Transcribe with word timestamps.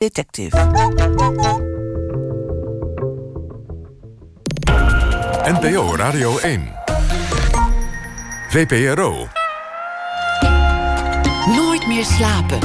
Detective. 0.00 0.56
NPO 5.44 5.96
Radio 5.96 6.38
1. 6.38 6.72
VPRO. 8.48 9.28
Nooit 11.46 11.86
meer 11.86 12.04
slapen. 12.04 12.58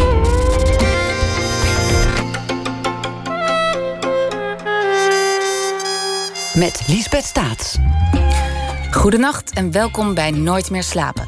Met 6.53 6.83
Liesbeth 6.87 7.25
Staats. 7.25 7.77
Goedenacht 8.91 9.53
en 9.53 9.71
welkom 9.71 10.13
bij 10.13 10.31
Nooit 10.31 10.69
meer 10.69 10.83
slapen. 10.83 11.27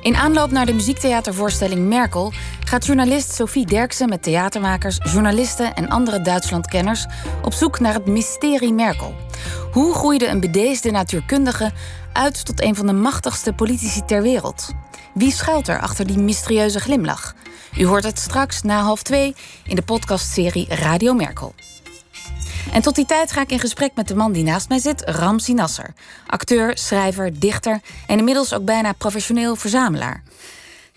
In 0.00 0.16
aanloop 0.16 0.50
naar 0.50 0.66
de 0.66 0.74
muziektheatervoorstelling 0.74 1.88
Merkel 1.88 2.32
gaat 2.68 2.86
journalist 2.86 3.34
Sophie 3.34 3.66
Derksen 3.66 4.08
met 4.08 4.22
theatermakers, 4.22 4.98
journalisten 5.02 5.74
en 5.74 5.88
andere 5.88 6.22
Duitslandkenners 6.22 7.06
op 7.42 7.52
zoek 7.52 7.80
naar 7.80 7.94
het 7.94 8.06
mysterie 8.06 8.72
Merkel. 8.72 9.14
Hoe 9.72 9.94
groeide 9.94 10.26
een 10.26 10.40
bedeesde 10.40 10.90
natuurkundige 10.90 11.72
uit 12.12 12.44
tot 12.44 12.62
een 12.62 12.74
van 12.74 12.86
de 12.86 12.92
machtigste 12.92 13.52
politici 13.52 14.04
ter 14.04 14.22
wereld? 14.22 14.72
Wie 15.14 15.32
schuilt 15.32 15.68
er 15.68 15.80
achter 15.80 16.06
die 16.06 16.18
mysterieuze 16.18 16.80
glimlach? 16.80 17.34
U 17.78 17.86
hoort 17.86 18.04
het 18.04 18.18
straks 18.18 18.62
na 18.62 18.80
half 18.80 19.02
twee 19.02 19.34
in 19.64 19.76
de 19.76 19.82
podcastserie 19.82 20.66
Radio 20.68 21.14
Merkel. 21.14 21.54
En 22.72 22.82
tot 22.82 22.94
die 22.94 23.06
tijd 23.06 23.32
ga 23.32 23.40
ik 23.40 23.50
in 23.50 23.60
gesprek 23.60 23.90
met 23.94 24.08
de 24.08 24.14
man 24.14 24.32
die 24.32 24.44
naast 24.44 24.68
mij 24.68 24.78
zit, 24.78 25.02
Ramzi 25.04 25.54
Nasser. 25.54 25.94
Acteur, 26.26 26.78
schrijver, 26.78 27.40
dichter 27.40 27.80
en 28.06 28.18
inmiddels 28.18 28.54
ook 28.54 28.64
bijna 28.64 28.92
professioneel 28.92 29.56
verzamelaar. 29.56 30.22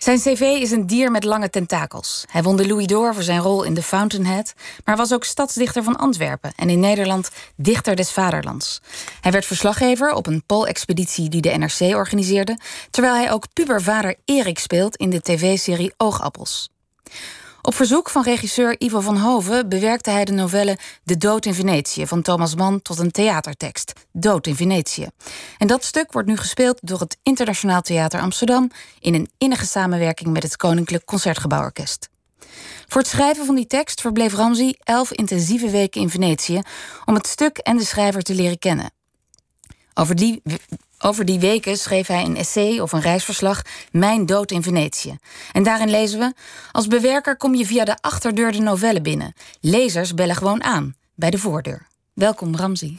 Zijn 0.02 0.18
cv 0.18 0.40
is 0.40 0.70
een 0.70 0.86
dier 0.86 1.10
met 1.10 1.24
lange 1.24 1.50
tentakels. 1.50 2.24
Hij 2.30 2.42
won 2.42 2.56
de 2.56 2.66
Louis 2.66 2.86
d'Or 2.86 3.14
voor 3.14 3.22
zijn 3.22 3.40
rol 3.40 3.62
in 3.62 3.74
The 3.74 3.82
Fountainhead, 3.82 4.54
maar 4.84 4.96
was 4.96 5.12
ook 5.12 5.24
stadsdichter 5.24 5.82
van 5.82 5.96
Antwerpen 5.96 6.52
en 6.56 6.70
in 6.70 6.80
Nederland 6.80 7.30
dichter 7.56 7.96
des 7.96 8.10
vaderlands. 8.10 8.80
Hij 9.20 9.32
werd 9.32 9.46
verslaggever 9.46 10.12
op 10.12 10.26
een 10.26 10.42
Poolexpeditie 10.46 11.28
die 11.28 11.40
de 11.40 11.50
NRC 11.50 11.96
organiseerde, 11.96 12.58
terwijl 12.90 13.14
hij 13.14 13.32
ook 13.32 13.46
pubervader 13.52 14.14
Erik 14.24 14.58
speelt 14.58 14.96
in 14.96 15.10
de 15.10 15.20
tv-serie 15.20 15.94
Oogappels. 15.96 16.70
Op 17.62 17.74
verzoek 17.74 18.10
van 18.10 18.22
regisseur 18.22 18.74
Ivo 18.78 19.00
van 19.00 19.16
Hoven 19.16 19.68
bewerkte 19.68 20.10
hij 20.10 20.24
de 20.24 20.32
novelle 20.32 20.78
De 21.02 21.16
Dood 21.16 21.46
in 21.46 21.54
Venetië 21.54 22.06
van 22.06 22.22
Thomas 22.22 22.54
Mann 22.54 22.82
tot 22.82 22.98
een 22.98 23.10
theatertekst, 23.10 23.92
Dood 24.12 24.46
in 24.46 24.56
Venetië. 24.56 25.08
En 25.58 25.66
dat 25.66 25.84
stuk 25.84 26.12
wordt 26.12 26.28
nu 26.28 26.36
gespeeld 26.36 26.78
door 26.82 27.00
het 27.00 27.16
Internationaal 27.22 27.80
Theater 27.80 28.20
Amsterdam 28.20 28.70
in 29.00 29.14
een 29.14 29.30
innige 29.38 29.66
samenwerking 29.66 30.32
met 30.32 30.42
het 30.42 30.56
Koninklijk 30.56 31.04
Concertgebouworkest. 31.04 32.08
Voor 32.88 33.00
het 33.00 33.10
schrijven 33.10 33.46
van 33.46 33.54
die 33.54 33.66
tekst 33.66 34.00
verbleef 34.00 34.34
Ramzi 34.34 34.74
elf 34.78 35.12
intensieve 35.12 35.70
weken 35.70 36.00
in 36.00 36.10
Venetië 36.10 36.60
om 37.04 37.14
het 37.14 37.26
stuk 37.26 37.58
en 37.58 37.76
de 37.76 37.84
schrijver 37.84 38.22
te 38.22 38.34
leren 38.34 38.58
kennen. 38.58 38.90
Over 39.94 40.14
die 40.14 40.42
over 41.02 41.24
die 41.24 41.38
weken 41.38 41.76
schreef 41.76 42.06
hij 42.06 42.24
een 42.24 42.36
essay 42.36 42.78
of 42.78 42.92
een 42.92 43.00
reisverslag 43.00 43.62
Mijn 43.92 44.26
dood 44.26 44.50
in 44.50 44.62
Venetië. 44.62 45.18
En 45.52 45.62
daarin 45.62 45.90
lezen 45.90 46.18
we: 46.18 46.32
Als 46.72 46.86
bewerker 46.86 47.36
kom 47.36 47.54
je 47.54 47.66
via 47.66 47.84
de 47.84 47.96
achterdeur 48.00 48.52
de 48.52 48.58
novelle 48.60 49.00
binnen. 49.00 49.32
Lezers 49.60 50.14
bellen 50.14 50.36
gewoon 50.36 50.62
aan 50.62 50.94
bij 51.14 51.30
de 51.30 51.38
voordeur. 51.38 51.86
Welkom, 52.14 52.56
Ramzi. 52.56 52.98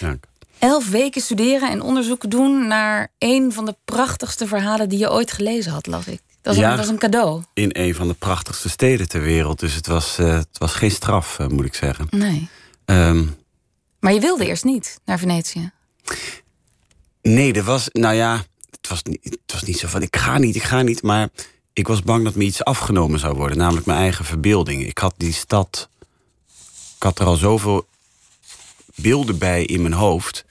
Dank. 0.00 0.24
Elf 0.58 0.88
weken 0.90 1.20
studeren 1.20 1.70
en 1.70 1.80
onderzoek 1.82 2.30
doen 2.30 2.66
naar 2.66 3.08
een 3.18 3.52
van 3.52 3.64
de 3.64 3.76
prachtigste 3.84 4.46
verhalen 4.46 4.88
die 4.88 4.98
je 4.98 5.10
ooit 5.10 5.32
gelezen 5.32 5.72
had, 5.72 5.86
las 5.86 6.06
ik. 6.06 6.20
Dat 6.42 6.54
was, 6.54 6.56
Ja. 6.56 6.62
een, 6.62 6.76
dat 6.76 6.78
was 6.78 6.88
een 6.88 6.98
cadeau. 7.00 7.42
In 7.54 7.70
een 7.72 7.94
van 7.94 8.08
de 8.08 8.14
prachtigste 8.14 8.68
steden 8.68 9.08
ter 9.08 9.20
wereld. 9.22 9.60
Dus 9.60 9.74
het 9.74 9.86
was, 9.86 10.18
eh, 10.18 10.32
het 10.34 10.58
was 10.58 10.72
geen 10.74 10.90
straf, 10.90 11.38
eh, 11.38 11.46
moet 11.46 11.64
ik 11.64 11.74
zeggen. 11.74 12.06
Nee. 12.10 12.48
Ehm, 12.84 13.24
Maar 14.00 14.12
je 14.12 14.20
wilde 14.20 14.46
eerst 14.46 14.64
niet 14.64 14.98
naar 15.04 15.18
Venetië. 15.18 15.70
Nee, 17.22 17.52
er 17.52 17.62
was, 17.62 17.88
nou 17.92 18.14
ja, 18.14 18.44
het 18.70 18.88
was, 18.88 19.02
niet, 19.02 19.24
het 19.24 19.52
was 19.52 19.62
niet 19.62 19.78
zo 19.78 19.88
van 19.88 20.02
ik 20.02 20.16
ga 20.16 20.38
niet, 20.38 20.56
ik 20.56 20.62
ga 20.62 20.82
niet. 20.82 21.02
Maar 21.02 21.28
ik 21.72 21.88
was 21.88 22.02
bang 22.02 22.24
dat 22.24 22.34
me 22.34 22.44
iets 22.44 22.64
afgenomen 22.64 23.18
zou 23.18 23.34
worden. 23.34 23.58
Namelijk 23.58 23.86
mijn 23.86 23.98
eigen 23.98 24.24
verbeelding. 24.24 24.86
Ik 24.86 24.98
had 24.98 25.14
die 25.16 25.32
stad, 25.32 25.88
ik 26.96 27.02
had 27.02 27.18
er 27.18 27.26
al 27.26 27.36
zoveel 27.36 27.88
beelden 28.94 29.38
bij 29.38 29.64
in 29.64 29.82
mijn 29.82 29.94
hoofd. 29.94 30.44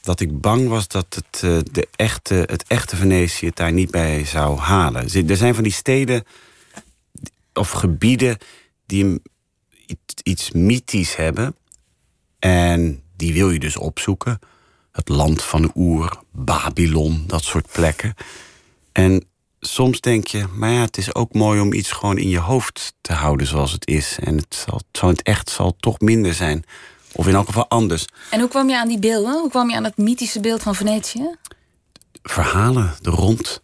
Dat 0.00 0.20
ik 0.20 0.40
bang 0.40 0.68
was 0.68 0.88
dat 0.88 1.06
het, 1.14 1.42
eh, 1.42 1.58
de 1.72 1.88
echte, 1.96 2.34
het 2.34 2.64
echte 2.66 2.96
Venetië 2.96 3.46
het 3.46 3.56
daar 3.56 3.72
niet 3.72 3.90
bij 3.90 4.24
zou 4.24 4.58
halen. 4.58 5.28
Er 5.28 5.36
zijn 5.36 5.54
van 5.54 5.62
die 5.62 5.72
steden 5.72 6.24
of 7.52 7.70
gebieden 7.70 8.38
die 8.86 9.22
iets 10.22 10.50
mythisch 10.50 11.16
hebben. 11.16 11.56
En 12.38 13.02
die 13.16 13.32
wil 13.32 13.50
je 13.50 13.58
dus 13.58 13.76
opzoeken. 13.76 14.38
Het 14.94 15.08
land 15.08 15.42
van 15.42 15.72
Oer, 15.74 16.18
Babylon, 16.30 17.24
dat 17.26 17.44
soort 17.44 17.72
plekken. 17.72 18.14
En 18.92 19.24
soms 19.60 20.00
denk 20.00 20.26
je, 20.26 20.46
maar 20.54 20.70
ja, 20.70 20.80
het 20.80 20.96
is 20.96 21.14
ook 21.14 21.32
mooi 21.32 21.60
om 21.60 21.72
iets 21.72 21.92
gewoon 21.92 22.18
in 22.18 22.28
je 22.28 22.38
hoofd 22.38 22.94
te 23.00 23.12
houden 23.12 23.46
zoals 23.46 23.72
het 23.72 23.86
is. 23.86 24.18
En 24.20 24.36
het 24.36 24.54
zal, 24.66 24.80
zal 24.92 25.08
in 25.08 25.14
het 25.14 25.26
echt 25.26 25.50
zal 25.50 25.76
toch 25.80 26.00
minder 26.00 26.34
zijn. 26.34 26.64
Of 27.12 27.26
in 27.26 27.34
elk 27.34 27.46
geval 27.46 27.68
anders. 27.68 28.06
En 28.30 28.40
hoe 28.40 28.48
kwam 28.48 28.68
je 28.68 28.78
aan 28.78 28.88
die 28.88 28.98
beelden? 28.98 29.40
Hoe 29.40 29.50
kwam 29.50 29.70
je 29.70 29.76
aan 29.76 29.84
het 29.84 29.96
mythische 29.96 30.40
beeld 30.40 30.62
van 30.62 30.74
Venetië? 30.74 31.36
verhalen 32.24 32.94
er 33.02 33.12
rond. 33.12 33.62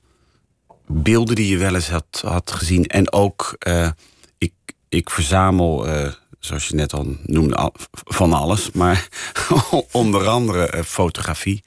Beelden 0.86 1.34
die 1.34 1.48
je 1.48 1.56
wel 1.56 1.74
eens 1.74 1.90
had, 1.90 2.22
had 2.24 2.50
gezien. 2.50 2.86
En 2.86 3.12
ook, 3.12 3.56
eh, 3.58 3.90
ik, 4.38 4.52
ik 4.88 5.10
verzamel, 5.10 5.86
eh, 5.86 6.12
zoals 6.40 6.68
je 6.68 6.74
net 6.74 6.92
al 6.92 7.16
noemde, 7.22 7.72
van 7.90 8.32
alles. 8.32 8.70
Maar 8.70 9.08
onder 9.92 10.28
andere 10.28 10.66
eh, 10.66 10.82
fotografie. 10.82 11.64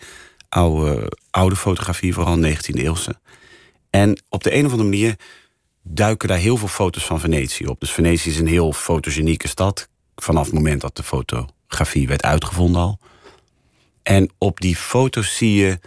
Oude, 0.49 1.11
oude 1.29 1.55
fotografie, 1.55 2.13
vooral 2.13 2.37
19e 2.37 2.73
eeuwse. 2.73 3.15
En 3.89 4.21
op 4.29 4.43
de 4.43 4.55
een 4.55 4.65
of 4.65 4.71
andere 4.71 4.89
manier 4.89 5.15
duiken 5.81 6.27
daar 6.27 6.37
heel 6.37 6.57
veel 6.57 6.67
foto's 6.67 7.05
van 7.05 7.19
Venetië 7.19 7.65
op. 7.65 7.79
Dus 7.79 7.91
Venetië 7.91 8.29
is 8.29 8.39
een 8.39 8.47
heel 8.47 8.73
fotogenieke 8.73 9.47
stad. 9.47 9.89
Vanaf 10.15 10.45
het 10.45 10.53
moment 10.53 10.81
dat 10.81 10.95
de 10.95 11.03
fotografie 11.03 12.07
werd 12.07 12.23
uitgevonden 12.23 12.81
al. 12.81 12.99
En 14.03 14.29
op 14.37 14.59
die 14.59 14.75
foto's 14.75 15.37
zie 15.37 15.53
je 15.53 15.79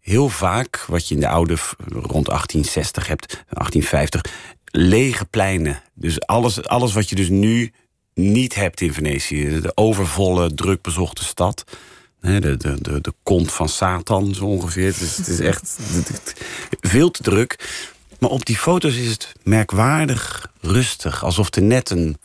heel 0.00 0.28
vaak, 0.28 0.84
wat 0.88 1.08
je 1.08 1.14
in 1.14 1.20
de 1.20 1.28
oude 1.28 1.56
rond 1.86 2.26
1860 2.26 3.06
hebt, 3.06 3.26
1850, 3.32 4.22
lege 4.72 5.24
pleinen. 5.24 5.82
Dus 5.94 6.20
alles, 6.20 6.64
alles 6.64 6.92
wat 6.92 7.08
je 7.08 7.14
dus 7.14 7.28
nu 7.28 7.72
niet 8.14 8.54
hebt 8.54 8.80
in 8.80 8.92
Venetië. 8.92 9.60
De 9.60 9.72
overvolle, 9.74 10.54
drukbezochte 10.54 11.24
stad. 11.24 11.64
De, 12.20 12.56
de, 12.56 12.56
de, 12.80 13.00
de 13.00 13.14
kont 13.22 13.52
van 13.52 13.68
Satan, 13.68 14.34
zo 14.34 14.44
ongeveer. 14.44 14.88
Is, 14.88 15.16
het 15.16 15.28
is 15.28 15.40
echt 15.40 15.78
veel 16.80 17.10
te 17.10 17.22
druk. 17.22 17.80
Maar 18.18 18.30
op 18.30 18.46
die 18.46 18.56
foto's 18.56 18.94
is 18.94 19.10
het 19.10 19.32
merkwaardig 19.42 20.50
rustig. 20.60 21.24
Alsof 21.24 21.54
er 21.54 21.62
net 21.62 21.90
een 21.90 22.16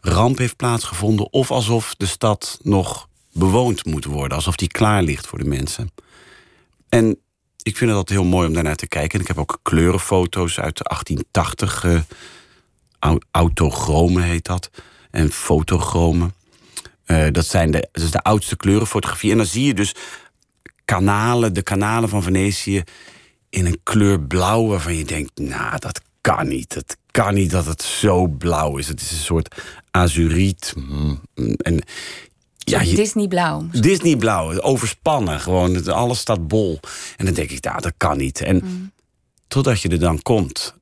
ramp 0.00 0.38
heeft 0.38 0.56
plaatsgevonden. 0.56 1.32
Of 1.32 1.50
alsof 1.50 1.94
de 1.94 2.06
stad 2.06 2.58
nog 2.62 3.08
bewoond 3.32 3.84
moet 3.84 4.04
worden. 4.04 4.36
Alsof 4.36 4.56
die 4.56 4.68
klaar 4.68 5.02
ligt 5.02 5.26
voor 5.26 5.38
de 5.38 5.48
mensen. 5.48 5.90
En 6.88 7.18
ik 7.62 7.76
vind 7.76 7.90
altijd 7.90 8.18
heel 8.18 8.28
mooi 8.28 8.46
om 8.48 8.54
daarnaar 8.54 8.76
te 8.76 8.88
kijken. 8.88 9.14
En 9.14 9.20
ik 9.20 9.26
heb 9.26 9.38
ook 9.38 9.58
kleurenfoto's 9.62 10.58
uit 10.60 10.76
de 10.76 10.84
1880. 10.84 11.84
eh 11.84 12.00
au- 12.98 13.18
autochromen 13.30 14.22
heet 14.22 14.44
dat. 14.44 14.70
En 15.10 15.30
fotochromen. 15.30 16.34
Eh, 17.04 17.26
dat, 17.32 17.46
zijn 17.46 17.70
de, 17.70 17.88
dat 17.92 18.02
is 18.02 18.10
de 18.10 18.22
oudste 18.22 18.56
kleurenfotografie. 18.56 19.30
En 19.30 19.36
dan 19.36 19.46
zie 19.46 19.64
je 19.66 19.74
dus 19.74 19.94
kanalen, 20.84 21.54
de 21.54 21.62
kanalen 21.62 22.08
van 22.08 22.22
Venetië... 22.22 22.82
in 23.48 23.66
een 23.66 23.80
kleur 23.82 24.20
blauw 24.20 24.66
waarvan 24.66 24.94
je 24.96 25.04
denkt... 25.04 25.38
nou, 25.38 25.78
dat 25.78 26.00
kan 26.20 26.48
niet. 26.48 26.74
Het 26.74 26.96
kan 27.10 27.34
niet 27.34 27.50
dat 27.50 27.66
het 27.66 27.82
zo 27.82 28.26
blauw 28.26 28.76
is. 28.76 28.88
Het 28.88 29.00
is 29.00 29.10
een 29.10 29.16
soort 29.16 29.54
azuriet. 29.90 30.72
mm, 30.76 31.20
mm, 31.34 31.52
En 31.54 31.82
ja, 32.64 32.80
je, 32.80 32.94
Disney 32.94 33.28
blauw. 33.28 33.66
Disney 33.72 34.16
blauw, 34.16 34.60
overspannen. 34.60 35.40
Gewoon, 35.40 35.86
alles 35.86 36.18
staat 36.18 36.48
bol. 36.48 36.80
En 37.16 37.24
dan 37.24 37.34
denk 37.34 37.50
ik, 37.50 37.64
nou, 37.64 37.80
dat 37.80 37.94
kan 37.96 38.16
niet. 38.16 38.40
En 38.40 38.92
totdat 39.48 39.80
je 39.80 39.88
er 39.88 39.98
dan 39.98 40.22
komt. 40.22 40.74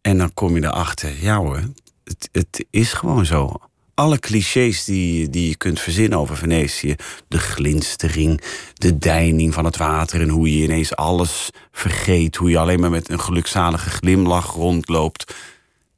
En 0.00 0.18
dan 0.18 0.34
kom 0.34 0.54
je 0.54 0.64
erachter, 0.64 1.22
ja 1.22 1.36
hoor, 1.36 1.62
het, 2.04 2.28
het 2.32 2.64
is 2.70 2.92
gewoon 2.92 3.26
zo. 3.26 3.60
Alle 3.94 4.18
clichés 4.18 4.84
die, 4.84 5.30
die 5.30 5.48
je 5.48 5.56
kunt 5.56 5.80
verzinnen 5.80 6.18
over 6.18 6.36
Venetië. 6.36 6.94
De 7.28 7.38
glinstering, 7.38 8.42
de 8.74 8.98
deining 8.98 9.54
van 9.54 9.64
het 9.64 9.76
water... 9.76 10.20
en 10.20 10.28
hoe 10.28 10.56
je 10.56 10.62
ineens 10.62 10.96
alles 10.96 11.50
vergeet. 11.72 12.36
Hoe 12.36 12.50
je 12.50 12.58
alleen 12.58 12.80
maar 12.80 12.90
met 12.90 13.10
een 13.10 13.20
gelukzalige 13.20 13.90
glimlach 13.90 14.52
rondloopt. 14.52 15.34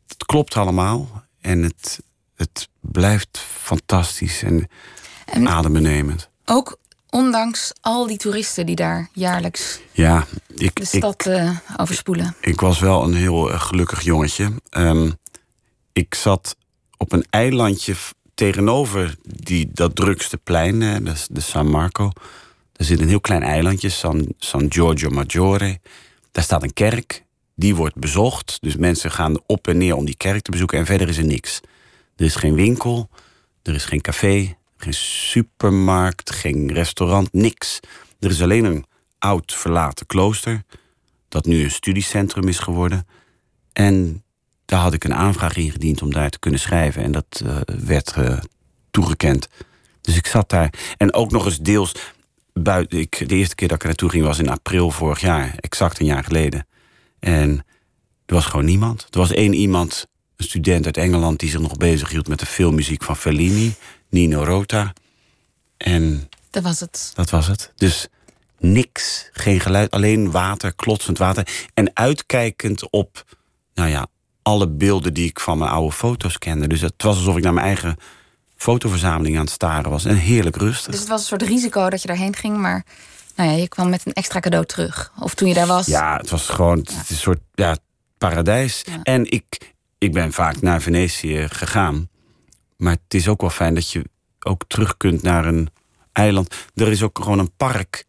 Het 0.07 0.25
klopt 0.25 0.57
allemaal. 0.57 1.25
En 1.41 1.63
het, 1.63 2.01
het 2.35 2.69
blijft 2.81 3.39
fantastisch 3.39 4.43
en, 4.43 4.69
En- 5.31 5.49
adembenemend. 5.49 6.29
Ook 6.45 6.79
ondanks 7.11 7.73
al 7.81 8.07
die 8.07 8.17
toeristen 8.17 8.67
die 8.67 8.77
daar 8.77 9.09
jaarlijks 9.13 9.81
Ja, 9.93 10.27
ik, 10.55 10.75
de 10.75 10.83
ik, 10.83 10.85
stad 10.87 11.27
eh, 11.27 11.57
overspoelen. 11.77 12.35
ik 12.41 12.61
was 12.61 12.79
wel 12.79 13.03
een 13.05 13.15
heel 13.15 13.51
eh, 13.53 13.61
gelukkig 13.61 14.03
jongetje. 14.03 14.53
Ehm, 14.71 15.11
ik 15.93 16.15
zat 16.15 16.57
op 16.97 17.13
een 17.13 17.25
eilandje 17.31 17.95
tegenover 18.35 19.15
die, 19.23 19.71
dat 19.73 19.97
drukste 19.97 20.37
plein, 20.37 20.83
eh, 20.83 20.95
de, 20.95 21.15
de 21.31 21.41
San 21.41 21.71
Marco. 21.71 22.11
Er 22.77 22.85
zit 22.85 23.01
een 23.01 23.09
heel 23.09 23.21
klein 23.21 23.43
eilandje, 23.43 23.89
San, 23.89 24.27
San 24.39 24.67
Giorgio 24.69 25.11
Maggiore. 25.11 25.79
Daar 26.33 26.45
staat 26.45 26.63
een 26.63 26.73
kerk, 26.73 27.25
die 27.55 27.75
wordt 27.75 27.97
bezocht. 27.97 28.59
Dus 28.61 28.77
mensen 28.77 29.11
gaan 29.11 29.39
op 29.47 29.69
en 29.69 29.79
neer 29.79 29.95
om 29.97 30.05
die 30.05 30.17
kerk 30.17 30.43
te 30.43 30.51
bezoeken. 30.51 30.79
En 30.79 30.87
verder 30.87 31.09
is 31.09 31.17
er 31.19 31.25
niks. 31.25 31.61
Er 32.17 32.25
is 32.25 32.35
geen 32.35 32.55
winkel, 32.55 33.09
er 33.63 33.75
is 33.75 33.85
geen 33.85 34.01
café, 34.01 34.57
geen 34.83 34.95
supermarkt, 34.95 36.31
geen 36.31 36.73
restaurant, 36.73 37.33
niks. 37.33 37.81
Er 38.19 38.31
is 38.31 38.43
alleen 38.43 38.65
een 38.65 38.85
oud 39.19 39.55
verlaten 39.55 40.07
klooster, 40.07 40.63
dat 41.29 41.47
nu 41.47 41.63
een 41.63 41.71
studiecentrum 41.71 42.49
is 42.49 42.59
geworden. 42.59 43.07
En 43.73 44.25
daar 44.65 44.81
had 44.81 44.95
ik 44.95 45.05
een 45.05 45.15
aanvraag 45.15 45.57
ingediend 45.57 46.03
om 46.03 46.13
daar 46.13 46.31
te 46.31 46.39
kunnen 46.39 46.61
schrijven. 46.61 47.03
En 47.03 47.13
dat 47.13 47.43
uh, 47.45 47.57
werd 47.85 48.15
uh, 48.19 48.39
toegekend. 48.91 49.49
Dus 50.01 50.17
ik 50.17 50.27
zat 50.27 50.49
daar. 50.49 50.73
En 50.97 51.15
ook 51.15 51.31
nog 51.31 51.45
eens 51.45 51.59
deels 51.59 51.95
buiten. 52.53 52.99
Ik, 52.99 53.29
de 53.29 53.35
eerste 53.35 53.55
keer 53.55 53.69
dat 53.69 53.77
ik 53.77 53.83
er 53.83 53.89
naartoe 53.89 54.11
ging 54.11 54.25
was 54.25 54.39
in 54.39 54.49
april 54.49 54.91
vorig 54.91 55.21
jaar, 55.21 55.55
exact 55.57 56.01
een 56.01 56.07
jaar 56.07 56.25
geleden. 56.25 56.67
En 57.19 57.65
er 58.27 58.35
was 58.35 58.45
gewoon 58.45 58.65
niemand. 58.65 59.07
Er 59.11 59.19
was 59.19 59.31
één 59.31 59.55
iemand, 59.55 60.07
een 60.37 60.45
student 60.45 60.87
uit 60.87 60.97
Engeland, 60.97 61.39
die 61.39 61.51
zich 61.51 61.61
nog 61.61 61.77
bezig 61.77 62.11
hield 62.11 62.29
met 62.29 62.39
de 62.39 62.47
filmmuziek 62.47 63.03
van 63.03 63.17
Fellini, 63.17 63.75
Nino 64.11 64.45
Rota. 64.45 64.93
En. 65.77 66.29
Dat 66.51 66.63
was 66.63 66.81
het. 66.81 67.13
Dat 67.15 67.31
was 67.31 67.47
het. 67.47 67.73
Dus 67.77 68.09
niks, 68.59 69.29
geen 69.33 69.61
geluid, 69.61 69.91
alleen 69.91 70.31
water, 70.31 70.75
klotsend 70.75 71.19
water. 71.19 71.49
En 71.75 71.91
uitkijkend 71.95 72.91
op, 72.91 73.25
nou 73.75 73.89
ja, 73.89 74.07
alle 74.43 74.69
beelden 74.69 75.15
die 75.15 75.29
ik 75.29 75.41
van 75.41 75.59
mijn 75.59 75.71
oude 75.71 75.93
foto's 75.93 76.39
kende. 76.39 76.67
Dus 76.67 76.81
het 76.81 77.03
was 77.03 77.17
alsof 77.17 77.37
ik 77.37 77.43
naar 77.43 77.53
mijn 77.53 77.67
eigen 77.67 77.97
fotoverzameling 78.57 79.37
aan 79.37 79.45
het 79.45 79.53
staren 79.53 79.91
was. 79.91 80.05
En 80.05 80.17
heerlijk 80.17 80.57
rustig. 80.57 80.91
Dus 80.91 81.01
het 81.01 81.09
was 81.09 81.21
een 81.21 81.27
soort 81.27 81.43
risico 81.43 81.91
dat 81.91 82.03
je 82.03 82.09
daarheen 82.09 82.37
ging, 82.37 82.57
maar 82.57 82.85
nou 83.37 83.51
ja, 83.51 83.57
je 83.57 83.69
kwam 83.69 83.89
met 83.89 84.07
een 84.07 84.13
extra 84.13 84.41
cadeau 84.41 84.67
terug. 84.67 85.13
Of 85.19 85.35
toen 85.35 85.49
je 85.49 85.55
daar 85.55 85.67
was. 85.67 85.87
Ja, 85.87 86.17
het 86.17 86.31
was 86.31 86.47
gewoon 86.49 86.79
het 86.79 87.11
een 87.11 87.17
soort 87.17 87.41
ja, 87.55 87.77
paradijs. 88.19 88.85
En 89.03 89.31
ik, 89.31 89.75
ik 89.99 90.13
ben 90.13 90.33
vaak 90.33 90.61
naar 90.61 90.81
Venetië 90.81 91.47
gegaan. 91.49 92.09
Maar 92.81 92.93
het 92.93 93.15
is 93.15 93.29
ook 93.29 93.41
wel 93.41 93.51
fijn 93.51 93.75
dat 93.75 93.91
je 93.91 94.05
ook 94.41 94.65
terug 94.67 94.97
kunt 94.97 95.23
naar 95.23 95.47
een 95.47 95.69
eiland. 96.13 96.55
Er 96.75 96.89
is 96.89 97.03
ook 97.03 97.19
gewoon 97.19 97.39
een 97.39 97.57
park 97.57 98.05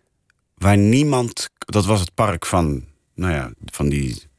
waar 0.55 0.77
niemand. 0.77 1.49
Dat 1.57 1.85
was 1.85 1.99
het 1.99 2.13
park 2.13 2.45
van, 2.45 2.85
nou 3.13 3.33
ja, 3.33 3.51
van 3.65 3.89
die 3.89 4.29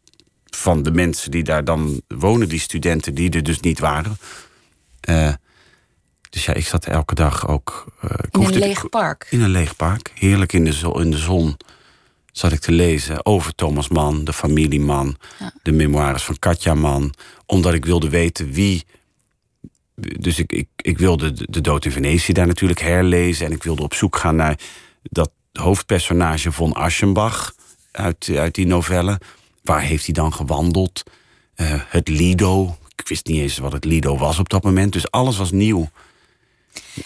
van 0.57 0.83
de 0.83 0.91
mensen 0.91 1.31
die 1.31 1.43
daar 1.43 1.65
dan 1.65 2.03
wonen, 2.09 2.49
die 2.49 2.61
studenten 2.61 3.15
die 3.15 3.31
er 3.31 3.43
dus 3.43 3.61
niet 3.61 3.79
waren. 3.79 4.17
Uh, 5.09 5.33
dus 6.31 6.45
ja, 6.45 6.55
ik 6.55 6.67
zat 6.67 6.87
elke 6.87 7.15
dag 7.15 7.49
ook. 7.49 7.93
Uh, 8.05 8.11
in 8.31 8.43
een 8.43 8.59
leeg 8.59 8.89
park? 8.89 9.27
In 9.31 9.41
een 9.41 9.51
leeg 9.51 9.77
park. 9.77 10.13
Heerlijk 10.15 10.53
in 10.53 10.65
de, 10.65 10.73
zon, 10.73 11.01
in 11.01 11.11
de 11.11 11.19
zon 11.19 11.57
zat 12.33 12.53
ik 12.53 12.61
te 12.61 12.73
lezen 12.73 13.27
over 13.27 13.55
Thomas 13.55 13.89
Mann, 13.89 14.25
de 14.25 14.33
familieman, 14.33 15.17
ja. 15.39 15.53
de 15.63 15.73
memoires 15.73 16.23
van 16.23 16.39
Katja 16.39 16.75
Mann. 16.75 17.15
Omdat 17.47 17.75
ik 17.75 17.85
wilde 17.85 18.09
weten 18.09 18.53
wie. 18.53 18.85
Dus 19.95 20.39
ik, 20.39 20.53
ik, 20.53 20.69
ik 20.77 20.99
wilde 20.99 21.33
de, 21.33 21.47
de 21.51 21.61
dood 21.61 21.85
in 21.85 21.93
Venetië 21.93 22.33
daar 22.33 22.47
natuurlijk 22.47 22.81
herlezen. 22.81 23.47
En 23.47 23.53
ik 23.53 23.63
wilde 23.63 23.83
op 23.83 23.95
zoek 23.95 24.17
gaan 24.17 24.37
naar 24.37 24.59
dat 25.03 25.31
hoofdpersonage 25.53 26.53
von 26.53 26.73
Aschenbach 26.73 27.55
uit, 27.91 28.31
uit 28.37 28.55
die 28.55 28.67
novelle. 28.67 29.21
Waar 29.63 29.81
heeft 29.81 30.05
hij 30.05 30.15
dan 30.15 30.33
gewandeld? 30.33 31.03
Uh, 31.57 31.83
het 31.87 32.09
Lido. 32.09 32.77
Ik 32.97 33.09
wist 33.09 33.27
niet 33.27 33.41
eens 33.41 33.59
wat 33.59 33.73
het 33.73 33.85
Lido 33.85 34.17
was 34.19 34.39
op 34.39 34.49
dat 34.49 34.63
moment. 34.63 34.93
Dus 34.93 35.11
alles 35.11 35.37
was 35.37 35.51
nieuw. 35.51 35.91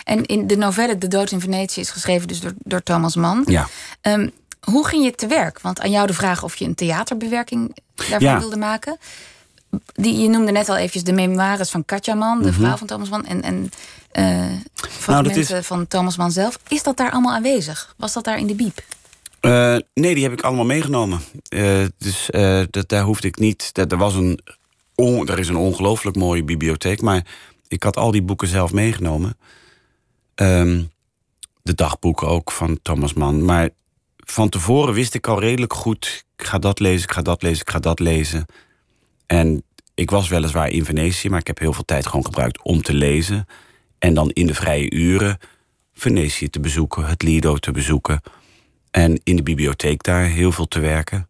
En 0.04 0.26
in 0.26 0.46
de 0.46 0.56
novelle 0.56 0.98
De 0.98 1.08
Dood 1.08 1.30
in 1.30 1.40
Venetië 1.40 1.80
is 1.80 1.90
geschreven 1.90 2.28
dus 2.28 2.40
door, 2.40 2.52
door 2.58 2.82
Thomas 2.82 3.16
Mann. 3.16 3.44
Ja. 3.46 3.68
Um, 4.02 4.30
hoe 4.60 4.86
ging 4.86 5.04
je 5.04 5.14
te 5.14 5.26
werk? 5.26 5.60
Want 5.60 5.80
aan 5.80 5.90
jou 5.90 6.06
de 6.06 6.14
vraag 6.14 6.42
of 6.42 6.56
je 6.56 6.64
een 6.64 6.74
theaterbewerking 6.74 7.76
daarvan 7.94 8.20
ja. 8.20 8.38
wilde 8.38 8.56
maken. 8.56 8.98
Die, 9.94 10.18
je 10.18 10.28
noemde 10.28 10.52
net 10.52 10.68
al 10.68 10.76
eventjes 10.76 11.04
de 11.04 11.12
memoires 11.12 11.70
van 11.70 11.84
Katja 11.84 12.14
Mann, 12.14 12.38
de 12.38 12.44
mm 12.44 12.50
-hmm. 12.50 12.64
vrouw 12.64 12.76
van 12.76 12.86
Thomas 12.86 13.08
Mann. 13.08 13.26
En, 13.26 13.42
en 13.42 13.70
uh, 14.12 14.58
fragmenten 14.80 15.42
nou, 15.42 15.60
is... 15.60 15.66
van 15.66 15.86
Thomas 15.86 16.16
Mann 16.16 16.30
zelf. 16.30 16.58
Is 16.68 16.82
dat 16.82 16.96
daar 16.96 17.10
allemaal 17.10 17.34
aanwezig? 17.34 17.94
Was 17.96 18.12
dat 18.12 18.24
daar 18.24 18.38
in 18.38 18.46
de 18.46 18.54
biep? 18.54 18.82
Uh, 19.40 19.76
nee, 19.94 20.14
die 20.14 20.22
heb 20.22 20.32
ik 20.32 20.40
allemaal 20.40 20.64
meegenomen. 20.64 21.20
Uh, 21.48 21.84
dus 21.98 22.28
dat, 22.70 22.88
daar 22.88 23.02
hoefde 23.02 23.28
ik 23.28 23.38
niet. 23.38 23.74
Dat, 23.74 23.92
er, 23.92 23.98
was 23.98 24.14
een 24.14 24.40
on, 24.94 25.28
er 25.28 25.38
is 25.38 25.48
een 25.48 25.56
ongelooflijk 25.56 26.16
mooie 26.16 26.44
bibliotheek, 26.44 27.02
maar 27.02 27.26
ik 27.68 27.82
had 27.82 27.96
al 27.96 28.10
die 28.10 28.22
boeken 28.22 28.48
zelf 28.48 28.72
meegenomen. 28.72 29.36
Um, 30.34 30.90
de 31.62 31.74
dagboeken 31.74 32.28
ook 32.28 32.50
van 32.50 32.78
Thomas 32.82 33.12
Mann. 33.12 33.44
Maar 33.44 33.70
van 34.16 34.48
tevoren 34.48 34.94
wist 34.94 35.14
ik 35.14 35.26
al 35.26 35.40
redelijk 35.40 35.72
goed: 35.72 36.24
ik 36.36 36.46
ga 36.46 36.58
dat 36.58 36.80
lezen, 36.80 37.02
ik 37.02 37.12
ga 37.12 37.22
dat 37.22 37.42
lezen, 37.42 37.60
ik 37.60 37.70
ga 37.70 37.78
dat 37.78 38.00
lezen. 38.00 38.46
En 39.26 39.62
ik 39.96 40.10
was 40.10 40.28
weliswaar 40.28 40.70
in 40.70 40.84
Venetië, 40.84 41.28
maar 41.28 41.40
ik 41.40 41.46
heb 41.46 41.58
heel 41.58 41.72
veel 41.72 41.84
tijd 41.84 42.06
gewoon 42.06 42.24
gebruikt 42.24 42.62
om 42.62 42.82
te 42.82 42.94
lezen. 42.94 43.46
En 43.98 44.14
dan 44.14 44.30
in 44.30 44.46
de 44.46 44.54
vrije 44.54 44.90
uren 44.90 45.38
Venetië 45.94 46.48
te 46.48 46.60
bezoeken, 46.60 47.06
het 47.06 47.22
Lido 47.22 47.56
te 47.56 47.70
bezoeken. 47.70 48.20
En 48.90 49.20
in 49.24 49.36
de 49.36 49.42
bibliotheek 49.42 50.02
daar 50.02 50.24
heel 50.24 50.52
veel 50.52 50.68
te 50.68 50.80
werken. 50.80 51.28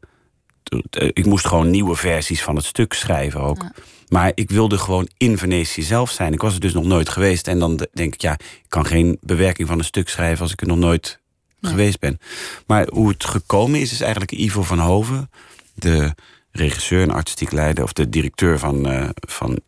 Ik 1.13 1.27
moest 1.27 1.47
gewoon 1.47 1.71
nieuwe 1.71 1.97
versies 1.97 2.43
van 2.43 2.57
het 2.57 2.65
stuk 2.65 2.93
schrijven 2.93 3.41
ook. 3.41 3.65
Maar 4.09 4.33
ik 4.35 4.51
wilde 4.51 4.79
gewoon 4.79 5.09
in 5.17 5.39
Venetië 5.39 5.83
zelf 5.83 6.11
zijn. 6.11 6.33
Ik 6.33 6.41
was 6.41 6.55
er 6.55 6.61
dus 6.61 6.73
nog 6.73 6.85
nooit 6.85 7.09
geweest. 7.09 7.49
En 7.49 7.59
dan 7.59 7.87
denk 7.93 8.15
ik, 8.15 8.21
ja, 8.21 8.33
ik 8.33 8.69
kan 8.69 8.87
geen 8.87 9.19
bewerking 9.21 9.69
van 9.69 9.79
een 9.79 9.85
stuk 9.85 10.09
schrijven 10.09 10.43
als 10.43 10.53
ik 10.53 10.61
er 10.61 10.67
nog 10.67 10.79
nooit 10.79 11.21
geweest 11.61 12.01
ben. 12.01 12.21
Maar 12.67 12.87
hoe 12.93 13.09
het 13.09 13.25
gekomen 13.25 13.81
is, 13.81 13.93
is 13.93 14.01
eigenlijk 14.01 14.33
Ivo 14.33 14.63
van 14.63 14.79
Hoven, 14.79 15.31
de 15.75 16.15
regisseur 16.57 17.03
en 17.03 17.11
artistiek 17.11 17.53
leider, 17.53 17.85
of 17.85 17.93
de 17.93 18.09
directeur 18.09 18.59
van, 18.59 18.93
uh, 18.93 19.09
van 19.15 19.61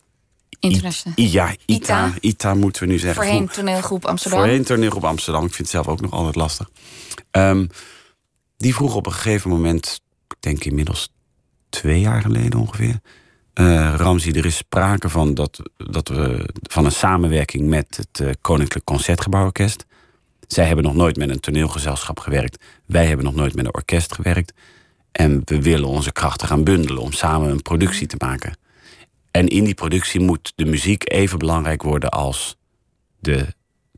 International. 0.61 1.19
I, 1.19 1.33
ja, 1.33 1.55
ITA, 1.67 2.07
ITA. 2.07 2.15
ITA. 2.21 2.55
moeten 2.55 2.83
we 2.83 2.89
nu 2.89 2.99
zeggen. 2.99 3.23
Voorheen 3.23 3.49
toneelgroep 3.49 4.05
Amsterdam. 4.05 4.41
Voorheen 4.41 4.65
toneelgroep 4.65 5.05
Amsterdam. 5.05 5.45
Ik 5.45 5.55
vind 5.55 5.73
het 5.73 5.85
zelf 5.85 5.89
ook 5.89 6.01
nog 6.01 6.11
altijd 6.11 6.35
lastig. 6.35 6.71
Um, 7.31 7.69
die 8.57 8.75
vroeg 8.75 8.95
op 8.95 9.07
een 9.07 9.13
gegeven 9.13 9.51
moment, 9.51 10.01
ik 10.29 10.37
denk 10.41 10.65
inmiddels 10.65 11.13
twee 11.69 12.01
jaar 12.01 12.21
geleden 12.21 12.61
ongeveer. 12.61 13.01
Uh, 13.55 13.95
Ramzi, 13.97 14.31
er 14.31 14.47
is 14.47 14.57
sprake 14.57 15.09
van 15.09 15.35
dat, 15.35 15.63
dat 15.77 16.09
we 16.09 16.49
van 16.63 16.85
een 16.85 16.93
samenwerking 16.93 17.69
met 17.69 17.97
het 17.97 18.21
uh, 18.21 18.31
Koninklijk 18.41 18.85
Concertgebouworkest. 18.85 19.85
Zij 20.47 20.67
hebben 20.67 20.85
nog 20.85 20.95
nooit 20.95 21.17
met 21.17 21.31
een 21.31 21.41
toneelgezelschap 21.41 22.21
gewerkt. 22.21 22.65
Wij 22.87 23.07
hebben 23.07 23.25
nog 23.25 23.35
nooit 23.35 23.55
met 23.55 23.65
een 23.65 23.75
orkest 23.75 24.15
gewerkt. 24.15 24.53
En 25.19 25.43
we 25.45 25.63
willen 25.63 25.89
onze 25.89 26.13
krachten 26.13 26.49
gaan 26.49 26.65
bundelen 26.65 27.03
om 27.03 27.13
samen 27.13 27.51
een 27.51 27.63
productie 27.63 28.07
te 28.07 28.17
maken. 28.19 28.57
En 29.31 29.49
in 29.49 29.65
die 29.65 29.75
productie 29.75 30.21
moet 30.21 30.53
de 30.55 30.65
muziek 30.65 31.13
even 31.13 31.39
belangrijk 31.39 31.83
worden 31.83 32.11
als 32.11 32.57
de 33.21 33.47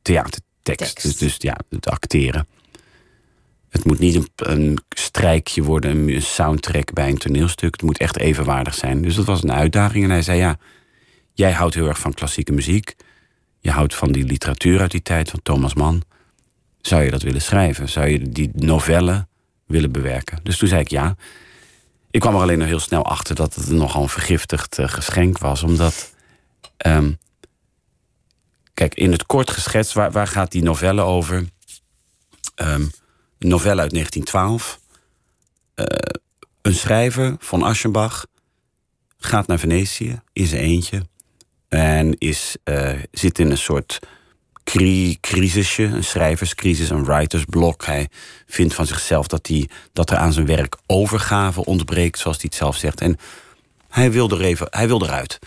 theatertekst. 0.03 1.03
Dus, 1.03 1.17
dus 1.17 1.37
ja, 1.39 1.57
het 1.69 1.89
acteren. 1.89 2.47
Het 3.69 3.85
moet 3.85 3.99
niet 3.99 4.15
een, 4.15 4.29
een 4.37 4.79
strijkje 4.89 5.63
worden, 5.63 6.09
een 6.09 6.23
soundtrack 6.23 6.93
bij 6.93 7.09
een 7.09 7.19
toneelstuk. 7.19 7.73
Het 7.73 7.83
moet 7.83 7.99
echt 7.99 8.19
evenwaardig 8.19 8.75
zijn. 8.75 9.03
Dus 9.03 9.15
dat 9.15 9.25
was 9.25 9.43
een 9.43 9.53
uitdaging. 9.53 10.05
En 10.05 10.11
hij 10.11 10.23
zei: 10.23 10.39
Ja, 10.39 10.59
jij 11.33 11.53
houdt 11.53 11.75
heel 11.75 11.89
erg 11.89 11.99
van 11.99 12.15
klassieke 12.15 12.53
muziek. 12.53 12.95
Je 13.59 13.71
houdt 13.71 13.95
van 13.95 14.13
die 14.13 14.25
literatuur 14.25 14.81
uit 14.81 14.91
die 14.91 15.03
tijd 15.03 15.31
van 15.31 15.43
Thomas 15.43 15.75
Mann. 15.75 16.03
Zou 16.81 17.03
je 17.03 17.11
dat 17.11 17.23
willen 17.23 17.43
schrijven? 17.43 17.89
Zou 17.89 18.09
je 18.09 18.29
die 18.29 18.51
novelle 18.55 19.29
willen 19.71 19.93
bewerken? 19.93 20.39
Dus 20.43 20.59
toen 20.59 20.69
zei 20.69 20.81
ik 20.81 20.91
ja. 20.91 21.17
Ik 22.11 22.21
kwam 22.21 22.35
er 22.35 22.41
alleen 22.41 22.59
nog 22.59 22.69
heel 22.69 22.81
snel 22.81 23.05
achter 23.05 23.35
dat 23.35 23.55
het 23.55 23.69
nogal 23.69 24.03
een 24.03 24.09
vergiftigd 24.09 24.79
uh, 24.79 24.89
geschenk 24.89 25.39
was. 25.39 25.63
Omdat. 25.63 26.15
Um, 26.87 27.19
kijk, 28.75 28.95
in 28.95 29.13
het 29.13 29.27
kort 29.27 29.51
geschetst, 29.51 29.93
waar, 29.93 30.11
waar 30.11 30.27
gaat 30.27 30.51
die 30.51 30.63
novelle 30.63 31.03
over? 31.03 31.37
Um, 32.57 32.91
een 33.39 33.49
novelle 33.49 33.81
uit 33.81 33.93
1912. 33.93 34.81
Uh, 35.75 35.87
een 36.63 36.75
schrijver 36.75 37.37
van 37.39 37.63
Aschenbach 37.63 38.27
gaat 39.19 39.47
naar 39.47 39.59
Venetië 39.59 40.21
in 40.33 40.47
zijn 40.47 40.63
eentje. 40.63 41.07
En 41.69 42.19
is, 42.19 42.57
uh, 42.65 42.99
zit 43.11 43.39
in 43.39 43.51
een 43.51 43.59
soort 43.59 43.99
cri 44.71 45.19
crisisje, 45.21 45.83
een 45.83 46.05
schrijverscrisis, 46.05 46.91
een 46.91 47.05
writersblok. 47.05 47.85
Hij 47.85 48.09
vindt 48.47 48.75
van 48.75 48.87
zichzelf 48.87 49.27
dat, 49.27 49.47
hij, 49.47 49.69
dat 49.93 50.11
er 50.11 50.17
aan 50.17 50.33
zijn 50.33 50.47
werk 50.47 50.77
overgave 50.87 51.65
ontbreekt, 51.65 52.19
zoals 52.19 52.37
hij 52.37 52.47
het 52.49 52.59
zelf 52.59 52.77
zegt. 52.77 53.01
En 53.01 53.19
hij 53.89 54.13
wil, 54.13 54.31
er 54.31 54.41
even, 54.41 54.67
hij 54.71 54.87
wil 54.87 55.03
eruit. 55.03 55.39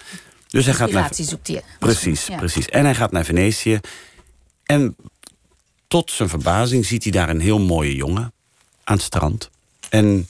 Dus 0.48 0.66
hij 0.66 0.74
gaat 0.74 0.92
naar. 0.92 1.10
zoekt 1.14 1.48
hij. 1.48 1.64
Precies, 1.80 2.26
ja. 2.26 2.38
precies. 2.38 2.68
En 2.68 2.84
hij 2.84 2.96
gaat 2.96 3.12
naar 3.12 3.26
Venetië. 3.26 3.80
En 4.64 4.96
tot 5.88 6.12
zijn 6.12 6.30
verbazing 6.30 6.86
ziet 6.86 7.04
hij 7.04 7.12
daar 7.12 7.30
een 7.30 7.42
heel 7.42 7.60
mooie 7.60 7.96
jongen 7.96 8.34
aan 8.84 8.96
het 8.96 9.06
strand. 9.06 9.50
En 9.90 10.28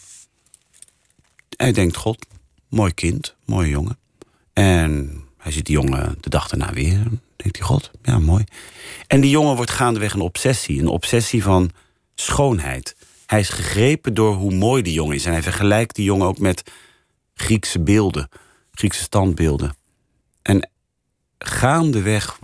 hij 1.57 1.71
denkt, 1.71 1.95
god, 1.95 2.25
mooi 2.67 2.93
kind, 2.93 3.35
mooie 3.45 3.69
jongen. 3.69 3.97
En 4.53 5.23
Hij 5.38 5.51
ziet 5.51 5.65
die 5.65 5.75
jongen 5.75 6.17
de 6.19 6.29
dag 6.29 6.47
daarna 6.47 6.73
weer. 6.73 7.07
Denkt 7.43 7.57
hij, 7.57 7.67
god, 7.67 7.91
ja, 8.01 8.19
mooi. 8.19 8.43
En 9.07 9.21
die 9.21 9.29
jongen 9.29 9.55
wordt 9.55 9.71
gaandeweg 9.71 10.13
een 10.13 10.21
obsessie. 10.21 10.79
Een 10.79 10.88
obsessie 10.88 11.43
van 11.43 11.71
schoonheid. 12.15 12.95
Hij 13.25 13.39
is 13.39 13.50
gegrepen 13.50 14.13
door 14.13 14.35
hoe 14.35 14.53
mooi 14.53 14.81
die 14.81 14.93
jongen 14.93 15.15
is. 15.15 15.25
En 15.25 15.31
hij 15.31 15.41
vergelijkt 15.41 15.95
die 15.95 16.05
jongen 16.05 16.27
ook 16.27 16.39
met 16.39 16.71
Griekse 17.33 17.79
beelden. 17.79 18.29
Griekse 18.71 19.01
standbeelden. 19.01 19.75
En 20.41 20.69
gaandeweg 21.38 22.39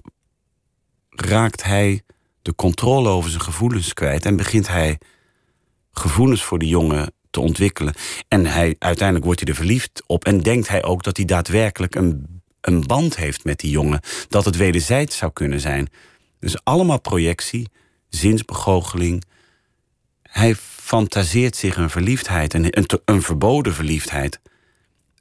raakt 1.10 1.64
hij 1.64 2.02
de 2.42 2.56
controle 2.56 3.10
over 3.10 3.30
zijn 3.30 3.42
gevoelens 3.42 3.94
kwijt. 3.94 4.26
En 4.26 4.36
begint 4.36 4.68
hij 4.68 4.98
gevoelens 5.92 6.44
voor 6.44 6.60
die 6.60 6.70
jongen 6.70 7.14
te 7.30 7.40
ontwikkelen. 7.40 7.94
En 8.28 8.46
hij, 8.46 8.76
uiteindelijk 8.80 9.26
wordt 9.26 9.40
hij 9.40 9.50
er 9.50 9.56
verliefd 9.56 10.04
op. 10.06 10.26
En 10.26 10.40
denkt 10.40 10.68
hij 10.68 10.84
ook 10.84 11.04
dat 11.04 11.18
hij 11.18 11.26
daadwerkelijk 11.26 11.96
een, 11.96 12.39
een 12.62 12.86
band 12.88 13.16
heeft 13.16 13.44
met 13.44 13.60
die 13.60 13.72
jongen. 13.72 14.00
Dat 14.28 14.46
het 14.46 14.56
wederzijds 14.56 15.18
zou 15.18 15.32
kunnen 15.32 15.60
zijn. 15.60 15.90
Dus 16.40 16.64
allemaal 16.64 17.00
projectie, 17.00 17.70
zinsbegoocheling. 18.10 19.24
Hij 20.22 20.56
fantaseert 20.56 21.56
zich 21.56 21.78
een 21.78 21.90
verliefdheid, 21.90 22.54
een, 22.54 22.74
een, 23.06 23.22
verboden 23.22 23.74
verliefdheid. 23.74 24.40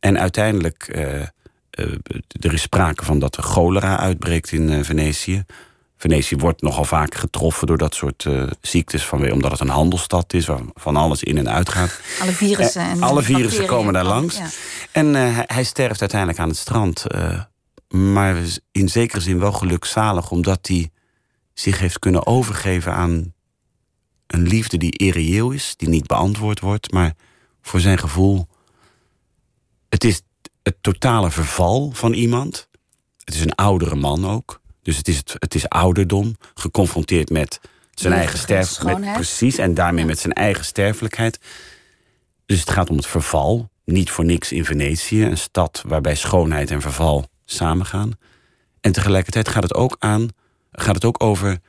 En 0.00 0.18
uiteindelijk, 0.18 0.88
uh, 0.94 1.22
er 2.40 2.52
is 2.52 2.62
sprake 2.62 3.04
van 3.04 3.18
dat 3.18 3.36
er 3.36 3.42
cholera 3.42 3.98
uitbreekt 3.98 4.52
in 4.52 4.70
uh, 4.70 4.84
Venetië. 4.84 5.44
Venetië 5.98 6.36
wordt 6.36 6.62
nogal 6.62 6.84
vaak 6.84 7.14
getroffen 7.14 7.66
door 7.66 7.78
dat 7.78 7.94
soort 7.94 8.24
uh, 8.24 8.50
ziektes, 8.60 9.04
van, 9.04 9.32
omdat 9.32 9.50
het 9.50 9.60
een 9.60 9.68
handelsstad 9.68 10.32
is, 10.32 10.46
waar 10.46 10.60
van 10.74 10.96
alles 10.96 11.22
in 11.22 11.38
en 11.38 11.48
uit 11.48 11.68
gaat. 11.68 12.00
Alle 12.20 12.32
virussen. 12.32 12.82
En 12.82 13.02
alle 13.02 13.22
virussen 13.22 13.66
komen 13.66 13.92
daar 13.92 14.04
langs. 14.04 14.36
Ja. 14.36 14.48
En 14.92 15.06
uh, 15.06 15.14
hij, 15.14 15.44
hij, 15.46 15.64
sterft 15.64 16.00
uiteindelijk 16.00 16.40
aan 16.40 16.48
het 16.48 16.56
strand. 16.56 17.04
Uh, 17.08 17.42
maar 17.88 18.36
in 18.72 18.88
zekere 18.88 19.20
zin 19.20 19.38
wel 19.38 19.52
gelukzalig, 19.52 20.30
omdat 20.30 20.66
hij 20.66 20.90
zich 21.54 21.78
heeft 21.78 21.98
kunnen 21.98 22.26
overgeven 22.26 22.94
aan 22.94 23.34
een 24.26 24.42
liefde 24.42 24.76
die 24.76 24.98
irreëel 24.98 25.50
is, 25.50 25.74
die 25.76 25.88
niet 25.88 26.06
beantwoord 26.06 26.60
wordt, 26.60 26.92
maar 26.92 27.14
voor 27.62 27.80
zijn 27.80 27.98
gevoel. 27.98 28.48
Het 29.88 30.04
is 30.04 30.22
het 30.62 30.76
totale 30.80 31.30
verval 31.30 31.90
van 31.94 32.12
iemand. 32.12 32.68
Het 33.24 33.34
is 33.34 33.40
een 33.40 33.54
oudere 33.54 33.94
man 33.94 34.26
ook. 34.26 34.60
Dus 34.88 34.96
het 34.96 35.08
is, 35.08 35.16
het, 35.16 35.34
het 35.38 35.54
is 35.54 35.68
ouderdom, 35.68 36.36
geconfronteerd 36.54 37.30
met 37.30 37.60
zijn 37.94 38.12
eigen 38.12 38.38
sterfelijkheid. 38.38 39.12
Precies, 39.12 39.58
en 39.58 39.74
daarmee 39.74 40.04
met 40.04 40.18
zijn 40.18 40.32
eigen 40.32 40.64
sterfelijkheid. 40.64 41.38
Dus 42.46 42.60
het 42.60 42.70
gaat 42.70 42.90
om 42.90 42.96
het 42.96 43.06
verval. 43.06 43.70
Niet 43.84 44.10
voor 44.10 44.24
niks 44.24 44.52
in 44.52 44.64
Venetië, 44.64 45.24
een 45.24 45.38
stad 45.38 45.82
waarbij 45.86 46.14
schoonheid 46.14 46.70
en 46.70 46.80
verval 46.80 47.28
samengaan. 47.44 48.18
En 48.80 48.92
tegelijkertijd 48.92 49.48
gaat 49.48 49.62
het 49.62 49.74
ook, 49.74 49.96
aan, 49.98 50.28
gaat 50.72 50.94
het 50.94 51.04
ook 51.04 51.22
over 51.22 51.60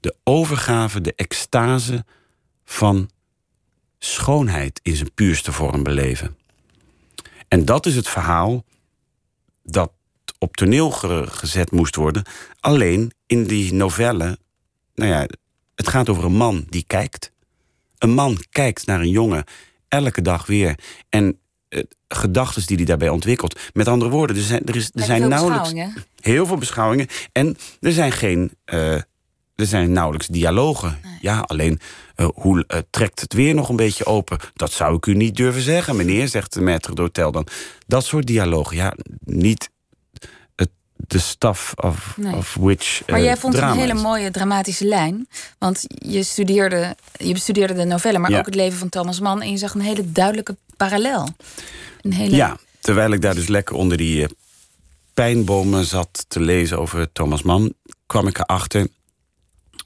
de 0.00 0.14
overgave, 0.24 1.00
de 1.00 1.14
extase 1.16 2.04
van 2.64 3.10
schoonheid 3.98 4.80
in 4.82 4.96
zijn 4.96 5.14
puurste 5.14 5.52
vorm 5.52 5.82
beleven. 5.82 6.36
En 7.48 7.64
dat 7.64 7.86
is 7.86 7.96
het 7.96 8.08
verhaal 8.08 8.64
dat 9.62 9.90
op 10.38 10.56
toneel 10.56 10.90
ge 10.90 11.24
gezet 11.28 11.70
moest 11.70 11.96
worden. 11.96 12.24
Alleen 12.60 13.12
in 13.26 13.44
die 13.44 13.74
novelle, 13.74 14.38
nou 14.94 15.10
ja, 15.10 15.26
het 15.74 15.88
gaat 15.88 16.08
over 16.08 16.24
een 16.24 16.36
man 16.36 16.66
die 16.68 16.84
kijkt. 16.86 17.32
Een 17.98 18.14
man 18.14 18.38
kijkt 18.50 18.86
naar 18.86 19.00
een 19.00 19.10
jongen 19.10 19.44
elke 19.88 20.22
dag 20.22 20.46
weer. 20.46 20.78
En 21.08 21.38
uh, 21.68 21.82
gedachten 22.08 22.66
die 22.66 22.76
hij 22.76 22.84
daarbij 22.84 23.08
ontwikkelt. 23.08 23.60
Met 23.72 23.88
andere 23.88 24.10
woorden, 24.10 24.36
er 24.36 24.42
zijn, 24.42 24.64
er 24.64 24.76
is, 24.76 24.90
er 24.94 25.04
zijn 25.04 25.28
nauwelijks. 25.28 25.72
Heel 26.20 26.46
veel 26.46 26.56
beschouwingen. 26.56 27.06
En 27.32 27.56
er 27.80 27.92
zijn 27.92 28.12
geen. 28.12 28.52
Uh, 28.72 29.00
er 29.54 29.66
zijn 29.66 29.92
nauwelijks 29.92 30.26
dialogen. 30.26 30.98
Nee. 31.02 31.18
Ja, 31.20 31.40
alleen 31.40 31.80
uh, 32.16 32.28
hoe 32.34 32.64
uh, 32.68 32.78
trekt 32.90 33.20
het 33.20 33.32
weer 33.32 33.54
nog 33.54 33.68
een 33.68 33.76
beetje 33.76 34.04
open? 34.04 34.38
Dat 34.54 34.72
zou 34.72 34.96
ik 34.96 35.06
u 35.06 35.14
niet 35.14 35.36
durven 35.36 35.62
zeggen, 35.62 35.96
meneer, 35.96 36.28
zegt 36.28 36.52
de 36.52 36.60
maître 36.60 36.92
d'hôtel 36.92 37.30
dan. 37.30 37.46
Dat 37.86 38.04
soort 38.04 38.26
dialogen, 38.26 38.76
ja, 38.76 38.96
niet 39.24 39.70
de 40.96 41.18
stuff 41.18 41.72
of, 41.76 42.14
nee. 42.16 42.34
of 42.34 42.56
which. 42.60 43.02
Maar 43.06 43.22
jij 43.22 43.36
vond 43.36 43.54
het 43.54 43.62
een 43.62 43.78
hele 43.78 43.94
mooie 43.94 44.30
dramatische 44.30 44.84
lijn. 44.84 45.28
Want 45.58 45.84
je 45.88 46.22
studeerde, 46.22 46.96
je 47.16 47.32
bestudeerde 47.32 47.74
de 47.74 47.84
novelle, 47.84 48.18
maar 48.18 48.30
ja. 48.30 48.38
ook 48.38 48.46
het 48.46 48.54
leven 48.54 48.78
van 48.78 48.88
Thomas 48.88 49.20
Mann. 49.20 49.42
En 49.42 49.50
je 49.50 49.56
zag 49.56 49.74
een 49.74 49.80
hele 49.80 50.12
duidelijke 50.12 50.56
parallel. 50.76 51.28
Een 52.00 52.12
hele... 52.12 52.36
Ja, 52.36 52.56
terwijl 52.80 53.12
ik 53.12 53.20
daar 53.20 53.34
dus 53.34 53.48
lekker 53.48 53.76
onder 53.76 53.96
die 53.96 54.20
uh, 54.20 54.26
pijnbomen 55.14 55.84
zat 55.84 56.24
te 56.28 56.40
lezen 56.40 56.78
over 56.78 57.12
Thomas 57.12 57.42
Mann, 57.42 57.74
kwam 58.06 58.26
ik 58.26 58.38
erachter. 58.38 58.88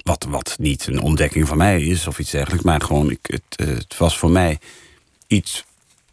Wat, 0.02 0.26
wat 0.29 0.57
niet 0.59 0.87
een 0.87 1.00
ontdekking 1.00 1.49
van 1.49 1.57
mij 1.57 1.83
is 1.83 2.07
of 2.07 2.19
iets 2.19 2.31
dergelijks, 2.31 2.64
maar 2.64 2.81
gewoon, 2.81 3.11
ik, 3.11 3.19
het, 3.23 3.69
uh, 3.69 3.75
het 3.75 3.97
was 3.97 4.19
voor 4.19 4.31
mij 4.31 4.59
iets. 5.26 5.64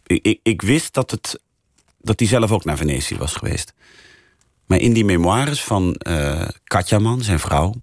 Ik, 0.06 0.24
ik, 0.24 0.40
ik 0.42 0.62
wist 0.62 0.94
dat, 0.94 1.10
het, 1.10 1.40
dat 1.98 2.18
hij 2.18 2.28
zelf 2.28 2.52
ook 2.52 2.64
naar 2.64 2.76
Venetië 2.76 3.16
was 3.16 3.32
geweest. 3.32 3.72
Maar 4.68 4.78
in 4.78 4.92
die 4.92 5.04
memoires 5.04 5.62
van 5.62 6.00
uh, 6.08 6.48
Katja 6.64 6.98
Man, 6.98 7.22
zijn 7.22 7.38
vrouw... 7.38 7.74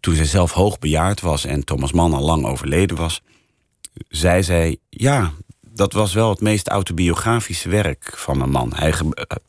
toen 0.00 0.14
zij 0.14 0.24
zelf 0.24 0.52
hoogbejaard 0.52 1.20
was 1.20 1.44
en 1.44 1.64
Thomas 1.64 1.92
Mann 1.92 2.14
al 2.14 2.24
lang 2.24 2.44
overleden 2.44 2.96
was... 2.96 3.22
zei 4.08 4.42
zij, 4.42 4.76
ja, 4.88 5.32
dat 5.60 5.92
was 5.92 6.12
wel 6.12 6.30
het 6.30 6.40
meest 6.40 6.68
autobiografische 6.68 7.68
werk 7.68 8.12
van 8.16 8.38
mijn 8.38 8.50
man. 8.50 8.72
Hij 8.74 8.94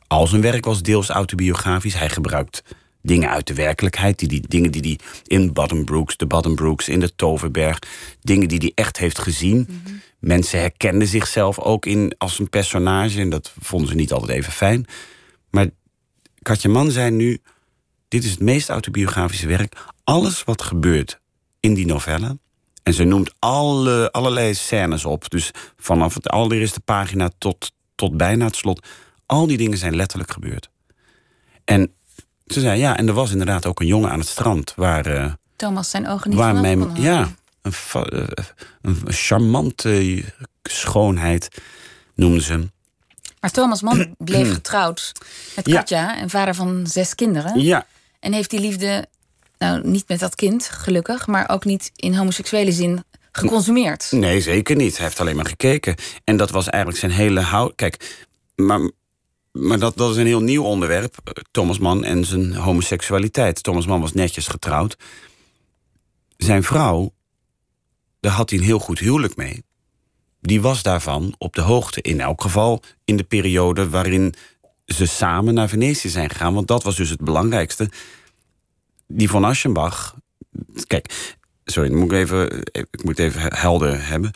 al 0.06 0.26
zijn 0.26 0.42
werk 0.42 0.64
was 0.64 0.82
deels 0.82 1.08
autobiografisch. 1.08 1.94
Hij 1.94 2.10
gebruikt 2.10 2.62
dingen 3.02 3.30
uit 3.30 3.46
de 3.46 3.54
werkelijkheid. 3.54 4.18
Die, 4.18 4.28
die, 4.28 4.48
dingen 4.48 4.70
die 4.70 4.82
hij 4.82 4.98
in 5.38 5.52
Brooks, 5.84 6.16
de 6.16 6.26
Brooks, 6.54 6.88
in 6.88 7.00
de 7.00 7.14
Toverberg... 7.14 7.78
dingen 8.22 8.48
die 8.48 8.58
hij 8.58 8.72
echt 8.74 8.96
heeft 8.96 9.18
gezien... 9.18 9.56
Mm 9.56 9.80
-hmm. 9.84 10.02
Mensen 10.18 10.60
herkenden 10.60 11.08
zichzelf 11.08 11.58
ook 11.58 11.86
in 11.86 12.14
als 12.18 12.38
een 12.38 12.48
personage... 12.48 13.20
en 13.20 13.30
dat 13.30 13.52
vonden 13.60 13.88
ze 13.88 13.94
niet 13.94 14.12
altijd 14.12 14.38
even 14.38 14.52
fijn... 14.52 14.86
Maar 15.54 15.70
Katja 16.42 16.70
Man 16.70 16.90
zei 16.90 17.10
nu: 17.10 17.40
Dit 18.08 18.24
is 18.24 18.30
het 18.30 18.40
meest 18.40 18.68
autobiografische 18.68 19.46
werk. 19.46 19.84
Alles 20.04 20.44
wat 20.44 20.62
gebeurt 20.62 21.20
in 21.60 21.74
die 21.74 21.86
novelle. 21.86 22.38
En 22.82 22.94
ze 22.94 23.04
noemt 23.04 23.34
alle, 23.38 24.12
allerlei 24.12 24.54
scènes 24.54 25.04
op. 25.04 25.30
Dus 25.30 25.50
vanaf 25.76 26.14
het 26.14 26.28
allereerste 26.28 26.80
pagina 26.80 27.30
tot, 27.38 27.72
tot 27.94 28.16
bijna 28.16 28.44
het 28.44 28.56
slot. 28.56 28.86
Al 29.26 29.46
die 29.46 29.56
dingen 29.56 29.78
zijn 29.78 29.96
letterlijk 29.96 30.30
gebeurd. 30.30 30.70
En 31.64 31.92
ze 32.46 32.60
zei: 32.60 32.78
Ja, 32.78 32.96
en 32.96 33.08
er 33.08 33.14
was 33.14 33.30
inderdaad 33.30 33.66
ook 33.66 33.80
een 33.80 33.86
jongen 33.86 34.10
aan 34.10 34.18
het 34.18 34.28
strand 34.28 34.72
waar. 34.76 35.06
Uh, 35.06 35.32
Thomas 35.56 35.90
zijn 35.90 36.08
ogen 36.08 36.30
niet 36.30 36.38
waar 36.38 36.54
mijn, 36.54 36.94
Ja, 36.94 37.28
een, 37.62 37.72
een 38.80 39.02
charmante 39.06 40.24
schoonheid 40.62 41.48
noemde 42.14 42.40
ze 42.40 42.52
hem. 42.52 42.72
Maar 43.44 43.52
Thomas 43.52 43.82
Mann 43.82 44.14
bleef 44.18 44.52
getrouwd 44.52 45.12
met 45.56 45.68
Katja 45.68 46.00
ja. 46.00 46.18
en 46.18 46.30
vader 46.30 46.54
van 46.54 46.86
zes 46.86 47.14
kinderen. 47.14 47.60
Ja. 47.60 47.86
En 48.20 48.32
heeft 48.32 48.50
die 48.50 48.60
liefde, 48.60 49.06
nou 49.58 49.88
niet 49.88 50.08
met 50.08 50.20
dat 50.20 50.34
kind, 50.34 50.66
gelukkig, 50.66 51.26
maar 51.26 51.48
ook 51.48 51.64
niet 51.64 51.90
in 51.96 52.14
homoseksuele 52.14 52.72
zin 52.72 53.04
geconsumeerd. 53.32 54.08
Nee, 54.10 54.40
zeker 54.40 54.76
niet. 54.76 54.96
Hij 54.96 55.06
heeft 55.06 55.20
alleen 55.20 55.36
maar 55.36 55.46
gekeken. 55.46 55.94
En 56.24 56.36
dat 56.36 56.50
was 56.50 56.68
eigenlijk 56.68 57.02
zijn 57.02 57.12
hele 57.12 57.40
houd. 57.40 57.74
Kijk, 57.74 58.24
maar, 58.54 58.90
maar 59.52 59.78
dat, 59.78 59.96
dat 59.96 60.10
is 60.10 60.16
een 60.16 60.26
heel 60.26 60.42
nieuw 60.42 60.64
onderwerp. 60.64 61.16
Thomas 61.50 61.78
Mann 61.78 62.04
en 62.04 62.24
zijn 62.24 62.54
homoseksualiteit. 62.54 63.62
Thomas 63.62 63.86
Mann 63.86 64.00
was 64.00 64.12
netjes 64.12 64.46
getrouwd. 64.46 64.96
Zijn 66.36 66.62
vrouw, 66.62 67.12
daar 68.20 68.32
had 68.32 68.50
hij 68.50 68.58
een 68.58 68.64
heel 68.64 68.78
goed 68.78 68.98
huwelijk 68.98 69.36
mee 69.36 69.64
die 70.46 70.60
was 70.60 70.82
daarvan 70.82 71.34
op 71.38 71.54
de 71.54 71.60
hoogte. 71.60 72.02
In 72.02 72.20
elk 72.20 72.42
geval 72.42 72.82
in 73.04 73.16
de 73.16 73.24
periode 73.24 73.88
waarin 73.88 74.34
ze 74.86 75.06
samen 75.06 75.54
naar 75.54 75.68
Venetië 75.68 76.08
zijn 76.08 76.30
gegaan. 76.30 76.54
Want 76.54 76.68
dat 76.68 76.82
was 76.82 76.96
dus 76.96 77.10
het 77.10 77.20
belangrijkste. 77.20 77.90
Die 79.06 79.30
van 79.30 79.44
Aschenbach. 79.44 80.14
Kijk, 80.86 81.36
sorry, 81.64 81.92
moet 81.92 82.12
ik, 82.12 82.18
even, 82.18 82.62
ik 82.72 83.04
moet 83.04 83.18
even 83.18 83.56
helder 83.56 84.06
hebben. 84.06 84.30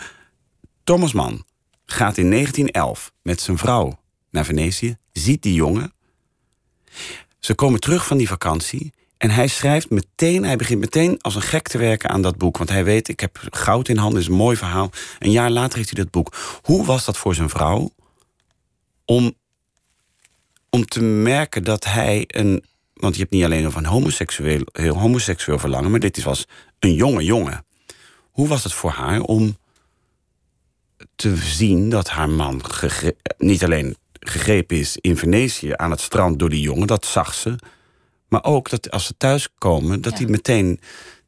Thomas 0.84 1.12
Mann 1.12 1.44
gaat 1.86 2.16
in 2.16 2.30
1911 2.30 3.12
met 3.22 3.40
zijn 3.40 3.58
vrouw 3.58 4.00
naar 4.30 4.44
Venetië, 4.44 4.96
ziet 5.12 5.42
die 5.42 5.54
jongen. 5.54 5.92
Ze 7.38 7.54
komen 7.54 7.80
terug 7.80 8.06
van 8.06 8.16
die 8.16 8.28
vakantie 8.28 8.92
en 9.18 9.30
hij 9.30 9.48
schrijft 9.48 9.90
meteen, 9.90 10.44
hij 10.44 10.56
begint 10.56 10.80
meteen 10.80 11.20
als 11.20 11.34
een 11.34 11.42
gek 11.42 11.68
te 11.68 11.78
werken 11.78 12.10
aan 12.10 12.22
dat 12.22 12.36
boek. 12.36 12.56
Want 12.56 12.70
hij 12.70 12.84
weet, 12.84 13.08
ik 13.08 13.20
heb 13.20 13.38
goud 13.50 13.88
in 13.88 13.96
handen, 13.96 14.20
is 14.20 14.26
een 14.26 14.32
mooi 14.32 14.56
verhaal. 14.56 14.90
Een 15.18 15.30
jaar 15.30 15.50
later 15.50 15.76
heeft 15.76 15.90
hij 15.94 16.02
dat 16.02 16.12
boek. 16.12 16.36
Hoe 16.62 16.84
was 16.84 17.04
dat 17.04 17.16
voor 17.16 17.34
zijn 17.34 17.48
vrouw? 17.48 17.90
Om, 19.04 19.34
om 20.70 20.84
te 20.84 21.02
merken 21.02 21.64
dat 21.64 21.84
hij 21.84 22.24
een. 22.26 22.64
Want 22.94 23.14
je 23.14 23.20
hebt 23.20 23.32
niet 23.32 23.44
alleen 23.44 23.66
over 23.66 23.78
een 23.78 23.86
homoseksueel, 23.86 24.60
heel 24.72 24.98
homoseksueel 24.98 25.58
verlangen, 25.58 25.90
maar 25.90 26.00
dit 26.00 26.22
was 26.22 26.46
een 26.78 26.94
jonge 26.94 27.24
jongen. 27.24 27.64
Hoe 28.30 28.48
was 28.48 28.64
het 28.64 28.72
voor 28.72 28.90
haar 28.90 29.20
om 29.20 29.56
te 31.14 31.36
zien 31.36 31.90
dat 31.90 32.08
haar 32.08 32.30
man 32.30 32.62
niet 33.38 33.64
alleen 33.64 33.96
gegrepen 34.20 34.76
is 34.76 34.96
in 35.00 35.16
Venetië 35.16 35.72
aan 35.76 35.90
het 35.90 36.00
strand 36.00 36.38
door 36.38 36.48
die 36.48 36.60
jongen, 36.60 36.86
dat 36.86 37.06
zag 37.06 37.34
ze. 37.34 37.56
Maar 38.28 38.44
ook 38.44 38.70
dat 38.70 38.90
als 38.90 39.06
ze 39.06 39.16
thuiskomen, 39.16 40.00
dat 40.02 40.12
Ja. 40.12 40.18
hij 40.18 40.28
meteen 40.28 40.80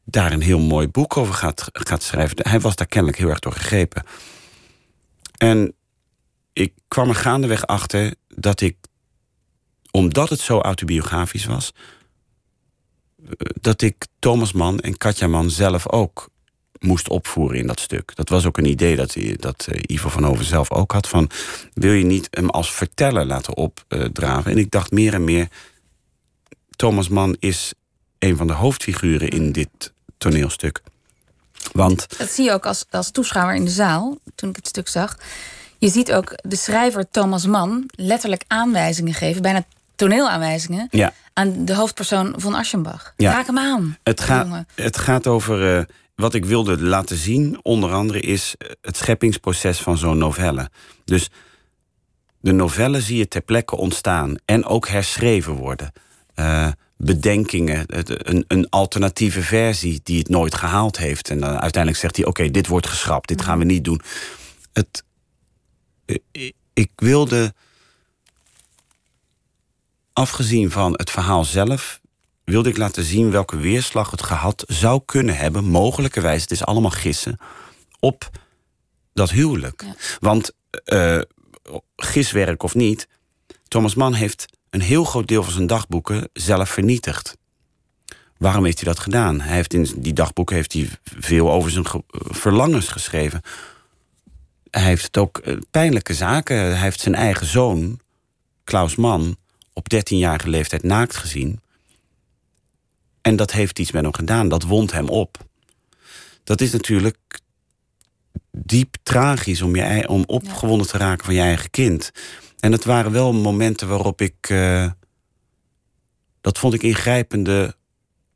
daar 0.03 0.31
een 0.31 0.41
heel 0.41 0.59
mooi 0.59 0.87
boek 0.87 1.17
over 1.17 1.33
gaat, 1.33 1.67
gaat 1.71 2.03
schrijven. 2.03 2.37
Hij 2.49 2.59
was 2.59 2.75
daar 2.75 2.87
kennelijk 2.87 3.17
heel 3.17 3.29
erg 3.29 3.39
door 3.39 3.53
gegrepen. 3.53 4.03
En 5.37 5.73
ik 6.53 6.73
kwam 6.87 7.09
er 7.09 7.15
gaandeweg 7.15 7.67
achter 7.67 8.13
dat 8.27 8.61
ik, 8.61 8.77
omdat 9.91 10.29
het 10.29 10.39
zo 10.39 10.59
autobiografisch 10.59 11.45
was, 11.45 11.73
eh, 13.25 13.31
dat 13.61 13.81
ik 13.81 14.07
Thomas 14.19 14.51
Mann 14.51 14.79
en 14.79 14.97
Katja 14.97 15.27
Mann 15.27 15.49
zelf 15.49 15.89
ook 15.91 16.29
moest 16.79 17.09
opvoeren 17.09 17.57
in 17.57 17.67
dat 17.67 17.79
stuk. 17.79 18.15
Dat 18.15 18.29
was 18.29 18.45
ook 18.45 18.57
een 18.57 18.65
idee 18.65 18.95
dat, 18.95 19.15
dat 19.35 19.67
eh, 19.69 19.79
Ivo 19.95 20.09
van 20.09 20.23
Hoven 20.23 20.45
zelf 20.45 20.71
ook 20.71 20.91
had. 20.91 21.07
Van, 21.07 21.29
wil 21.73 21.91
je 21.91 22.05
niet 22.05 22.27
hem 22.31 22.49
als 22.49 22.73
verteller 22.73 23.25
laten 23.25 23.55
opdraven? 23.57 24.51
En 24.51 24.57
ik 24.57 24.71
dacht 24.71 24.91
meer 24.91 25.13
en 25.13 25.23
meer... 25.23 25.47
Thomas 26.75 27.07
Mann 27.09 27.35
is 27.39 27.73
een 28.19 28.37
van 28.37 28.47
de 28.47 28.53
hoofdfiguren 28.53 29.29
in 29.29 29.51
dit 29.51 29.93
toneelstuk. 30.17 30.81
Want 31.71 32.17
Dat 32.17 32.29
zie 32.29 32.43
je 32.45 32.51
ook 32.51 32.65
als, 32.65 32.85
als 32.89 33.11
toeschouwer 33.11 33.55
in 33.55 33.65
de 33.65 33.71
zaal, 33.71 34.17
toen 34.35 34.49
ik 34.49 34.55
het 34.55 34.67
stuk 34.67 34.87
zag. 34.87 35.17
Je 35.77 35.89
ziet 35.89 36.13
ook 36.13 36.33
de 36.41 36.55
schrijver 36.55 37.09
Thomas 37.11 37.45
Mann 37.45 37.85
letterlijk 37.95 38.43
aanwijzingen 38.47 39.13
geven, 39.13 39.41
bijna 39.41 39.63
toneelaanwijzingen, 39.95 40.87
ja, 40.91 41.13
aan 41.33 41.65
de 41.65 41.75
hoofdpersoon 41.75 42.33
van 42.37 42.53
Aschenbach. 42.53 43.13
Ja. 43.17 43.31
Raak 43.31 43.45
hem 43.45 43.57
aan. 43.57 43.97
het, 44.03 44.21
gaat 44.21 44.65
het 44.75 44.97
gaat 44.97 45.27
over... 45.27 45.77
eh, 45.77 45.83
wat 46.15 46.33
ik 46.33 46.45
wilde 46.45 46.81
laten 46.81 47.17
zien, 47.17 47.59
onder 47.61 47.91
andere, 47.93 48.19
is 48.19 48.55
eh, 48.57 48.69
het 48.81 48.97
scheppingsproces 48.97 49.79
van 49.79 49.97
zo'n 49.97 50.17
novelle. 50.17 50.69
Dus 51.05 51.29
de 52.39 52.51
novelle 52.51 53.01
zie 53.01 53.17
je 53.17 53.27
ter 53.27 53.41
plekke 53.41 53.75
ontstaan 53.77 54.35
en 54.45 54.65
ook 54.65 54.87
herschreven 54.87 55.53
worden. 55.53 55.91
Eh, 56.33 56.71
bedenkingen, 56.97 57.83
het- 57.87 58.27
een, 58.29 58.45
een 58.47 58.69
alternatieve 58.69 59.41
versie 59.41 59.99
die 60.03 60.19
het 60.19 60.29
nooit 60.29 60.55
gehaald 60.55 60.97
heeft. 60.97 61.29
En 61.29 61.39
dan 61.39 61.49
uiteindelijk 61.49 62.01
zegt 62.01 62.15
hij: 62.15 62.25
Oké, 62.25 62.51
dit 62.51 62.67
wordt 62.67 62.87
geschrapt, 62.87 63.27
dit 63.27 63.41
gaan 63.41 63.59
we 63.59 63.65
niet 63.65 63.83
doen. 63.83 64.01
Het, 64.73 65.03
eh, 66.05 66.51
ik 66.73 66.91
wilde, 66.95 67.53
afgezien 70.13 70.71
van 70.71 70.91
het 70.93 71.09
verhaal 71.11 71.43
zelf, 71.45 71.99
wilde 72.43 72.69
ik 72.69 72.77
laten 72.77 73.03
zien 73.03 73.31
welke 73.31 73.57
weerslag 73.57 74.11
het 74.11 74.23
gehad 74.23 74.63
zou 74.67 75.01
kunnen 75.05 75.37
hebben, 75.37 75.63
mogelijkerwijs, 75.63 76.41
het 76.41 76.51
is 76.51 76.65
allemaal 76.65 76.91
gissen, 76.91 77.37
op 77.99 78.29
dat 79.13 79.29
huwelijk. 79.31 79.83
Ja. 79.85 79.95
Want 80.19 80.51
eh, 80.83 81.19
giswerk 81.95 82.63
of 82.63 82.75
niet, 82.75 83.07
Thomas 83.67 83.95
Mann 83.95 84.13
heeft 84.13 84.45
een 84.71 84.81
heel 84.81 85.03
groot 85.03 85.27
deel 85.27 85.43
van 85.43 85.53
zijn 85.53 85.67
dagboeken 85.67 86.29
zelf 86.33 86.69
vernietigd. 86.69 87.37
Waarom 88.37 88.65
heeft 88.65 88.79
hij 88.79 88.93
dat 88.93 88.99
gedaan? 89.03 89.41
Hij 89.41 89.55
heeft 89.55 89.73
in 89.73 89.87
die 89.97 90.13
dagboeken 90.13 90.55
heeft 90.55 90.73
hij 90.73 90.89
veel 91.03 91.51
over 91.51 91.71
zijn 91.71 91.87
ge- 91.87 92.03
verlangens 92.11 92.87
geschreven. 92.87 93.41
Hij 94.69 94.83
heeft 94.83 95.03
het 95.05 95.17
ook 95.17 95.37
eh, 95.37 95.57
pijnlijke 95.71 96.13
zaken. 96.13 96.57
Hij 96.57 96.75
heeft 96.81 96.99
zijn 96.99 97.15
eigen 97.15 97.45
zoon, 97.45 97.99
Klaus 98.63 98.95
Mann, 98.95 99.37
op 99.73 99.93
13-jarige 99.95 100.49
leeftijd 100.49 100.83
naakt 100.83 101.15
gezien. 101.15 101.61
En 103.21 103.35
dat 103.35 103.51
heeft 103.51 103.79
iets 103.79 103.91
met 103.91 104.03
hem 104.03 104.13
gedaan. 104.13 104.49
Dat 104.49 104.63
wond 104.63 104.91
hem 104.91 105.09
op. 105.09 105.37
Dat 106.43 106.61
is 106.61 106.71
natuurlijk 106.71 107.17
diep 108.51 108.95
tragisch 109.03 109.61
om, 109.61 109.75
je, 109.75 110.07
om 110.07 110.23
opgewonden 110.25 110.87
te 110.87 110.97
raken 110.97 111.25
van 111.25 111.33
je 111.33 111.41
eigen 111.41 111.69
kind. 111.69 112.11
En 112.61 112.71
het 112.71 112.85
waren 112.85 113.11
wel 113.11 113.33
momenten 113.33 113.87
waarop 113.87 114.21
ik. 114.21 114.35
eh, 114.41 114.85
dat 116.41 116.57
vond 116.57 116.73
ik 116.73 116.83
ingrijpende. 116.83 117.75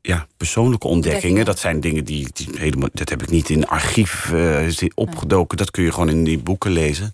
Ja, 0.02 0.28
persoonlijke 0.38 0.88
ontdekkingen. 0.88 1.46
Dat 1.46 1.60
zijn 1.60 1.80
dingen 1.80 2.06
die, 2.06 2.28
die 2.34 2.50
helemaal. 2.58 2.90
Dat 2.94 3.10
heb 3.10 3.22
ik 3.24 3.30
niet 3.30 3.50
in 3.50 3.68
archief 3.68 4.32
eh, 4.34 4.68
opgedoken. 4.94 5.58
Dat 5.58 5.72
kun 5.72 5.84
je 5.84 5.92
gewoon 5.92 6.10
in 6.10 6.24
die 6.24 6.38
boeken 6.40 6.72
lezen. 6.72 7.12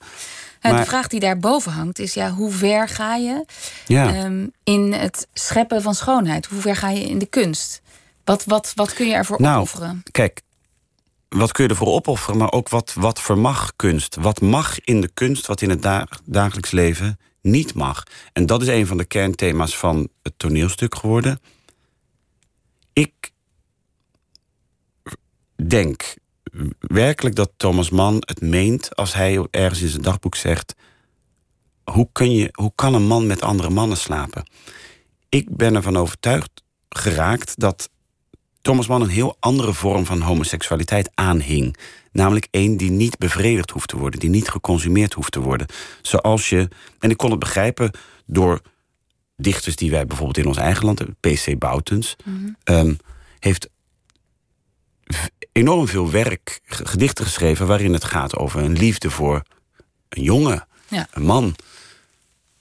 En 0.60 0.72
maar- 0.72 0.80
de 0.82 0.88
vraag 0.90 1.08
die 1.08 1.20
daarboven 1.20 1.72
hangt 1.72 2.00
is: 2.00 2.14
ja, 2.14 2.32
hoe 2.32 2.52
ver 2.52 2.88
ga 2.90 3.16
je 3.16 3.46
Ja. 3.88 4.14
ehm, 4.16 4.48
in 4.64 4.94
het 4.94 5.28
scheppen 5.34 5.82
van 5.82 5.96
schoonheid? 5.96 6.46
Hoe 6.46 6.62
ver 6.62 6.76
ga 6.76 6.90
je 6.90 7.04
in 7.04 7.18
de 7.18 7.26
kunst? 7.26 7.82
Wat, 8.24 8.44
wat, 8.46 8.72
wat 8.76 8.94
kun 8.94 9.08
je 9.08 9.14
ervoor 9.14 9.42
Nou, 9.42 9.56
opofferen? 9.56 10.04
Kijk, 10.12 10.42
wat 11.38 11.52
kun 11.52 11.64
je 11.64 11.70
ervoor 11.70 11.88
opofferen, 11.88 12.38
maar 12.38 12.52
ook 12.52 12.70
wat, 12.70 12.94
wat 12.94 13.22
vermag 13.22 13.76
kunst? 13.76 14.16
Wat 14.16 14.42
mag 14.42 14.80
in 14.80 15.02
de 15.02 15.08
kunst, 15.14 15.46
wat 15.48 15.62
in 15.62 15.70
het 15.70 15.82
da- 15.82 16.08
dagelijks 16.26 16.72
leven 16.72 17.20
niet 17.42 17.74
mag? 17.74 18.04
En 18.34 18.46
dat 18.46 18.62
is 18.62 18.68
een 18.68 18.88
van 18.88 18.98
de 18.98 19.06
kernthema's 19.06 19.78
van 19.78 20.10
het 20.22 20.34
toneelstuk 20.38 20.96
geworden. 20.96 21.40
Ik 22.94 23.32
denk 25.68 26.16
werkelijk 26.80 27.36
dat 27.36 27.52
Thomas 27.58 27.90
Mann 27.90 28.18
het 28.20 28.42
meent 28.42 28.96
als 28.96 29.14
hij 29.14 29.48
ergens 29.52 29.82
in 29.82 29.88
zijn 29.88 30.02
dagboek 30.02 30.36
zegt: 30.36 30.76
hoe, 31.84 32.10
kun 32.12 32.32
je, 32.32 32.50
hoe 32.52 32.72
kan 32.76 32.94
een 32.94 33.08
man 33.08 33.28
met 33.28 33.42
andere 33.42 33.70
mannen 33.70 33.98
slapen? 33.98 34.50
Ik 35.30 35.58
ben 35.58 35.76
ervan 35.76 35.98
overtuigd 35.98 36.64
geraakt 36.90 37.60
dat 37.60 37.90
Thomas 38.62 38.88
Mann 38.88 39.02
een 39.02 39.10
heel 39.10 39.38
andere 39.40 39.74
vorm 39.74 40.06
van 40.06 40.22
homoseksualiteit 40.22 41.10
aanhing. 41.14 41.78
Namelijk 42.12 42.48
één 42.52 42.78
die 42.78 42.92
niet 42.92 43.18
bevredigd 43.18 43.70
hoeft 43.70 43.88
te 43.88 43.98
worden, 43.98 44.20
die 44.20 44.30
niet 44.30 44.50
geconsumeerd 44.50 45.14
hoeft 45.14 45.32
te 45.32 45.40
worden. 45.40 45.68
Zoals 46.02 46.50
je, 46.50 46.68
en 47.00 47.10
ik 47.10 47.18
kon 47.18 47.30
het 47.32 47.40
begrijpen 47.40 47.92
door 48.26 48.62
dichters 49.38 49.76
die 49.76 49.92
wij 49.92 50.06
bijvoorbeeld 50.06 50.38
in 50.38 50.46
ons 50.48 50.58
eigen 50.58 50.86
land 50.86 51.00
hebben, 51.00 51.18
P.C. 51.20 51.60
Boutens, 51.60 52.16
ehm, 52.64 52.94
heeft 53.40 53.70
enorm 55.52 55.88
veel 55.88 56.12
werk, 56.12 56.60
gedichten 56.66 57.26
geschreven 57.26 57.68
waarin 57.68 57.94
het 57.94 58.04
gaat 58.04 58.36
over 58.38 58.62
een 58.64 58.78
liefde 58.78 59.10
voor 59.10 59.42
een 60.10 60.24
jongen, 60.24 60.68
Ja. 60.90 61.08
een 61.12 61.24
man. 61.24 61.56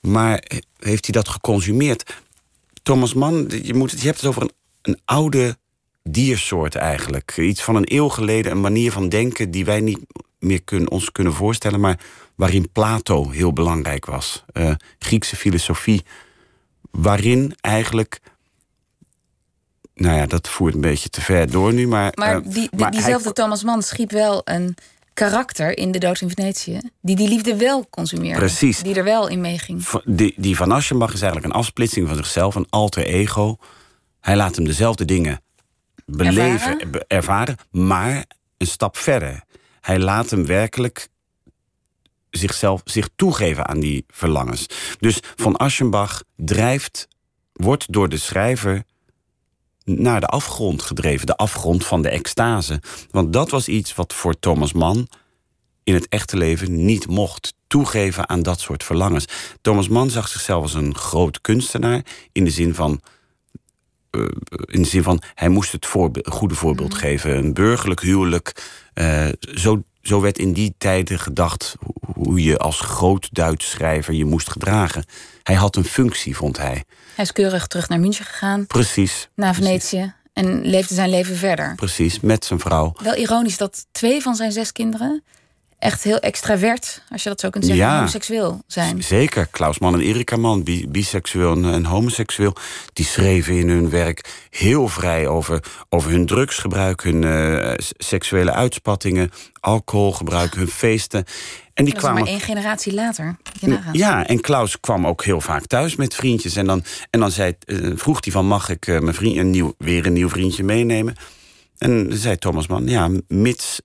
Maar 0.01 0.45
he- 0.47 0.59
heeft 0.87 1.05
hij 1.05 1.15
dat 1.15 1.29
geconsumeerd? 1.29 2.15
Thomas 2.83 3.15
Mann, 3.15 3.49
je, 3.63 3.75
moet, 3.75 3.91
je 4.01 4.07
hebt 4.07 4.21
het 4.21 4.27
over 4.29 4.43
een, 4.43 4.53
een 4.83 5.01
oude 5.05 5.59
diersoort 6.03 6.75
eigenlijk. 6.75 7.37
Iets 7.37 7.63
van 7.63 7.77
een 7.77 7.93
eeuw 7.95 8.09
geleden, 8.09 8.53
een 8.53 8.61
manier 8.61 8.93
van 8.93 9.09
denken 9.09 9.51
die 9.51 9.65
wij 9.65 9.81
niet 9.81 9.99
meer 10.39 10.63
kunnen, 10.63 10.91
ons 10.91 11.13
kunnen 11.13 11.33
voorstellen, 11.33 11.81
maar 11.81 11.99
waarin 12.35 12.71
Plato 12.73 13.31
heel 13.31 13.53
belangrijk 13.53 14.07
was. 14.07 14.45
Eh, 14.53 14.73
Griekse 14.99 15.37
filosofie, 15.37 16.03
waarin 16.91 17.55
eigenlijk. 17.61 18.21
Nou 19.95 20.17
ja, 20.17 20.27
dat 20.27 20.49
voert 20.49 20.75
een 20.75 20.81
beetje 20.81 21.09
te 21.09 21.21
ver 21.21 21.51
door 21.51 21.73
nu, 21.73 21.87
maar. 21.89 22.13
Maar, 22.15 22.37
eh, 22.37 22.43
die, 22.43 22.53
die- 22.53 22.69
maar 22.73 22.81
hij- 22.81 22.91
diezelfde 22.91 23.33
Thomas 23.33 23.65
Mann 23.65 23.83
schiep 23.83 24.11
wel 24.11 24.41
een 24.45 24.75
karakter 25.15 25.79
in 25.79 25.91
De 25.93 25.99
Dood 25.99 26.21
in 26.21 26.31
Venetië... 26.31 26.81
die 27.01 27.17
die 27.17 27.29
liefde 27.29 27.57
wel 27.57 27.87
consumeerde. 27.91 28.39
Precies. 28.39 28.83
Die 28.83 28.95
er 28.95 29.05
wel 29.05 29.29
in 29.29 29.41
meeging. 29.41 29.87
Die, 30.05 30.35
die 30.37 30.57
van 30.57 30.73
Aschenbach 30.73 31.13
is 31.13 31.23
eigenlijk 31.23 31.53
een 31.53 31.59
afsplitsing 31.61 32.07
van 32.09 32.17
zichzelf, 32.17 32.55
een 32.55 32.67
alter 32.71 33.05
ego. 33.07 33.57
Hij 34.21 34.37
laat 34.37 34.57
hem 34.57 34.65
dezelfde 34.65 35.05
dingen 35.05 35.41
beleven, 36.11 37.07
Ervaren? 37.07 37.57
maar 37.71 38.25
een 38.57 38.67
stap 38.67 38.97
verder. 38.97 39.43
Hij 39.81 39.99
laat 39.99 40.31
hem 40.31 40.47
werkelijk 40.47 41.09
zichzelf, 42.31 42.81
zich 42.85 43.09
toegeven 43.17 43.69
aan 43.69 43.81
die 43.81 44.05
verlangens. 44.09 44.67
Dus 44.99 45.21
van 45.37 45.57
Aschenbach 45.57 46.23
drijft, 46.37 47.09
wordt 47.53 47.93
door 47.93 48.09
de 48.09 48.17
schrijver 48.17 48.85
naar 49.85 50.21
de 50.21 50.27
afgrond 50.27 50.83
gedreven. 50.83 51.27
De 51.27 51.37
afgrond 51.37 51.87
van 51.87 52.03
de 52.03 52.09
extase. 52.09 52.83
Want 53.11 53.33
dat 53.33 53.51
was 53.51 53.69
iets 53.69 53.95
wat 53.95 54.15
voor 54.15 54.39
Thomas 54.39 54.73
Mann 54.73 55.09
in 55.85 55.95
het 55.95 56.09
echte 56.09 56.37
leven 56.37 56.85
niet 56.85 57.07
mocht 57.07 57.55
toegeven 57.67 58.29
aan 58.29 58.43
dat 58.43 58.61
soort 58.61 58.85
verlangens. 58.85 59.25
Thomas 59.61 59.89
Mann 59.89 60.11
zag 60.11 60.29
zichzelf 60.29 60.63
als 60.63 60.75
een 60.75 60.95
groot 60.95 61.41
kunstenaar 61.41 62.05
in 62.33 62.45
de 62.45 62.51
zin 62.51 62.75
van. 62.75 63.01
Eh, 64.11 64.21
in 64.65 64.83
de 64.83 64.89
zin 64.89 65.03
van, 65.03 65.23
hij 65.35 65.49
moest 65.49 65.73
het 65.73 65.87
voorbe- 65.87 66.25
goede 66.31 66.55
voorbeeld 66.55 66.95
geven. 66.95 67.37
Een 67.37 67.55
burgerlijk 67.55 68.01
huwelijk. 68.01 68.63
eh, 68.95 69.27
zo, 69.55 69.83
zo 70.03 70.21
werd 70.21 70.39
in 70.39 70.53
die 70.53 70.75
tijden 70.79 71.19
gedacht 71.19 71.77
ho- 71.85 72.13
hoe 72.15 72.43
je 72.43 72.59
als 72.59 72.81
groot 72.81 73.29
Duits 73.33 73.71
schrijver 73.71 74.15
je 74.15 74.25
moest 74.25 74.51
gedragen. 74.51 75.05
Hij 75.43 75.55
had 75.55 75.77
een 75.77 75.85
functie, 75.85 76.37
vond 76.37 76.57
hij. 76.57 76.85
Hij 77.15 77.25
is 77.25 77.33
keurig 77.33 77.67
terug 77.67 77.89
naar 77.89 78.01
München 78.01 78.25
gegaan, 78.25 78.67
Precies. 78.67 79.29
naar 79.35 79.55
precies, 79.55 79.89
Venetië... 79.89 80.15
en 80.33 80.61
leefde 80.67 80.95
zijn 80.95 81.11
leven 81.11 81.37
verder. 81.37 81.75
Precies, 81.75 82.21
met 82.21 82.45
zijn 82.45 82.61
vrouw. 82.61 82.93
Wel 83.03 83.17
ironisch 83.17 83.57
dat 83.57 83.87
twee 83.93 84.23
van 84.23 84.35
zijn 84.35 84.53
zes 84.53 84.73
kinderen 84.73 85.23
echt 85.81 86.03
heel 86.03 86.19
extravert, 86.19 87.03
als 87.11 87.23
je 87.23 87.29
dat 87.29 87.41
zo 87.41 87.51
kunt 87.51 87.65
zeggen, 87.65 87.85
Ja. 87.85 87.95
homoseksueel 87.97 88.63
zijn. 88.67 89.03
Zeker, 89.03 89.47
Klaus 89.47 89.79
Mann 89.79 89.95
en 89.95 90.01
Erika 90.01 90.37
Mann, 90.37 90.63
bi- 90.63 90.87
biseksueel 90.89 91.53
en, 91.53 91.65
en 91.73 91.85
homoseksueel... 91.85 92.55
die 92.93 93.05
schreven 93.05 93.55
in 93.55 93.69
hun 93.69 93.91
werk 93.91 94.47
heel 94.51 94.89
vrij 94.89 95.27
over, 95.27 95.63
over 95.89 96.11
hun 96.11 96.27
drugsgebruik... 96.27 97.03
hun 97.03 97.25
eh, 97.25 97.73
seksuele 97.99 98.53
uitspattingen, 98.53 99.31
alcoholgebruik, 99.61 100.55
hun 100.55 100.69
feesten. 100.69 101.25
En 101.75 101.85
die 101.85 101.95
Dat 101.95 102.03
is 102.03 102.09
maar 102.09 102.13
kwamen... 102.17 102.33
één 102.33 102.41
generatie 102.41 102.95
later. 102.95 103.37
Ja, 103.93 104.27
en 104.27 104.41
Klaus 104.41 104.81
kwam 104.81 105.07
ook 105.07 105.25
heel 105.25 105.41
vaak 105.41 105.67
thuis 105.67 105.97
met 105.97 106.15
vriendjes. 106.15 106.57
En 106.57 106.67
dan, 106.67 106.85
en 107.11 107.21
dan 107.21 107.31
zei, 107.31 107.55
eh, 107.65 107.77
vroeg 107.95 108.19
hij 108.25 108.33
van, 108.33 108.47
mag 108.47 108.69
ik 108.69 108.87
eh, 108.87 108.99
mijn 108.99 109.15
vriend, 109.15 109.37
een 109.37 109.51
nieuw, 109.51 109.75
weer 109.79 110.07
een 110.07 110.13
nieuw 110.13 110.29
vriendje 110.29 110.63
meenemen? 110.65 111.15
En 111.79 112.09
zei 112.13 112.37
Thomas 112.37 112.67
Mann, 112.67 112.89
ja, 112.89 113.09
mits 113.29 113.81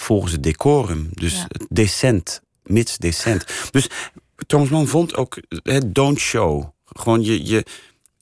volgens 0.00 0.32
het 0.32 0.42
decorum. 0.42 1.08
Dus 1.12 1.32
Ja. 1.34 1.44
het 1.48 1.66
decent, 1.68 2.40
mits 2.62 2.96
decent. 2.98 3.44
Dus 3.70 3.88
Thomas 4.46 4.68
Mann 4.68 4.86
vond 4.88 5.16
ook, 5.16 5.36
eh, 5.62 5.80
don't 5.86 6.18
show. 6.18 6.64
Gewoon, 6.84 7.22
je, 7.22 7.46
je, 7.46 7.64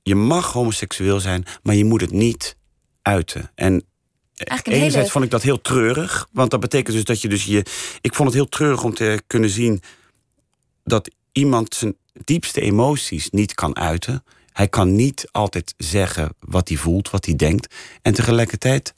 je 0.03 0.15
mag 0.15 0.53
homoseksueel 0.53 1.21
zijn, 1.21 1.45
maar 1.62 1.75
je 1.75 1.85
moet 1.85 2.01
het 2.01 2.12
niet 2.12 2.57
uiten. 3.03 3.51
En 3.55 3.85
Enerzijds 4.37 4.95
hele... 4.95 5.11
vond 5.11 5.25
ik 5.25 5.31
dat 5.31 5.43
heel 5.43 5.61
treurig. 5.61 6.29
Want 6.33 6.51
dat 6.51 6.61
betekent 6.61 6.95
dus 6.97 7.05
dat 7.05 7.21
je 7.21 7.29
dus 7.29 7.45
je. 7.45 7.65
Ik 8.01 8.15
vond 8.15 8.29
het 8.29 8.37
heel 8.39 8.49
treurig 8.49 8.85
om 8.85 8.95
te 8.95 9.23
kunnen 9.27 9.51
zien 9.51 9.83
dat 10.85 11.11
iemand 11.33 11.75
zijn 11.75 11.97
diepste 12.25 12.61
emoties 12.61 13.31
niet 13.31 13.55
kan 13.55 13.77
uiten. 13.77 14.25
Hij 14.53 14.69
kan 14.69 14.95
niet 14.95 15.29
altijd 15.33 15.75
zeggen 15.77 16.35
wat 16.41 16.69
hij 16.69 16.77
voelt, 16.77 17.11
wat 17.11 17.25
hij 17.25 17.37
denkt. 17.37 17.75
En 18.03 18.15
tegelijkertijd. 18.15 18.95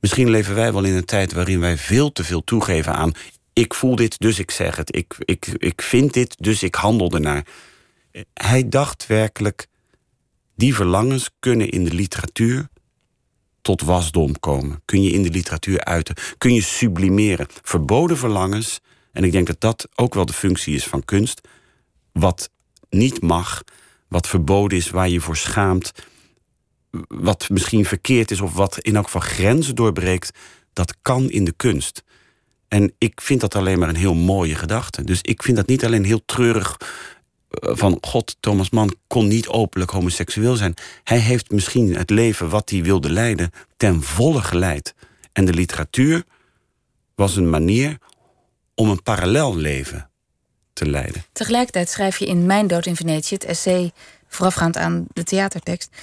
Misschien 0.00 0.30
leven 0.30 0.54
wij 0.54 0.72
wel 0.72 0.84
in 0.84 0.94
een 0.94 1.04
tijd 1.04 1.32
waarin 1.32 1.60
wij 1.60 1.76
veel 1.76 2.12
te 2.12 2.24
veel 2.24 2.44
toegeven 2.44 2.94
aan. 2.94 3.12
Ik 3.52 3.74
voel 3.74 3.96
dit, 3.96 4.18
dus 4.18 4.38
ik 4.38 4.50
zeg 4.50 4.76
het. 4.76 4.96
Ik, 4.96 5.14
ik, 5.18 5.46
ik 5.46 5.82
vind 5.82 6.12
dit, 6.12 6.36
dus 6.38 6.62
ik 6.62 6.74
handel 6.74 7.10
ernaar. 7.10 7.46
Hij 8.34 8.68
dacht 8.68 9.06
werkelijk. 9.06 9.66
Die 10.56 10.74
verlangens 10.74 11.30
kunnen 11.38 11.68
in 11.68 11.84
de 11.84 11.94
literatuur 11.94 12.68
tot 13.62 13.82
wasdom 13.82 14.38
komen? 14.40 14.82
Kun 14.84 15.02
je 15.02 15.10
in 15.10 15.22
de 15.22 15.30
literatuur 15.30 15.84
uiten? 15.84 16.14
Kun 16.38 16.54
je 16.54 16.62
sublimeren? 16.62 17.46
Verboden 17.62 18.16
verlangens, 18.16 18.80
en 19.12 19.24
ik 19.24 19.32
denk 19.32 19.46
dat 19.46 19.60
dat 19.60 19.88
ook 19.94 20.14
wel 20.14 20.26
de 20.26 20.32
functie 20.32 20.74
is 20.74 20.84
van 20.84 21.04
kunst, 21.04 21.48
wat 22.12 22.50
niet 22.90 23.22
mag, 23.22 23.62
wat 24.08 24.28
verboden 24.28 24.78
is, 24.78 24.90
waar 24.90 25.08
je 25.08 25.20
voor 25.20 25.36
schaamt, 25.36 25.92
wat 27.08 27.48
misschien 27.48 27.84
verkeerd 27.84 28.30
is 28.30 28.40
of 28.40 28.54
wat 28.54 28.78
in 28.78 28.96
elk 28.96 29.04
geval 29.04 29.20
grenzen 29.20 29.74
doorbreekt, 29.74 30.30
dat 30.72 30.94
kan 31.02 31.30
in 31.30 31.44
de 31.44 31.52
kunst. 31.56 32.02
En 32.68 32.92
ik 32.98 33.20
vind 33.20 33.40
dat 33.40 33.54
alleen 33.54 33.78
maar 33.78 33.88
een 33.88 33.96
heel 33.96 34.14
mooie 34.14 34.54
gedachte. 34.54 35.04
Dus 35.04 35.18
ik 35.22 35.42
vind 35.42 35.56
dat 35.56 35.66
niet 35.66 35.84
alleen 35.84 36.04
heel 36.04 36.24
treurig 36.24 36.76
eh, 37.48 37.70
van 37.76 37.98
God, 38.00 38.36
Thomas 38.40 38.70
Mann 38.70 38.94
kon 39.06 39.28
niet 39.28 39.48
openlijk 39.48 39.90
homoseksueel 39.90 40.56
zijn. 40.56 40.74
Hij 41.04 41.18
heeft 41.18 41.50
misschien 41.50 41.96
het 41.96 42.10
leven 42.10 42.48
wat 42.48 42.70
hij 42.70 42.82
wilde 42.82 43.10
leiden 43.10 43.50
ten 43.76 44.02
volle 44.02 44.42
geleid. 44.42 44.94
En 45.32 45.44
de 45.44 45.54
literatuur 45.54 46.24
was 47.14 47.36
een 47.36 47.50
manier 47.50 47.98
om 48.74 48.90
een 48.90 49.02
parallel 49.02 49.56
leven 49.56 50.10
te 50.72 50.86
leiden. 50.86 51.24
Tegelijkertijd 51.32 51.88
schrijf 51.88 52.18
je 52.18 52.26
in 52.26 52.46
Mijn 52.46 52.66
Dood 52.66 52.86
in 52.86 52.96
Venetië, 52.96 53.34
het 53.34 53.44
essay 53.44 53.92
voorafgaand 54.28 54.76
aan 54.76 55.06
de 55.12 55.24
theatertekst. 55.24 55.96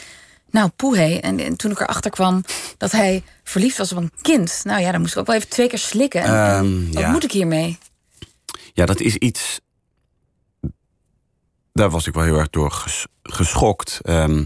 Nou, 0.58 0.70
poehé. 0.76 1.16
En, 1.16 1.40
en 1.40 1.56
toen 1.56 1.72
ik 1.72 1.80
erachter 1.80 2.12
kwam 2.12 2.44
dat 2.78 2.92
hij 2.92 3.24
verliefd 3.44 3.78
was 3.78 3.92
op 3.92 3.98
een 3.98 4.12
kind. 4.22 4.62
Nou 4.64 4.82
ja, 4.82 4.92
dan 4.92 5.02
moest 5.02 5.14
ik 5.14 5.20
ook 5.20 5.26
wel 5.28 5.36
even 5.36 5.50
twee 5.50 5.68
keer 5.68 5.80
slikken. 5.80 6.22
En, 6.22 6.34
Ehm, 6.34 6.86
wat 6.94 7.02
ja. 7.02 7.12
moet 7.12 7.24
ik 7.24 7.32
hiermee? 7.32 7.78
Ja, 8.74 8.86
dat 8.86 9.00
is 9.00 9.16
iets. 9.16 9.60
Daar 11.74 11.90
was 11.90 12.08
ik 12.08 12.14
wel 12.14 12.24
heel 12.24 12.38
erg 12.38 12.50
door 12.50 12.72
ges- 12.72 13.06
geschokt. 13.24 14.00
Ehm, 14.02 14.46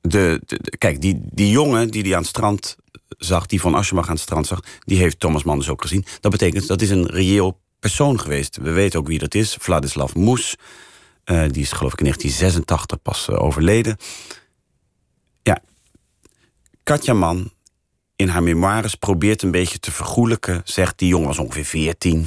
de, 0.00 0.40
de- 0.46 0.58
de- 0.60 0.78
kijk, 0.78 1.00
die, 1.00 1.20
die 1.22 1.50
jongen 1.50 1.90
die 1.90 2.02
die 2.02 2.14
aan 2.14 2.20
het 2.20 2.30
strand 2.30 2.76
zag, 3.08 3.46
die 3.46 3.60
van 3.60 3.74
Aschenbach 3.74 4.06
aan 4.08 4.12
het 4.14 4.22
strand 4.22 4.46
zag, 4.46 4.60
die 4.80 4.98
heeft 4.98 5.20
Thomas 5.20 5.42
Mann 5.42 5.58
dus 5.58 5.68
ook 5.68 5.82
gezien. 5.82 6.04
Dat 6.20 6.32
betekent 6.32 6.66
dat 6.66 6.82
is 6.82 6.90
een 6.90 7.06
reëel 7.06 7.60
persoon 7.78 8.20
geweest. 8.20 8.56
We 8.56 8.70
weten 8.70 8.98
ook 8.98 9.06
wie 9.06 9.18
dat 9.18 9.34
is. 9.34 9.56
Vladislav 9.60 10.14
Moes. 10.14 10.56
Eh, 11.28 11.42
die 11.50 11.62
is 11.62 11.72
geloof 11.72 11.92
ik 11.92 11.98
in 11.98 12.04
1986 12.04 13.02
pas 13.02 13.28
eh, 13.28 13.42
overleden. 13.42 13.96
Ja, 15.42 15.60
Katja 16.82 17.12
Mann 17.12 17.50
in 18.16 18.28
haar 18.28 18.42
memoires 18.42 18.94
probeert 18.94 19.42
een 19.42 19.50
beetje 19.50 19.78
te 19.78 19.92
vergoelijken. 19.92 20.60
Zegt 20.64 20.98
die 20.98 21.08
jongen 21.08 21.26
was 21.26 21.38
ongeveer 21.38 21.64
14. 21.64 22.26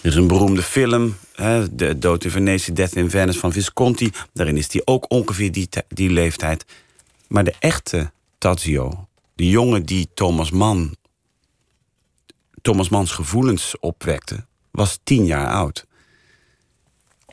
Er 0.00 0.08
is 0.08 0.14
een 0.14 0.26
beroemde 0.26 0.62
film, 0.62 1.16
De 1.70 1.98
Dood 1.98 2.24
in 2.24 2.30
Venetië, 2.30 2.72
Death 2.72 2.96
in 2.96 3.10
Venice 3.10 3.38
van 3.38 3.52
Visconti. 3.52 4.10
Daarin 4.32 4.56
is 4.56 4.72
hij 4.72 4.82
ook 4.84 5.10
ongeveer 5.10 5.52
die, 5.52 5.68
die 5.88 6.10
leeftijd. 6.10 6.64
Maar 7.28 7.44
de 7.44 7.54
echte 7.58 8.10
Tadzio, 8.38 9.08
de 9.34 9.48
jongen 9.48 9.86
die 9.86 10.08
Thomas 10.14 10.50
Mann, 10.50 10.96
Thomas 12.62 12.88
Manns 12.88 13.12
gevoelens 13.12 13.78
opwekte, 13.80 14.46
was 14.70 14.98
tien 15.02 15.26
jaar 15.26 15.48
oud. 15.48 15.86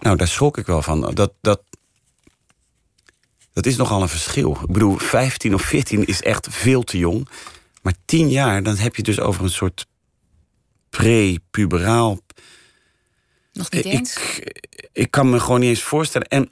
Nou, 0.03 0.17
daar 0.17 0.27
schrok 0.27 0.57
ik 0.57 0.65
wel 0.65 0.81
van. 0.81 1.01
Dat, 1.13 1.33
dat, 1.41 1.61
dat 3.53 3.65
is 3.65 3.75
nogal 3.75 4.01
een 4.01 4.09
verschil. 4.09 4.57
Ik 4.61 4.71
bedoel, 4.71 4.97
15 4.97 5.53
of 5.53 5.61
14 5.61 6.05
is 6.05 6.21
echt 6.21 6.47
veel 6.49 6.83
te 6.83 6.97
jong. 6.97 7.29
Maar 7.81 7.93
10 8.05 8.29
jaar, 8.29 8.63
dan 8.63 8.77
heb 8.77 8.95
je 8.95 9.03
dus 9.03 9.19
over 9.19 9.43
een 9.43 9.49
soort 9.49 9.85
pre-puberaal. 10.89 12.19
Nog 13.53 13.71
niet 13.71 13.85
eens? 13.85 14.15
Ik, 14.17 14.87
ik 14.91 15.11
kan 15.11 15.29
me 15.29 15.39
gewoon 15.39 15.59
niet 15.59 15.69
eens 15.69 15.83
voorstellen. 15.83 16.27
En, 16.27 16.51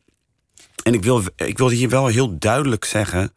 en 0.83 0.93
ik, 0.93 1.03
wil, 1.03 1.23
ik 1.35 1.57
wil 1.57 1.69
hier 1.69 1.89
wel 1.89 2.07
heel 2.07 2.37
duidelijk 2.39 2.85
zeggen. 2.85 3.33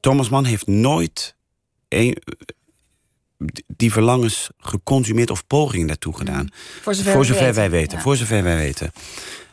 Thomas 0.00 0.28
Mann 0.28 0.44
heeft 0.44 0.66
nooit 0.66 1.36
een, 1.88 2.22
die 3.66 3.92
verlangens 3.92 4.50
geconsumeerd 4.58 5.30
of 5.30 5.46
pogingen 5.46 5.86
daartoe 5.86 6.16
gedaan. 6.16 6.48
Voor 6.82 6.94
zover, 6.94 7.12
Voor 7.12 7.20
we 7.20 7.26
zover 7.26 7.54
wij 7.54 7.70
weten. 7.70 7.96
Ja. 7.96 8.02
Voor 8.02 8.16
zover 8.16 8.42
wij 8.42 8.56
weten. 8.56 8.92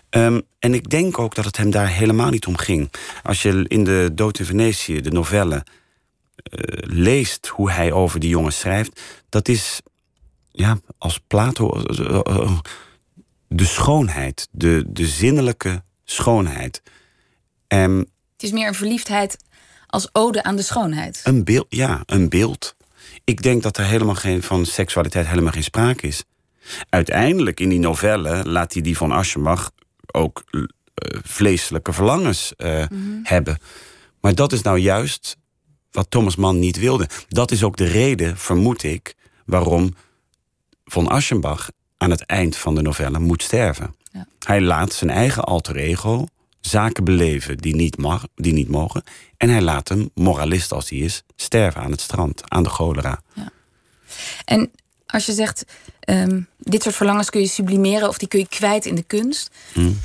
Ehm, 0.10 0.42
en 0.60 0.74
ik 0.74 0.90
denk 0.90 1.20
ook 1.20 1.36
dat 1.36 1.46
het 1.46 1.58
hem 1.58 1.72
daar 1.72 1.88
helemaal 1.90 2.30
niet 2.30 2.46
om 2.46 2.58
ging. 2.58 2.92
Als 3.24 3.42
je 3.42 3.66
in 3.68 3.84
de 3.84 4.10
Dood 4.14 4.40
in 4.40 4.46
Venetië, 4.46 5.02
de 5.02 5.12
novelle, 5.12 5.66
eh, 6.36 6.60
leest 6.80 7.48
hoe 7.48 7.72
hij 7.72 7.92
over 7.92 8.20
die 8.20 8.30
jongen 8.30 8.54
schrijft, 8.54 9.02
dat 9.30 9.48
is 9.48 9.82
ja, 10.52 10.80
als 10.98 11.20
Plato 11.28 11.72
eh, 11.82 12.20
eh, 12.24 12.58
de 13.48 13.66
schoonheid, 13.66 14.48
de, 14.52 14.84
de 14.88 15.08
zinnelijke 15.08 15.84
schoonheid. 16.04 16.82
En 17.68 17.98
Het 18.34 18.44
is 18.44 18.52
meer 18.52 18.68
een 18.68 18.74
verliefdheid 18.74 19.38
als 19.88 20.10
ode 20.12 20.44
aan 20.44 20.56
de 20.56 20.62
schoonheid. 20.62 21.22
een 21.24 21.44
beeld, 21.44 21.66
ja, 21.70 22.02
een 22.06 22.30
beeld. 22.30 22.76
Ik 23.24 23.42
denk 23.42 23.64
dat 23.64 23.78
er 23.78 23.86
helemaal 23.86 24.16
geen 24.16 24.44
van 24.44 24.66
seksualiteit 24.66 25.28
helemaal 25.28 25.52
geen 25.52 25.64
sprake 25.64 26.08
is. 26.08 26.24
Uiteindelijk 26.90 27.60
in 27.60 27.70
die 27.70 27.80
novelle 27.80 28.50
laat 28.50 28.74
hij 28.74 28.82
die 28.82 28.98
van 28.98 29.12
Aschenbach 29.12 29.72
ook 30.12 30.44
eh, 30.46 30.64
vleeselijke 31.24 31.94
verlangens 31.94 32.56
eh, 32.56 32.86
hebben. 33.24 33.58
Maar 34.22 34.36
dat 34.36 34.52
is 34.52 34.62
nou 34.62 34.78
juist 34.78 35.38
wat 35.92 36.10
Thomas 36.10 36.36
Mann 36.36 36.60
niet 36.60 36.80
wilde. 36.80 37.10
Dat 37.28 37.52
is 37.52 37.64
ook 37.64 37.78
de 37.78 37.88
reden, 37.88 38.38
vermoed 38.38 38.84
ik, 38.84 39.16
waarom 39.46 39.96
von 40.86 41.08
Aschenbach 41.08 41.70
aan 41.98 42.10
het 42.10 42.26
eind 42.26 42.56
van 42.56 42.76
de 42.76 42.82
novelle 42.82 43.20
moet 43.20 43.44
sterven. 43.44 43.96
Ja. 44.12 44.28
Hij 44.46 44.62
laat 44.62 44.94
zijn 44.94 45.10
eigen 45.10 45.44
alter 45.44 45.76
ego 45.76 46.26
zaken 46.68 47.04
beleven 47.04 47.58
die 47.58 47.76
niet, 47.76 47.98
mag, 47.98 48.28
die 48.36 48.54
niet 48.54 48.70
mogen. 48.70 49.04
En 49.38 49.50
hij 49.50 49.62
laat 49.62 49.90
hem, 49.90 50.10
moralist 50.14 50.72
als 50.72 50.90
hij 50.90 51.00
is, 51.00 51.24
sterven 51.36 51.82
aan 51.82 51.92
het 51.92 52.02
strand, 52.02 52.42
aan 52.48 52.64
de 52.64 52.70
cholera. 52.70 53.22
En 54.46 54.72
als 55.06 55.26
je 55.26 55.34
zegt, 55.34 55.66
ehm, 56.00 56.42
dit 56.58 56.84
soort 56.84 56.96
verlangens 56.96 57.30
kun 57.30 57.42
je 57.42 57.48
sublimeren 57.48 58.08
of 58.08 58.18
die 58.18 58.28
kun 58.28 58.40
je 58.40 58.48
kwijt 58.48 58.86
in 58.86 58.96
de 58.96 59.04
kunst. 59.04 59.50
Hmm. 59.74 60.00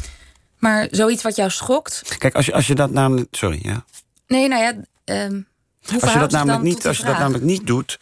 Maar 0.58 0.88
zoiets 0.90 1.22
wat 1.22 1.36
jou 1.36 1.50
schokt. 1.50 2.16
Kijk, 2.18 2.34
als 2.34 2.46
je, 2.46 2.52
als 2.52 2.66
je 2.66 2.74
dat 2.74 2.90
namelijk. 2.90 3.28
Sorry, 3.30 3.58
ja. 3.62 3.84
Nee, 4.26 4.48
nou 4.48 4.62
ja. 4.62 4.72
ehm, 5.04 5.40
hoe 5.82 6.00
Als 6.00 6.12
je, 6.12 6.18
dat 6.18 6.30
namelijk 6.30 6.62
niet, 6.62 6.86
als 6.86 6.96
je 6.96 7.04
dat 7.04 7.18
namelijk 7.18 7.44
niet 7.44 7.66
doet, 7.66 7.98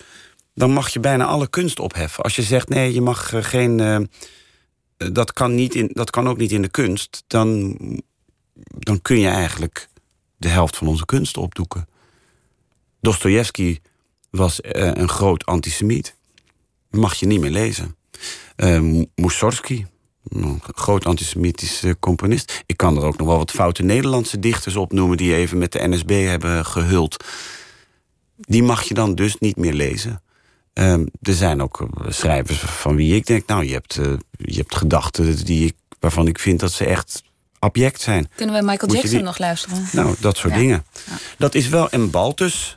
dan 0.54 0.72
mag 0.72 0.88
je 0.88 1.00
bijna 1.00 1.24
alle 1.24 1.48
kunst 1.48 1.78
opheffen. 1.78 2.24
Als 2.24 2.36
je 2.36 2.42
zegt 2.42 2.68
nee, 2.68 2.92
je 2.94 3.00
mag 3.00 3.32
eh, 3.32 3.42
geen. 3.42 3.80
eh, 3.80 3.96
eh, 3.96 4.04
dat, 5.12 5.32
kan 5.32 5.54
niet 5.54 5.74
in, 5.74 5.90
dat 5.92 6.10
kan 6.10 6.28
ook 6.28 6.36
niet 6.38 6.52
in 6.52 6.62
de 6.62 6.68
kunst, 6.68 7.24
dan, 7.26 7.76
dan 8.64 9.02
kun 9.02 9.18
je 9.18 9.28
eigenlijk 9.28 9.88
de 10.36 10.48
helft 10.48 10.76
van 10.76 10.86
onze 10.86 11.04
kunst 11.04 11.36
opdoeken. 11.36 11.88
Dostojevski 13.00 13.80
was 14.30 14.60
eh, 14.60 14.90
een 14.94 15.08
groot 15.08 15.46
antisemiet. 15.46 16.16
Mag 16.90 17.14
je 17.14 17.26
niet 17.26 17.40
meer 17.40 17.50
lezen. 17.50 17.96
M- 18.56 19.04
Mussorgsky, 19.14 19.84
een 20.28 20.60
groot 20.74 21.06
antisemitische 21.06 21.96
componist. 22.00 22.62
Ik 22.66 22.76
kan 22.76 22.96
er 22.96 23.02
ook 23.04 23.16
nog 23.16 23.26
wel 23.26 23.36
wat 23.36 23.50
foute 23.50 23.82
Nederlandse 23.82 24.38
dichters 24.38 24.76
opnoemen... 24.76 25.16
die 25.16 25.34
even 25.34 25.58
met 25.58 25.72
de 25.72 25.88
NSB 25.88 26.24
hebben 26.26 26.64
gehuld. 26.64 27.24
die 28.36 28.62
mag 28.62 28.82
je 28.82 28.94
dan 28.94 29.14
dus 29.14 29.38
niet 29.38 29.56
meer 29.56 29.72
lezen. 29.72 30.22
Ehm, 30.72 31.06
er 31.22 31.34
zijn 31.34 31.62
ook 31.62 31.80
eh, 31.80 32.10
schrijvers 32.10 32.58
van 32.58 32.96
wie 32.96 33.14
ik 33.14 33.26
denk, 33.26 33.46
nou, 33.46 33.64
je 33.64 33.72
hebt, 33.72 33.96
uh, 33.96 34.12
je 34.30 34.56
hebt 34.56 34.76
gedachten 34.76 35.44
die 35.44 35.66
ik, 35.66 35.74
waarvan 36.00 36.26
ik 36.26 36.38
vind 36.38 36.60
dat 36.60 36.72
ze 36.72 36.84
echt 36.84 37.22
abject 37.58 38.00
zijn. 38.00 38.28
Kunnen 38.34 38.54
we 38.54 38.62
Michael 38.62 38.92
Jackson 38.92 39.22
nog 39.22 39.38
luisteren? 39.38 39.86
Nou, 39.92 40.16
dat 40.20 40.36
soort 40.36 40.54
dingen. 40.54 40.84
Dat 41.38 41.54
is 41.54 41.68
wel 41.68 41.88
een 41.90 42.10
Baltus, 42.10 42.76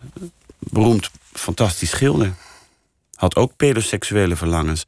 beroemd 0.59 1.09
fantastisch 1.33 1.89
schilder. 1.89 2.33
Had 3.15 3.35
ook 3.35 3.55
pedoseksuele 3.55 4.35
verlangens. 4.35 4.85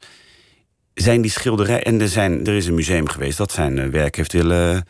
Zijn 0.94 1.22
die 1.22 1.30
schilderijen... 1.30 1.84
En 1.84 2.00
er, 2.00 2.08
zijn, 2.08 2.46
er 2.46 2.54
is 2.54 2.66
een 2.66 2.74
museum 2.74 3.08
geweest 3.08 3.38
dat 3.38 3.52
zijn 3.52 3.78
eh, 3.78 3.88
werk 3.88 4.16
heeft 4.16 4.32
willen, 4.32 4.86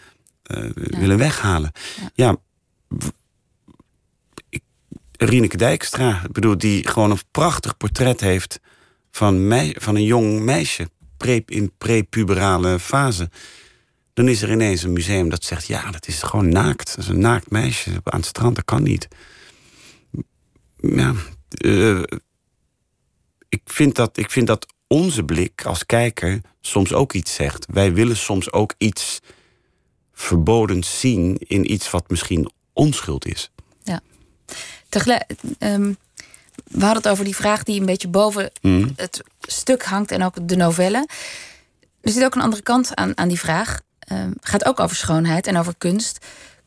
uh, 0.47 0.71
willen 0.75 1.19
weghalen. 1.19 1.73
Ja, 2.15 2.37
ik, 4.49 4.63
Rieneke 5.13 5.57
Dijkstra, 5.57 6.21
ik 6.25 6.33
bedoel, 6.33 6.59
die 6.59 6.89
gewoon 6.89 7.11
een 7.11 7.21
prachtig 7.31 7.77
portret 7.77 8.21
heeft... 8.21 8.61
van, 9.11 9.53
van 9.75 9.97
een 9.97 10.05
jong 10.05 10.41
meisje 10.41 10.89
pre, 11.17 11.43
in 11.47 11.73
prepuberale 11.79 12.79
fase 12.79 13.31
dan 14.13 14.29
is 14.29 14.43
er 14.43 14.51
ineens 14.51 14.83
een 14.83 14.93
museum 14.93 15.29
dat 15.29 15.45
zegt: 15.45 15.67
ja, 15.67 15.91
dat 15.91 16.07
is 16.07 16.23
gewoon 16.23 16.49
naakt. 16.49 16.87
Dat 16.87 16.99
is 16.99 17.09
een 17.09 17.21
naakt 17.21 17.51
meisje 17.51 17.91
aan 18.05 18.19
het 18.19 18.29
strand, 18.29 18.57
dat 18.57 18.65
kan 18.65 18.83
niet. 18.83 19.09
Ja, 20.77 21.15
uh, 21.65 22.03
ik, 23.49 23.61
vind 23.65 23.95
dat, 23.95 24.17
ik 24.17 24.31
vind 24.31 24.47
dat 24.47 24.67
onze 24.87 25.25
blik 25.25 25.65
als 25.65 25.87
kijker 25.87 26.41
soms 26.61 26.93
ook 26.93 27.13
iets 27.13 27.35
zegt. 27.35 27.67
Wij 27.73 27.93
willen 27.93 28.17
soms 28.17 28.53
ook 28.53 28.75
iets 28.79 29.21
verboden 30.13 30.85
zien 30.85 31.37
in 31.39 31.73
iets 31.73 31.91
wat 31.91 32.11
misschien 32.11 32.53
onschuld 32.73 33.27
is. 33.27 33.51
Ja. 33.83 34.01
Tegelijk, 34.89 35.25
um, 35.59 35.97
we 36.65 36.85
hadden 36.85 37.03
het 37.03 37.09
over 37.09 37.25
die 37.25 37.37
vraag 37.37 37.63
die 37.63 37.81
een 37.81 37.87
beetje 37.87 38.09
boven 38.09 38.53
mhm. 38.61 38.89
het 38.97 39.23
stuk 39.41 39.85
hangt 39.85 40.11
en 40.11 40.23
ook 40.23 40.49
de 40.49 40.57
novelle. 40.57 41.09
Er 42.01 42.11
zit 42.11 42.25
ook 42.25 42.35
een 42.35 42.41
andere 42.41 42.63
kant 42.63 42.95
aan, 42.95 43.19
aan 43.19 43.29
die 43.29 43.39
vraag. 43.39 43.81
Um, 44.13 44.35
gaat 44.41 44.65
ook 44.65 44.81
over 44.81 44.97
schoonheid 44.97 45.47
en 45.47 45.57
over 45.57 45.75
kunst. 45.79 46.27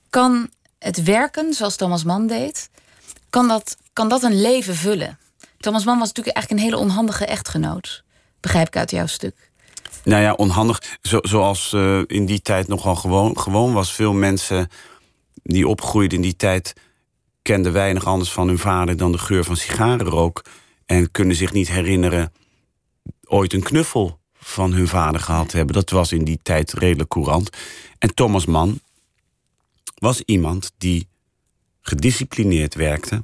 Kan 0.10 0.50
het 0.80 1.04
werken 1.04 1.54
zoals 1.54 1.76
Thomas 1.76 2.04
Mann 2.04 2.28
deed, 2.28 2.70
kan 3.30 3.48
dat, 3.48 3.78
kan 3.94 4.10
dat 4.10 4.24
een 4.24 4.42
leven 4.42 4.76
vullen? 4.76 5.18
Thomas 5.58 5.86
Mann 5.86 6.00
was 6.00 6.08
natuurlijk 6.08 6.36
eigenlijk 6.36 6.66
een 6.66 6.72
hele 6.72 6.90
onhandige 6.90 7.26
echtgenoot. 7.26 8.04
Begrijp 8.40 8.68
ik 8.68 8.78
uit 8.78 8.92
jouw 8.92 9.08
stuk. 9.08 9.52
Nou 10.04 10.22
ja, 10.22 10.34
onhandig. 10.34 10.98
Zo, 11.02 11.20
zoals 11.22 11.72
uh, 11.74 12.02
in 12.08 12.26
die 12.26 12.42
tijd 12.42 12.68
nogal 12.68 12.96
gewoon, 12.96 13.40
gewoon 13.40 13.74
was. 13.74 13.94
Veel 13.94 14.14
mensen 14.14 14.68
die 15.34 15.68
opgroeiden 15.68 16.18
in 16.18 16.24
die 16.24 16.36
tijd 16.36 16.74
kenden 17.42 17.74
weinig 17.74 18.06
anders 18.06 18.32
van 18.32 18.48
hun 18.48 18.58
vader 18.58 18.98
dan 18.98 19.12
de 19.12 19.18
geur 19.18 19.44
van 19.44 19.58
sigarenrook. 19.58 20.42
En 20.86 21.12
kunnen 21.12 21.36
zich 21.36 21.54
niet 21.54 21.68
herinneren 21.68 22.34
ooit 23.24 23.54
een 23.54 23.64
knuffel 23.64 24.20
van 24.48 24.74
hun 24.74 24.88
vader 24.88 25.22
gehad 25.22 25.52
hebben. 25.52 25.76
Dat 25.76 25.90
was 25.90 26.12
in 26.12 26.24
die 26.24 26.40
tijd 26.44 26.74
redelijk 26.74 27.10
courant. 27.10 27.50
En 27.98 28.14
Thomas 28.14 28.46
Mann 28.46 28.80
was 29.96 30.22
iemand 30.22 30.72
die 30.78 31.08
gedisciplineerd 31.82 32.76
werkte. 32.76 33.24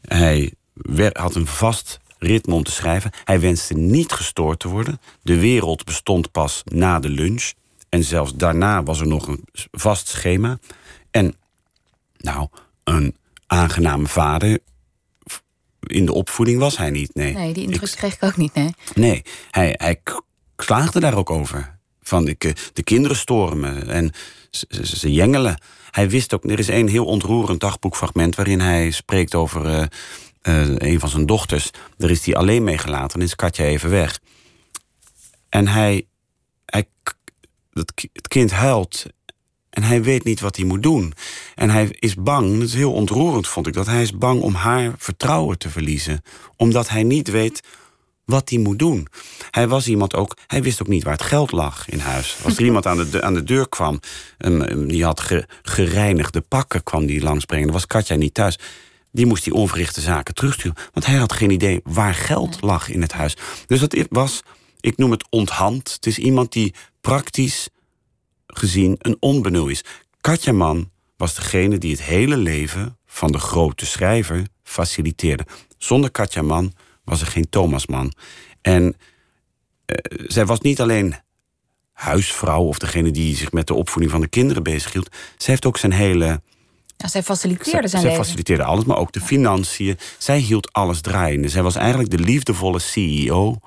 Hij 0.00 0.52
had 1.12 1.34
een 1.34 1.46
vast 1.46 2.00
ritme 2.18 2.54
om 2.54 2.62
te 2.62 2.70
schrijven. 2.70 3.10
Hij 3.24 3.40
wenste 3.40 3.74
niet 3.74 4.12
gestoord 4.12 4.58
te 4.58 4.68
worden. 4.68 5.00
De 5.22 5.38
wereld 5.38 5.84
bestond 5.84 6.30
pas 6.30 6.62
na 6.64 6.98
de 7.00 7.08
lunch. 7.08 7.52
En 7.88 8.04
zelfs 8.04 8.34
daarna 8.34 8.82
was 8.82 9.00
er 9.00 9.06
nog 9.06 9.26
een 9.26 9.44
vast 9.70 10.08
schema. 10.08 10.58
En 11.10 11.34
nou, 12.16 12.48
een 12.84 13.16
aangename 13.46 14.06
vader. 14.06 14.58
In 15.80 16.06
de 16.06 16.12
opvoeding 16.12 16.58
was 16.58 16.76
hij 16.76 16.90
niet, 16.90 17.14
nee. 17.14 17.32
Nee, 17.34 17.52
die 17.52 17.64
indruk 17.64 17.90
kreeg 17.90 18.14
ik 18.14 18.22
ook 18.22 18.36
niet, 18.36 18.54
nee. 18.54 18.74
Nee, 18.94 19.22
hij, 19.50 19.74
hij 19.76 20.00
klaagde 20.64 21.00
daar 21.00 21.16
ook 21.16 21.30
over. 21.30 21.78
Van 22.02 22.24
de, 22.24 22.54
de 22.72 22.82
kinderen 22.82 23.16
stormen 23.16 23.88
en 23.88 24.12
ze, 24.50 24.96
ze, 24.96 25.12
jengelen. 25.12 25.62
Hij 25.90 26.10
wist 26.10 26.34
ook, 26.34 26.44
er 26.44 26.58
is 26.58 26.68
een 26.68 26.88
heel 26.88 27.04
ontroerend 27.04 27.60
dagboekfragment 27.60 28.34
waarin 28.34 28.60
hij 28.60 28.90
spreekt 28.90 29.34
over 29.34 29.66
uh, 29.66 29.84
uh, 30.42 30.76
een 30.76 31.00
van 31.00 31.08
zijn 31.08 31.26
dochters. 31.26 31.70
Daar 31.96 32.10
is 32.10 32.24
hij 32.24 32.34
alleen 32.36 32.64
mee 32.64 32.78
gelaten 32.78 33.20
en 33.20 33.26
is 33.26 33.34
Katja 33.34 33.64
even 33.64 33.90
weg. 33.90 34.20
En 35.48 35.68
hij, 35.68 36.06
hij 36.64 36.84
het, 37.72 38.08
het 38.12 38.28
kind 38.28 38.50
huilt 38.50 39.06
en 39.70 39.82
hij 39.82 40.02
weet 40.02 40.24
niet 40.24 40.40
wat 40.40 40.56
hij 40.56 40.64
moet 40.64 40.82
doen. 40.82 41.14
En 41.54 41.70
hij 41.70 41.96
is 41.98 42.14
bang, 42.14 42.58
dat 42.58 42.68
is 42.68 42.74
heel 42.74 42.92
ontroerend 42.92 43.48
vond 43.48 43.66
ik, 43.66 43.74
dat 43.74 43.86
hij 43.86 44.02
is 44.02 44.18
bang 44.18 44.40
om 44.40 44.54
haar 44.54 44.94
vertrouwen 44.98 45.58
te 45.58 45.70
verliezen. 45.70 46.22
Omdat 46.56 46.88
hij 46.88 47.02
niet 47.02 47.30
weet 47.30 47.62
wat 48.24 48.50
hij 48.50 48.58
moet 48.58 48.78
doen. 48.78 49.06
Hij 49.50 49.68
was 49.68 49.88
iemand 49.88 50.14
ook, 50.14 50.36
hij 50.46 50.62
wist 50.62 50.82
ook 50.82 50.88
niet 50.88 51.02
waar 51.02 51.12
het 51.12 51.22
geld 51.22 51.52
lag 51.52 51.88
in 51.88 51.98
huis. 51.98 52.36
Als 52.44 52.56
er 52.56 52.64
iemand 52.70 52.86
aan 52.86 53.10
de, 53.10 53.22
aan 53.22 53.34
de 53.34 53.44
deur 53.44 53.68
kwam, 53.68 54.00
um, 54.38 54.88
die 54.88 55.04
had 55.04 55.22
gereinigde 55.62 56.40
pakken, 56.40 56.82
kwam 56.82 57.06
die 57.06 57.22
langsbrengen. 57.22 57.66
Dan 57.66 57.74
was 57.74 57.86
Katja 57.86 58.16
niet 58.16 58.34
thuis. 58.34 58.58
Die 59.10 59.26
moest 59.26 59.44
die 59.44 59.54
onverrichte 59.54 60.00
zaken 60.00 60.34
terugsturen. 60.34 60.76
Want 60.92 61.06
hij 61.06 61.16
had 61.16 61.32
geen 61.32 61.50
idee 61.50 61.80
waar 61.84 62.14
geld 62.14 62.60
lag 62.60 62.88
in 62.88 63.02
het 63.02 63.12
huis. 63.12 63.36
Dus 63.66 63.80
dat 63.80 64.06
was, 64.10 64.42
ik 64.80 64.96
noem 64.96 65.10
het 65.10 65.26
onthand. 65.30 65.92
Het 65.92 66.06
is 66.06 66.18
iemand 66.18 66.52
die 66.52 66.74
praktisch 67.00 67.68
gezien 68.46 68.96
een 68.98 69.16
onbenul 69.20 69.68
is. 69.68 69.84
Katja 70.20 70.52
Man 70.52 70.90
was 71.16 71.34
degene 71.34 71.78
die 71.78 71.90
het 71.90 72.02
hele 72.02 72.36
leven 72.36 72.98
van 73.06 73.32
de 73.32 73.38
grote 73.38 73.86
schrijver 73.86 74.46
faciliteerde. 74.62 75.46
Zonder 75.78 76.10
Katja 76.10 76.42
Man 76.42 76.72
was 77.04 77.20
er 77.20 77.26
geen 77.26 77.48
Thomasman. 77.48 78.12
En 78.60 78.84
uh, 78.84 80.26
zij 80.26 80.46
was 80.46 80.60
niet 80.60 80.80
alleen 80.80 81.14
huisvrouw 81.92 82.62
of 82.62 82.78
degene 82.78 83.10
die 83.10 83.36
zich 83.36 83.52
met 83.52 83.66
de 83.66 83.74
opvoeding 83.74 84.12
van 84.12 84.20
de 84.20 84.28
kinderen 84.28 84.62
bezighield. 84.62 85.08
Zij 85.10 85.52
heeft 85.52 85.66
ook 85.66 85.78
zijn 85.78 85.92
hele. 85.92 86.42
Ja, 86.96 87.08
zij 87.08 87.22
faciliteerde 87.22 87.88
zijn 87.88 88.02
zij 88.02 88.10
leven. 88.10 88.24
faciliteerde 88.24 88.64
alles, 88.64 88.84
maar 88.84 88.96
ook 88.96 89.12
de 89.12 89.20
financiën. 89.20 89.98
Zij 90.18 90.38
hield 90.38 90.72
alles 90.72 91.00
draaiende. 91.00 91.48
Zij 91.48 91.62
was 91.62 91.74
eigenlijk 91.74 92.10
de 92.10 92.18
liefdevolle 92.18 92.78
CEO 92.78 93.58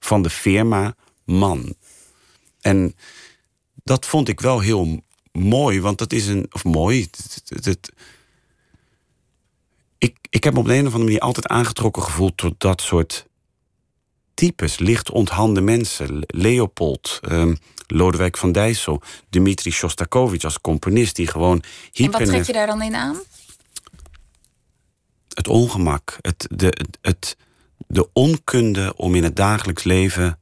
van 0.00 0.22
de 0.22 0.30
firma 0.30 0.94
Man. 1.24 1.74
En 2.60 2.94
dat 3.84 4.06
vond 4.06 4.28
ik 4.28 4.40
wel 4.40 4.60
heel 4.60 5.02
mooi, 5.32 5.80
want 5.80 5.98
dat 5.98 6.12
is 6.12 6.26
een. 6.26 6.46
Of 6.50 6.64
mooi. 6.64 7.08
Het, 7.10 7.64
het, 7.64 7.92
ik, 10.00 10.16
ik 10.30 10.44
heb 10.44 10.52
me 10.52 10.58
op 10.58 10.66
de 10.66 10.72
een 10.72 10.86
of 10.86 10.92
andere 10.92 11.04
manier 11.04 11.20
altijd 11.20 11.46
aangetrokken 11.46 12.02
gevoeld 12.02 12.36
tot 12.36 12.54
dat 12.58 12.80
soort 12.80 13.26
types. 14.34 14.78
Licht 14.78 15.10
onthande 15.10 15.60
mensen. 15.60 16.22
Leopold, 16.26 17.20
um, 17.28 17.58
Lodewijk 17.86 18.36
van 18.36 18.52
Dijssel, 18.52 19.02
Dmitri 19.30 19.70
Shostakovich 19.70 20.44
als 20.44 20.60
componist 20.60 21.16
die 21.16 21.26
gewoon 21.26 21.62
hyper. 21.92 22.20
En 22.20 22.26
wat 22.26 22.28
trek 22.28 22.46
je 22.46 22.52
daar 22.52 22.66
dan 22.66 22.82
in 22.82 22.94
aan? 22.94 23.16
Het 25.28 25.48
ongemak, 25.48 26.16
het, 26.20 26.46
de, 26.50 26.86
het, 27.00 27.36
de 27.86 28.08
onkunde 28.12 28.96
om 28.96 29.14
in 29.14 29.24
het 29.24 29.36
dagelijks 29.36 29.84
leven 29.84 30.38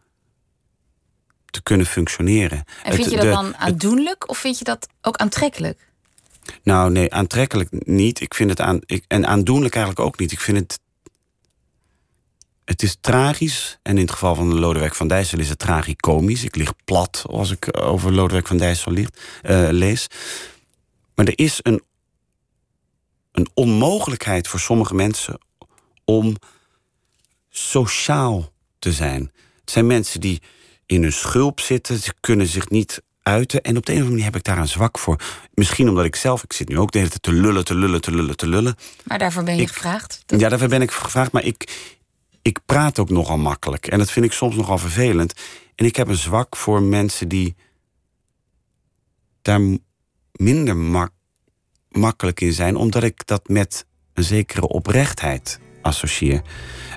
te 1.47 1.63
kunnen 1.63 1.87
functioneren. 1.87 2.65
En 2.83 2.95
vind 2.95 3.11
je 3.11 3.17
dat 3.17 3.33
dan 3.33 3.57
aandoenlijk 3.57 4.29
of 4.29 4.39
vind 4.39 4.59
je 4.59 4.65
dat 4.65 4.89
ook 5.01 5.17
aantrekkelijk? 5.17 5.89
Nou, 6.63 6.91
nee, 6.91 7.13
aantrekkelijk 7.13 7.87
niet. 7.87 8.21
Ik 8.21 8.35
vind 8.35 8.51
het 8.51 8.61
aan. 8.61 8.81
Ik, 8.87 9.05
en 9.09 9.27
aandoenlijk 9.27 9.75
eigenlijk 9.75 10.07
ook 10.07 10.19
niet. 10.19 10.33
Ik 10.33 10.41
vind 10.41 10.59
het. 10.59 10.81
Het 12.65 12.83
is 12.83 12.97
tragisch. 13.01 13.79
En 13.83 13.97
in 13.97 14.03
het 14.03 14.11
geval 14.11 14.35
van 14.35 14.59
Lodewijk 14.59 14.95
van 14.95 15.09
Dijssel 15.09 15.39
is 15.39 15.49
het 15.49 15.59
tragicomisch. 15.59 16.45
Ik 16.45 16.57
lig 16.57 16.73
plat 16.85 17.25
als 17.27 17.51
ik 17.51 17.83
over 17.83 18.13
Lodewijk 18.13 18.47
van 18.47 18.57
Dijssel 18.57 18.97
uh, 18.97 19.07
lees. 19.71 20.07
Maar 21.15 21.27
er 21.27 21.39
is 21.39 21.59
een, 21.63 21.83
een 23.33 23.49
onmogelijkheid 23.55 24.49
voor 24.49 24.61
sommige 24.61 24.95
mensen 24.95 25.39
om 26.05 26.37
sociaal 27.49 28.53
te 28.79 28.93
zijn. 28.93 29.33
Het 29.61 29.71
zijn 29.71 29.87
mensen 29.87 30.21
die 30.21 30.43
in 30.87 31.03
hun 31.03 31.13
schulp 31.13 31.61
zitten. 31.61 31.99
Ze 31.99 32.15
kunnen 32.21 32.47
zich 32.47 32.69
niet 32.69 33.03
uiten. 33.29 33.63
En 33.63 33.77
op 33.77 33.87
de 33.87 33.93
een 33.93 33.99
of 33.99 34.05
andere 34.05 34.11
manier 34.11 34.25
heb 34.25 34.37
ik 34.37 34.45
daar 34.45 34.59
een 34.59 34.69
zwak 34.69 34.99
voor. 34.99 35.21
Misschien 35.55 35.89
omdat 35.89 36.05
ik 36.05 36.17
zelf, 36.17 36.43
ik 36.43 36.53
zit 36.53 36.69
nu 36.69 36.79
ook 36.79 36.93
de 36.93 36.99
hele 36.99 37.11
tijd 37.11 37.23
te 37.23 37.33
lullen, 37.33 37.65
te 37.65 37.75
lullen, 37.75 38.01
te 38.01 38.11
lullen, 38.11 38.37
te 38.37 38.47
lullen. 38.47 38.77
Maar 39.05 39.19
daarvoor 39.19 39.45
ben 39.45 39.57
je 39.57 39.67
gevraagd? 39.67 40.23
Ja, 40.27 40.49
daarvoor 40.49 40.69
ben 40.69 40.83
ik 40.83 40.91
gevraagd. 40.91 41.33
Maar 41.33 41.45
ik, 41.45 41.91
ik 42.43 42.59
praat 42.67 42.99
ook 42.99 43.11
nogal 43.11 43.39
makkelijk. 43.39 43.87
En 43.87 43.99
dat 43.99 44.11
vind 44.11 44.25
ik 44.25 44.33
soms 44.33 44.57
nogal 44.57 44.79
vervelend. 44.79 45.35
En 45.75 45.85
ik 45.85 45.97
heb 45.97 46.09
een 46.09 46.17
zwak 46.17 46.57
voor 46.57 46.83
mensen 46.83 47.29
die 47.29 47.57
daar 49.43 49.61
minder 50.33 50.77
mak 50.77 51.11
makkelijk 51.89 52.41
in 52.41 52.53
zijn, 52.53 52.77
omdat 52.77 53.03
ik 53.03 53.27
dat 53.27 53.49
met 53.49 53.87
een 54.15 54.25
zekere 54.25 54.69
oprechtheid 54.69 55.61
associeer. 55.83 56.43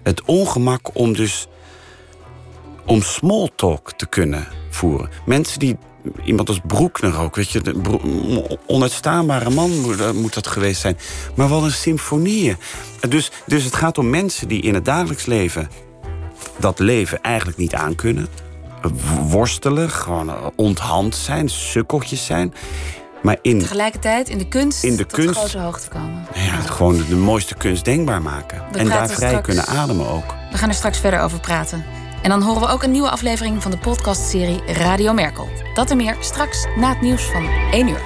Het 0.04 0.22
ongemak 0.22 0.96
om 0.96 1.14
dus 1.14 1.48
om 2.86 3.02
small 3.02 3.50
talk 3.56 3.94
te 3.94 4.08
kunnen 4.08 4.48
voeren. 4.70 5.10
Mensen 5.26 5.60
die 5.60 5.78
iemand 6.24 6.48
als 6.48 6.60
Broekner 6.68 7.20
ook, 7.20 7.36
weet 7.36 7.50
je. 7.50 7.62
De 7.62 8.58
onuitstaanbare 8.66 9.50
man 9.50 9.72
moet 10.14 10.34
dat 10.34 10.48
geweest 10.48 10.82
zijn. 10.82 10.98
Maar 11.36 11.48
wat 11.48 11.64
een 11.64 11.72
symfonieën. 11.72 12.58
Dus, 13.10 13.32
dus 13.46 13.64
het 13.64 13.76
gaat 13.76 13.98
om 13.98 14.10
mensen 14.10 14.48
die 14.48 14.62
in 14.62 14.74
het 14.74 14.86
dagelijks 14.86 15.26
leven... 15.26 15.70
dat 16.58 16.80
leven 16.80 17.22
eigenlijk 17.22 17.58
niet 17.58 17.74
aankunnen. 17.74 18.28
Worstelen, 19.28 19.90
gewoon 19.90 20.52
onthand 20.56 21.16
zijn, 21.16 21.50
sukkeltjes 21.50 22.26
zijn... 22.26 22.54
Maar 23.22 23.38
in, 23.42 23.60
Tegelijkertijd 23.60 24.30
in 24.30 24.38
de 24.38 24.48
kunst 24.48 24.84
in 24.84 24.96
de 24.96 25.06
tot 25.06 25.20
kunst, 25.20 25.40
grote 25.40 25.60
hoogte 25.60 25.90
komen. 25.90 26.28
Ja, 26.34 26.56
gewoon 26.62 27.04
de 27.10 27.16
mooiste 27.16 27.56
kunst 27.56 27.86
denkbaar 27.86 28.22
maken. 28.22 28.64
en 28.72 28.88
daar 28.88 29.10
vrij 29.10 29.42
kunnen 29.42 29.66
ademen 29.66 30.10
ook. 30.10 30.36
We 30.52 30.58
gaan 30.58 30.70
er 30.70 30.76
straks 30.76 31.00
verder 31.00 31.20
over 31.20 31.40
praten. 31.40 31.86
En 32.22 32.30
dan 32.30 32.42
horen 32.42 32.62
we 32.62 32.68
ook 32.68 32.84
een 32.84 32.92
nieuwe 32.92 33.10
aflevering 33.10 33.62
van 33.62 33.72
de 33.72 33.78
podcastserie 33.78 34.62
Radio 34.66 35.14
Merkel. 35.14 35.50
Dat 35.74 35.92
en 35.92 35.98
meer 35.98 36.16
straks 36.20 36.66
na 36.76 36.90
het 36.90 37.02
nieuws 37.02 37.24
van 37.24 37.46
1 37.72 37.88
uur. 37.88 38.02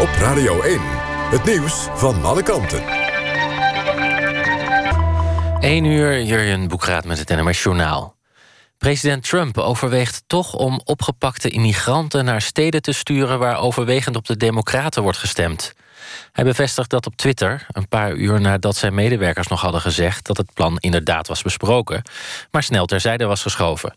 Op 0.00 0.08
Radio 0.18 0.60
1, 0.60 0.80
het 1.30 1.44
nieuws 1.44 1.88
van 1.94 2.24
alle 2.24 2.42
kanten. 2.42 2.82
1 5.60 5.84
uur, 5.84 6.22
Jurjen 6.22 6.68
Boekraat 6.68 7.04
met 7.04 7.18
het 7.18 7.28
NMS 7.28 7.62
Journaal. 7.62 8.19
President 8.80 9.22
Trump 9.22 9.58
overweegt 9.58 10.22
toch 10.26 10.54
om 10.54 10.80
opgepakte 10.84 11.48
immigranten 11.48 12.24
naar 12.24 12.40
steden 12.40 12.82
te 12.82 12.92
sturen 12.92 13.38
waar 13.38 13.58
overwegend 13.58 14.16
op 14.16 14.26
de 14.26 14.36
Democraten 14.36 15.02
wordt 15.02 15.18
gestemd. 15.18 15.72
Hij 16.32 16.44
bevestigt 16.44 16.90
dat 16.90 17.06
op 17.06 17.16
Twitter, 17.16 17.66
een 17.68 17.88
paar 17.88 18.12
uur 18.12 18.40
nadat 18.40 18.76
zijn 18.76 18.94
medewerkers 18.94 19.46
nog 19.46 19.60
hadden 19.60 19.80
gezegd 19.80 20.26
dat 20.26 20.36
het 20.36 20.54
plan 20.54 20.76
inderdaad 20.78 21.26
was 21.26 21.42
besproken, 21.42 22.02
maar 22.50 22.62
snel 22.62 22.86
terzijde 22.86 23.24
was 23.24 23.42
geschoven. 23.42 23.96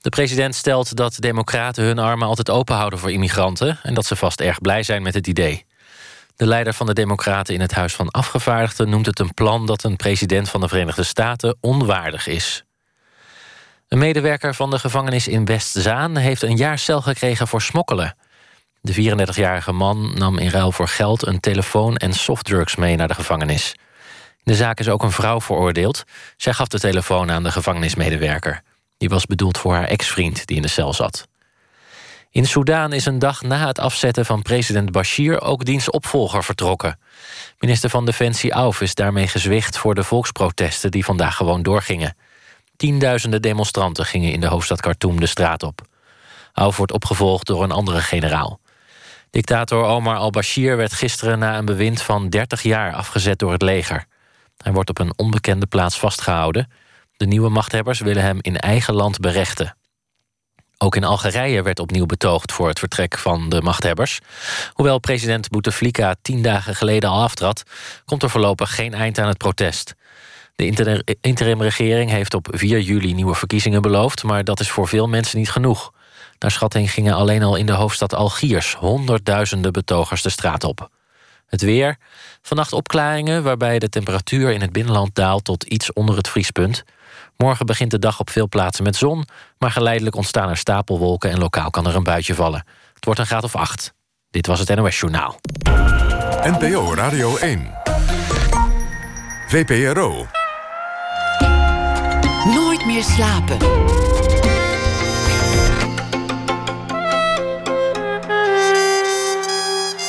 De 0.00 0.08
president 0.08 0.54
stelt 0.54 0.96
dat 0.96 1.16
Democraten 1.18 1.84
hun 1.84 1.98
armen 1.98 2.28
altijd 2.28 2.50
open 2.50 2.76
houden 2.76 2.98
voor 2.98 3.12
immigranten 3.12 3.78
en 3.82 3.94
dat 3.94 4.06
ze 4.06 4.16
vast 4.16 4.40
erg 4.40 4.60
blij 4.60 4.82
zijn 4.82 5.02
met 5.02 5.14
het 5.14 5.26
idee. 5.26 5.66
De 6.36 6.46
leider 6.46 6.74
van 6.74 6.86
de 6.86 6.94
Democraten 6.94 7.54
in 7.54 7.60
het 7.60 7.74
Huis 7.74 7.94
van 7.94 8.10
Afgevaardigden 8.10 8.88
noemt 8.88 9.06
het 9.06 9.18
een 9.18 9.34
plan 9.34 9.66
dat 9.66 9.84
een 9.84 9.96
president 9.96 10.48
van 10.48 10.60
de 10.60 10.68
Verenigde 10.68 11.02
Staten 11.02 11.56
onwaardig 11.60 12.26
is. 12.26 12.62
Een 13.88 13.98
medewerker 13.98 14.54
van 14.54 14.70
de 14.70 14.78
gevangenis 14.78 15.28
in 15.28 15.44
Westzaan 15.44 16.16
heeft 16.16 16.42
een 16.42 16.56
jaar 16.56 16.78
cel 16.78 17.02
gekregen 17.02 17.48
voor 17.48 17.62
smokkelen. 17.62 18.16
De 18.80 18.94
34-jarige 18.94 19.72
man 19.72 20.12
nam 20.14 20.38
in 20.38 20.50
ruil 20.50 20.72
voor 20.72 20.88
geld 20.88 21.26
een 21.26 21.40
telefoon 21.40 21.96
en 21.96 22.12
softdrugs 22.12 22.76
mee 22.76 22.96
naar 22.96 23.08
de 23.08 23.14
gevangenis. 23.14 23.74
In 24.42 24.52
de 24.52 24.54
zaak 24.54 24.80
is 24.80 24.88
ook 24.88 25.02
een 25.02 25.12
vrouw 25.12 25.40
veroordeeld. 25.40 26.04
Zij 26.36 26.52
gaf 26.52 26.68
de 26.68 26.80
telefoon 26.80 27.30
aan 27.30 27.42
de 27.42 27.50
gevangenismedewerker. 27.50 28.62
Die 28.96 29.08
was 29.08 29.26
bedoeld 29.26 29.58
voor 29.58 29.74
haar 29.74 29.88
ex-vriend 29.88 30.46
die 30.46 30.56
in 30.56 30.62
de 30.62 30.68
cel 30.68 30.92
zat. 30.92 31.28
In 32.30 32.46
Soedan 32.46 32.92
is 32.92 33.06
een 33.06 33.18
dag 33.18 33.42
na 33.42 33.66
het 33.66 33.78
afzetten 33.78 34.26
van 34.26 34.42
president 34.42 34.92
Bashir 34.92 35.40
ook 35.40 35.64
diens 35.64 35.90
opvolger 35.90 36.44
vertrokken. 36.44 36.98
Minister 37.58 37.90
van 37.90 38.04
Defensie 38.04 38.52
Auf 38.52 38.80
is 38.80 38.94
daarmee 38.94 39.28
gezwicht 39.28 39.78
voor 39.78 39.94
de 39.94 40.04
volksprotesten 40.04 40.90
die 40.90 41.04
vandaag 41.04 41.36
gewoon 41.36 41.62
doorgingen. 41.62 42.16
Tienduizenden 42.78 43.42
demonstranten 43.42 44.04
gingen 44.04 44.32
in 44.32 44.40
de 44.40 44.46
hoofdstad 44.46 44.80
Khartoum 44.80 45.20
de 45.20 45.26
straat 45.26 45.62
op. 45.62 45.80
Auf 46.52 46.76
wordt 46.76 46.92
opgevolgd 46.92 47.46
door 47.46 47.62
een 47.62 47.70
andere 47.70 48.00
generaal. 48.00 48.60
Dictator 49.30 49.84
Omar 49.84 50.16
al-Bashir 50.16 50.76
werd 50.76 50.92
gisteren 50.92 51.38
na 51.38 51.58
een 51.58 51.64
bewind 51.64 52.02
van 52.02 52.28
30 52.28 52.62
jaar 52.62 52.94
afgezet 52.94 53.38
door 53.38 53.52
het 53.52 53.62
leger. 53.62 54.04
Hij 54.56 54.72
wordt 54.72 54.90
op 54.90 54.98
een 54.98 55.12
onbekende 55.16 55.66
plaats 55.66 55.98
vastgehouden. 55.98 56.70
De 57.16 57.26
nieuwe 57.26 57.48
machthebbers 57.48 58.00
willen 58.00 58.22
hem 58.22 58.38
in 58.40 58.56
eigen 58.56 58.94
land 58.94 59.18
berechten. 59.18 59.76
Ook 60.76 60.96
in 60.96 61.04
Algerije 61.04 61.62
werd 61.62 61.78
opnieuw 61.78 62.06
betoogd 62.06 62.52
voor 62.52 62.68
het 62.68 62.78
vertrek 62.78 63.18
van 63.18 63.48
de 63.48 63.62
machthebbers. 63.62 64.18
Hoewel 64.72 64.98
president 64.98 65.48
Bouteflika 65.48 66.14
tien 66.22 66.42
dagen 66.42 66.74
geleden 66.74 67.10
al 67.10 67.22
aftrad... 67.22 67.62
komt 68.04 68.22
er 68.22 68.30
voorlopig 68.30 68.74
geen 68.74 68.94
eind 68.94 69.18
aan 69.18 69.28
het 69.28 69.38
protest. 69.38 69.94
De 70.58 71.16
interimregering 71.20 72.10
heeft 72.10 72.34
op 72.34 72.48
4 72.50 72.80
juli 72.80 73.14
nieuwe 73.14 73.34
verkiezingen 73.34 73.82
beloofd... 73.82 74.22
maar 74.22 74.44
dat 74.44 74.60
is 74.60 74.70
voor 74.70 74.88
veel 74.88 75.08
mensen 75.08 75.38
niet 75.38 75.50
genoeg. 75.50 75.92
Naar 76.38 76.50
schatting 76.50 76.90
gingen 76.90 77.14
alleen 77.14 77.42
al 77.42 77.56
in 77.56 77.66
de 77.66 77.72
hoofdstad 77.72 78.14
Algiers... 78.14 78.74
honderdduizenden 78.74 79.72
betogers 79.72 80.22
de 80.22 80.30
straat 80.30 80.64
op. 80.64 80.88
Het 81.46 81.62
weer. 81.62 81.96
Vannacht 82.42 82.72
opklaringen 82.72 83.42
waarbij 83.42 83.78
de 83.78 83.88
temperatuur 83.88 84.50
in 84.50 84.60
het 84.60 84.72
binnenland 84.72 85.14
daalt... 85.14 85.44
tot 85.44 85.64
iets 85.64 85.92
onder 85.92 86.16
het 86.16 86.28
vriespunt... 86.28 86.84
Morgen 87.36 87.66
begint 87.66 87.90
de 87.90 87.98
dag 87.98 88.20
op 88.20 88.30
veel 88.30 88.48
plaatsen 88.48 88.84
met 88.84 88.96
zon, 88.96 89.24
maar 89.58 89.70
geleidelijk 89.70 90.16
ontstaan 90.16 90.48
er 90.48 90.56
stapelwolken 90.56 91.30
en 91.30 91.38
lokaal 91.38 91.70
kan 91.70 91.86
er 91.86 91.96
een 91.96 92.02
buitje 92.02 92.34
vallen. 92.34 92.64
Het 92.94 93.04
wordt 93.04 93.20
een 93.20 93.26
graad 93.26 93.44
of 93.44 93.56
8. 93.56 93.94
Dit 94.30 94.46
was 94.46 94.58
het 94.58 94.74
NOS 94.74 95.00
Journaal. 95.00 95.40
NPO 96.42 96.94
Radio 96.94 97.36
1. 97.36 97.70
VPRO. 99.48 100.26
Meer 102.88 103.02
slapen. 103.02 103.58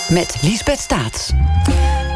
Met 0.10 0.38
Liesbeth 0.42 0.80
Staats. 0.80 1.32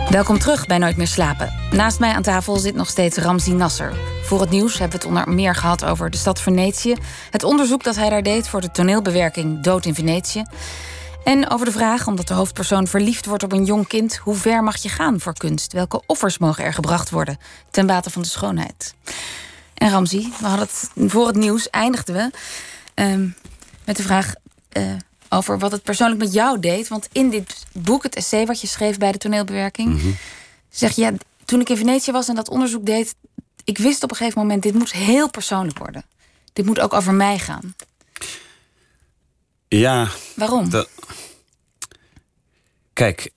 Welkom 0.10 0.40
terug 0.40 0.66
bij 0.66 0.78
Nooit 0.78 0.98
meer 0.98 1.08
slapen. 1.08 1.54
Naast 1.72 2.00
mij 2.00 2.14
aan 2.14 2.22
tafel 2.22 2.58
zit 2.58 2.76
nog 2.76 2.90
steeds 2.90 3.18
Ramzi 3.18 3.54
Nasser. 3.54 3.94
Voor 4.24 4.42
het 4.42 4.50
nieuws 4.50 4.80
hebben 4.80 5.00
we 5.00 5.06
het 5.06 5.16
onder 5.16 5.34
meer 5.34 5.56
gehad 5.56 5.86
over 5.86 6.10
de 6.10 6.18
stad 6.18 6.42
Venetië. 6.42 6.96
Het 7.30 7.44
onderzoek 7.44 7.84
dat 7.84 7.96
hij 7.96 8.10
daar 8.10 8.24
deed 8.24 8.48
voor 8.48 8.62
de 8.62 8.72
toneelbewerking 8.72 9.64
Dood 9.64 9.86
in 9.86 9.96
Venetië. 9.96 10.44
En 11.24 11.50
over 11.50 11.66
de 11.66 11.72
vraag, 11.72 12.08
omdat 12.08 12.28
de 12.28 12.34
hoofdpersoon 12.34 12.88
verliefd 12.88 13.26
wordt 13.26 13.44
op 13.44 13.52
een 13.52 13.66
jong 13.66 13.88
kind, 13.88 14.16
hoe 14.16 14.36
ver 14.36 14.64
mag 14.64 14.78
je 14.78 14.90
gaan 14.90 15.20
voor 15.20 15.34
kunst? 15.34 15.74
Welke 15.74 16.02
offers 16.06 16.38
mogen 16.38 16.64
er 16.64 16.74
gebracht 16.74 17.10
worden 17.10 17.38
ten 17.72 17.86
bate 17.86 18.10
van 18.10 18.22
de 18.22 18.28
schoonheid? 18.28 18.96
En 19.84 19.90
Ramzi, 19.90 20.34
we 20.40 20.46
hadden 20.46 20.68
het 20.68 21.12
voor 21.12 21.28
het 21.28 21.36
nieuws 21.36 21.70
eindigden 21.70 22.16
we 22.16 22.32
ehm, 22.94 23.28
met 23.86 23.98
de 23.98 24.04
vraag 24.04 24.34
uh, 24.78 24.96
over 25.30 25.60
wat 25.60 25.72
het 25.72 25.84
persoonlijk 25.84 26.20
met 26.22 26.34
jou 26.34 26.60
deed. 26.60 26.88
Want 26.88 27.08
in 27.12 27.30
dit 27.30 27.66
boek, 27.72 28.04
het 28.04 28.16
essay 28.16 28.46
wat 28.46 28.62
je 28.62 28.68
schreef 28.68 28.98
bij 28.98 29.12
de 29.12 29.18
toneelbewerking, 29.18 29.96
mhm. 29.96 30.12
zeg 30.70 30.96
je, 30.96 31.02
ja, 31.02 31.14
toen 31.46 31.60
ik 31.60 31.70
in 31.70 31.78
Venetië 31.78 32.12
was 32.12 32.28
en 32.28 32.36
dat 32.36 32.50
onderzoek 32.50 32.86
deed, 32.86 33.16
ik 33.64 33.78
wist 33.78 34.04
op 34.04 34.12
een 34.12 34.16
gegeven 34.16 34.42
moment, 34.42 34.64
dit 34.64 34.74
moet 34.74 34.92
heel 34.92 35.30
persoonlijk 35.30 35.78
worden. 35.78 36.06
Dit 36.54 36.66
moet 36.66 36.80
ook 36.80 36.94
over 36.94 37.14
mij 37.14 37.40
gaan. 37.40 37.76
Ja. 39.68 40.08
Waarom? 40.36 40.70
Kijk, 42.94 43.32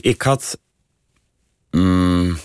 ik 0.00 0.22
had. 0.22 0.58
Mm, 1.70 2.38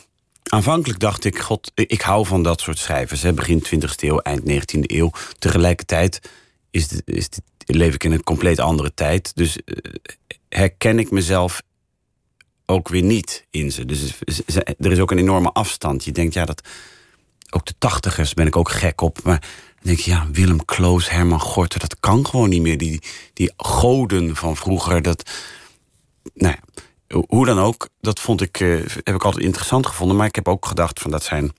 aanvankelijk 0.51 0.99
dacht 0.99 1.25
ik, 1.25 1.39
god, 1.39 1.71
ik 1.75 2.01
hou 2.01 2.25
van 2.25 2.43
dat 2.43 2.61
soort 2.61 2.77
schrijvers. 2.77 3.21
Hè, 3.21 3.33
begin 3.33 3.63
20e 3.65 3.95
eeuw, 3.95 4.17
eind 4.17 4.41
19e 4.41 4.79
eeuw. 4.81 5.11
Tegelijkertijd 5.39 6.29
is, 6.71 7.01
is 7.05 7.29
leef 7.65 7.93
ik 7.93 8.03
in 8.03 8.11
een 8.11 8.23
compleet 8.23 8.59
andere 8.59 8.93
tijd. 8.93 9.35
Dus 9.35 9.57
uh, 9.65 9.75
herken 10.49 10.99
ik 10.99 11.11
mezelf 11.11 11.61
ook 12.65 12.87
weer 12.87 13.03
niet 13.03 13.45
in 13.49 13.71
ze. 13.71 13.85
Dus 13.85 14.13
er 14.55 14.91
is 14.91 14.99
ook 14.99 15.11
een 15.11 15.17
enorme 15.17 15.51
afstand. 15.51 16.03
Je 16.03 16.11
denkt, 16.11 16.33
ja, 16.33 16.45
dat 16.45 16.67
ook 17.49 17.65
de 17.65 17.75
tachtigers 17.77 18.33
ben 18.33 18.47
ik 18.47 18.55
ook 18.55 18.69
gek 18.69 19.01
op. 19.01 19.23
Maar 19.23 19.39
dan 19.39 19.49
denk 19.81 19.99
je, 19.99 20.11
ja, 20.11 20.27
Willem 20.31 20.65
Kloos, 20.65 21.09
Herman 21.09 21.39
Gorter, 21.39 21.79
dat 21.79 21.99
kan 21.99 22.25
gewoon 22.25 22.49
niet 22.49 22.61
meer. 22.61 22.77
Die, 22.77 23.01
die 23.33 23.53
goden 23.57 24.35
van 24.35 24.55
vroeger, 24.57 25.01
dat... 25.01 25.29
Nou 26.33 26.55
ja, 26.55 26.83
hoe 27.27 27.45
dan 27.45 27.59
ook, 27.59 27.89
dat 28.01 28.19
vond 28.19 28.41
ik, 28.41 28.59
uh, 28.59 28.85
heb 29.03 29.15
ik 29.15 29.23
altijd 29.23 29.43
interessant 29.43 29.85
gevonden. 29.85 30.17
Maar 30.17 30.27
ik 30.27 30.35
heb 30.35 30.47
ook 30.47 30.65
gedacht 30.65 30.99
van 30.99 31.11
dat 31.11 31.23
zijn 31.23 31.53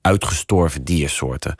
uitgestorven 0.00 0.84
diersoorten. 0.84 1.54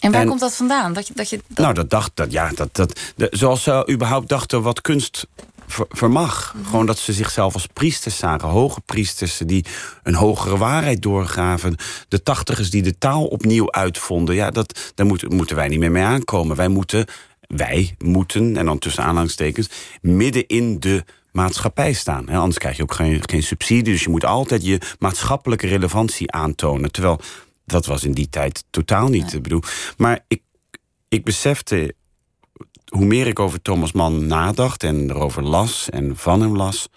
En 0.00 0.12
waar 0.12 0.26
komt 0.26 0.40
dat 0.40 0.54
vandaan? 0.54 0.92
Dat 0.92 1.06
je, 1.06 1.14
dat 1.14 1.30
je, 1.30 1.40
Nou, 1.54 1.74
dat 1.74 1.90
dacht 1.90 2.10
dat, 2.14 2.32
ja, 2.32 2.50
dat, 2.54 2.74
dat, 2.74 3.00
de, 3.16 3.26
zoals 3.30 3.62
ze 3.62 3.88
überhaupt 3.90 4.28
dachten 4.28 4.62
wat 4.62 4.80
kunst 4.80 5.26
vermag. 5.90 6.54
Mhm. 6.54 6.64
Gewoon 6.64 6.86
dat 6.86 6.98
ze 6.98 7.12
zichzelf 7.12 7.54
als 7.54 7.66
priesters 7.66 8.18
zagen. 8.18 8.48
Hoge 8.48 8.80
priesters 8.80 9.40
die 9.44 9.64
een 10.02 10.14
hogere 10.14 10.56
waarheid 10.56 11.02
doorgaven. 11.02 11.76
De 12.08 12.22
tachtigers 12.22 12.70
die 12.70 12.82
de 12.82 12.98
taal 12.98 13.26
opnieuw 13.26 13.72
uitvonden. 13.72 14.34
Ja, 14.34 14.50
dat, 14.50 14.92
daar 14.94 15.06
moeten, 15.06 15.34
moeten 15.34 15.56
wij 15.56 15.68
niet 15.68 15.78
meer 15.78 15.90
mee 15.90 16.02
aankomen. 16.02 16.56
Wij 16.56 16.68
moeten, 16.68 17.06
wij 17.40 17.94
moeten, 17.98 18.56
en 18.56 18.64
dan 18.64 18.78
tussen 18.78 19.04
aanhalingstekens... 19.04 19.68
midden 20.00 20.46
in 20.46 20.80
de 20.80 21.04
maatschappij 21.32 21.92
staan. 21.92 22.28
Anders 22.28 22.58
krijg 22.58 22.76
je 22.76 22.82
ook 22.82 22.94
geen, 22.94 23.28
geen 23.28 23.42
subsidie. 23.42 23.92
Dus 23.92 24.02
je 24.02 24.08
moet 24.08 24.24
altijd 24.24 24.64
je 24.64 24.80
maatschappelijke 24.98 25.66
relevantie 25.66 26.32
aantonen. 26.32 26.92
Terwijl 26.92 27.20
dat 27.64 27.86
was 27.86 28.04
in 28.04 28.12
die 28.12 28.28
tijd 28.28 28.64
totaal 28.70 29.08
niet. 29.08 29.32
Ik 29.32 29.42
bedoel, 29.42 29.62
maar 29.96 30.24
ik, 30.28 30.42
ik 31.08 31.24
besefte 31.24 31.94
hoe 32.90 33.04
meer 33.04 33.26
ik 33.26 33.38
over 33.38 33.62
Thomas 33.62 33.92
Mann 33.92 34.26
nadacht 34.26 34.82
en 34.82 35.10
erover 35.10 35.42
las 35.42 35.90
en 35.90 36.16
van 36.16 36.40
hem 36.40 36.56
las, 36.56 36.88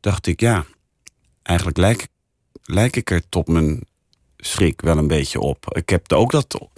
dacht 0.00 0.26
ik, 0.26 0.40
ja, 0.40 0.64
eigenlijk 1.42 1.76
lijk, 1.76 2.08
lijk 2.64 2.96
ik 2.96 3.10
er 3.10 3.28
tot 3.28 3.48
mijn 3.48 3.86
schrik 4.36 4.80
wel 4.80 4.98
een 4.98 5.06
beetje 5.06 5.40
op. 5.40 5.76
Ik 5.76 5.88
heb 5.88 6.12
ook 6.12 6.30
dat, 6.30 6.68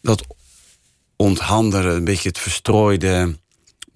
dat 0.00 0.26
onthandelen, 1.16 1.94
een 1.94 2.04
beetje 2.04 2.28
het 2.28 2.38
verstrooide. 2.38 3.38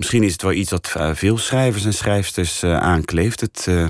Misschien 0.00 0.22
is 0.22 0.32
het 0.32 0.42
wel 0.42 0.52
iets 0.52 0.70
dat 0.70 0.92
eh, 0.96 1.10
veel 1.14 1.38
schrijvers 1.38 1.84
en 1.84 1.94
schrijfsters 1.94 2.62
uh, 2.62 2.78
aankleeft. 2.78 3.40
Het 3.40 3.66
uh, 3.68 3.86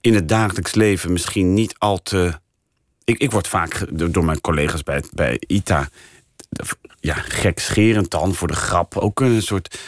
in 0.00 0.14
het 0.14 0.28
dagelijks 0.28 0.74
leven 0.74 1.12
misschien 1.12 1.54
niet 1.54 1.74
al 1.78 2.02
te. 2.02 2.38
Ik, 3.04 3.18
ik 3.18 3.30
word 3.30 3.48
vaak 3.48 3.86
door 4.12 4.24
mijn 4.24 4.40
collega's 4.40 4.82
bij, 4.82 5.02
bij 5.12 5.40
ITA. 5.46 5.88
Ja, 7.00 7.14
gekscherend 7.14 8.10
dan 8.10 8.34
voor 8.34 8.48
de 8.48 8.54
grap. 8.54 8.96
Ook 8.96 9.20
een 9.20 9.42
soort. 9.42 9.78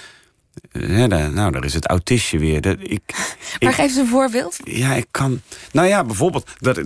Ja, 0.70 1.06
nou, 1.06 1.52
daar 1.52 1.64
is 1.64 1.74
het 1.74 1.86
autistje 1.86 2.38
weer. 2.38 2.60
Dat, 2.60 2.76
ik, 2.80 3.02
maar 3.60 3.72
geef 3.72 3.84
eens 3.84 3.96
een 3.96 4.06
voorbeeld. 4.06 4.56
Ja, 4.64 4.94
ik 4.94 5.06
kan. 5.10 5.40
Nou 5.72 5.88
ja, 5.88 6.04
bijvoorbeeld. 6.04 6.50
Dat, 6.58 6.80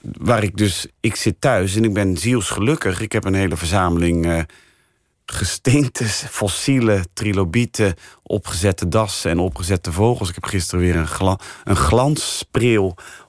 waar 0.00 0.42
ik 0.42 0.56
dus. 0.56 0.86
Ik 1.00 1.16
zit 1.16 1.40
thuis 1.40 1.76
en 1.76 1.84
ik 1.84 1.92
ben 1.92 2.16
zielsgelukkig. 2.16 3.00
Ik 3.00 3.12
heb 3.12 3.24
een 3.24 3.34
hele 3.34 3.56
verzameling. 3.56 4.26
Uh, 4.26 4.40
gesteentes, 5.32 6.24
fossiele 6.30 7.04
trilobieten, 7.12 7.94
opgezette 8.22 8.88
dassen 8.88 9.30
en 9.30 9.38
opgezette 9.38 9.92
vogels. 9.92 10.28
Ik 10.28 10.34
heb 10.34 10.44
gisteren 10.44 10.80
weer 10.84 10.96
een, 10.96 11.06
gla 11.06 11.38
een 11.64 11.76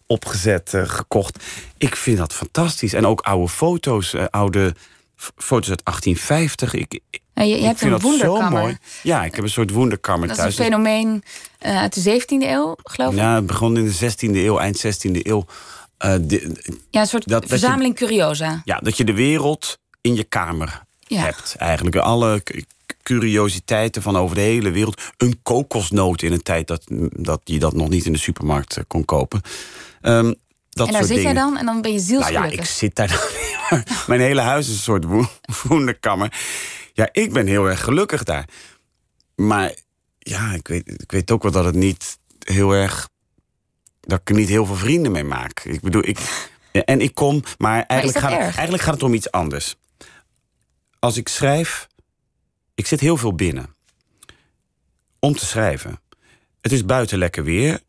opgezet, 0.08 0.74
uh, 0.74 0.84
gekocht. 0.86 1.44
Ik 1.78 1.96
vind 1.96 2.18
dat 2.18 2.34
fantastisch. 2.34 2.94
En 2.94 3.06
ook 3.06 3.22
oude 3.22 3.50
foto's, 3.50 4.14
uh, 4.14 4.24
oude 4.30 4.76
foto's 5.36 5.70
uit 5.70 5.82
1850. 5.84 6.74
Ik, 6.74 7.00
je, 7.34 7.44
je 7.48 7.58
ik 7.58 7.64
hebt 7.64 7.80
vind 7.80 7.92
een 7.94 8.00
dat 8.02 8.02
zo 8.20 8.50
mooi. 8.62 8.78
Ja, 9.04 9.24
ik 9.26 9.36
heb 9.36 9.44
een 9.44 9.50
soort 9.50 9.72
wonderkammer 9.72 10.28
Dat 10.28 10.38
is 10.38 10.44
thuis. 10.44 10.58
een 10.58 10.64
fenomeen 10.64 11.24
uh, 11.66 11.78
uit 11.78 12.04
de 12.04 12.22
17e 12.22 12.26
eeuw, 12.28 12.76
geloof 12.84 13.12
ik. 13.14 13.20
Ja, 13.20 13.36
het 13.36 13.46
begon 13.46 13.78
in 13.78 13.86
de 13.86 14.12
16e 14.12 14.36
eeuw, 14.36 14.58
eind 14.60 14.78
16e 14.86 15.12
eeuw. 15.12 15.46
De, 15.98 16.56
ja, 16.90 17.02
een 17.02 17.08
soort 17.08 17.28
dat- 17.28 17.42
dat 17.42 17.44
je- 17.44 17.48
verzameling 17.50 17.96
curiosa. 17.96 18.62
ja, 18.66 18.78
dat 18.78 18.98
je 18.98 19.04
de 19.04 19.14
wereld 19.14 19.80
in 20.02 20.16
je 20.16 20.24
kamer 20.24 20.82
Ja. 21.08 21.22
hebt. 21.22 21.56
Eigenlijk 21.58 21.96
alle 21.96 22.44
curiositeiten 23.04 24.02
van 24.02 24.18
over 24.18 24.36
de 24.36 24.42
hele 24.42 24.72
wereld. 24.72 25.02
Een 25.18 25.40
kokosnoot 25.44 26.22
in 26.22 26.32
een 26.32 26.44
tijd 26.44 26.68
dat, 26.68 26.84
dat 27.12 27.42
je 27.44 27.60
dat 27.60 27.74
nog 27.74 27.90
niet 27.90 28.06
in 28.06 28.12
de 28.14 28.20
supermarkt 28.20 28.78
eh, 28.78 28.84
kon 28.88 29.06
kopen. 29.06 29.42
Ehm, 30.02 30.34
dat 30.70 30.88
en 30.88 30.94
daar 30.94 31.02
zit 31.04 31.16
dingen. 31.16 31.24
jij 31.24 31.34
dan 31.34 31.58
en 31.58 31.66
dan 31.66 31.82
ben 31.82 31.92
je 31.92 31.98
Nou 31.98 32.08
zielsgelukkig. 32.10 32.54
ja, 32.56 32.62
ik 32.62 32.66
zit 32.68 32.96
daar 32.96 33.08
dan 33.14 33.20
maar 33.70 34.04
Mijn 34.08 34.20
hele 34.22 34.42
huis 34.42 34.68
is 34.68 34.74
een 34.74 34.80
soort 34.80 35.04
wo- 35.04 35.30
wonderkammer. 35.64 36.34
Ja, 36.94 37.10
ik 37.12 37.34
ben 37.34 37.48
heel 37.48 37.66
erg 37.66 37.84
gelukkig 37.84 38.24
daar. 38.24 38.48
Maar 39.36 39.74
ja, 40.20 40.54
ik 40.54 40.68
weet, 40.68 41.02
ik 41.02 41.12
weet 41.12 41.32
ook 41.32 41.44
wel 41.44 41.52
dat 41.52 41.66
het 41.66 41.76
niet 41.76 42.18
heel 42.40 42.72
erg... 42.72 43.10
dat 44.02 44.20
ik 44.20 44.30
er 44.30 44.36
niet 44.36 44.50
heel 44.50 44.66
veel 44.66 44.76
vrienden 44.76 45.12
mee 45.12 45.24
maak. 45.24 45.60
Ik 45.64 45.82
bedoel, 45.82 46.08
ik... 46.08 46.20
En 46.86 47.02
ik 47.02 47.14
kom, 47.16 47.44
maar 47.58 47.84
eigenlijk, 47.84 48.20
gaat, 48.20 48.32
eigenlijk 48.40 48.84
gaat 48.84 48.94
het 48.94 49.04
om 49.04 49.14
iets 49.14 49.32
anders. 49.32 49.76
Als 51.04 51.18
ik 51.18 51.28
schrijf, 51.28 51.88
ik 52.76 52.88
zit 52.88 53.00
heel 53.00 53.18
veel 53.18 53.34
binnen. 53.36 53.76
Om 55.20 55.36
te 55.36 55.46
schrijven. 55.46 56.00
Het 56.62 56.72
is 56.72 56.86
buiten 56.86 57.18
lekker 57.18 57.44
weer. 57.44 57.80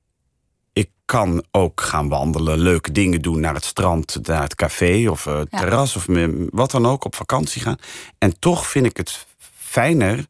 Ik 0.72 0.90
kan 1.04 1.44
ook 1.50 1.80
gaan 1.80 2.08
wandelen, 2.08 2.58
leuke 2.58 2.92
dingen 2.92 3.22
doen 3.22 3.40
naar 3.40 3.54
het 3.54 3.64
strand, 3.64 4.18
naar 4.26 4.42
het 4.42 4.54
café 4.54 5.08
of 5.10 5.24
het 5.24 5.48
Ja. 5.50 5.58
terras 5.58 5.96
of 5.96 6.06
wat 6.50 6.70
dan 6.70 6.86
ook, 6.86 7.04
op 7.04 7.14
vakantie 7.14 7.62
gaan. 7.62 7.76
En 8.18 8.38
toch 8.38 8.66
vind 8.66 8.86
ik 8.86 8.96
het 8.96 9.26
fijner 9.54 10.26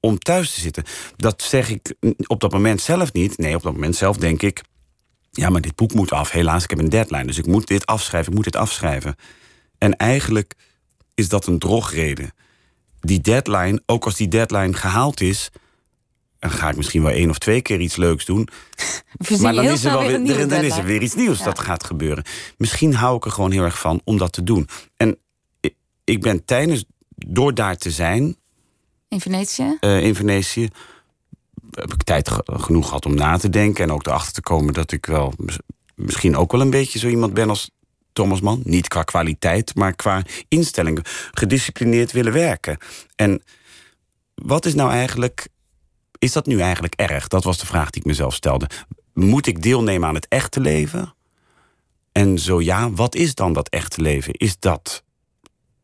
om 0.00 0.18
thuis 0.18 0.54
te 0.54 0.60
zitten. 0.60 0.84
Dat 1.16 1.42
zeg 1.42 1.68
ik 1.68 1.94
op 2.26 2.40
dat 2.40 2.52
moment 2.52 2.80
zelf 2.80 3.12
niet. 3.12 3.38
Nee, 3.38 3.54
op 3.54 3.62
dat 3.62 3.72
moment 3.72 3.96
zelf 3.96 4.16
denk 4.16 4.42
ik. 4.42 4.62
Ja, 5.30 5.48
maar 5.50 5.60
dit 5.60 5.74
boek 5.74 5.94
moet 5.94 6.12
af. 6.12 6.30
Helaas, 6.30 6.64
ik 6.64 6.70
heb 6.70 6.78
een 6.78 6.88
deadline. 6.88 7.24
Dus 7.26 7.38
ik 7.38 7.46
moet 7.46 7.66
dit 7.66 7.86
afschrijven, 7.86 8.28
ik 8.30 8.34
moet 8.36 8.44
dit 8.44 8.56
afschrijven. 8.56 9.16
En 9.78 9.96
eigenlijk 9.96 10.54
is 11.14 11.28
dat 11.28 11.46
een 11.46 11.58
drogreden. 11.58 12.32
Die 13.00 13.20
deadline, 13.20 13.82
ook 13.86 14.04
als 14.04 14.16
die 14.16 14.28
deadline 14.28 14.72
gehaald 14.74 15.20
is. 15.20 15.50
dan 16.38 16.50
ga 16.50 16.68
ik 16.68 16.76
misschien 16.76 17.02
wel 17.02 17.12
één 17.12 17.30
of 17.30 17.38
twee 17.38 17.62
keer 17.62 17.80
iets 17.80 17.96
leuks 17.96 18.24
doen. 18.24 18.48
Maar 19.40 19.54
dan 19.54 19.64
is, 19.64 19.84
er 19.84 19.92
wel 19.92 20.06
weer 20.06 20.48
dan 20.48 20.62
is 20.64 20.76
er 20.76 20.84
weer 20.84 21.02
iets 21.02 21.14
nieuws 21.14 21.38
Ja. 21.38 21.44
dat 21.44 21.58
gaat 21.58 21.84
gebeuren. 21.84 22.24
Misschien 22.58 22.94
hou 22.94 23.16
ik 23.16 23.24
er 23.24 23.30
gewoon 23.30 23.50
heel 23.50 23.62
erg 23.62 23.78
van 23.78 24.00
om 24.04 24.18
dat 24.18 24.32
te 24.32 24.42
doen. 24.42 24.68
En 24.96 25.18
ik- 26.04 26.20
ben 26.20 26.44
tijdens, 26.44 26.84
door 27.08 27.54
daar 27.54 27.76
te 27.76 27.90
zijn 27.90 28.36
In 29.08 29.20
Venetië? 29.20 29.76
eh, 29.80 30.02
in 30.02 30.14
Venetië. 30.14 30.68
heb 31.70 31.92
ik 31.92 32.02
tijd 32.02 32.28
ge- 32.30 32.44
genoeg 32.46 32.86
gehad 32.86 33.06
om 33.06 33.14
na 33.14 33.36
te 33.38 33.50
denken. 33.50 33.84
En 33.84 33.92
ook 33.92 34.06
erachter 34.06 34.32
te 34.32 34.40
komen 34.40 34.74
dat 34.74 34.92
ik 34.92 35.06
wel 35.06 35.32
mis- 35.36 35.58
misschien 35.94 36.36
ook 36.36 36.52
wel 36.52 36.60
een 36.60 36.70
beetje 36.70 36.98
zo 36.98 37.08
iemand 37.08 37.34
ben 37.34 37.48
als 37.48 37.70
Thomas 38.14 38.40
Mann. 38.40 38.60
Niet 38.64 38.88
qua 38.88 39.02
kwaliteit, 39.02 39.74
maar 39.74 39.94
qua 39.94 40.22
instelling. 40.48 40.98
Gedisciplineerd 41.30 42.12
willen 42.12 42.32
werken. 42.32 42.78
En 43.16 43.42
wat 44.34 44.66
is 44.66 44.74
nou 44.74 44.90
eigenlijk. 44.90 45.48
Is 46.18 46.32
dat 46.32 46.46
nu 46.46 46.60
eigenlijk 46.60 46.94
erg? 46.94 47.28
Dat 47.28 47.44
was 47.44 47.58
de 47.58 47.66
vraag 47.66 47.90
die 47.90 48.00
ik 48.00 48.06
mezelf 48.06 48.34
stelde. 48.34 48.68
Moet 49.12 49.46
ik 49.46 49.62
deelnemen 49.62 50.08
aan 50.08 50.14
het 50.14 50.28
echte 50.28 50.60
leven? 50.60 51.14
En 52.12 52.38
zo 52.38 52.60
ja, 52.60 52.90
wat 52.90 53.14
is 53.14 53.34
dan 53.34 53.52
dat 53.52 53.68
echte 53.68 54.00
leven? 54.00 54.32
Is 54.32 54.58
dat. 54.58 55.02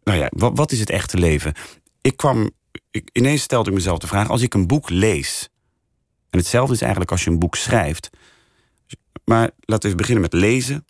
Nou 0.04 0.18
ja, 0.18 0.30
wat, 0.30 0.72
is 0.72 0.80
het 0.80 0.90
echte 0.90 1.18
leven? 1.18 1.54
Ik 2.00 2.16
kwam. 2.16 2.50
Ik, 2.90 3.10
ineens 3.12 3.42
stelde 3.42 3.68
ik 3.68 3.76
mezelf 3.76 3.98
de 3.98 4.06
vraag: 4.06 4.28
als 4.28 4.42
ik 4.42 4.54
een 4.54 4.66
boek 4.66 4.90
lees. 4.90 5.48
En 6.30 6.38
hetzelfde 6.38 6.74
is 6.74 6.80
eigenlijk 6.80 7.10
als 7.10 7.24
je 7.24 7.30
een 7.30 7.38
boek 7.38 7.56
schrijft. 7.56 8.10
Maar 9.24 9.50
laten 9.60 9.80
we 9.80 9.84
even 9.84 9.96
beginnen 9.96 10.22
met 10.22 10.32
lezen. 10.32 10.84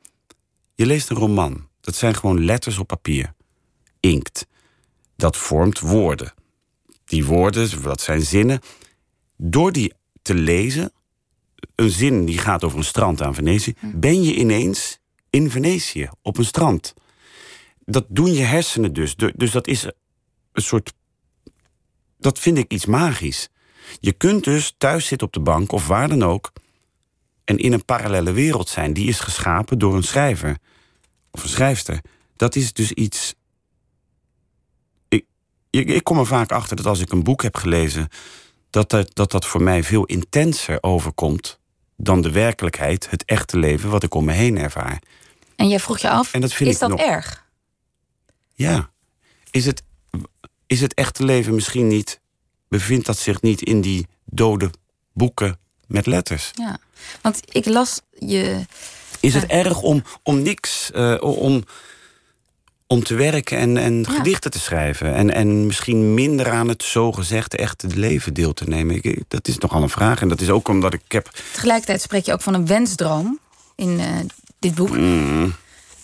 Je 0.81 0.87
leest 0.87 1.11
een 1.11 1.17
roman. 1.17 1.69
Dat 1.81 1.95
zijn 1.95 2.15
gewoon 2.15 2.45
letters 2.45 2.79
op 2.79 2.87
papier. 2.87 3.35
Inkt. 4.01 4.47
Dat 5.17 5.37
vormt 5.37 5.81
woorden. 5.81 6.33
Die 7.05 7.25
woorden, 7.25 7.83
dat 7.83 8.01
zijn 8.01 8.23
zinnen. 8.23 8.61
Door 9.37 9.73
die 9.73 9.93
te 10.23 10.35
lezen, 10.35 10.93
een 11.75 11.91
zin 11.91 12.25
die 12.25 12.39
gaat 12.39 12.65
over 12.65 12.79
een 12.79 12.85
strand 12.85 13.23
aan 13.23 13.35
Venetië, 13.35 13.75
ben 13.95 14.23
je 14.23 14.35
ineens 14.35 14.99
in 15.31 15.51
Venetië, 15.51 16.09
op 16.23 16.39
een 16.39 16.45
strand. 16.45 16.95
Dat 17.85 18.07
doen 18.09 18.33
je 18.33 18.43
hersenen 18.43 18.93
dus. 18.93 19.17
Du- 19.17 19.33
Dus 19.37 19.51
dat 19.51 19.67
is 19.67 19.85
een 20.53 20.63
soort. 20.63 20.93
Dat 22.19 22.39
vind 22.39 22.59
ik 22.59 22.73
iets 22.73 22.87
magisch. 22.87 23.49
Je 23.99 24.13
kunt 24.13 24.45
dus 24.45 24.75
thuis 24.79 25.07
zitten 25.07 25.27
op 25.27 25.33
de 25.33 25.41
bank 25.41 25.73
of 25.73 25.87
waar 25.87 26.09
dan 26.09 26.23
ook. 26.23 26.53
en 27.45 27.57
in 27.59 27.73
een 27.73 27.85
parallele 27.85 28.33
wereld 28.33 28.69
zijn. 28.69 28.93
Die 28.93 29.09
is 29.09 29.21
geschapen 29.21 29.79
door 29.79 29.95
een 29.95 30.03
schrijver 30.03 30.59
of 31.31 31.43
een 31.43 31.49
schrijfster. 31.49 32.01
Dat 32.37 32.57
is 32.57 32.73
dus 32.73 32.93
iets. 32.93 33.35
Ik, 35.09 35.25
ik, 35.71 35.89
ik 35.89 36.05
kom 36.05 36.19
er 36.19 36.27
vaak 36.27 36.53
achter 36.53 36.77
dat 36.77 36.87
als 36.87 37.01
ik 37.01 37.13
een 37.13 37.23
boek 37.23 37.43
heb 37.43 37.57
gelezen. 37.57 38.09
Dat 38.71 38.91
dat, 38.91 39.15
dat 39.15 39.31
dat 39.31 39.47
voor 39.47 39.63
mij 39.63 39.85
veel 39.85 40.05
intenser 40.05 40.79
overkomt. 40.83 41.59
dan 41.97 42.21
de 42.23 42.31
werkelijkheid, 42.31 43.11
het 43.11 43.25
echte 43.25 43.59
leven 43.59 43.91
wat 43.91 44.03
ik 44.03 44.15
om 44.15 44.25
me 44.25 44.33
heen 44.33 44.59
ervaar. 44.59 45.03
En 45.57 45.69
jij 45.69 45.81
vroeg 45.81 45.99
je 45.99 46.11
af, 46.11 46.35
is 46.35 46.79
dat 46.79 46.89
nog- 46.91 47.01
erg? 47.01 47.45
Ja. 48.55 48.91
Is 49.51 49.67
het, 49.67 49.83
is 50.67 50.81
het 50.81 50.95
echte 50.95 51.25
leven 51.25 51.55
misschien 51.55 51.89
niet. 51.89 52.21
bevindt 52.69 53.07
dat 53.07 53.19
zich 53.19 53.43
niet 53.43 53.63
in 53.63 53.81
die 53.81 54.07
dode 54.25 54.71
boeken 55.13 55.59
met 55.87 56.07
letters? 56.07 56.51
Ja. 56.53 56.79
Want 57.23 57.41
ik 57.55 57.67
las 57.67 58.01
je... 58.19 58.65
Is 59.21 59.35
het 59.35 59.47
erg 59.47 59.81
om, 59.83 60.03
om 60.23 60.43
niks, 60.43 60.91
eh, 60.91 61.17
om, 61.21 61.65
om 62.87 63.03
te 63.05 63.15
werken 63.15 63.59
en, 63.59 63.77
en 63.77 64.07
gedichten 64.09 64.51
te 64.51 64.59
schrijven? 64.59 65.15
En, 65.15 65.31
en 65.35 65.67
misschien 65.67 66.15
minder 66.15 66.51
aan 66.51 66.69
het 66.69 66.83
zogezegde 66.83 67.57
echte 67.57 67.87
leven 67.87 68.35
deel 68.35 68.53
te 68.53 68.65
nemen? 68.65 68.97
Ik- 69.03 69.23
dat 69.29 69.49
is 69.49 69.59
nogal 69.59 69.83
een 69.83 69.89
vraag. 69.89 70.21
En 70.21 70.29
dat 70.29 70.41
is 70.41 70.51
ook 70.51 70.69
omdat 70.69 70.95
ik 70.95 71.01
heb. 71.09 71.31
Tegelijkertijd 71.53 72.01
spreek 72.03 72.25
je 72.27 72.33
ook 72.33 72.43
van 72.43 72.55
een 72.55 72.67
wensdroom 72.67 73.39
in 73.77 74.01
eh, 74.01 74.07
dit 74.59 74.75
boek. 74.75 74.89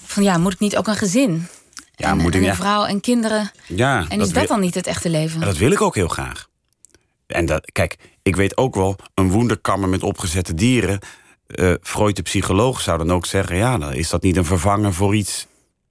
Van 0.05 0.23
ja, 0.23 0.39
moet 0.39 0.53
ik 0.53 0.59
niet 0.59 0.77
ook 0.77 0.87
een 0.87 0.97
gezin? 0.97 1.31
Mm. 1.31 1.49
Ja, 1.97 2.09
en, 2.11 2.17
moet 2.17 2.35
en 2.35 2.43
ik. 2.43 2.49
een 2.49 2.57
vrouw 2.57 2.85
en 2.85 3.01
kinderen. 3.01 3.51
ja, 3.67 4.05
En 4.09 4.21
is 4.21 4.31
dat 4.33 4.49
dan 4.49 4.61
niet 4.61 4.75
het 4.75 4.87
echte 4.87 5.09
leven? 5.09 5.41
dat 5.41 5.57
wil 5.57 5.71
ik 5.71 5.81
ook 5.81 5.95
heel 5.95 6.09
graag. 6.09 6.49
En 7.27 7.47
dat, 7.47 7.71
kijk, 7.73 7.97
ik 8.23 8.37
weet 8.37 8.57
ook 8.57 8.75
wel, 8.75 8.97
een 9.15 9.31
woenderkammer 9.31 9.89
met 9.89 10.03
opgezette 10.03 10.55
dieren. 10.55 10.99
Eh 11.47 11.73
Freud, 11.83 12.17
de 12.17 12.23
psycholoog, 12.23 12.81
zou 12.81 12.99
dan 12.99 13.13
ook 13.13 13.27
zeggen: 13.27 13.57
ja, 13.57 13.79
dan 13.79 13.93
is 13.93 14.09
dat 14.09 14.23
niet 14.23 14.37
een 14.37 14.45
vervanger 14.45 14.93
voor 14.95 15.15
iets 15.15 15.47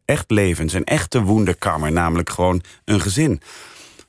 echt 0.05 0.31
levens. 0.31 0.73
Een 0.73 0.83
echte 0.83 1.21
woenderkammer, 1.21 1.91
namelijk 1.91 2.29
gewoon 2.29 2.61
een 2.85 3.01
gezin. 3.01 3.41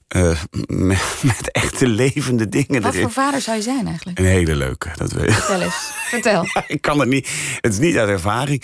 Eh, 0.08 0.42
met, 0.66 1.18
met 1.22 1.50
echte 1.52 1.86
levende 1.86 2.48
dingen 2.48 2.82
Wat 2.82 2.92
erin. 2.92 3.02
voor 3.04 3.12
vader 3.12 3.40
zou 3.40 3.56
je 3.56 3.62
zijn 3.62 3.86
eigenlijk? 3.86 4.18
Een 4.18 4.24
hele 4.24 4.56
leuke, 4.56 4.90
dat 4.96 5.12
weet 5.12 5.28
ik. 5.28 5.32
Vertel 5.34 5.60
eens. 5.60 5.90
Vertel. 6.08 6.44
Ik 6.66 6.80
kan 6.80 7.00
het 7.00 7.08
niet. 7.08 7.28
Het 7.60 7.72
is 7.72 7.78
niet 7.78 7.96
uit 7.96 8.08
ervaring. 8.08 8.62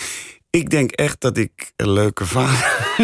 Ik 0.50 0.70
denk 0.70 0.90
echt 0.90 1.20
dat 1.20 1.36
ik 1.36 1.72
een 1.76 1.90
leuke 1.90 2.26
vader. 2.26 2.94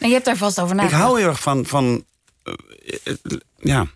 En 0.00 0.08
je 0.08 0.14
hebt 0.14 0.24
daar 0.24 0.36
vast 0.36 0.60
over 0.60 0.74
ik 0.74 0.80
nagedacht. 0.80 1.02
hou 1.02 1.18
heel 1.18 1.28
erg 1.28 1.40
van, 1.40 1.66
van 1.66 2.04
eh, 2.42 3.14
ja. 3.56 3.86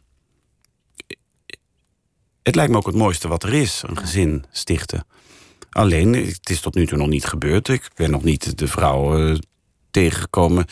Het 2.48 2.56
lijkt 2.56 2.72
me 2.72 2.78
ook 2.78 2.86
het 2.86 2.94
mooiste 2.94 3.28
wat 3.28 3.42
er 3.42 3.54
is, 3.54 3.82
een 3.86 3.98
gezin 3.98 4.44
stichten. 4.50 5.06
Alleen, 5.70 6.12
het 6.14 6.50
is 6.50 6.60
tot 6.60 6.74
nu 6.74 6.86
toe 6.86 6.98
nog 6.98 7.08
niet 7.08 7.24
gebeurd. 7.24 7.68
Ik 7.68 7.88
ben 7.94 8.10
nog 8.10 8.22
niet 8.24 8.58
de 8.58 8.66
vrouw 8.68 9.28
eh, 9.28 9.38
tegengekomen 9.90 10.66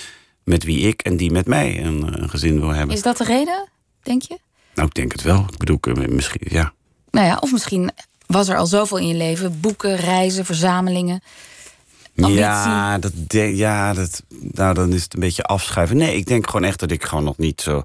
met 0.45 0.65
wie 0.65 0.79
ik 0.89 1.01
en 1.03 1.17
die 1.17 1.31
met 1.31 1.47
mij 1.47 1.85
een, 1.85 2.23
een 2.23 2.31
gezin 2.31 2.61
wil 2.61 2.69
hebben. 2.69 2.97
Is 2.97 3.03
dat 3.03 3.17
de 3.17 3.25
reden, 3.25 3.69
denk 4.03 4.23
je? 4.23 4.39
Nou, 4.75 4.89
ik 4.89 4.95
denk 4.95 5.13
het 5.13 5.23
wel. 5.23 5.47
Ik 5.53 5.57
bedoel, 5.59 5.79
eh, 5.81 6.09
misschien, 6.09 6.41
ja. 6.51 6.73
Nou 7.11 7.27
ja, 7.27 7.37
of 7.41 7.53
misschien 7.53 7.91
was 8.27 8.49
er 8.49 8.57
al 8.57 8.67
zoveel 8.67 8.99
in 8.99 9.09
je 9.09 9.15
leven: 9.15 9.61
boeken, 9.61 9.97
reizen, 9.97 10.45
verzamelingen. 10.45 11.23
Ambitie. 12.17 12.39
Ja, 12.39 12.99
dat, 12.99 13.13
de- 13.15 13.57
ja 13.57 13.93
dat, 13.95 14.23
nou, 14.41 14.75
dan 14.75 14.93
is 14.93 15.03
het 15.03 15.15
een 15.15 15.21
beetje 15.21 15.43
afschuiven. 15.43 15.97
Nee, 15.97 16.17
ik 16.17 16.27
denk 16.27 16.47
gewoon 16.47 16.65
echt 16.65 16.81
dat 16.81 16.91
ik 16.91 17.05
gewoon 17.05 17.25
nog 17.25 17.39
niet 17.39 17.61
zo. 17.61 17.83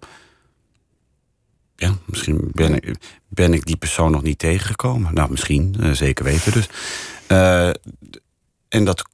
Ja, 1.81 1.97
misschien 2.05 2.47
ben 2.51 2.73
ik, 2.75 2.95
ben 3.27 3.53
ik 3.53 3.65
die 3.65 3.75
persoon 3.77 4.11
nog 4.11 4.21
niet 4.21 4.39
tegengekomen. 4.39 5.13
Nou, 5.13 5.29
misschien, 5.31 5.75
eh, 5.79 5.91
zeker 5.91 6.25
weten 6.25 6.51
dus. 6.51 6.67
Eh, 7.27 7.67
en 8.67 8.85
dat, 8.85 9.09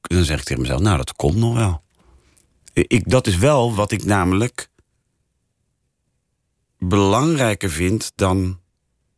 dan 0.00 0.24
zeg 0.24 0.38
ik 0.38 0.44
tegen 0.44 0.62
mezelf, 0.62 0.80
nou, 0.80 0.96
dat 0.96 1.12
komt 1.12 1.36
nog 1.36 1.54
wel. 1.54 1.82
Ik, 2.72 3.10
dat 3.10 3.26
is 3.26 3.36
wel 3.36 3.74
wat 3.74 3.92
ik 3.92 4.04
namelijk 4.04 4.68
belangrijker 6.78 7.70
vind 7.70 8.12
dan 8.14 8.60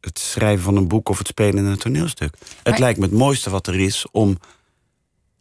het 0.00 0.18
schrijven 0.18 0.64
van 0.64 0.76
een 0.76 0.88
boek 0.88 1.08
of 1.08 1.18
het 1.18 1.26
spelen 1.26 1.64
in 1.64 1.70
een 1.70 1.78
toneelstuk. 1.78 2.34
Het 2.38 2.64
Maar- 2.64 2.78
lijkt 2.78 2.98
me 2.98 3.04
het 3.04 3.14
mooiste 3.14 3.50
wat 3.50 3.66
er 3.66 3.80
is 3.80 4.06
om 4.10 4.38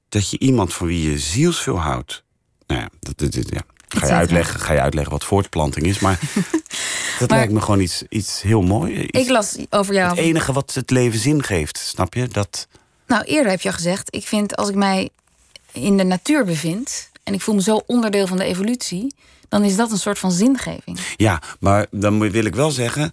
dat 0.09 0.29
je 0.29 0.39
iemand 0.39 0.73
van 0.73 0.87
wie 0.87 1.11
je 1.11 1.19
zielsveel 1.19 1.79
houdt. 1.79 2.23
Nou 2.67 2.81
ja, 2.81 2.89
dat, 2.99 3.17
dat, 3.17 3.31
dat- 3.33 3.49
ja. 3.49 3.61
Ga, 3.87 4.05
je 4.07 4.13
uitleggen, 4.13 4.59
ga 4.59 4.73
je 4.73 4.81
uitleggen 4.81 5.13
wat 5.13 5.23
voortplanting 5.23 5.85
is, 5.85 5.99
maar 5.99 6.19
dat 7.19 7.29
Maar- 7.29 7.37
lijkt 7.37 7.53
me 7.53 7.61
gewoon 7.61 7.79
iets, 7.79 8.03
iets 8.09 8.41
heel 8.41 8.61
moois. 8.61 8.91
Iets- 8.99 9.19
Ik 9.19 9.29
las 9.29 9.57
over 9.69 9.93
jou. 9.93 10.09
het 10.09 10.17
enige 10.19 10.53
wat 10.53 10.73
het 10.73 10.89
leven 10.89 11.19
zin 11.19 11.43
geeft, 11.43 11.77
snap 11.77 12.13
je? 12.13 12.27
Dat, 12.27 12.67
Nou, 13.07 13.23
eerder 13.23 13.51
heb 13.51 13.61
je 13.61 13.69
al 13.69 13.75
gezegd, 13.75 14.15
ik 14.15 14.27
vind 14.27 14.55
als 14.55 14.69
ik 14.69 14.75
mij 14.75 15.09
in 15.71 15.97
de 15.97 16.03
natuur 16.03 16.45
bevind 16.45 17.09
en 17.23 17.33
ik 17.33 17.41
voel 17.41 17.55
me 17.55 17.61
zo 17.61 17.81
onderdeel 17.85 18.27
van 18.27 18.37
de 18.37 18.43
evolutie, 18.43 19.15
dan 19.49 19.63
is 19.63 19.75
dat 19.75 19.91
een 19.91 19.97
soort 19.97 20.19
van 20.19 20.31
zingeving. 20.31 20.99
ja, 21.15 21.41
maar 21.59 21.85
dan 21.91 22.19
wil 22.31 22.45
ik 22.45 22.55
wel 22.55 22.71
zeggen, 22.71 23.11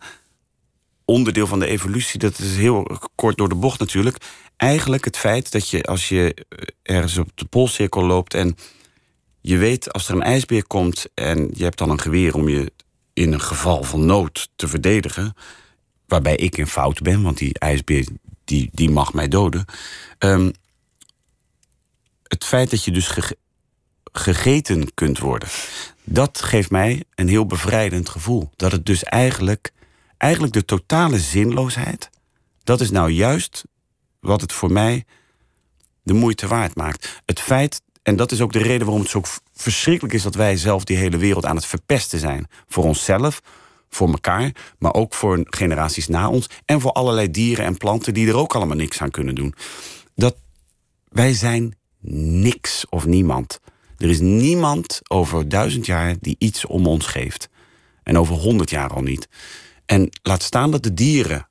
onderdeel 1.04 1.46
van 1.46 1.58
de 1.58 1.66
evolutie, 1.66 2.18
dat 2.18 2.38
is 2.38 2.56
heel 2.56 2.98
kort 3.14 3.36
door 3.36 3.48
de 3.48 3.54
bocht 3.54 3.78
natuurlijk. 3.78 4.16
Eigenlijk 4.56 5.04
het 5.04 5.16
feit 5.16 5.52
dat 5.52 5.68
je 5.68 5.82
als 5.82 6.08
je 6.08 6.34
eh, 6.48 6.58
ergens 6.96 7.18
op 7.18 7.28
de 7.34 7.44
poolcirkel 7.44 8.04
loopt 8.04 8.34
en 8.34 8.56
je 9.46 9.56
weet 9.56 9.92
als 9.92 10.08
er 10.08 10.14
een 10.14 10.22
ijsbeer 10.22 10.66
komt 10.66 11.06
en 11.14 11.50
je 11.54 11.62
hebt 11.62 11.78
dan 11.78 11.90
een 11.90 12.00
geweer 12.00 12.34
om 12.34 12.48
je 12.48 12.72
in 13.12 13.32
een 13.32 13.40
geval 13.40 13.82
van 13.82 14.06
nood 14.06 14.48
te 14.56 14.68
verdedigen, 14.68 15.34
waarbij 16.06 16.36
ik 16.36 16.56
in 16.56 16.66
fout 16.66 17.02
ben, 17.02 17.22
want 17.22 17.38
die 17.38 17.58
ijsbeer 17.58 18.08
die, 18.44 18.70
die 18.72 18.90
mag 18.90 19.12
mij 19.12 19.28
doden. 19.28 19.64
Ehm, 20.18 20.50
het 22.22 22.44
feit 22.44 22.70
dat 22.70 22.84
je 22.84 22.90
dus 22.90 23.06
gege- 23.06 23.36
gegeten 24.12 24.94
kunt 24.94 25.18
worden, 25.18 25.48
dat 26.04 26.42
geeft 26.42 26.70
mij 26.70 27.04
een 27.14 27.28
heel 27.28 27.46
bevrijdend 27.46 28.08
gevoel. 28.08 28.50
Dat 28.56 28.72
het 28.72 28.86
dus 28.86 29.02
eigenlijk, 29.02 29.72
eigenlijk 30.16 30.52
de 30.52 30.64
totale 30.64 31.18
zinloosheid, 31.18 32.10
dat 32.62 32.80
is 32.80 32.90
nou 32.90 33.10
juist 33.10 33.64
wat 34.20 34.40
het 34.40 34.52
voor 34.52 34.72
mij 34.72 35.04
de 36.02 36.12
moeite 36.12 36.46
waard 36.46 36.76
maakt. 36.76 37.22
Het 37.24 37.40
feit, 37.40 37.82
en 38.04 38.16
dat 38.16 38.32
is 38.32 38.40
ook 38.40 38.52
de 38.52 38.58
reden 38.58 38.86
waarom 38.86 39.02
het 39.02 39.10
zo 39.10 39.22
verschrikkelijk 39.52 40.14
is 40.14 40.22
dat 40.22 40.34
wij 40.34 40.56
zelf 40.56 40.84
die 40.84 40.96
hele 40.96 41.16
wereld 41.16 41.44
aan 41.44 41.56
het 41.56 41.66
verpesten 41.66 42.18
zijn. 42.18 42.46
Voor 42.68 42.84
onszelf, 42.84 43.40
voor 43.88 44.08
elkaar, 44.08 44.74
maar 44.78 44.94
ook 44.94 45.14
voor 45.14 45.40
generaties 45.44 46.08
na 46.08 46.28
ons. 46.28 46.46
En 46.64 46.80
voor 46.80 46.92
allerlei 46.92 47.30
dieren 47.30 47.64
en 47.64 47.76
planten 47.76 48.14
die 48.14 48.28
er 48.28 48.36
ook 48.36 48.54
allemaal 48.54 48.76
niks 48.76 49.00
aan 49.00 49.10
kunnen 49.10 49.34
doen. 49.34 49.54
Dat 50.14 50.36
wij 51.08 51.32
zijn 51.32 51.76
niks 52.40 52.86
of 52.88 53.06
niemand. 53.06 53.60
Er 53.98 54.08
is 54.08 54.20
niemand 54.20 55.00
over 55.08 55.48
duizend 55.48 55.86
jaar 55.86 56.14
die 56.20 56.36
iets 56.38 56.66
om 56.66 56.86
ons 56.86 57.06
geeft. 57.06 57.48
En 58.02 58.18
over 58.18 58.34
honderd 58.34 58.70
jaar 58.70 58.90
al 58.90 59.02
niet. 59.02 59.28
En 59.86 60.08
laat 60.22 60.42
staan 60.42 60.70
dat 60.70 60.82
de 60.82 60.94
dieren 60.94 61.48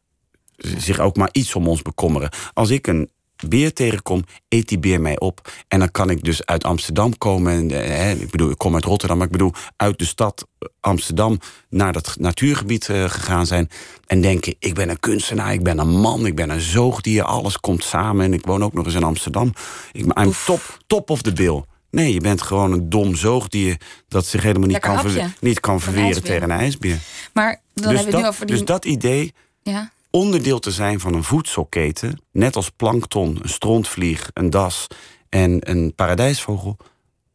zich 0.57 0.99
ook 0.99 1.15
maar 1.15 1.29
iets 1.31 1.55
om 1.55 1.67
ons 1.67 1.81
bekommeren. 1.81 2.31
Als 2.53 2.69
ik 2.69 2.87
een 2.87 3.09
beer 3.47 3.73
tegenkom, 3.73 4.23
eet 4.49 4.67
die 4.69 4.79
beer 4.79 5.01
mij 5.01 5.19
op. 5.19 5.51
En 5.67 5.79
dan 5.79 5.91
kan 5.91 6.09
ik 6.09 6.23
dus 6.23 6.45
uit 6.45 6.63
Amsterdam 6.63 7.17
komen. 7.17 7.53
En, 7.53 7.71
eh, 7.71 7.87
hè, 7.97 8.11
ik 8.11 8.29
bedoel, 8.31 8.49
ik 8.49 8.57
kom 8.57 8.73
uit 8.73 8.85
Rotterdam, 8.85 9.17
maar 9.17 9.25
ik 9.25 9.31
bedoel 9.31 9.53
uit 9.75 9.99
de 9.99 10.05
stad 10.05 10.47
eh, 10.59 10.67
Amsterdam 10.79 11.39
naar 11.69 11.93
dat 11.93 12.15
natuurgebied 12.19 12.89
eh, 12.89 13.03
gegaan 13.09 13.45
zijn. 13.45 13.69
En 14.07 14.21
denken, 14.21 14.55
ik 14.59 14.73
ben 14.73 14.89
een 14.89 14.99
kunstenaar, 14.99 15.53
ik 15.53 15.63
ben 15.63 15.79
een 15.79 15.99
man, 15.99 16.25
ik 16.25 16.35
ben 16.35 16.49
een 16.49 16.61
zoogdier. 16.61 17.23
Alles 17.23 17.59
komt 17.59 17.83
samen 17.83 18.25
en 18.25 18.33
ik 18.33 18.45
woon 18.45 18.63
ook 18.63 18.73
nog 18.73 18.85
eens 18.85 18.95
in 18.95 19.03
Amsterdam. 19.03 19.53
Ik 19.91 20.13
ben 20.13 20.33
top, 20.45 20.79
top 20.87 21.09
of 21.09 21.21
the 21.21 21.33
bill. 21.33 21.63
Nee, 21.89 22.13
je 22.13 22.21
bent 22.21 22.41
gewoon 22.41 22.71
een 22.71 22.89
dom 22.89 23.15
zoogdier 23.15 23.77
dat 24.07 24.25
zich 24.25 24.41
helemaal 24.41 24.67
niet 24.67 24.71
Lekker 24.71 24.95
kan, 25.01 25.11
ver- 25.11 25.33
niet 25.39 25.59
kan 25.59 25.73
een 25.73 25.79
verweren 25.79 26.23
tegen 26.23 26.43
een 26.43 26.51
ijsbeer. 26.59 26.99
Maar 27.33 27.61
dan 27.73 27.87
Dus 27.87 27.95
hebben 27.95 28.15
we 28.15 28.21
nu 28.21 28.27
over 28.27 28.45
die. 28.45 28.55
dus 28.55 28.65
dat 28.65 28.85
idee 28.85 29.33
ja. 29.61 29.91
Onderdeel 30.15 30.59
te 30.59 30.71
zijn 30.71 30.99
van 30.99 31.13
een 31.13 31.23
voedselketen, 31.23 32.21
net 32.31 32.55
als 32.55 32.69
plankton, 32.69 33.39
een 33.41 33.49
strontvlieg, 33.49 34.29
een 34.33 34.49
das 34.49 34.87
en 35.29 35.69
een 35.69 35.95
paradijsvogel, 35.95 36.77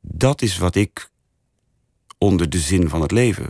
dat 0.01 0.43
is 0.43 0.59
wat 0.59 0.75
ik 0.75 1.11
onder 2.19 2.51
de 2.51 2.59
zin 2.59 2.89
van 2.89 3.01
het 3.01 3.11
leven 3.11 3.49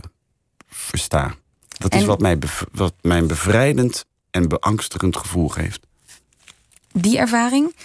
versta. 0.67 1.35
Dat 1.67 1.95
is 1.95 2.05
wat 2.05 2.19
mij, 2.19 2.37
wat 2.71 2.93
mij 3.01 3.25
bevrijdend 3.25 4.05
en 4.31 4.47
beangstigend 4.47 5.17
gevoel 5.17 5.49
geeft. 5.49 5.87
die 6.91 7.17
ervaring 7.17 7.75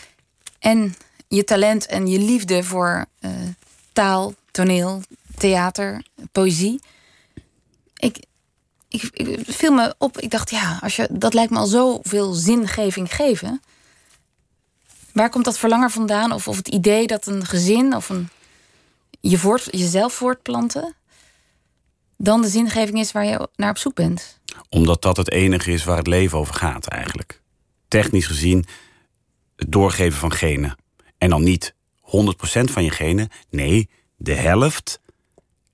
en 0.58 0.94
je 1.28 1.44
talent 1.44 1.86
en 1.86 2.06
je 2.06 2.18
liefde 2.18 2.62
voor 2.62 3.04
eh, 3.18 3.30
taal, 3.92 4.34
toneel, 4.50 5.02
theater, 5.36 6.02
poëzie. 6.32 6.80
Ik, 7.96 8.24
ik, 9.02 9.42
viel 9.46 9.72
me 9.72 9.94
op, 9.98 10.18
ik 10.18 10.30
dacht, 10.30 10.50
ja, 10.50 10.78
als 10.82 10.96
je, 10.96 11.08
dat 11.10 11.34
lijkt 11.34 11.50
me 11.50 11.58
al 11.58 11.66
zoveel 11.66 12.32
zingeving 12.32 13.14
geven. 13.14 13.62
Waar 15.12 15.30
komt 15.30 15.44
dat 15.44 15.58
verlangen 15.58 15.90
vandaan? 15.90 16.32
Of, 16.32 16.48
of 16.48 16.56
het 16.56 16.68
idee 16.68 17.06
dat 17.06 17.26
een 17.26 17.46
gezin 17.46 17.94
of 17.96 18.08
een, 18.08 18.28
je 19.20 19.38
voort, 19.38 19.68
jezelf 19.70 20.12
voortplanten... 20.12 20.94
dan 22.16 22.42
de 22.42 22.48
zingeving 22.48 22.98
is 22.98 23.12
waar 23.12 23.24
je 23.24 23.48
naar 23.56 23.70
op 23.70 23.78
zoek 23.78 23.94
bent? 23.94 24.38
Omdat 24.68 25.02
dat 25.02 25.16
het 25.16 25.30
enige 25.30 25.72
is 25.72 25.84
waar 25.84 25.96
het 25.96 26.06
leven 26.06 26.38
over 26.38 26.54
gaat 26.54 26.86
eigenlijk. 26.86 27.40
Technisch 27.88 28.26
gezien 28.26 28.66
het 29.56 29.72
doorgeven 29.72 30.18
van 30.18 30.32
genen. 30.32 30.76
En 31.18 31.28
dan 31.28 31.42
niet 31.42 31.74
100% 32.00 32.04
van 32.64 32.84
je 32.84 32.90
genen. 32.90 33.28
Nee, 33.50 33.88
de 34.16 34.34
helft. 34.34 35.00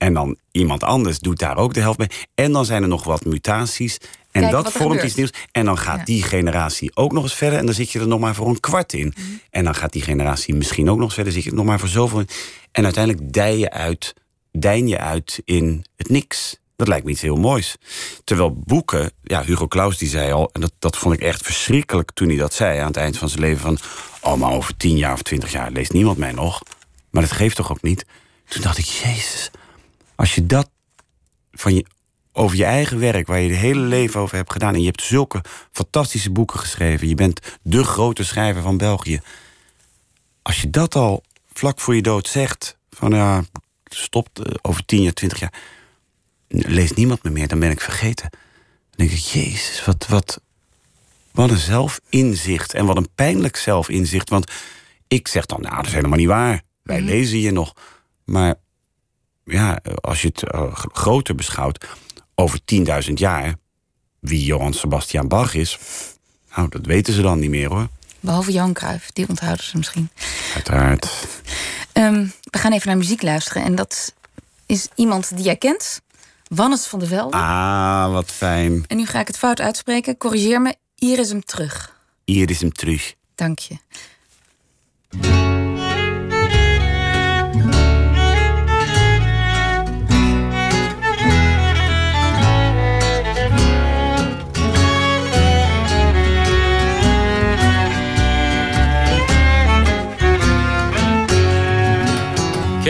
En 0.01 0.15
dan 0.15 0.37
iemand 0.51 0.83
anders 0.85 1.19
doet 1.19 1.39
daar 1.39 1.57
ook 1.57 1.75
de 1.75 1.81
helft 1.81 1.99
bij. 1.99 2.11
En 2.35 2.53
dan 2.53 2.65
zijn 2.65 2.83
er 2.83 2.89
nog 2.89 3.05
wat 3.05 3.25
mutaties. 3.25 3.99
En 4.31 4.51
dat 4.51 4.73
vormt 4.73 5.03
iets 5.03 5.15
nieuws. 5.15 5.33
En 5.53 5.65
dan 5.65 5.79
gaat 5.79 5.99
Ja. 5.99 6.05
die 6.05 6.23
generatie 6.23 6.97
ook 6.97 7.13
nog 7.13 7.23
eens 7.23 7.35
verder. 7.35 7.59
En 7.59 7.67
dan 7.67 7.75
zit 7.75 7.91
je 7.91 7.99
er 8.01 8.07
nog 8.09 8.21
maar 8.21 8.35
voor 8.35 8.49
een 8.49 8.61
kwart 8.61 8.93
in. 8.93 9.15
Mhm. 9.17 9.27
En 9.51 9.65
dan 9.65 9.75
gaat 9.75 9.93
die 9.93 10.03
generatie 10.03 10.55
misschien 10.55 10.91
ook 10.91 10.97
nog 10.97 11.05
eens 11.05 11.15
verder. 11.15 11.33
Zit 11.33 11.45
je 11.45 11.51
er 11.51 11.57
nog 11.57 11.65
maar 11.65 11.79
voor 11.79 11.89
zoveel 11.89 12.19
in. 12.19 12.29
En 12.73 12.85
uiteindelijk 12.85 13.33
dij 13.33 13.59
je 13.59 13.71
uit, 13.71 14.15
dein 14.53 14.89
je 14.89 14.99
uit 14.99 15.43
in 15.45 15.85
het 15.97 16.09
niks. 16.09 16.57
Dat 16.77 16.89
lijkt 16.89 17.05
me 17.05 17.11
iets 17.11 17.21
heel 17.21 17.37
moois. 17.37 17.77
Terwijl 18.25 18.57
boeken, 18.67 19.11
ja, 19.23 19.43
Hugo 19.45 19.69
Claus 19.69 19.99
die 19.99 20.09
zei 20.09 20.33
al, 20.33 20.51
en 20.53 20.61
dat, 20.61 20.73
dat 20.79 20.97
vond 20.97 21.15
ik 21.15 21.21
echt 21.21 21.43
verschrikkelijk 21.43 22.11
toen 22.11 22.29
hij 22.29 22.37
dat 22.37 22.55
zei 22.55 22.79
aan 22.79 22.87
het 22.87 22.97
eind 22.97 23.19
van 23.19 23.29
zijn 23.29 23.41
leven: 23.41 23.61
van, 23.61 23.79
oh, 24.21 24.39
maar 24.39 24.53
over 24.53 24.77
tien 24.77 24.97
jaar 24.97 25.13
of 25.13 25.23
twintig 25.23 25.53
jaar 25.53 25.71
leest 25.71 25.93
niemand 25.93 26.19
mij 26.19 26.33
nog. 26.33 26.63
Maar 27.11 27.23
dat 27.23 27.33
geeft 27.33 27.57
toch 27.57 27.71
ook 27.71 27.83
niet? 27.83 28.07
Toen 28.49 28.63
dacht 28.63 28.79
ik, 28.79 28.85
Jezus, 28.85 29.51
als 30.21 30.35
je 30.35 30.47
dat 30.47 30.71
van 31.53 31.75
je, 31.75 31.85
over 32.33 32.57
je 32.57 32.65
eigen 32.65 32.99
werk, 32.99 33.27
waar 33.27 33.41
je 33.41 33.49
je 33.49 33.55
hele 33.55 33.81
leven 33.81 34.21
over 34.21 34.37
hebt 34.37 34.53
gedaan, 34.53 34.75
en 34.75 34.81
je 34.81 34.87
hebt 34.87 35.03
zulke 35.03 35.43
fantastische 35.73 36.31
boeken 36.31 36.59
geschreven, 36.59 37.09
je 37.09 37.15
bent 37.15 37.59
de 37.63 37.85
grote 37.85 38.25
schrijver 38.25 38.63
van 38.63 38.77
België. 38.77 39.21
Als 40.43 40.61
je 40.61 40.71
dat 40.71 40.95
al 40.95 41.23
vlak 41.53 41.81
voor 41.81 41.95
je 41.95 42.03
dood 42.03 42.29
zegt, 42.29 42.79
van 42.91 43.11
ja, 43.11 43.45
stopt 43.85 44.39
eh, 44.39 44.55
over 44.63 44.85
tien 44.85 45.03
jaar, 45.03 45.13
twintig 45.13 45.41
jaar, 45.41 45.55
leest 46.49 46.97
niemand 46.97 47.23
me 47.23 47.31
meer, 47.31 47.49
dan 47.49 47.59
ben 47.59 47.71
ik 47.71 47.81
vergeten. 47.81 48.31
Dan 48.31 49.07
denk 49.07 49.11
ik, 49.11 49.19
Jezus, 49.19 49.85
wat, 49.85 50.07
wat, 50.07 50.41
wat 51.31 51.51
een 51.51 51.57
zelfinzicht. 51.57 52.75
En 52.75 52.87
wat 52.87 52.97
een 52.97 53.15
pijnlijk 53.15 53.57
zelfinzicht. 53.57 54.29
Want 54.29 54.53
ik 55.09 55.29
zeg 55.29 55.47
dan, 55.47 55.61
nou, 55.61 55.77
dat 55.77 55.87
is 55.87 55.93
helemaal 55.93 56.19
niet 56.19 56.29
waar. 56.29 56.63
Wij 56.83 57.01
lezen 57.01 57.39
je 57.39 57.51
nog. 57.51 57.73
Maar 58.25 58.55
ja, 59.53 59.81
als 60.01 60.23
je 60.23 60.29
het 60.29 60.43
eh, 60.43 60.75
groter 60.75 61.35
beschouwt, 61.35 61.87
over 62.35 62.61
10.000 63.07 63.13
jaar, 63.15 63.55
wie 64.19 64.45
Johann 64.45 64.73
Sebastian 64.73 65.29
Bach 65.29 65.55
is, 65.55 65.79
nou, 66.57 66.69
dat 66.69 66.87
weten 66.87 67.15
ze 67.15 67.23
dan 67.23 67.39
niet 67.39 67.51
meer 67.51 67.69
hoor. 67.69 67.89
Behalve 68.21 68.53
Johan 68.53 68.73
Cruijff, 68.73 69.11
die 69.11 69.29
onthouden 69.29 69.65
ze 69.65 69.77
misschien. 69.77 70.11
Uiteraard. 70.55 71.27
Ehm, 71.93 72.27
we 72.51 72.59
gaan 72.59 72.73
even 72.73 72.89
naar 72.89 72.97
muziek 72.97 73.23
luisteren. 73.23 73.63
En 73.63 73.75
dat 73.75 74.15
is 74.67 74.89
iemand 74.95 75.37
die 75.37 75.45
jij 75.45 75.57
kent 75.57 76.01
Wannes 76.49 76.87
van 76.87 76.99
de 76.99 77.07
Velde. 77.07 77.37
Ah, 77.37 78.13
wat 78.13 78.31
fijn. 78.31 78.85
En 78.87 78.97
nu 78.97 79.07
ga 79.07 79.21
ik 79.21 79.27
het 79.27 79.39
fout 79.39 79.61
uitspreken. 79.61 80.17
Corrigeer 80.17 80.61
me. 80.61 80.75
Hier 80.95 81.19
is 81.19 81.29
hem 81.29 81.45
terug. 81.45 81.97
Hier 82.25 82.51
is 82.51 82.61
hem 82.61 82.73
terug. 82.73 83.15
Dank 83.35 83.59
je. 83.59 83.77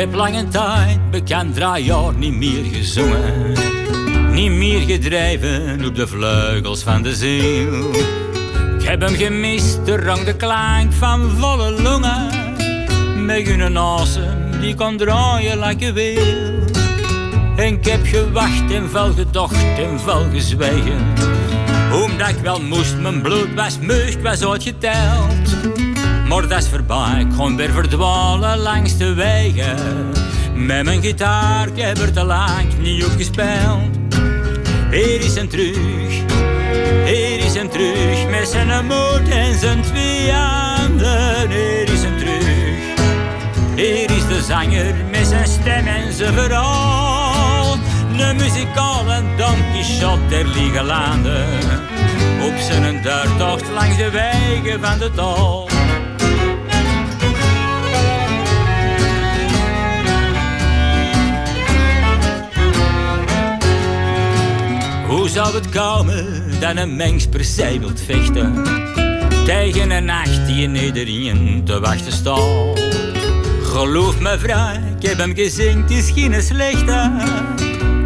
Heb 0.00 0.14
lange 0.14 0.48
tijd 0.48 1.10
bekend 1.10 1.54
drie 1.54 1.92
niet 2.16 2.34
meer 2.34 2.64
gezongen. 2.64 3.52
Niet 4.32 4.50
meer 4.50 4.80
gedreven 4.80 5.84
op 5.84 5.94
de 5.94 6.06
vleugels 6.06 6.82
van 6.82 7.02
de 7.02 7.14
ziel. 7.14 7.90
Ik 8.78 8.82
heb 8.82 9.00
hem 9.00 9.14
gemist, 9.14 9.86
de 9.86 9.96
rang, 9.96 10.24
de 10.24 10.36
klank 10.36 10.92
van 10.92 11.30
volle 11.30 11.82
longen. 11.82 12.28
Met 13.24 13.48
een 13.48 13.76
asem 13.76 14.60
die 14.60 14.74
kon 14.74 14.96
draaien 14.96 15.58
like 15.58 15.84
je 15.84 15.92
wil. 15.92 16.76
En 17.56 17.74
ik 17.74 17.84
heb 17.84 18.06
gewacht 18.06 18.72
en 18.72 18.90
veel 18.90 19.12
gedacht 19.12 19.78
en 19.78 20.00
veel 20.00 20.26
gezwegen. 20.32 21.06
Omdat 21.92 22.28
ik 22.28 22.38
wel 22.42 22.60
moest, 22.60 22.96
mijn 22.98 23.22
bloed 23.22 23.54
was 23.54 23.78
meust, 23.78 24.22
was 24.22 24.44
uitgeteld. 24.44 25.89
Maar 26.30 26.56
is 26.56 26.68
voorbij, 26.68 27.20
ik 27.20 27.36
kon 27.36 27.56
weer 27.56 27.70
verdwalen 27.70 28.58
langs 28.58 28.96
de 28.96 29.14
wegen. 29.14 29.76
Met 30.54 30.84
mijn 30.84 31.02
gitaar, 31.02 31.66
ik 31.66 31.82
heb 31.82 31.98
er 31.98 32.12
te 32.12 32.24
lang 32.24 32.78
niet 32.78 33.04
op 33.04 33.10
gespeeld. 33.16 33.82
Hier 34.90 35.20
is 35.20 35.34
hem 35.34 35.48
terug, 35.48 35.76
hier 37.04 37.38
is 37.44 37.54
hem 37.54 37.70
terug. 37.70 38.28
Met 38.28 38.48
zijn 38.48 38.86
moed 38.86 39.28
en 39.28 39.58
zijn 39.58 39.82
twee 39.82 40.32
handen. 40.32 41.50
Hier 41.50 41.92
is 41.92 42.02
hem 42.02 42.18
terug, 42.18 42.78
hier 43.74 44.10
is 44.10 44.26
de 44.26 44.42
zanger 44.46 44.94
met 45.10 45.26
zijn 45.26 45.48
stem 45.48 45.86
en 45.86 46.12
zijn 46.12 46.34
verhaal. 46.34 47.76
De 48.16 48.34
muzikale 48.36 49.22
Don 49.36 49.56
Quixote 49.72 50.26
der 50.28 50.46
lieve 50.46 50.82
landen. 50.82 51.46
Op 52.42 52.54
zijn 52.58 53.02
duurtocht 53.02 53.70
langs 53.74 53.96
de 53.96 54.10
wegen 54.10 54.80
van 54.80 54.98
de 54.98 55.10
tol. 55.10 55.69
Hoe 65.10 65.28
zou 65.28 65.54
het 65.54 65.68
komen 65.68 66.26
dat 66.60 66.76
een 66.76 66.96
mens 66.96 67.26
per 67.26 67.46
wilt 67.80 68.00
vechten 68.00 68.64
Tegen 69.44 69.90
een 69.90 70.04
nacht 70.04 70.46
die 70.46 70.62
in 70.62 70.76
iedereen 70.76 71.62
te 71.64 71.80
wachten 71.80 72.12
staat? 72.12 72.80
Geloof 73.62 74.20
me 74.20 74.38
vrij, 74.38 74.80
ik 74.98 75.08
heb 75.08 75.18
hem 75.18 75.34
gezien, 75.34 75.82
het 75.82 75.90
is 75.90 76.10
geen 76.10 76.42
slechte. 76.42 77.10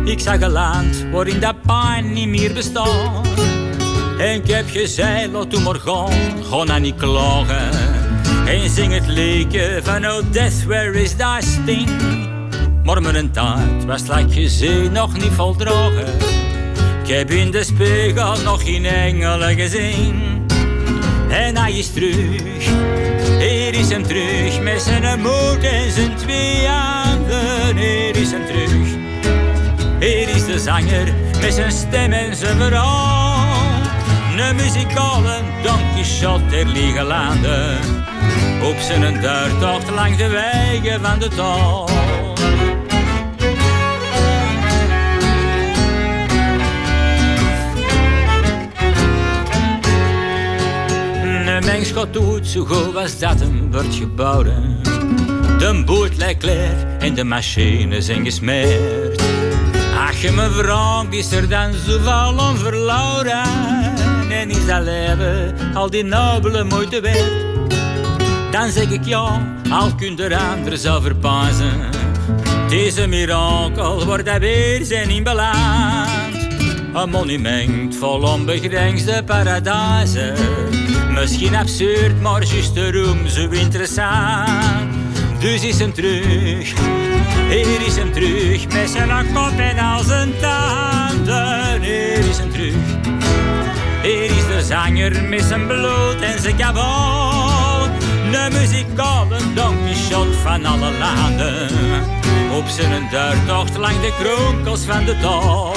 Ik 0.04 0.20
zag 0.20 0.40
een 0.40 0.50
land 0.50 1.06
waarin 1.12 1.40
dat 1.40 1.54
pijn 1.66 2.12
niet 2.12 2.28
meer 2.28 2.52
bestaat. 2.52 3.26
En 4.18 4.34
ik 4.34 4.46
heb 4.46 4.68
gezegd, 4.68 5.32
laat 5.32 5.50
toen 5.50 5.62
maar 5.62 5.80
gaan, 5.80 6.12
ga 6.50 6.64
nou 6.64 6.80
niet 6.80 6.96
klagen. 6.96 7.70
En 8.46 8.70
zing 8.70 8.92
het 8.92 9.06
liedje 9.06 9.80
van 9.82 10.06
Oh 10.06 10.22
Death, 10.30 10.64
where 10.66 11.02
is 11.02 11.14
that 11.16 11.44
sting? 11.44 11.90
Maar 12.84 13.02
mijn 13.02 13.30
tijd 13.30 13.84
was, 13.86 14.06
laat 14.06 14.34
je 14.34 14.48
zee 14.48 14.90
nog 14.90 15.12
niet 15.12 15.32
voldragen 15.32 16.33
ik 17.04 17.10
heb 17.10 17.30
in 17.30 17.50
de 17.50 17.64
spiegel 17.64 18.42
nog 18.42 18.62
geen 18.62 18.84
engelen 18.84 19.54
gezien. 19.54 20.46
En 21.28 21.56
hij 21.56 21.72
is 21.72 21.92
terug, 21.92 22.42
hier 23.38 23.74
is 23.74 23.88
hem 23.88 24.02
terug. 24.02 24.60
Met 24.60 24.82
zijn 24.82 25.20
moed 25.20 25.62
en 25.62 25.92
zijn 25.92 26.16
twee 26.16 26.66
handen, 26.66 27.76
hier 27.76 28.16
is 28.16 28.30
hem 28.30 28.46
terug. 28.46 28.88
Hier 30.00 30.28
is 30.28 30.44
de 30.44 30.58
zanger 30.58 31.12
met 31.40 31.54
zijn 31.54 31.72
stem 31.72 32.12
en 32.12 32.36
zijn 32.36 32.56
verhaal. 32.56 33.72
Een 34.38 34.56
muzikale 34.56 35.36
Don 35.62 35.80
Quixote 35.94 36.46
der 36.46 36.66
lieve 36.66 37.02
landen. 37.02 37.78
Op 38.62 38.76
zijn 38.78 39.20
duurtocht 39.20 39.90
langs 39.90 40.16
de 40.16 40.28
wegen 40.28 41.00
van 41.00 41.18
de 41.18 41.28
tol. 41.28 41.88
Een 51.64 51.70
mens 51.70 51.90
gaat 51.90 52.12
doet 52.12 52.46
zo 52.46 52.64
goed 52.64 52.96
als 52.96 53.18
dat 53.18 53.40
hem 53.40 53.72
wordt 53.72 53.94
gebouwd. 53.94 54.44
De 55.58 55.82
boot 55.86 56.16
lijkt 56.16 56.42
leer 56.42 56.86
en 56.98 57.14
de 57.14 57.24
machines 57.24 58.06
zijn 58.06 58.24
gesmeerd. 58.24 59.22
Ach, 59.98 60.16
je 60.16 60.30
me 60.30 61.06
is 61.10 61.32
er 61.32 61.48
dan 61.48 61.72
zoveel 61.86 62.46
om 62.48 62.56
verloren? 62.56 63.42
En 64.30 64.50
is 64.50 64.66
dat 64.66 64.82
leven 64.82 65.54
al 65.74 65.90
die 65.90 66.04
nobele 66.04 66.64
moeite 66.64 67.00
waard? 67.00 67.72
Dan 68.52 68.70
zeg 68.70 68.90
ik 68.90 69.04
ja, 69.04 69.54
al 69.70 69.94
kunt 69.94 70.20
er 70.20 70.36
anderen 70.36 70.78
zelf 70.78 71.02
verpazen. 71.02 71.72
Deze 72.68 73.06
mirakel 73.06 74.04
wordt 74.04 74.28
hij 74.28 74.40
weer 74.40 74.84
zijn 74.84 75.10
in 75.10 75.22
beland. 75.22 76.34
Een 76.94 77.10
monument 77.10 77.96
vol 77.96 78.22
onbegrensde 78.22 79.22
paradijzen. 79.24 80.34
Misschien 81.24 81.54
absurd, 81.54 82.20
maar 82.20 82.44
juist 82.44 82.74
daarom 82.74 83.28
zo 83.28 83.48
interessant. 83.48 84.92
Dus 85.38 85.62
is 85.62 85.78
hem 85.78 85.92
terug, 85.92 86.72
hier 87.48 87.86
is 87.86 87.96
hem 87.96 88.12
terug. 88.12 88.68
Met 88.68 88.90
zijn 88.90 89.32
kop 89.34 89.58
en 89.58 89.78
al 89.78 90.02
zijn 90.02 90.32
tanden. 90.40 91.82
Hier 91.82 92.28
is 92.28 92.38
hem 92.38 92.50
terug. 92.50 92.74
Hier 94.02 94.24
is 94.24 94.46
de 94.46 94.62
zanger 94.66 95.22
met 95.22 95.42
zijn 95.42 95.66
bloed 95.66 96.20
en 96.20 96.40
zijn 96.40 96.56
kabel. 96.56 97.88
De 98.30 98.48
muzikale 98.52 99.38
Don 99.54 99.76
Quixote 99.84 100.32
van 100.32 100.64
alle 100.64 100.90
landen. 100.98 101.68
Op 102.52 102.68
zijn 102.68 103.08
duurtocht 103.10 103.76
langs 103.76 104.00
de 104.00 104.12
kronkels 104.22 104.84
van 104.84 105.04
de 105.04 105.16
tol. 105.20 105.72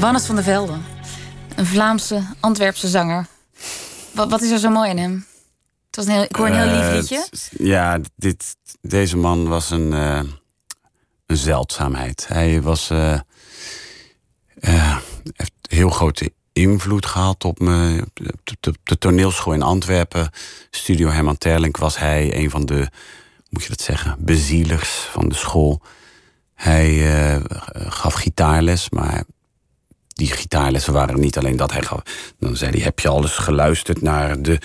Wannes 0.00 0.26
van 0.26 0.34
der 0.34 0.44
Velde. 0.44 0.74
Een 1.56 1.66
Vlaamse, 1.66 2.22
Antwerpse 2.40 2.88
zanger. 2.88 3.26
Wat, 4.12 4.30
wat 4.30 4.42
is 4.42 4.50
er 4.50 4.58
zo 4.58 4.70
mooi 4.70 4.90
in 4.90 4.98
hem? 4.98 5.26
Het 5.86 5.96
was 5.96 6.06
een 6.06 6.12
heel, 6.12 6.22
ik 6.22 6.36
hoor 6.36 6.46
een 6.46 6.54
heel 6.68 6.74
lief 6.74 6.88
Eh, 6.88 6.94
liedje. 6.94 7.26
ja, 7.64 7.98
dit, 8.16 8.56
deze 8.80 9.16
man 9.16 9.48
was 9.48 9.70
een, 9.70 9.92
eh, 9.92 10.20
een 11.26 11.36
zeldzaamheid. 11.36 12.26
Hij 12.28 12.62
was, 12.62 12.90
eh, 12.90 13.20
heeft 15.34 15.52
heel 15.68 15.90
grote 15.90 16.32
invloed 16.52 17.06
gehad 17.06 17.44
op 17.44 17.58
me. 17.58 18.02
Op 18.04 18.56
de, 18.60 18.74
de 18.84 18.98
toneelschool 18.98 19.52
in 19.52 19.62
Antwerpen, 19.62 20.30
Studio 20.70 21.08
Herman 21.08 21.38
Terlink, 21.38 21.76
was 21.76 21.98
hij 21.98 22.36
een 22.36 22.50
van 22.50 22.66
de, 22.66 22.88
moet 23.50 23.62
je 23.62 23.68
dat 23.68 23.80
zeggen, 23.80 24.16
bezielers 24.18 24.88
van 24.90 25.28
de 25.28 25.34
school. 25.34 25.80
Hij 26.54 27.04
gaf 27.72 28.14
gitaarles, 28.14 28.90
maar 28.90 29.24
die 30.16 30.30
gitaarlessen 30.30 30.92
waren 30.92 31.20
niet 31.20 31.38
alleen 31.38 31.56
dat 31.56 31.72
hij 31.72 31.82
gaf. 31.82 32.02
Dan 32.38 32.56
zei 32.56 32.70
hij, 32.70 32.80
heb 32.80 32.98
je 33.00 33.08
al 33.08 33.22
eens 33.22 33.32
geluisterd 33.32 34.02
naar 34.02 34.42
de 34.42 34.58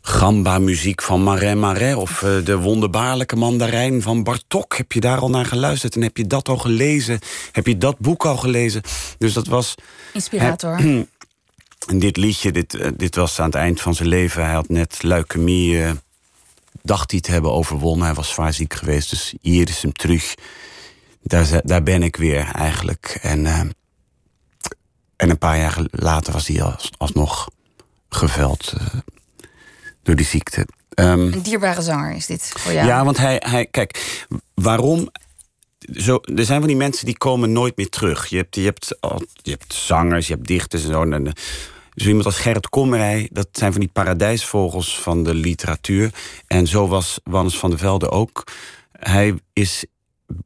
gamba-muziek 0.00 1.02
van 1.02 1.22
Marais 1.22 1.54
Marais... 1.54 1.94
of 1.94 2.22
eh, 2.22 2.44
de 2.44 2.58
wonderbaarlijke 2.58 3.36
mandarijn 3.36 4.02
van 4.02 4.22
Bartok? 4.22 4.76
Heb 4.76 4.92
je 4.92 5.00
daar 5.00 5.18
al 5.18 5.30
naar 5.30 5.44
geluisterd 5.44 5.94
en 5.94 6.02
heb 6.02 6.16
je 6.16 6.26
dat 6.26 6.48
al 6.48 6.58
gelezen? 6.58 7.18
Heb 7.52 7.66
je 7.66 7.78
dat 7.78 7.98
boek 7.98 8.26
al 8.26 8.36
gelezen? 8.36 8.82
Dus 9.18 9.32
dat 9.32 9.46
was... 9.46 9.74
Inspirator. 10.12 10.80
En 11.86 11.98
dit 11.98 12.16
liedje, 12.16 12.52
dit, 12.52 12.74
eh, 12.74 12.90
dit 12.96 13.14
was 13.14 13.38
aan 13.38 13.46
het 13.46 13.54
eind 13.54 13.80
van 13.80 13.94
zijn 13.94 14.08
leven. 14.08 14.44
Hij 14.44 14.54
had 14.54 14.68
net 14.68 15.02
leukemie, 15.02 15.82
eh, 15.82 15.90
dacht 16.82 17.10
hij 17.10 17.20
te 17.20 17.30
hebben 17.30 17.52
overwonnen. 17.52 18.06
Hij 18.06 18.14
was 18.14 18.28
zwaar 18.28 18.52
ziek 18.52 18.74
geweest, 18.74 19.10
dus 19.10 19.34
hier 19.40 19.68
is 19.68 19.82
hem 19.82 19.92
terug. 19.92 20.34
Daar, 21.22 21.60
daar 21.64 21.82
ben 21.82 22.02
ik 22.02 22.16
weer 22.16 22.50
eigenlijk. 22.52 23.18
En, 23.22 23.74
en 25.22 25.30
een 25.30 25.38
paar 25.38 25.58
jaar 25.58 25.78
later 25.90 26.32
was 26.32 26.46
hij 26.46 26.62
als, 26.62 26.90
alsnog 26.96 27.48
geveld 28.08 28.72
eh, 28.78 28.86
door 30.02 30.14
die 30.14 30.26
ziekte. 30.26 30.66
Ehm, 30.94 31.20
Een 31.20 31.42
dierbare 31.42 31.82
zanger 31.82 32.14
is 32.14 32.26
dit 32.26 32.52
voor 32.56 32.72
jou. 32.72 32.86
ja, 32.86 33.04
want 33.04 33.16
hij, 33.16 33.42
hij, 33.46 33.66
kijk, 33.66 34.24
waarom? 34.54 35.10
Zo, 35.92 36.20
er 36.34 36.44
zijn 36.44 36.58
van 36.58 36.68
die 36.68 36.76
mensen 36.76 37.06
die 37.06 37.18
komen 37.18 37.52
nooit 37.52 37.76
meer 37.76 37.88
terug. 37.88 38.26
Je 38.26 38.36
hebt, 38.36 38.54
je 38.54 38.64
hebt, 38.64 38.96
je 39.42 39.50
hebt 39.50 39.74
zangers, 39.74 40.26
je 40.26 40.34
hebt 40.34 40.46
dichters 40.46 40.84
en 40.84 40.90
zo. 40.90 41.02
En, 41.02 41.26
eh, 41.26 41.32
Zo 41.94 42.06
iemand 42.08 42.26
als 42.26 42.38
Gerrit 42.38 42.68
Kommerij, 42.68 43.28
dat 43.32 43.48
zijn 43.52 43.72
van 43.72 43.80
die 43.80 43.90
paradijsvogels 43.92 44.98
van 45.00 45.22
de 45.22 45.34
literatuur. 45.34 46.10
En 46.46 46.66
zo 46.66 46.88
was 46.88 47.20
Wannes 47.24 47.58
van 47.58 47.70
der 47.70 47.78
Velde 47.78 48.10
ook. 48.10 48.46
Hij 48.92 49.34
is 49.52 49.84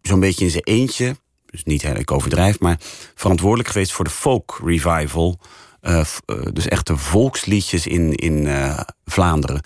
zo'n 0.02 0.20
beetje 0.20 0.44
in 0.44 0.50
zijn 0.50 0.64
eentje, 0.64 1.16
dus 1.56 1.72
niet 1.72 1.82
heel, 1.82 1.96
ik 1.96 2.10
overdrijf, 2.10 2.60
maar 2.60 2.80
verantwoordelijk 3.14 3.68
geweest 3.68 3.92
voor 3.92 4.04
de 4.04 4.10
folk 4.10 4.60
revival. 4.64 5.38
Uh, 5.82 6.04
dus 6.52 6.68
echte 6.68 6.96
volksliedjes 6.96 7.86
in, 7.86 8.12
in 8.12 8.46
uh, 8.46 8.80
Vlaanderen. 9.04 9.62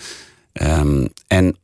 Um, 0.52 1.08
en 1.26 1.56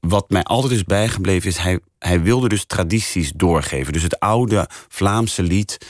wat 0.00 0.30
mij 0.30 0.42
altijd 0.42 0.72
is 0.72 0.84
bijgebleven 0.84 1.48
is, 1.48 1.56
hij, 1.56 1.80
hij 1.98 2.22
wilde 2.22 2.48
dus 2.48 2.64
tradities 2.64 3.32
doorgeven. 3.32 3.92
Dus 3.92 4.02
het 4.02 4.20
oude 4.20 4.68
Vlaamse 4.88 5.42
lied. 5.42 5.86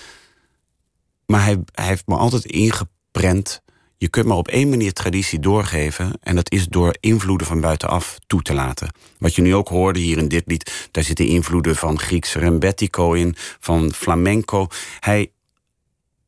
Maar 1.27 1.45
hij, 1.45 1.59
hij 1.73 1.87
heeft 1.87 2.07
me 2.07 2.17
altijd 2.17 2.45
ingeprent. 2.45 3.63
Je 3.99 4.09
kunt 4.09 4.27
maar 4.27 4.37
op 4.37 4.49
één 4.49 4.69
manier 4.69 4.93
traditie 4.93 5.41
doorgeven. 5.41 6.13
En 6.21 6.37
dat 6.37 6.51
is 6.51 6.67
door 6.67 6.97
invloeden 7.01 7.47
van 7.47 7.61
buitenaf 7.61 8.19
toe 8.27 8.43
te 8.43 8.55
laten. 8.55 8.91
Wat 9.19 9.35
je 9.35 9.43
nu 9.43 9.55
ook 9.55 9.69
hoorde 9.69 9.99
hier 9.99 10.19
in 10.19 10.29
dit 10.29 10.43
lied. 10.47 10.89
Daar 10.91 11.05
zitten 11.05 11.27
invloeden 11.27 11.77
van 11.77 11.99
Grieks 11.99 12.35
rembetico 12.35 13.13
in. 13.13 13.35
Van 13.61 13.93
flamenco. 13.93 14.67
Hij, 15.01 15.33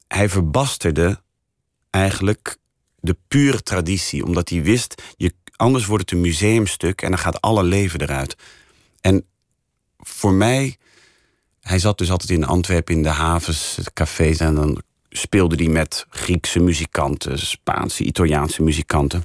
hij 0.08 0.28
verbasterde 0.28 1.22
eigenlijk 1.90 2.56
de 3.00 3.16
pure 3.28 3.62
traditie. 3.62 4.24
Omdat 4.24 4.48
hij 4.48 4.62
wist, 4.62 5.02
je 5.16 5.32
Anders 5.58 5.86
wordt 5.86 6.02
het 6.02 6.12
een 6.12 6.20
museumstuk 6.20 7.02
en 7.02 7.08
dan 7.08 7.18
gaat 7.18 7.40
alle 7.40 7.62
leven 7.62 8.00
eruit. 8.00 8.36
En 9.00 9.24
voor 9.98 10.32
mij, 10.32 10.76
hij 11.60 11.78
zat 11.78 11.98
dus 11.98 12.10
altijd 12.10 12.30
in 12.30 12.44
Antwerpen 12.44 12.94
in 12.94 13.02
de 13.02 13.08
havens, 13.08 13.78
cafés 13.92 14.38
en 14.38 14.54
dan 14.54 14.82
speelde 15.18 15.56
hij 15.56 15.72
met 15.72 16.06
Griekse 16.10 16.60
muzikanten, 16.60 17.38
Spaanse, 17.38 18.04
Italiaanse 18.04 18.62
muzikanten. 18.62 19.24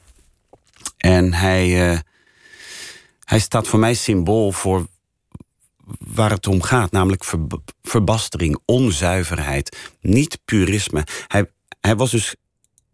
En 0.97 1.33
hij, 1.33 1.91
uh, 1.91 1.99
hij 3.23 3.39
staat 3.39 3.67
voor 3.67 3.79
mij 3.79 3.93
symbool 3.93 4.51
voor 4.51 4.87
waar 5.99 6.29
het 6.29 6.47
om 6.47 6.61
gaat, 6.61 6.91
namelijk 6.91 7.23
verbastering, 7.81 8.59
onzuiverheid, 8.65 9.77
niet 10.01 10.39
purisme. 10.45 11.03
Hij, 11.27 11.49
hij 11.79 11.95
was 11.95 12.11
dus 12.11 12.35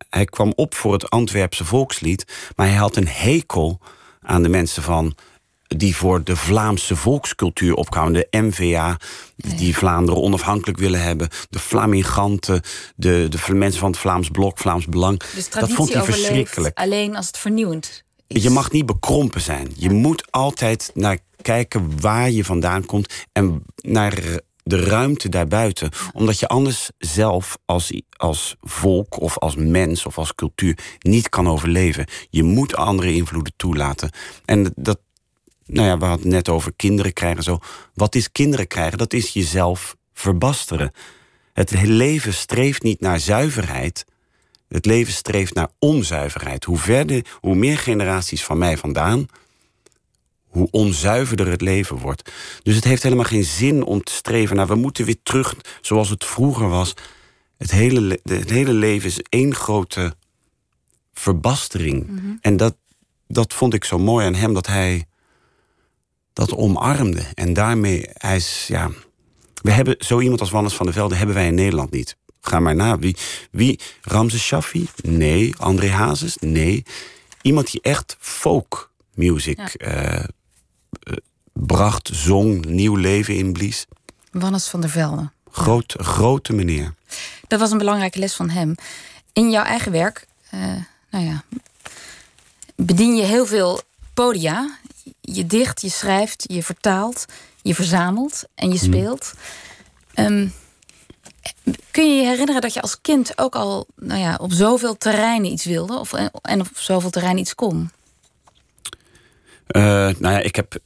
hij 0.09 0.25
kwam 0.25 0.53
op 0.55 0.75
voor 0.75 0.93
het 0.93 1.09
Antwerpse 1.09 1.65
volkslied, 1.65 2.51
maar 2.55 2.67
hij 2.67 2.75
had 2.75 2.95
een 2.95 3.07
hekel 3.07 3.79
aan 4.21 4.43
de 4.43 4.49
mensen 4.49 4.83
van 4.83 5.15
die 5.77 5.95
voor 5.95 6.23
de 6.23 6.35
Vlaamse 6.35 6.95
volkscultuur 6.95 7.73
opkwamen. 7.73 8.13
De 8.13 8.27
MVA, 8.31 8.97
die 9.35 9.77
Vlaanderen 9.77 10.21
onafhankelijk 10.21 10.77
willen 10.77 11.01
hebben. 11.01 11.27
De 11.49 11.59
Flaminganten, 11.59 12.61
de, 12.95 13.27
de 13.29 13.53
mensen 13.53 13.79
van 13.79 13.91
het 13.91 13.99
Vlaams 13.99 14.29
Blok, 14.29 14.57
Vlaams 14.57 14.85
Belang. 14.85 15.21
Dus 15.35 15.49
dat 15.49 15.71
vond 15.71 15.93
hij 15.93 16.03
verschrikkelijk. 16.03 16.77
Alleen 16.77 17.15
als 17.15 17.27
het 17.27 17.37
vernieuwend 17.37 18.03
is. 18.27 18.43
Je 18.43 18.49
mag 18.49 18.71
niet 18.71 18.85
bekrompen 18.85 19.41
zijn. 19.41 19.71
Je 19.75 19.89
moet 19.89 20.31
altijd 20.31 20.91
naar 20.93 21.17
kijken 21.41 22.01
waar 22.01 22.29
je 22.29 22.45
vandaan 22.45 22.85
komt 22.85 23.13
en 23.31 23.63
naar 23.75 24.39
de 24.63 24.83
ruimte 24.83 25.29
daarbuiten. 25.29 25.89
Omdat 26.13 26.39
je 26.39 26.47
anders 26.47 26.89
zelf 26.97 27.57
als, 27.65 28.01
als 28.09 28.55
volk 28.61 29.19
of 29.19 29.37
als 29.37 29.55
mens 29.55 30.05
of 30.05 30.17
als 30.17 30.35
cultuur 30.35 30.77
niet 30.99 31.29
kan 31.29 31.49
overleven. 31.49 32.05
Je 32.29 32.43
moet 32.43 32.75
andere 32.75 33.13
invloeden 33.13 33.53
toelaten. 33.55 34.11
En 34.45 34.73
dat, 34.75 34.99
nou 35.69 35.87
ja, 35.87 35.97
we 35.97 36.05
hadden 36.05 36.25
het 36.25 36.35
net 36.35 36.49
over 36.49 36.73
kinderen 36.75 37.13
krijgen. 37.13 37.43
Zo. 37.43 37.59
Wat 37.93 38.15
is 38.15 38.31
kinderen 38.31 38.67
krijgen? 38.67 38.97
Dat 38.97 39.13
is 39.13 39.33
jezelf 39.33 39.95
verbasteren. 40.13 40.91
Het 41.53 41.71
leven 41.71 42.33
streeft 42.33 42.83
niet 42.83 42.99
naar 42.99 43.19
zuiverheid. 43.19 44.05
Het 44.67 44.85
leven 44.85 45.13
streeft 45.13 45.53
naar 45.53 45.69
onzuiverheid. 45.79 46.63
Hoe 46.63 46.77
verder, 46.77 47.25
hoe 47.39 47.55
meer 47.55 47.77
generaties 47.77 48.43
van 48.43 48.57
mij 48.57 48.77
vandaan, 48.77 49.25
hoe 50.47 50.67
onzuiverder 50.71 51.47
het 51.47 51.61
leven 51.61 51.97
wordt. 51.97 52.31
Dus 52.63 52.75
het 52.75 52.83
heeft 52.83 53.03
helemaal 53.03 53.25
geen 53.25 53.43
zin 53.43 53.83
om 53.83 54.03
te 54.03 54.11
streven 54.11 54.55
naar... 54.55 54.67
we 54.67 54.75
moeten 54.75 55.05
weer 55.05 55.19
terug 55.23 55.55
zoals 55.81 56.09
het 56.09 56.25
vroeger 56.25 56.69
was. 56.69 56.93
Het 57.57 57.71
hele, 57.71 58.19
het 58.23 58.49
hele 58.49 58.73
leven 58.73 59.09
is 59.09 59.21
één 59.29 59.55
grote 59.55 60.15
verbastering. 61.13 62.07
Mhm. 62.07 62.35
En 62.41 62.57
dat, 62.57 62.75
dat 63.27 63.53
vond 63.53 63.73
ik 63.73 63.83
zo 63.83 63.97
mooi 63.97 64.25
aan 64.25 64.35
hem, 64.35 64.53
dat 64.53 64.67
hij 64.67 65.07
dat 66.39 66.55
omarmde. 66.55 67.21
En 67.33 67.53
daarmee, 67.53 68.09
hij 68.13 68.35
is, 68.35 68.65
ja... 68.67 68.89
We 69.61 69.71
hebben 69.71 69.95
zo 69.99 70.19
iemand 70.19 70.39
als 70.39 70.49
Wannes 70.51 70.73
van 70.73 70.85
der 70.85 70.95
Velde 70.95 71.15
hebben 71.15 71.35
wij 71.35 71.47
in 71.47 71.55
Nederland 71.55 71.91
niet. 71.91 72.15
Ga 72.41 72.59
maar 72.59 72.75
na. 72.75 72.99
Wie? 72.99 73.15
wie? 73.51 73.79
Ramses 74.01 74.43
Shaffi? 74.43 74.87
Nee. 75.01 75.53
André 75.57 75.89
Hazes? 75.89 76.37
Nee. 76.39 76.83
Iemand 77.41 77.71
die 77.71 77.81
echt 77.81 78.15
folk 78.19 78.91
music 79.13 79.59
eh, 79.59 80.23
bracht, 81.53 82.09
zong, 82.13 82.65
nieuw 82.65 82.95
leven 82.95 83.35
inblies. 83.35 83.85
Wannes 84.31 84.67
van 84.67 84.81
der 84.81 84.89
Velde. 84.89 85.31
Groot, 85.51 85.95
grote 85.97 86.53
meneer. 86.53 86.93
Dat 87.47 87.59
was 87.59 87.71
een 87.71 87.77
belangrijke 87.77 88.19
les 88.19 88.35
van 88.35 88.49
hem. 88.49 88.75
In 89.33 89.51
jouw 89.51 89.63
eigen 89.63 89.91
werk, 89.91 90.27
uh, 90.53 90.61
nou 91.11 91.25
ja, 91.25 91.43
bedien 92.75 93.15
je 93.15 93.23
heel 93.23 93.45
veel 93.45 93.81
podia. 94.13 94.77
Je 95.33 95.45
dicht, 95.45 95.81
je 95.81 95.89
schrijft, 95.89 96.43
je 96.47 96.63
vertaalt, 96.63 97.25
je 97.61 97.75
verzamelt 97.75 98.43
en 98.55 98.71
je 98.71 98.79
hmm. 98.79 98.87
speelt. 98.87 99.33
Ehm, 100.13 100.47
kun 101.91 102.15
je 102.15 102.21
je 102.21 102.27
herinneren 102.27 102.61
dat 102.61 102.73
je 102.73 102.81
als 102.81 103.01
kind 103.01 103.37
ook 103.37 103.55
al 103.55 103.87
nou 103.95 104.19
ja, 104.19 104.37
op 104.41 104.51
zoveel 104.51 104.97
terreinen 104.97 105.51
iets 105.51 105.65
wilde? 105.65 105.99
Of, 105.99 106.13
en 106.41 106.59
op 106.59 106.67
zoveel 106.73 107.09
terreinen 107.09 107.41
iets 107.41 107.55
kon? 107.55 107.89
Uh, 109.75 109.81
nou 110.17 110.33
ja, 110.33 110.39
ik 110.39 110.55
heb 110.55 110.79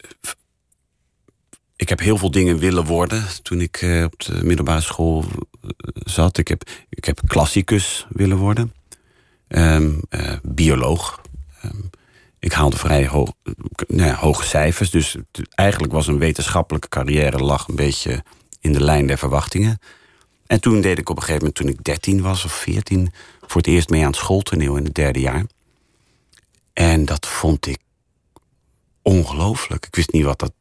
ik 1.76 1.89
heb 1.89 2.00
heel 2.00 2.18
veel 2.18 2.32
dingen 2.32 2.58
willen 2.58 2.86
worden 2.86 3.26
toen 3.41 3.62
ik 3.62 3.82
uh, 3.82 4.04
op 4.04 4.20
de 4.24 4.44
middelbare 4.44 4.82
school 4.82 5.24
uh, 5.24 5.70
zat. 5.94 6.38
Ik 6.38 6.48
heb, 6.48 6.70
ik 6.89 7.06
heb 7.06 7.22
klassicus 7.28 8.06
willen 8.10 8.38
worden. 8.38 8.74
Um, 9.48 10.02
bioloog. 10.44 11.22
Um, 11.66 11.89
ik 12.44 12.52
haalde 12.52 12.78
vrij 12.78 13.08
ho 13.08 13.28
nou 13.88 14.10
ja, 14.10 14.16
hoge 14.16 14.44
cijfers. 14.44 14.89
Dus 14.89 15.16
eigenlijk 15.50 15.94
was 15.94 16.08
een 16.08 16.18
wetenschappelijke 16.18 16.89
carrière 16.89 17.38
lag 17.38 17.68
een 17.68 17.76
beetje 17.76 18.24
in 18.60 18.74
de 18.74 18.84
lijn 18.84 19.08
der 19.08 19.18
verwachtingen. 19.18 19.80
En 20.48 20.62
toen 20.62 20.82
deed 20.82 20.98
ik 20.98 21.10
op 21.10 21.16
een 21.16 21.22
gegeven 21.22 21.46
moment, 21.46 21.56
toen 21.56 21.68
ik 21.68 21.84
13 21.84 22.22
was 22.22 22.46
of 22.46 22.52
14, 22.52 23.12
voor 23.41 23.62
het 23.62 23.68
eerst 23.68 23.89
mee 23.89 24.02
aan 24.02 24.08
het 24.08 24.16
schooltoneel 24.16 24.76
in 24.76 24.84
het 24.84 24.96
derde 24.96 25.20
jaar. 25.20 25.46
En 26.74 27.06
dat 27.06 27.28
vond 27.28 27.66
ik 27.66 27.80
ongelooflijk. 29.02 29.86
Ik 29.86 29.96
wist 29.96 30.12
niet 30.12 30.24
wat 30.24 30.39
dat 30.39 30.54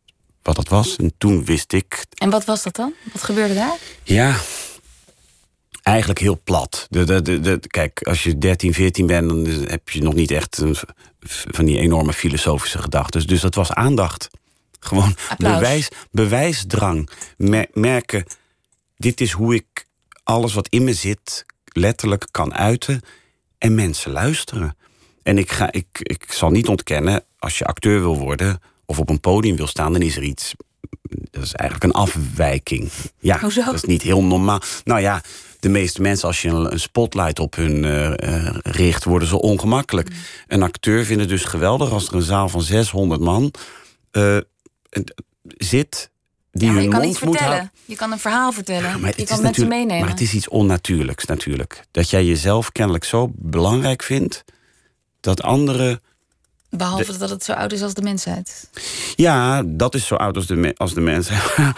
wat 0.43 0.57
dat 0.57 0.69
was. 0.69 0.97
En 0.97 1.13
toen 1.19 1.45
wist 1.45 1.73
ik. 1.73 2.07
En 2.15 2.31
wat 2.31 2.45
was 2.45 2.63
dat 2.63 2.77
dan? 2.77 2.93
Wat 3.13 3.23
gebeurde 3.23 3.55
daar? 3.55 3.77
Ja, 4.03 4.37
eigenlijk 5.83 6.19
heel 6.19 6.41
plat. 6.45 6.87
De, 6.91 7.05
de, 7.05 7.23
de, 7.23 7.41
de, 7.41 7.61
kijk, 7.67 8.03
als 8.03 8.23
je 8.23 8.39
13, 8.39 8.75
14 8.75 9.07
bent, 9.07 9.29
dan 9.29 9.45
heb 9.47 9.89
je 9.89 10.03
nog 10.03 10.15
niet 10.15 10.31
echt 10.31 10.59
een, 10.59 10.77
van 11.25 11.65
die 11.65 11.79
enorme 11.79 12.13
filosofische 12.13 12.79
gedachten. 12.79 13.27
Dus 13.27 13.41
dat 13.41 13.55
was 13.55 13.73
aandacht. 13.73 14.31
Gewoon 14.81 15.17
bewijs, 15.37 15.89
bewijsdrang. 16.11 17.11
merken, 17.73 18.25
dit 18.97 19.21
is 19.21 19.33
hoe 19.33 19.55
ik 19.55 19.87
alles 20.23 20.55
wat 20.55 20.69
in 20.69 20.85
me 20.85 20.95
zit 20.95 21.45
letterlijk 21.65 22.27
kan 22.31 22.55
uiten. 22.55 23.01
En 23.59 23.75
mensen 23.75 24.13
luisteren. 24.13 24.77
En 25.23 25.39
ik, 25.39 25.51
ga, 25.51 25.73
ik, 25.73 25.87
ik 25.93 26.33
zal 26.33 26.51
niet 26.51 26.69
ontkennen, 26.69 27.25
als 27.39 27.59
je 27.59 27.65
acteur 27.65 28.01
wil 28.01 28.19
worden, 28.19 28.61
of 28.87 28.99
op 28.99 29.11
een 29.11 29.21
podium 29.21 29.57
wil 29.57 29.67
staan, 29.67 29.93
dan 29.93 30.03
is 30.03 30.17
er 30.17 30.23
iets. 30.23 30.55
Dat 31.31 31.43
is 31.43 31.53
eigenlijk 31.53 31.95
een 31.95 32.01
afwijking. 32.01 32.91
Ja, 33.19 33.39
dat 33.39 33.75
is 33.75 33.85
niet 33.85 34.03
heel 34.03 34.25
normaal. 34.25 34.61
Nou 34.85 35.01
ja, 35.01 35.23
de 35.63 35.69
meeste 35.69 36.03
mensen, 36.03 36.29
als 36.29 36.43
je 36.43 36.49
een 36.49 36.81
spotlight 36.81 37.39
op 37.39 37.55
hun 37.55 37.85
uh, 37.85 38.13
richt, 38.63 39.05
worden 39.05 39.29
ze 39.29 39.41
ongemakkelijk. 39.41 40.09
Mm. 40.09 40.17
Een 40.47 40.63
acteur 40.63 41.05
vindt 41.05 41.21
het 41.21 41.31
dus 41.31 41.45
geweldig 41.45 41.91
als 41.91 42.09
er 42.09 42.15
een 42.15 42.23
zaal 42.23 42.49
van 42.49 42.63
600 42.63 43.21
man 43.21 43.53
uh, 44.13 44.37
zit. 45.43 46.11
Die 46.53 46.69
ja, 46.69 46.75
hun 46.75 46.83
je 46.83 46.89
kan 46.89 47.03
mond 47.03 47.25
moet 47.25 47.37
vertellen. 47.37 47.73
Je 47.85 47.97
kan 47.97 48.13
een 48.13 48.19
verhaal 48.19 48.53
vertellen. 48.53 49.01
maar 49.01 49.13
je 49.17 49.25
kan 49.25 49.43
mensen 49.43 49.69
meenemen. 49.69 50.01
Maar 50.01 50.11
het 50.11 50.21
is 50.21 50.35
iets 50.35 50.49
onnatuurlijks 50.49 51.25
natuurlijk. 51.25 51.85
Dat 51.91 52.11
jij 52.11 52.25
jezelf 52.25 52.73
kennelijk 52.73 53.05
zo 53.05 53.31
belangrijk 53.35 54.03
vindt 54.03 54.45
dat 55.21 55.43
anderen 55.43 56.01
Behalve 56.77 57.19
dat 57.19 57.31
het 57.31 57.45
zo 57.45 57.53
oud 57.53 57.73
is 57.73 57.83
als 57.83 57.95
de 57.95 58.03
mensheid. 58.03 58.71
Ja, 59.15 59.63
dat 59.67 59.95
is 59.95 60.07
zo 60.07 60.15
oud 60.15 60.37
als 60.37 60.47
de, 60.47 60.75
als 60.77 60.95
de 60.95 61.01
mensheid. 61.01 61.43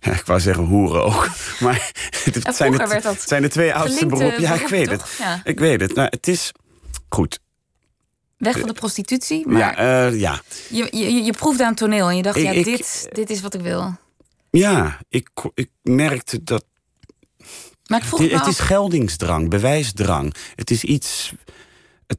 ja, 0.00 0.12
ik 0.12 0.22
wou 0.24 0.40
zeggen 0.40 0.64
hoeren 0.64 1.04
ook. 1.04 1.28
Maar 1.60 1.92
het 2.24 2.56
zijn, 2.56 2.72
het, 2.72 3.22
zijn 3.26 3.42
de 3.42 3.48
twee 3.48 3.74
oudste 3.74 4.06
beroepen. 4.06 4.40
Ja, 4.40 4.54
ik 4.54 4.68
weet 4.68 4.90
het. 4.90 5.02
Ik 5.44 5.58
weet 5.58 5.80
het. 5.80 5.94
Nou, 5.94 6.08
het 6.10 6.28
is 6.28 6.52
goed. 7.08 7.38
Weg 8.36 8.58
van 8.58 8.68
de 8.68 8.74
prostitutie. 8.74 9.48
Maar 9.48 9.58
ja, 9.58 10.10
uh, 10.10 10.20
ja. 10.20 10.40
Je, 10.68 10.88
je, 10.90 11.22
je 11.22 11.32
proefde 11.32 11.64
aan 11.64 11.74
toneel 11.74 12.08
en 12.08 12.16
je 12.16 12.22
dacht, 12.22 12.40
ja, 12.40 12.52
dit, 12.52 13.08
dit 13.12 13.30
is 13.30 13.40
wat 13.40 13.54
ik 13.54 13.60
wil. 13.60 13.96
Ja, 14.50 14.98
ik, 15.08 15.28
ik 15.54 15.70
merkte 15.82 16.42
dat 16.42 16.64
Maar 17.86 18.02
ik 18.02 18.18
Het, 18.18 18.32
het 18.32 18.46
is 18.46 18.58
geldingsdrang, 18.58 19.48
bewijsdrang. 19.48 20.34
Het 20.54 20.70
is 20.70 20.84
iets 20.84 21.32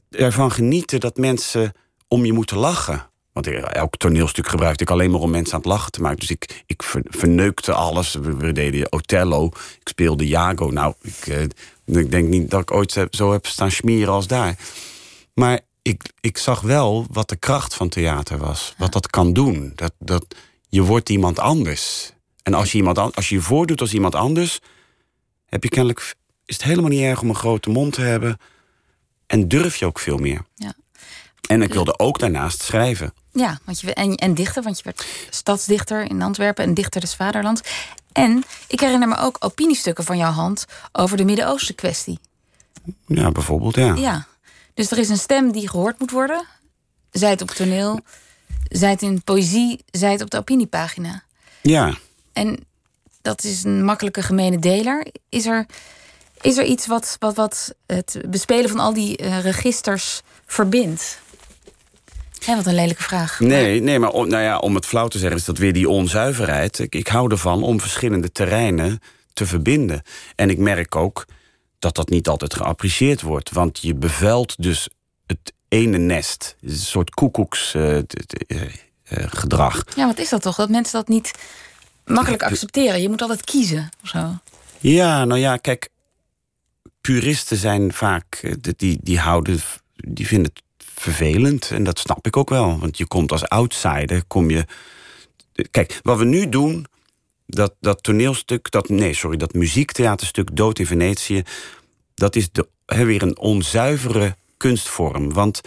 ervan 0.09 0.51
genieten 0.51 0.99
dat 0.99 1.17
mensen 1.17 1.71
om 2.07 2.25
je 2.25 2.33
moeten 2.33 2.57
lachen. 2.57 3.07
Want 3.33 3.47
elk 3.47 3.97
toneelstuk 3.97 4.47
gebruikte 4.47 4.83
ik 4.83 4.89
alleen 4.89 5.11
maar 5.11 5.19
om 5.19 5.29
mensen 5.29 5.53
aan 5.53 5.59
het 5.59 5.69
lachen 5.69 5.91
te 5.91 6.01
maken. 6.01 6.19
Dus 6.19 6.29
ik, 6.29 6.63
ik 6.65 6.83
ver- 6.83 7.05
verneukte 7.09 7.73
alles. 7.73 8.13
We, 8.13 8.51
deden 8.51 8.91
Othello, 8.91 9.45
ik 9.79 9.87
speelde 9.87 10.27
Jago. 10.27 10.69
Nou, 10.69 10.93
ik, 11.01 11.27
eh, 11.27 11.41
ik 12.01 12.11
denk 12.11 12.27
niet 12.27 12.49
dat 12.49 12.61
ik 12.61 12.71
ooit 12.71 13.07
zo 13.11 13.31
heb 13.31 13.45
staan 13.45 13.71
schmieren 13.71 14.13
als 14.13 14.27
daar. 14.27 14.57
Maar 15.33 15.59
ik, 15.81 16.11
ik 16.19 16.37
zag 16.37 16.61
wel 16.61 17.05
wat 17.11 17.29
de 17.29 17.35
kracht 17.35 17.73
van 17.75 17.89
theater 17.89 18.37
was. 18.37 18.73
Wat 18.77 18.93
dat 18.93 19.07
kan 19.09 19.33
doen. 19.33 19.71
Dat, 19.75 19.93
dat, 19.99 20.25
je 20.69 20.81
wordt 20.81 21.09
iemand 21.09 21.39
anders. 21.39 22.13
En 22.43 22.53
als 22.53 22.71
je, 22.71 22.77
iemand, 22.77 22.97
an- 22.97 23.13
als 23.13 23.29
je 23.29 23.35
je 23.35 23.41
voordoet 23.41 23.81
als 23.81 23.93
iemand 23.93 24.15
anders... 24.15 24.59
heb 25.45 25.63
je 25.63 25.69
kennelijk, 25.69 26.15
is 26.45 26.55
het 26.55 26.63
helemaal 26.63 26.89
niet 26.89 27.01
erg 27.01 27.21
om 27.21 27.29
een 27.29 27.35
grote 27.35 27.69
mond 27.69 27.93
te 27.93 28.01
hebben. 28.01 28.37
En 29.27 29.47
durf 29.47 29.75
je 29.75 29.85
ook 29.85 29.99
veel 29.99 30.17
meer. 30.17 30.45
Ja. 30.55 30.73
En 31.47 31.61
ik 31.61 31.73
wilde 31.73 31.99
ook 31.99 32.19
daarnaast 32.19 32.61
schrijven. 32.61 33.13
Ja, 33.31 33.59
want 33.63 33.79
je, 33.79 33.93
en, 33.93 34.15
en 34.15 34.33
dichter, 34.33 34.63
want 34.63 34.77
je 34.77 34.83
werd 34.83 35.05
stadsdichter 35.29 36.09
in 36.09 36.21
Antwerpen 36.21 36.63
en 36.63 36.73
dichter 36.73 37.01
des 37.01 37.15
vaderlands. 37.15 37.61
En 38.11 38.43
ik 38.67 38.79
herinner 38.79 39.07
me 39.07 39.17
ook 39.17 39.35
opiniestukken 39.39 40.03
van 40.03 40.17
jouw 40.17 40.31
hand 40.31 40.65
over 40.91 41.17
de 41.17 41.25
Midden-Oosten 41.25 41.75
kwestie. 41.75 42.19
Ja, 43.07 43.31
bijvoorbeeld, 43.31 43.75
ja. 43.75 43.95
Ja, 43.95 44.27
dus 44.73 44.91
er 44.91 44.97
is 44.97 45.09
een 45.09 45.17
stem 45.17 45.51
die 45.51 45.69
gehoord 45.69 45.99
moet 45.99 46.11
worden. 46.11 46.45
Zij 47.11 47.29
het 47.29 47.41
op 47.41 47.51
toneel, 47.51 47.99
zij 48.67 48.89
het 48.89 49.01
in 49.01 49.23
poëzie, 49.23 49.83
zij 49.91 50.11
het 50.11 50.21
op 50.21 50.29
de 50.29 50.37
opiniepagina. 50.37 51.23
Ja. 51.61 51.97
En 52.33 52.65
dat 53.21 53.43
is 53.43 53.63
een 53.63 53.85
makkelijke 53.85 54.21
gemene 54.21 54.59
deler. 54.59 55.07
Is 55.29 55.45
er, 55.45 55.65
is 56.43 56.57
er 56.57 56.65
iets 56.65 56.87
wat, 56.87 57.15
wat, 57.19 57.35
wat 57.35 57.75
het 57.85 58.21
bespelen 58.27 58.69
van 58.69 58.79
al 58.79 58.93
die 58.93 59.17
eh, 59.17 59.39
registers 59.39 60.21
verbindt? 60.45 61.21
Hé, 62.45 62.55
wat 62.55 62.65
een 62.65 62.75
lelijke 62.75 63.03
vraag. 63.03 63.39
Nee, 63.39 63.81
nee 63.81 63.99
maar 63.99 64.11
om, 64.11 64.27
nou 64.27 64.43
ja, 64.43 64.57
om 64.57 64.75
het 64.75 64.85
flauw 64.85 65.07
te 65.07 65.17
zeggen 65.17 65.37
is 65.37 65.45
dat 65.45 65.57
weer 65.57 65.73
die 65.73 65.89
onzuiverheid. 65.89 66.79
Ik, 66.79 66.95
ik 66.95 67.07
hou 67.07 67.31
ervan 67.31 67.63
om 67.63 67.79
verschillende 67.79 68.31
terreinen 68.31 68.99
te 69.33 69.45
verbinden. 69.45 70.01
En 70.35 70.49
ik 70.49 70.57
merk 70.57 70.95
ook 70.95 71.25
dat 71.79 71.95
dat 71.95 72.09
niet 72.09 72.27
altijd 72.27 72.55
geapprecieerd 72.55 73.21
wordt. 73.21 73.51
Want 73.51 73.79
je 73.81 73.95
bevuilt 73.95 74.61
dus 74.61 74.89
het 75.25 75.53
ene 75.67 75.97
nest. 75.97 76.55
Een 76.61 76.75
soort 76.75 77.09
koekoeksgedrag. 77.09 79.83
Ja, 79.95 80.05
wat 80.05 80.19
is 80.19 80.29
dat 80.29 80.41
toch? 80.41 80.55
Dat 80.55 80.69
mensen 80.69 80.93
dat 80.93 81.07
niet 81.07 81.31
makkelijk 82.05 82.43
accepteren. 82.43 83.01
Je 83.01 83.09
moet 83.09 83.21
altijd 83.21 83.43
kiezen 83.43 83.89
of 84.03 84.09
zo. 84.09 84.37
Ja, 84.79 85.25
nou 85.25 85.39
ja, 85.39 85.57
kijk, 85.57 85.89
puristen 87.07 87.57
zijn 87.57 87.93
vaak, 87.93 88.39
eh, 88.41 88.53
die- 88.77 88.99
die, 89.01 89.19
houden, 89.19 89.59
die 89.95 90.27
vinden 90.27 90.51
het 90.53 90.63
vervelend. 90.77 91.71
En 91.71 91.83
dat 91.83 91.99
snap 91.99 92.27
ik 92.27 92.37
ook 92.37 92.49
wel. 92.49 92.79
Want 92.79 92.97
je 92.97 93.07
komt 93.07 93.31
als 93.31 93.47
outsider, 93.47 94.23
kom 94.27 94.49
je. 94.49 94.65
Kijk, 95.71 95.99
wat 96.03 96.17
we 96.17 96.25
nu 96.25 96.49
doen, 96.49 96.85
dat, 97.45 97.73
dat 97.79 98.03
toneelstuk, 98.03 98.71
dat, 98.71 98.89
nee, 98.89 99.13
sorry, 99.13 99.37
dat 99.37 99.53
muziektheaterstuk 99.53 100.55
Dood 100.55 100.79
in 100.79 100.85
Venetië, 100.85 101.43
dat 102.13 102.35
is 102.35 102.49
weer 102.85 103.21
een 103.21 103.37
onzuivere 103.37 104.35
kunstvorm. 104.57 105.33
Want 105.33 105.61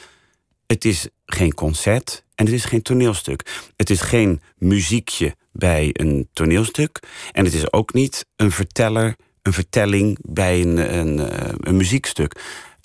het 0.66 0.84
is 0.84 1.08
geen 1.26 1.54
concert 1.54 2.24
en 2.34 2.44
het 2.44 2.54
is 2.54 2.64
geen 2.64 2.82
toneelstuk. 2.82 3.70
Het 3.76 3.90
is 3.90 4.00
geen 4.00 4.40
muziekje 4.56 5.34
bij 5.52 5.90
een 5.92 6.28
toneelstuk. 6.32 7.00
En 7.32 7.44
het 7.44 7.54
is 7.54 7.72
ook 7.72 7.92
niet 7.92 8.26
een 8.36 8.50
verteller, 8.50 9.16
een 9.46 9.52
vertelling 9.52 10.18
bij 10.22 10.60
een, 10.60 10.96
een, 10.98 11.18
eh, 11.18 11.54
een 11.60 11.76
muziekstuk. 11.76 12.42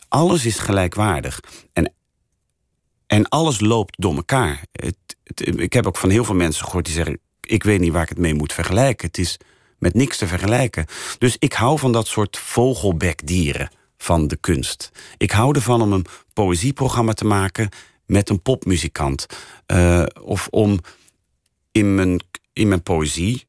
Alles 0.07 0.45
is 0.45 0.59
gelijkwaardig. 0.59 1.39
En, 1.74 1.93
en 3.07 3.30
alles 3.30 3.59
loopt 3.59 4.01
door 4.01 4.16
elkaar. 4.16 4.64
Ik 5.55 5.74
heb 5.74 5.88
ook 5.88 5.97
van 5.97 6.09
heel 6.09 6.24
veel 6.24 6.36
mensen 6.36 6.66
gehoord 6.66 6.86
die 6.86 6.93
zeggen... 6.93 7.20
ik 7.41 7.64
weet 7.64 7.80
niet 7.80 7.91
waar 7.91 8.03
ik 8.03 8.09
het 8.09 8.18
mee 8.18 8.34
moet 8.34 8.53
vergelijken. 8.53 9.07
Het 9.07 9.18
is 9.18 9.38
met 9.78 9.93
niks 9.93 10.18
te 10.18 10.28
vergelijken. 10.28 10.86
Dus 11.18 11.36
ik 11.39 11.53
hou 11.53 11.80
van 11.80 11.91
dat 11.91 12.07
soort 12.07 12.38
vogelbekdieren 12.38 13.70
van 13.97 14.28
de 14.28 14.38
kunst. 14.38 14.91
Ik 15.18 15.32
hou 15.32 15.55
ervan 15.55 15.82
om 15.82 15.93
een 15.93 16.05
poëzieprogramma 16.34 17.14
te 17.14 17.26
maken 17.26 17.70
met 18.05 18.30
een 18.30 18.41
popmuzikant. 18.41 19.26
Eh, 19.66 20.03
of 20.24 20.47
om 20.49 20.80
in 21.72 21.95
mijn, 21.95 22.24
in 22.53 22.68
mijn 22.68 22.84
poëzie 22.84 23.45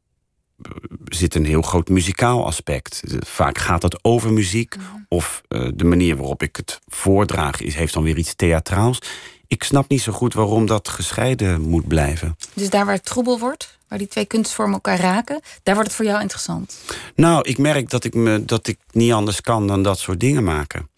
zit 1.05 1.35
een 1.35 1.45
heel 1.45 1.63
groot 1.63 1.89
muzikaal 1.89 2.47
aspect. 2.47 3.03
Vaak 3.19 3.59
gaat 3.59 3.83
het 3.83 4.05
over 4.05 4.33
muziek. 4.33 4.77
Of 5.09 5.43
eh, 5.49 5.69
de 5.75 5.85
manier 5.85 6.17
waarop 6.17 6.43
ik 6.43 6.57
het 6.57 6.81
voordraag 6.87 7.61
is, 7.61 7.75
heeft 7.75 7.95
dan 7.95 8.03
weer 8.03 8.19
iets 8.19 8.35
theatraals. 8.35 8.99
Ik 9.47 9.63
snap 9.63 9.89
niet 9.89 10.03
zo 10.03 10.13
goed 10.13 10.35
waarom 10.35 10.67
dat 10.67 10.89
gescheiden 10.89 11.61
moet 11.61 11.89
blijven. 11.89 12.37
Dus 12.55 12.71
daar 12.71 12.85
waar 12.85 12.95
het 12.95 13.05
troebel 13.05 13.39
wordt, 13.39 13.79
waar 13.89 13.99
die 13.99 14.09
twee 14.09 14.25
kunstvormen 14.25 14.75
elkaar 14.75 15.01
raken, 15.01 15.41
daar 15.63 15.75
wordt 15.75 15.89
het 15.89 15.99
voor 15.99 16.09
jou 16.09 16.21
interessant. 16.21 16.79
Nou, 17.15 17.49
ik 17.49 17.59
merk 17.59 17.91
dat 17.91 18.05
ik, 18.05 18.15
me, 18.15 18.45
dat 18.45 18.67
ik 18.67 18.79
niet 18.91 19.13
anders 19.13 19.41
kan 19.41 19.67
dan 19.67 19.83
dat 19.83 19.99
soort 19.99 20.21
dingen 20.21 20.45
maken. 20.45 20.91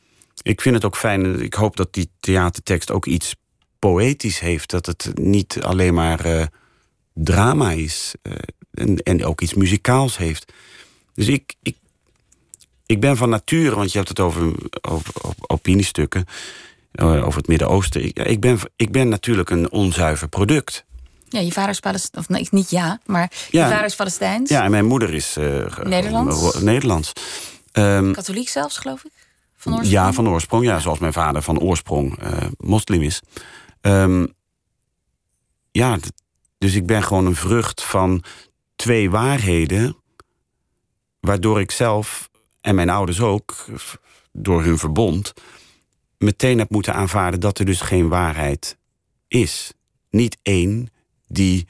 Ik 0.42 0.60
vind 0.60 0.74
het 0.74 0.84
ook 0.84 0.96
fijn, 0.96 1.40
ik 1.40 1.54
hoop 1.54 1.76
dat 1.76 1.92
die 1.92 2.10
theatertekst 2.20 2.90
ook 2.90 3.06
iets 3.06 3.34
poëtisch 3.78 4.38
heeft. 4.38 4.70
Dat 4.70 4.86
het 4.86 5.10
niet 5.14 5.58
alleen 5.62 5.94
maar 5.94 6.24
eh, 6.24 6.46
drama 7.14 7.70
is. 7.70 8.14
eh, 8.22 8.32
en, 8.74 8.96
en 8.96 9.24
ook 9.24 9.40
iets 9.40 9.54
muzikaals 9.54 10.16
heeft. 10.16 10.52
Dus 11.14 11.26
ik, 11.26 11.54
ik, 11.62 11.76
ik 12.86 13.00
ben 13.00 13.16
van 13.16 13.28
nature, 13.28 13.74
want 13.76 13.90
je 13.92 13.96
hebt 13.96 14.08
het 14.08 14.20
over, 14.20 14.52
over, 14.80 15.12
over 15.22 15.36
opiniestukken... 15.46 16.24
eh, 16.92 17.26
over 17.26 17.38
het 17.38 17.46
Midden-Oosten. 17.48 18.04
Ik, 18.04 18.18
ik, 18.18 18.40
ben, 18.40 18.58
ik 18.76 18.92
ben 18.92 19.08
natuurlijk 19.08 19.50
een 19.50 19.70
onzuiver 19.72 20.28
product. 20.28 20.84
Ja, 21.28 21.40
je 21.40 21.52
vader 21.52 21.70
is 21.70 21.80
Palestijns, 21.80 22.26
of 22.26 22.34
nee, 22.36 22.48
niet 22.50 22.70
ja, 22.70 23.00
maar 23.06 23.32
Ja. 23.50 23.64
je 23.66 23.70
vader 23.72 23.86
is 23.86 23.94
Palestijns. 23.96 24.50
Ja, 24.50 24.64
en 24.64 24.70
mijn 24.70 24.84
moeder 24.86 25.14
is... 25.14 25.32
ge- 25.32 25.82
Nederlands? 26.62 27.12
Ehm, 27.72 28.12
Katholiek 28.12 28.48
zelfs, 28.48 28.76
geloof 28.78 29.04
ik. 29.04 29.10
Van 29.56 29.72
oorsprong. 29.72 29.94
Ja, 29.94 30.12
van 30.12 30.28
oorsprong. 30.28 30.64
Ja, 30.64 30.78
zoals 30.78 30.98
mijn 30.98 31.12
vader 31.12 31.42
van 31.42 31.58
oorsprong 31.58 32.18
moslim 32.56 33.02
is. 33.02 33.20
Ehm, 33.80 34.26
ja, 35.70 35.98
dus 36.58 36.74
ik 36.74 36.86
ben 36.86 37.02
gewoon 37.02 37.26
een 37.26 37.36
vrucht 37.36 37.82
van 37.82 38.24
twee 38.76 39.10
waarheden. 39.10 39.96
Waardoor 41.20 41.60
ik 41.60 41.70
zelf 41.70 42.30
en 42.60 42.74
mijn 42.74 42.90
ouders 42.90 43.20
ook, 43.20 43.66
door 44.32 44.62
hun 44.62 44.78
verbond, 44.78 45.32
meteen 46.18 46.58
heb 46.58 46.70
moeten 46.70 46.94
aanvaarden 46.94 47.40
dat 47.40 47.58
er 47.58 47.64
dus 47.64 47.80
geen 47.80 48.08
waarheid 48.08 48.76
is. 49.28 49.72
Niet 50.10 50.38
één 50.42 50.88
die 51.26 51.66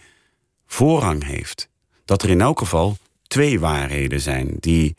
voorrang 0.67 1.25
heeft. 1.25 1.69
Dat 2.05 2.23
er 2.23 2.31
in 2.31 2.41
elk 2.41 2.59
geval 2.59 2.97
twee 3.23 3.61
waarheden 3.61 4.21
zijn 4.21 4.57
die 4.61 4.97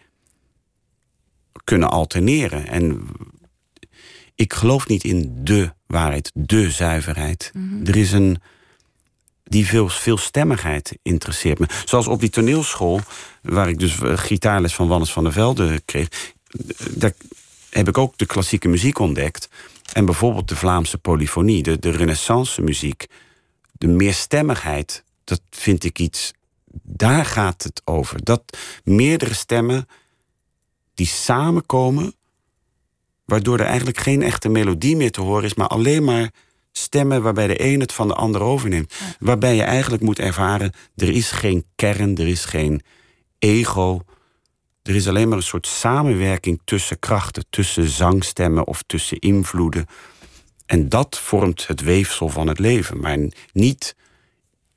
kunnen 1.63 1.89
alterneren. 1.89 2.67
En 2.67 3.07
ik 4.35 4.53
geloof 4.53 4.87
niet 4.87 5.03
in 5.03 5.43
de 5.43 5.73
waarheid, 5.87 6.31
de 6.33 6.71
zuiverheid. 6.71 7.51
Er 7.85 7.95
is 7.95 8.11
een. 8.11 8.41
Die 9.47 9.65
veel, 9.67 9.89
veelstemmigheid 9.89 10.97
interesseert 11.01 11.59
me. 11.59 11.65
Zoals 11.85 12.07
op 12.07 12.19
die 12.19 12.29
toneelschool, 12.29 12.99
waar 13.41 13.69
ik 13.69 13.79
dus 13.79 13.99
eh, 13.99 14.17
gitaarles 14.17 14.75
van 14.75 14.87
Wannes 14.87 15.11
van 15.11 15.23
der 15.23 15.33
Velde 15.33 15.81
kreeg. 15.85 16.07
eh, 16.47 16.85
Daar 16.91 17.13
heb 17.69 17.87
ik 17.87 17.97
ook 17.97 18.17
de 18.17 18.25
klassieke 18.25 18.67
muziek 18.67 18.99
ontdekt. 18.99 19.49
En 19.93 20.05
bijvoorbeeld 20.05 20.47
de 20.47 20.55
Vlaamse 20.55 20.97
polyfonie, 20.97 21.63
de, 21.63 21.79
de 21.79 21.89
renaissance 21.89 22.61
muziek. 22.61 23.05
De 23.71 23.87
meerstemmigheid, 23.87 25.03
dat 25.23 25.41
vind 25.49 25.83
ik 25.83 25.99
iets. 25.99 26.33
Daar 26.83 27.25
gaat 27.25 27.63
het 27.63 27.81
over. 27.85 28.23
Dat 28.23 28.57
meerdere 28.83 29.33
stemmen 29.33 29.87
die 30.93 31.07
samenkomen, 31.07 32.13
waardoor 33.25 33.59
er 33.59 33.65
eigenlijk 33.65 33.97
geen 33.99 34.21
echte 34.21 34.49
melodie 34.49 34.95
meer 34.95 35.11
te 35.11 35.21
horen 35.21 35.43
is, 35.43 35.53
maar 35.53 35.67
alleen 35.67 36.03
maar 36.03 36.31
stemmen 36.77 37.21
waarbij 37.21 37.47
de 37.47 37.63
een 37.63 37.79
het 37.79 37.93
van 37.93 38.07
de 38.07 38.13
ander 38.13 38.41
overneemt. 38.41 38.93
Waarbij 39.19 39.55
je 39.55 39.63
eigenlijk 39.63 40.03
moet 40.03 40.19
ervaren, 40.19 40.71
er 40.95 41.09
is 41.09 41.31
geen 41.31 41.65
kern, 41.75 42.17
er 42.17 42.27
is 42.27 42.45
geen 42.45 42.81
ego. 43.39 44.01
Er 44.83 44.95
is 44.95 45.07
alleen 45.07 45.27
maar 45.27 45.37
een 45.37 45.43
soort 45.43 45.67
samenwerking 45.67 46.61
tussen 46.63 46.99
krachten, 46.99 47.45
tussen 47.49 47.89
zangstemmen 47.89 48.67
of 48.67 48.83
tussen 48.87 49.19
invloeden. 49.19 49.85
En 50.65 50.89
dat 50.89 51.19
vormt 51.19 51.67
het 51.67 51.81
weefsel 51.81 52.29
van 52.29 52.47
het 52.47 52.59
leven, 52.59 52.99
maar 52.99 53.17
niet 53.53 53.95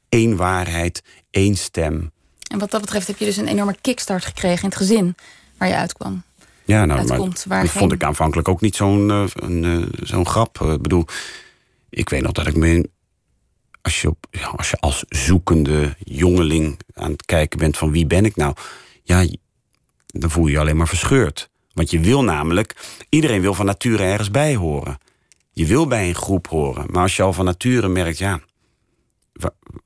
één 0.09 0.37
waarheid, 0.37 1.03
één 1.31 1.57
stem. 1.57 2.11
En 2.51 2.59
wat 2.59 2.71
dat 2.71 2.81
betreft 2.81 3.07
heb 3.07 3.19
je 3.19 3.25
dus 3.25 3.37
een 3.37 3.49
enorme 3.49 3.77
kickstart 3.81 4.25
gekregen 4.25 4.63
in 4.63 4.69
het 4.69 4.77
gezin 4.79 5.15
waar 5.57 5.69
je 5.69 5.77
uitkwam. 5.77 6.23
Ja, 6.65 6.85
nou, 6.85 6.87
maar 6.87 7.11
Uitkomt 7.11 7.49
dat 7.49 7.71
vond 7.71 7.93
ik 7.93 8.03
aanvankelijk 8.03 8.49
ook 8.49 8.61
niet 8.61 8.77
zo'n 8.77 9.11
eh, 9.11 9.75
eh, 9.75 9.87
zo'n 10.03 10.27
grap. 10.27 10.61
Eh, 10.61 10.73
Ik 10.73 10.83
bedoel, 10.83 11.05
ik 11.91 12.09
weet 12.09 12.23
nog 12.23 12.33
dat 12.33 12.47
ik 12.47 12.57
me... 12.57 12.91
Als 13.83 14.01
je, 14.01 14.15
als 14.57 14.71
je 14.71 14.77
als 14.81 15.05
zoekende 15.09 15.97
jongeling 15.99 16.81
aan 16.95 17.11
het 17.11 17.25
kijken 17.25 17.59
bent 17.59 17.77
van 17.77 17.91
wie 17.91 18.07
ben 18.07 18.25
ik 18.25 18.37
nou... 18.37 18.55
Ja, 19.03 19.27
dan 20.07 20.31
voel 20.31 20.47
je 20.47 20.53
je 20.53 20.59
alleen 20.59 20.77
maar 20.77 20.89
verscheurd. 20.89 21.51
Want 21.73 21.91
je 21.91 22.01
wil 22.01 22.25
namelijk, 22.25 22.77
iedereen 23.09 23.41
wil 23.41 23.55
van 23.55 23.67
nature 23.67 24.03
ergens 24.03 24.31
bij 24.31 24.57
horen. 24.57 24.99
Je 25.53 25.67
wil 25.67 25.87
bij 25.87 26.09
een 26.09 26.15
groep 26.15 26.47
horen. 26.49 26.87
Maar 26.91 27.03
als 27.03 27.17
je 27.17 27.23
al 27.23 27.33
van 27.33 27.45
nature 27.45 27.89
merkt, 27.89 28.19
ja, 28.19 28.41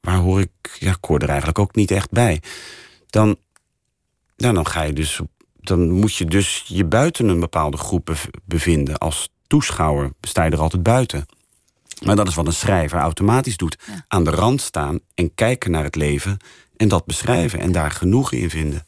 waar, 0.01 0.17
hoor 0.17 0.41
ik, 0.41 0.77
ja, 0.79 0.91
ik 0.91 1.05
hoor 1.05 1.19
er 1.19 1.29
eigenlijk 1.29 1.59
ook 1.59 1.75
niet 1.75 1.91
echt 1.91 2.11
bij. 2.11 2.43
Dan, 3.07 3.37
dan 4.37 4.67
ga 4.67 4.83
je 4.83 4.93
dus, 4.93 5.21
dan 5.61 5.91
moet 5.91 6.15
je 6.15 6.25
dus 6.25 6.65
je 6.67 6.85
buiten 6.85 7.29
een 7.29 7.41
bepaalde 7.41 7.77
groep 7.77 8.05
bev- 8.05 8.29
bevinden. 8.45 8.99
Als 8.99 9.29
toeschouwer 9.47 10.13
sta 10.21 10.45
je 10.45 10.51
er 10.51 10.61
altijd 10.61 10.83
buiten. 10.83 11.27
Maar 12.05 12.17
dat 12.17 12.29
is 12.29 12.35
wat 12.35 12.47
een 12.47 12.53
schrijver 12.53 12.99
automatisch 12.99 13.57
doet. 13.57 13.79
Aan 14.09 14.25
de 14.25 14.31
rand 14.31 14.61
staan 14.61 15.01
en 15.15 15.35
kijken 15.35 15.71
naar 15.71 15.85
het 15.85 15.97
leven 15.97 16.37
en 16.77 16.89
dat 16.89 17.05
beschrijven 17.05 17.61
en 17.61 17.73
daar 17.73 17.91
genoegen 17.91 18.39
in 18.39 18.51
vinden. 18.51 18.87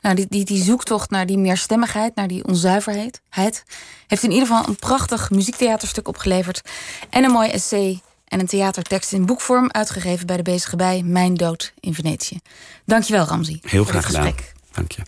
Nou, 0.00 0.14
die, 0.14 0.26
die, 0.28 0.44
die 0.44 0.62
zoektocht 0.62 1.10
naar 1.10 1.26
die 1.26 1.38
meerstemmigheid, 1.38 2.14
naar 2.14 2.28
die 2.28 2.44
onzuiverheid, 2.44 3.20
heid, 3.28 3.64
heeft 4.06 4.22
in 4.22 4.30
ieder 4.30 4.46
geval 4.46 4.68
een 4.68 4.76
prachtig 4.76 5.30
muziektheaterstuk 5.30 6.08
opgeleverd. 6.08 6.62
En 7.10 7.24
een 7.24 7.30
mooi 7.30 7.48
essay 7.48 8.00
en 8.24 8.40
een 8.40 8.46
theatertekst 8.46 9.12
in 9.12 9.26
boekvorm 9.26 9.70
uitgegeven 9.70 10.26
bij 10.26 10.36
de 10.36 10.42
bezige 10.42 10.76
bij 10.76 11.02
Mijn 11.02 11.34
Dood 11.34 11.72
in 11.80 11.94
Venetië. 11.94 12.38
Dankjewel, 12.84 13.24
Ramzi. 13.24 13.58
Heel 13.62 13.84
graag 13.84 14.06
gedaan. 14.06 14.34
Dank 14.72 14.92
je. 14.92 15.02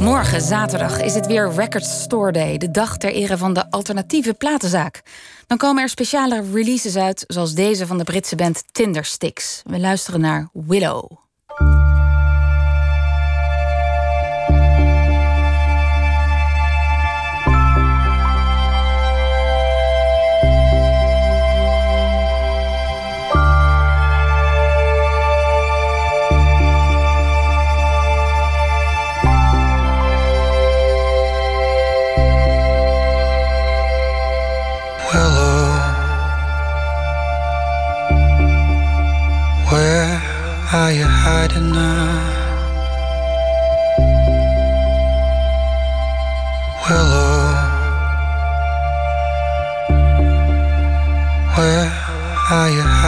Morgen, 0.00 0.40
zaterdag, 0.40 1.00
is 1.00 1.14
het 1.14 1.26
weer 1.26 1.52
Record 1.52 1.84
Store 1.84 2.32
Day, 2.32 2.58
de 2.58 2.70
dag 2.70 2.96
ter 2.96 3.12
ere 3.12 3.36
van 3.36 3.52
de 3.52 3.70
alternatieve 3.70 4.34
platenzaak. 4.34 5.02
Dan 5.46 5.56
komen 5.56 5.82
er 5.82 5.88
speciale 5.88 6.44
releases 6.52 6.96
uit, 6.96 7.24
zoals 7.26 7.54
deze 7.54 7.86
van 7.86 7.98
de 7.98 8.04
Britse 8.04 8.36
band 8.36 8.64
Tindersticks. 8.72 9.62
We 9.64 9.78
luisteren 9.78 10.20
naar 10.20 10.48
Willow. 10.52 11.10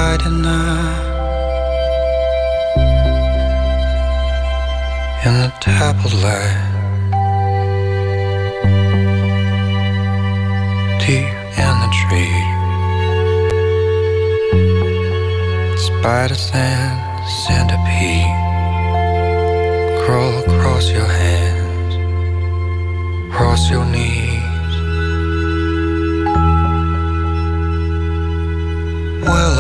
Hiding 0.09 0.41
now? 0.41 1.07
In 5.27 5.35
the 5.43 5.51
dappled 5.61 6.15
light. 6.25 6.69
deep 11.09 11.39
in 11.65 11.75
the 11.85 11.91
tree. 12.01 12.41
Spiders 15.89 16.51
and 16.53 16.97
centipede 17.45 18.37
crawl 20.03 20.35
across 20.51 20.91
your 20.91 21.11
hands, 21.25 21.93
across 23.29 23.71
your 23.71 23.87
knees. 23.95 24.75
Willow, 29.27 29.58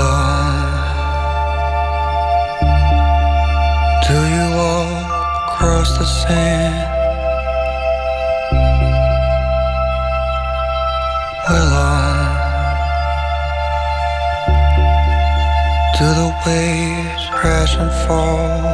and 17.80 17.92
fall 18.06 18.64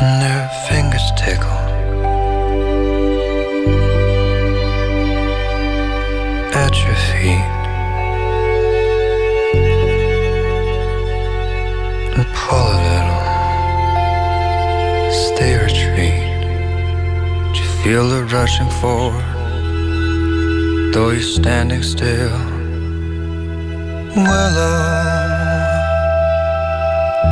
and 0.00 0.22
their 0.22 0.48
fingers 0.68 1.10
tickle 1.16 1.62
at 6.54 6.74
your 6.84 6.98
feet 7.08 7.54
and 12.16 12.26
pull 12.34 12.58
a 12.58 12.95
feel 17.86 18.08
the 18.08 18.24
rushing 18.24 18.70
forward, 18.80 19.24
though 20.92 21.10
you're 21.10 21.22
standing 21.22 21.84
still? 21.84 22.36
Willow, 24.16 24.74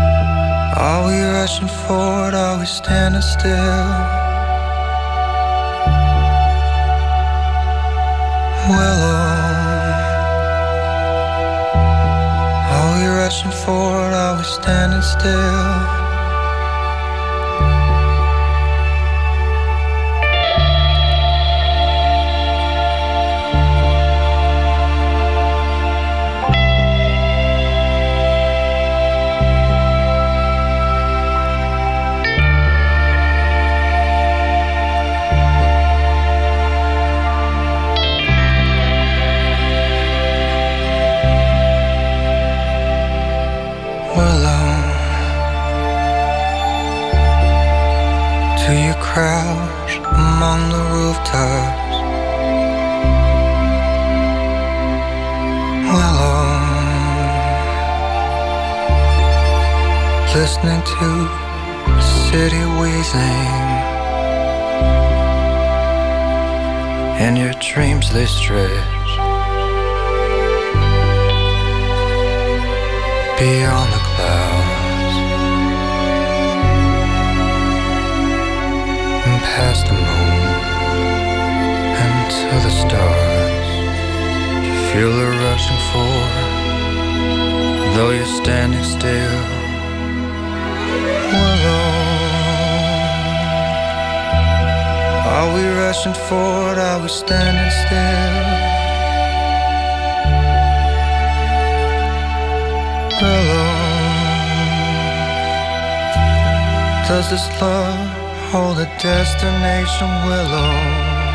uh, 0.07 0.81
are 0.87 1.01
we 1.09 1.17
rushing 1.39 1.73
forward? 1.83 2.35
Are 2.35 2.57
we 2.61 2.67
standing 2.67 3.27
still? 3.35 3.89
Willow, 8.71 9.19
uh, 9.19 9.57
are 12.77 12.91
we 12.95 13.05
rushing 13.23 13.55
forward? 13.65 14.13
Are 14.23 14.35
we 14.39 14.45
standing 14.45 15.03
still? 15.03 16.04
Willow, 44.17 44.67
do 48.65 48.73
you 48.73 48.95
crouch 49.01 49.97
among 49.99 50.61
the 50.71 50.83
rooftops? 50.95 51.97
Willow, 55.91 56.47
listening 60.33 60.83
to 60.95 61.11
the 61.91 62.03
city 62.31 62.65
wheezing, 62.79 63.65
and 67.19 67.37
your 67.37 67.53
dreams 67.55 68.13
they 68.13 68.27
stretch. 68.27 68.95
beyond 73.39 73.93
the 73.93 74.04
past 79.75 79.87
the 79.87 79.93
moon 79.93 80.43
and 82.03 82.31
to 82.31 82.55
the 82.65 82.73
stars. 82.83 83.69
You 84.67 84.75
feel 84.91 85.13
the 85.21 85.29
rushing 85.47 85.83
forward, 85.91 86.51
though 87.95 88.11
you're 88.11 88.35
standing 88.43 88.85
still. 88.85 89.41
Willow, 91.33 91.87
are 95.35 95.49
we 95.55 95.63
rushing 95.83 96.17
forward? 96.29 96.79
Are 96.79 97.01
we 97.03 97.09
standing 97.09 97.73
still? 97.83 98.43
Willow, 103.21 103.69
does 107.09 107.27
this 107.31 107.47
love 107.61 108.24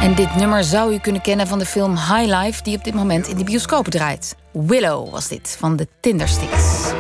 En 0.02 0.16
dit 0.16 0.36
nummer 0.36 0.64
zou 0.64 0.94
u 0.94 1.00
kunnen 1.00 1.22
kennen 1.22 1.48
van 1.48 1.60
de 1.60 1.66
film 1.66 1.96
High 1.96 2.36
Life, 2.38 2.64
die 2.64 2.78
op 2.78 2.84
dit 2.84 2.94
moment 2.94 3.28
in 3.28 3.38
de 3.38 3.44
bioscopen 3.44 3.92
draait. 3.92 4.36
Willow 4.52 5.12
was 5.12 5.28
dit 5.28 5.56
van 5.60 5.76
de 5.76 5.88
Tindersticks. 6.00 6.92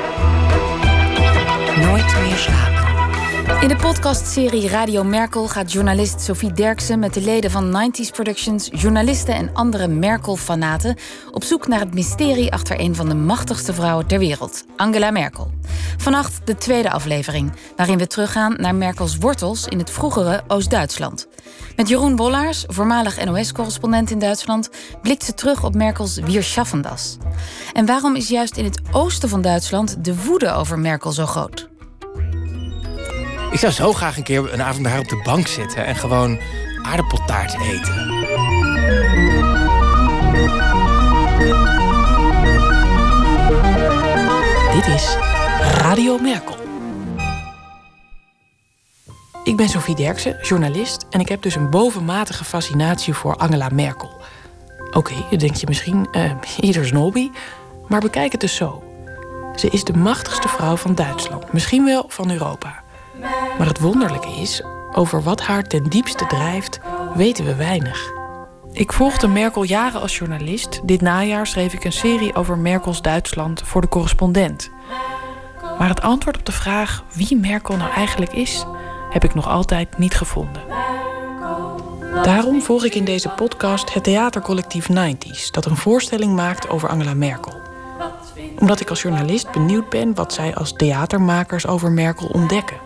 Nooit 1.76 2.20
meer 2.22 2.36
slapen. 2.36 3.62
In 3.62 3.68
de 3.68 3.76
podcastserie 3.76 4.68
Radio 4.68 5.04
Merkel 5.04 5.48
gaat 5.48 5.72
journalist 5.72 6.22
Sophie 6.22 6.54
Derksen 6.54 7.00
met 7.00 7.14
de 7.14 7.22
leden 7.22 7.52
van 7.52 7.92
90s 7.92 8.12
Productions, 8.12 8.70
journalisten 8.72 9.36
en 9.36 9.54
andere 9.54 9.88
Merkel-fanaten 9.88 10.96
op 11.32 11.44
zoek 11.44 11.68
naar 11.68 11.80
het 11.80 11.94
mysterie 11.94 12.52
achter 12.52 12.80
een 12.80 12.96
van 12.96 13.10
de 13.10 13.16
machtigste 13.16 13.74
vrouwen 13.74 14.08
ter 14.08 14.20
wereld, 14.20 14.66
Angela 14.76 15.12
Merkel. 15.12 15.49
Vannacht 16.00 16.42
de 16.44 16.58
tweede 16.58 16.92
aflevering, 16.92 17.52
waarin 17.76 17.98
we 17.98 18.08
teruggaan 18.08 18.56
naar 18.58 18.76
Merkels 18.76 19.18
wortels 19.18 19.68
in 19.68 19.78
het 19.78 19.90
vroegere 19.90 20.44
Oost-Duitsland. 20.48 21.28
Met 21.76 21.90
Jeroen 21.90 22.16
Bollaars, 22.16 22.64
voormalig 22.68 23.26
NOS-correspondent 23.26 24.12
in 24.12 24.20
Duitsland, 24.20 24.70
blikt 25.02 25.24
ze 25.24 25.34
terug 25.34 25.64
op 25.64 25.76
Merkels 25.76 26.16
Wir 26.20 26.44
schaffen 26.44 26.82
das. 26.82 27.18
En 27.74 27.86
waarom 27.86 28.16
is 28.16 28.28
juist 28.28 28.58
in 28.58 28.64
het 28.64 28.80
oosten 28.92 29.30
van 29.30 29.42
Duitsland 29.42 30.06
de 30.06 30.24
woede 30.24 30.52
over 30.52 30.80
Merkel 30.80 31.12
zo 31.12 31.26
groot? 31.26 31.70
Ik 33.52 33.60
zou 33.60 33.72
zo 33.72 33.94
graag 33.94 34.18
een 34.18 34.24
keer 34.24 34.54
een 34.54 34.64
avond 34.64 34.84
daar 34.84 35.00
op 35.00 35.10
de 35.10 35.22
bank 35.24 35.48
zitten 35.48 35.86
en 35.86 35.96
gewoon 35.96 36.40
aardappeltaart 36.82 37.54
eten. 37.60 38.08
Dit 44.74 44.88
is 44.96 45.29
Radio 45.90 46.18
Merkel. 46.18 46.56
Ik 49.44 49.58
ben 49.58 49.70
Sophie 49.70 49.96
Derksen, 49.96 50.38
journalist, 50.42 51.06
en 51.10 51.20
ik 51.20 51.30
heb 51.30 51.42
dus 51.42 51.56
een 51.56 51.70
bovenmatige 51.70 52.44
fascinatie 52.44 53.14
voor 53.14 53.36
Angela 53.36 53.70
Merkel. 53.72 54.12
Oké, 54.92 55.14
je 55.30 55.38
denkt 55.38 55.60
je 55.60 55.68
misschien, 55.68 56.08
uh, 56.18 56.32
ieder 56.60 56.96
hobby, 56.96 57.30
maar 57.88 58.00
bekijk 58.00 58.32
het 58.32 58.42
dus 58.42 58.56
zo. 58.56 58.84
Ze 59.56 59.70
is 59.70 59.84
de 59.84 59.94
machtigste 59.94 60.48
vrouw 60.48 60.76
van 60.76 60.96
Duitsland, 60.96 61.54
misschien 61.54 61.86
wel 61.86 62.06
van 62.08 62.32
Europa. 62.32 62.84
Maar 63.58 63.68
het 63.68 63.80
wonderlijke 63.80 64.32
is, 64.32 64.64
over 64.94 65.24
wat 65.24 65.42
haar 65.42 65.64
ten 65.64 65.84
diepste 65.84 66.26
drijft, 66.26 66.80
weten 67.16 67.46
we 67.46 67.56
weinig. 67.56 68.12
Ik 68.72 68.94
volgde 68.94 69.28
Merkel 69.28 69.64
jaren 69.64 70.02
als 70.02 70.18
journalist. 70.18 70.80
Dit 70.84 71.02
najaar 71.02 71.48
schreef 71.48 71.74
ik 71.74 71.84
een 71.84 71.92
serie 71.92 72.36
over 72.36 72.58
Merkels 72.58 73.02
Duitsland 73.02 73.62
voor 73.66 73.82
de 73.82 73.88
correspondent. 73.90 74.70
Maar 75.80 75.90
het 75.90 76.02
antwoord 76.02 76.38
op 76.38 76.46
de 76.46 76.52
vraag 76.52 77.04
wie 77.14 77.38
Merkel 77.38 77.78
nou 77.78 77.92
eigenlijk 77.92 78.34
is, 78.34 78.66
heb 79.10 79.24
ik 79.24 79.34
nog 79.34 79.48
altijd 79.48 79.98
niet 79.98 80.16
gevonden. 80.16 80.62
Daarom 82.24 82.62
volg 82.62 82.84
ik 82.84 82.96
in 82.96 83.06
deze 83.06 83.30
podcast 83.30 83.94
het 83.94 84.04
theatercollectief 84.04 84.90
90s, 84.90 85.52
dat 85.52 85.66
een 85.66 85.78
voorstelling 85.78 86.36
maakt 86.36 86.70
over 86.70 86.90
Angela 86.90 87.14
Merkel. 87.14 87.54
Omdat 88.60 88.80
ik 88.80 88.90
als 88.90 89.02
journalist 89.02 89.52
benieuwd 89.52 89.90
ben 89.90 90.16
wat 90.16 90.34
zij 90.34 90.56
als 90.56 90.74
theatermakers 90.74 91.68
over 91.68 91.92
Merkel 91.92 92.28
ontdekken. 92.28 92.78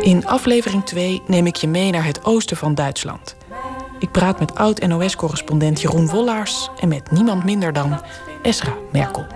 In 0.00 0.26
aflevering 0.26 0.84
2 0.84 1.22
neem 1.26 1.46
ik 1.46 1.56
je 1.56 1.68
mee 1.68 1.90
naar 1.90 2.04
het 2.04 2.24
oosten 2.24 2.56
van 2.56 2.74
Duitsland. 2.74 3.36
Ik 3.98 4.10
praat 4.10 4.38
met 4.38 4.54
oud-NOS-correspondent 4.54 5.80
Jeroen 5.80 6.08
Wollaars 6.08 6.70
en 6.80 6.88
met 6.88 7.10
niemand 7.10 7.44
minder 7.44 7.72
dan 7.72 8.00
Esra 8.42 8.74
Merkel. 8.92 9.26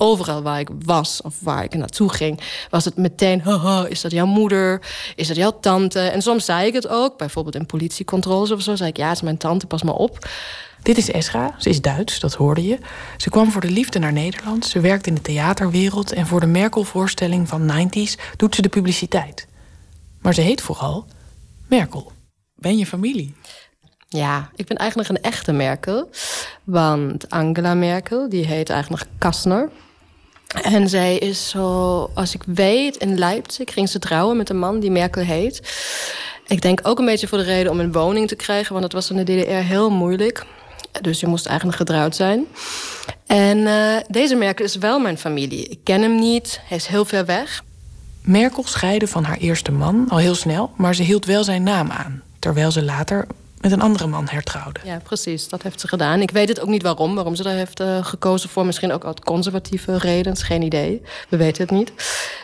Overal 0.00 0.42
waar 0.42 0.60
ik 0.60 0.68
was 0.84 1.22
of 1.22 1.34
waar 1.40 1.64
ik 1.64 1.74
naartoe 1.74 2.12
ging, 2.12 2.40
was 2.70 2.84
het 2.84 2.96
meteen: 2.96 3.40
haha, 3.40 3.86
is 3.86 4.00
dat 4.00 4.10
jouw 4.10 4.26
moeder? 4.26 4.82
Is 5.16 5.28
dat 5.28 5.36
jouw 5.36 5.60
tante? 5.60 6.00
En 6.00 6.22
soms 6.22 6.44
zei 6.44 6.66
ik 6.66 6.72
het 6.72 6.88
ook, 6.88 7.18
bijvoorbeeld 7.18 7.54
in 7.54 7.66
politiecontroles 7.66 8.50
of 8.50 8.62
zo, 8.62 8.76
zei 8.76 8.88
ik: 8.88 8.96
ja, 8.96 9.08
het 9.08 9.16
is 9.16 9.22
mijn 9.22 9.36
tante, 9.36 9.66
pas 9.66 9.82
maar 9.82 9.94
op. 9.94 10.28
Dit 10.82 10.96
is 10.96 11.10
Esra, 11.10 11.54
ze 11.58 11.68
is 11.68 11.80
Duits, 11.80 12.20
dat 12.20 12.34
hoorde 12.34 12.64
je. 12.64 12.78
Ze 13.16 13.30
kwam 13.30 13.50
voor 13.50 13.60
de 13.60 13.70
liefde 13.70 13.98
naar 13.98 14.12
Nederland, 14.12 14.66
ze 14.66 14.80
werkt 14.80 15.06
in 15.06 15.14
de 15.14 15.20
theaterwereld 15.20 16.12
en 16.12 16.26
voor 16.26 16.40
de 16.40 16.46
Merkel-voorstelling 16.46 17.48
van 17.48 17.70
90s 17.70 18.36
doet 18.36 18.54
ze 18.54 18.62
de 18.62 18.68
publiciteit. 18.68 19.46
Maar 20.20 20.34
ze 20.34 20.40
heet 20.40 20.60
vooral 20.60 21.06
Merkel. 21.68 22.12
Ben 22.54 22.78
je 22.78 22.86
familie? 22.86 23.34
Ja, 24.08 24.50
ik 24.56 24.66
ben 24.66 24.76
eigenlijk 24.76 25.08
een 25.08 25.22
echte 25.22 25.52
Merkel. 25.52 26.10
Want 26.64 27.30
Angela 27.30 27.74
Merkel, 27.74 28.28
die 28.28 28.46
heet 28.46 28.70
eigenlijk 28.70 29.04
Kastner. 29.18 29.70
En 30.62 30.88
zij 30.88 31.18
is 31.18 31.48
zo, 31.48 32.10
als 32.14 32.34
ik 32.34 32.42
weet, 32.46 32.96
in 32.96 33.18
Leipzig 33.18 33.72
ging 33.72 33.88
ze 33.88 33.98
trouwen 33.98 34.36
met 34.36 34.50
een 34.50 34.58
man 34.58 34.80
die 34.80 34.90
Merkel 34.90 35.22
heet. 35.22 35.60
Ik 36.46 36.62
denk 36.62 36.80
ook 36.82 36.98
een 36.98 37.04
beetje 37.04 37.28
voor 37.28 37.38
de 37.38 37.44
reden 37.44 37.72
om 37.72 37.80
een 37.80 37.92
woning 37.92 38.28
te 38.28 38.34
krijgen, 38.36 38.70
want 38.70 38.82
dat 38.82 38.92
was 38.92 39.10
in 39.10 39.24
de 39.24 39.42
DDR 39.42 39.50
heel 39.50 39.90
moeilijk. 39.90 40.46
Dus 41.00 41.20
je 41.20 41.26
moest 41.26 41.46
eigenlijk 41.46 41.78
getrouwd 41.78 42.16
zijn. 42.16 42.46
En 43.26 43.58
uh, 43.58 43.96
deze 44.08 44.34
Merkel 44.34 44.64
is 44.64 44.76
wel 44.76 44.98
mijn 44.98 45.18
familie. 45.18 45.68
Ik 45.68 45.78
ken 45.84 46.02
hem 46.02 46.18
niet, 46.18 46.60
hij 46.64 46.76
is 46.76 46.86
heel 46.86 47.04
ver 47.04 47.24
weg. 47.24 47.62
Merkel 48.22 48.64
scheidde 48.66 49.06
van 49.06 49.24
haar 49.24 49.36
eerste 49.36 49.72
man 49.72 50.06
al 50.08 50.18
heel 50.18 50.34
snel, 50.34 50.70
maar 50.76 50.94
ze 50.94 51.02
hield 51.02 51.26
wel 51.26 51.44
zijn 51.44 51.62
naam 51.62 51.90
aan. 51.90 52.22
Terwijl 52.38 52.70
ze 52.70 52.82
later 52.82 53.26
met 53.60 53.72
een 53.72 53.80
andere 53.80 54.06
man 54.06 54.26
hertrouwde. 54.28 54.80
Ja, 54.84 55.00
precies. 55.02 55.48
Dat 55.48 55.62
heeft 55.62 55.80
ze 55.80 55.88
gedaan. 55.88 56.20
Ik 56.20 56.30
weet 56.30 56.48
het 56.48 56.60
ook 56.60 56.68
niet 56.68 56.82
waarom. 56.82 57.14
Waarom 57.14 57.34
ze 57.34 57.42
daar 57.42 57.54
heeft 57.54 57.80
uh, 57.80 58.04
gekozen 58.04 58.48
voor. 58.48 58.66
Misschien 58.66 58.92
ook 58.92 59.04
uit 59.04 59.24
conservatieve 59.24 59.98
redenen. 59.98 60.36
Geen 60.36 60.62
idee. 60.62 61.02
We 61.28 61.36
weten 61.36 61.62
het 61.62 61.70
niet. 61.70 61.92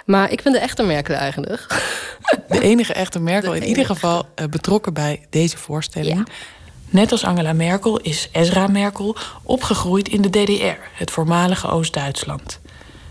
Maar 0.06 0.30
ik 0.30 0.42
ben 0.42 0.52
de 0.52 0.58
echte 0.58 0.82
Merkel 0.82 1.14
eigenlijk. 1.14 1.66
De 2.48 2.60
enige 2.60 2.92
echte 2.92 3.20
Merkel. 3.20 3.54
in 3.54 3.64
ieder 3.64 3.86
geval 3.86 4.26
uh, 4.36 4.46
betrokken 4.46 4.94
bij 4.94 5.26
deze 5.30 5.58
voorstelling. 5.58 6.16
Ja. 6.16 6.24
Net 6.90 7.12
als 7.12 7.24
Angela 7.24 7.52
Merkel 7.52 7.98
is 7.98 8.28
Ezra 8.32 8.66
Merkel 8.66 9.16
opgegroeid 9.42 10.08
in 10.08 10.22
de 10.22 10.30
DDR, 10.30 10.78
het 10.92 11.10
voormalige 11.10 11.68
Oost-Duitsland. 11.68 12.60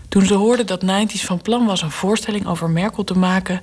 Toen 0.08 0.26
ze 0.26 0.34
hoorde 0.34 0.64
dat 0.64 0.82
90's 0.82 1.24
van 1.24 1.42
plan 1.42 1.66
was 1.66 1.82
een 1.82 1.90
voorstelling 1.90 2.46
over 2.46 2.70
Merkel 2.70 3.04
te 3.04 3.18
maken, 3.18 3.60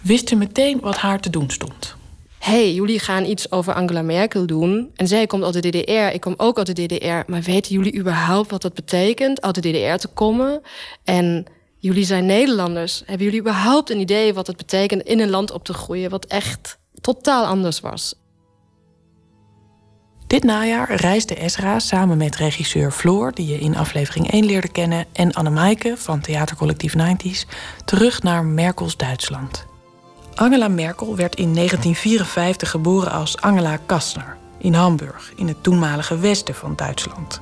wist 0.00 0.28
ze 0.28 0.36
meteen 0.36 0.80
wat 0.80 0.96
haar 0.96 1.20
te 1.20 1.30
doen 1.30 1.50
stond. 1.50 1.96
Hey, 2.38 2.74
jullie 2.74 2.98
gaan 2.98 3.24
iets 3.24 3.50
over 3.50 3.74
Angela 3.74 4.02
Merkel 4.02 4.46
doen. 4.46 4.90
En 4.94 5.08
zij 5.08 5.26
komt 5.26 5.44
uit 5.44 5.62
de 5.62 5.68
DDR, 5.68 6.14
ik 6.14 6.20
kom 6.20 6.34
ook 6.36 6.58
uit 6.58 6.76
de 6.76 6.86
DDR. 6.86 7.30
Maar 7.30 7.42
weten 7.42 7.72
jullie 7.72 7.98
überhaupt 7.98 8.50
wat 8.50 8.62
dat 8.62 8.74
betekent, 8.74 9.42
uit 9.42 9.54
de 9.54 9.60
DDR 9.60 9.96
te 9.96 10.08
komen? 10.08 10.60
En 11.04 11.46
jullie 11.78 12.04
zijn 12.04 12.26
Nederlanders. 12.26 13.02
Hebben 13.06 13.24
jullie 13.24 13.40
überhaupt 13.40 13.90
een 13.90 14.00
idee 14.00 14.34
wat 14.34 14.46
het 14.46 14.56
betekent 14.56 15.02
in 15.02 15.20
een 15.20 15.30
land 15.30 15.50
op 15.50 15.64
te 15.64 15.72
groeien... 15.72 16.10
wat 16.10 16.24
echt 16.24 16.78
totaal 17.00 17.44
anders 17.44 17.80
was? 17.80 18.14
Dit 20.26 20.44
najaar 20.44 20.94
reisde 20.94 21.34
Esra 21.34 21.78
samen 21.78 22.16
met 22.16 22.36
regisseur 22.36 22.90
Floor, 22.90 23.32
die 23.32 23.46
je 23.46 23.58
in 23.58 23.76
aflevering 23.76 24.30
1 24.30 24.44
leerde 24.44 24.68
kennen, 24.68 25.04
en 25.12 25.32
Annemaike 25.32 25.94
van 25.96 26.20
theatercollectief 26.20 26.94
90s 26.94 27.48
terug 27.84 28.22
naar 28.22 28.44
Merkels 28.44 28.96
Duitsland. 28.96 29.66
Angela 30.36 30.68
Merkel 30.68 31.16
werd 31.16 31.34
in 31.34 31.54
1954 31.54 32.70
geboren 32.70 33.10
als 33.10 33.40
Angela 33.40 33.78
Kastner 33.86 34.36
in 34.58 34.74
Hamburg, 34.74 35.32
in 35.36 35.48
het 35.48 35.62
toenmalige 35.62 36.18
westen 36.18 36.54
van 36.54 36.76
Duitsland. 36.76 37.40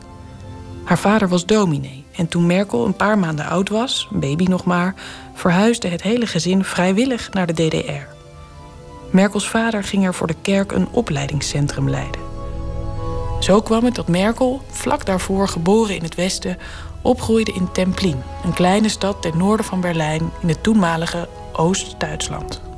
Haar 0.84 0.98
vader 0.98 1.28
was 1.28 1.46
dominee 1.46 2.04
en 2.16 2.28
toen 2.28 2.46
Merkel 2.46 2.86
een 2.86 2.96
paar 2.96 3.18
maanden 3.18 3.46
oud 3.46 3.68
was, 3.68 4.08
baby 4.10 4.44
nog 4.44 4.64
maar, 4.64 4.94
verhuisde 5.34 5.88
het 5.88 6.02
hele 6.02 6.26
gezin 6.26 6.64
vrijwillig 6.64 7.32
naar 7.32 7.46
de 7.46 7.52
DDR. 7.52 8.14
Merkels 9.10 9.48
vader 9.48 9.84
ging 9.84 10.04
er 10.04 10.14
voor 10.14 10.26
de 10.26 10.36
kerk 10.42 10.72
een 10.72 10.88
opleidingscentrum 10.90 11.90
leiden. 11.90 12.20
Zo 13.40 13.60
kwam 13.60 13.84
het 13.84 13.94
dat 13.94 14.08
Merkel, 14.08 14.62
vlak 14.70 15.06
daarvoor 15.06 15.48
geboren 15.48 15.96
in 15.96 16.02
het 16.02 16.14
Westen, 16.14 16.58
opgroeide 17.02 17.52
in 17.52 17.72
Templin, 17.72 18.22
een 18.44 18.54
kleine 18.54 18.88
stad 18.88 19.22
ten 19.22 19.38
noorden 19.38 19.66
van 19.66 19.80
Berlijn 19.80 20.30
in 20.40 20.48
het 20.48 20.62
toenmalige 20.62 21.28
Oost-Duitsland. 21.52 22.72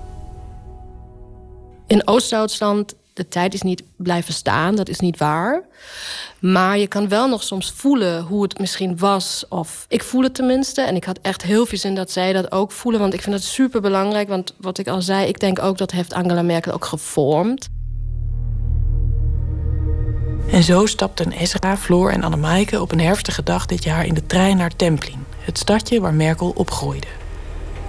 In 1.86 2.06
Oost-Duitsland, 2.06 2.94
de 3.12 3.28
tijd 3.28 3.54
is 3.54 3.62
niet 3.62 3.82
blijven 3.96 4.34
staan, 4.34 4.76
dat 4.76 4.88
is 4.88 5.00
niet 5.00 5.18
waar. 5.18 5.62
Maar 6.40 6.78
je 6.78 6.86
kan 6.86 7.08
wel 7.08 7.28
nog 7.28 7.42
soms 7.42 7.72
voelen 7.76 8.22
hoe 8.22 8.42
het 8.42 8.58
misschien 8.58 8.98
was. 8.98 9.44
Of 9.48 9.84
ik 9.88 10.02
voel 10.02 10.22
het 10.22 10.34
tenminste. 10.34 10.80
En 10.80 10.96
ik 10.96 11.04
had 11.04 11.18
echt 11.22 11.42
heel 11.42 11.66
veel 11.66 11.78
zin 11.78 11.94
dat 11.94 12.10
zij 12.10 12.32
dat 12.32 12.52
ook 12.52 12.72
voelen. 12.72 13.00
Want 13.00 13.14
ik 13.14 13.22
vind 13.22 13.34
het 13.34 13.44
super 13.44 13.80
belangrijk. 13.80 14.28
Want 14.28 14.54
wat 14.56 14.78
ik 14.78 14.88
al 14.88 15.02
zei, 15.02 15.26
ik 15.26 15.40
denk 15.40 15.62
ook 15.62 15.78
dat 15.78 15.90
heeft 15.90 16.12
Angela 16.12 16.42
Merkel 16.42 16.72
ook 16.72 16.84
gevormd. 16.84 17.68
En 20.50 20.62
zo 20.62 20.86
stapten 20.86 21.32
Ezra, 21.32 21.76
Floor 21.76 22.10
en 22.10 22.22
Annemaike 22.22 22.80
op 22.80 22.92
een 22.92 23.00
herfstige 23.00 23.42
dag 23.42 23.66
dit 23.66 23.84
jaar 23.84 24.06
in 24.06 24.14
de 24.14 24.26
trein 24.26 24.56
naar 24.56 24.76
Templin, 24.76 25.24
het 25.38 25.58
stadje 25.58 26.00
waar 26.00 26.14
Merkel 26.14 26.52
opgroeide. 26.54 27.06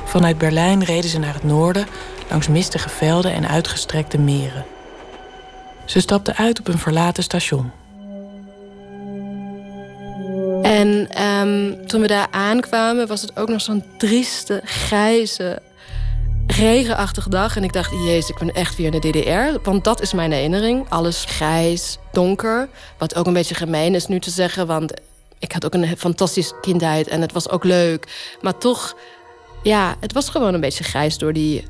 Vanuit 0.05 0.37
Berlijn 0.37 0.83
reden 0.83 1.09
ze 1.09 1.19
naar 1.19 1.33
het 1.33 1.43
noorden, 1.43 1.87
langs 2.29 2.47
mistige 2.47 2.89
velden 2.89 3.33
en 3.33 3.47
uitgestrekte 3.47 4.17
meren. 4.17 4.65
Ze 5.85 5.99
stapten 5.99 6.35
uit 6.35 6.59
op 6.59 6.67
een 6.67 6.77
verlaten 6.77 7.23
station. 7.23 7.71
En 10.61 11.21
um, 11.23 11.87
toen 11.87 12.01
we 12.01 12.07
daar 12.07 12.27
aankwamen, 12.31 13.07
was 13.07 13.21
het 13.21 13.37
ook 13.37 13.49
nog 13.49 13.61
zo'n 13.61 13.83
trieste, 13.97 14.61
grijze 14.63 15.61
regenachtige 16.47 17.29
dag. 17.29 17.55
En 17.55 17.63
ik 17.63 17.73
dacht, 17.73 17.91
jezus, 17.91 18.29
ik 18.29 18.37
ben 18.37 18.53
echt 18.53 18.75
weer 18.75 18.93
in 18.93 18.99
de 18.99 19.09
DDR. 19.09 19.69
Want 19.69 19.83
dat 19.83 20.01
is 20.01 20.13
mijn 20.13 20.31
herinnering. 20.31 20.89
Alles 20.89 21.23
grijs, 21.27 21.97
donker. 22.11 22.69
Wat 22.97 23.15
ook 23.15 23.25
een 23.25 23.33
beetje 23.33 23.55
gemeen 23.55 23.95
is 23.95 24.07
nu 24.07 24.19
te 24.19 24.29
zeggen. 24.29 24.67
Want 24.67 24.93
ik 25.39 25.51
had 25.51 25.65
ook 25.65 25.73
een 25.73 25.97
fantastische 25.97 26.59
kindheid 26.61 27.07
en 27.07 27.21
het 27.21 27.31
was 27.31 27.49
ook 27.49 27.63
leuk. 27.63 28.35
Maar 28.41 28.57
toch, 28.57 28.97
ja, 29.63 29.95
het 29.99 30.13
was 30.13 30.29
gewoon 30.29 30.53
een 30.53 30.61
beetje 30.61 30.83
grijs 30.83 31.17
door 31.17 31.33
die... 31.33 31.65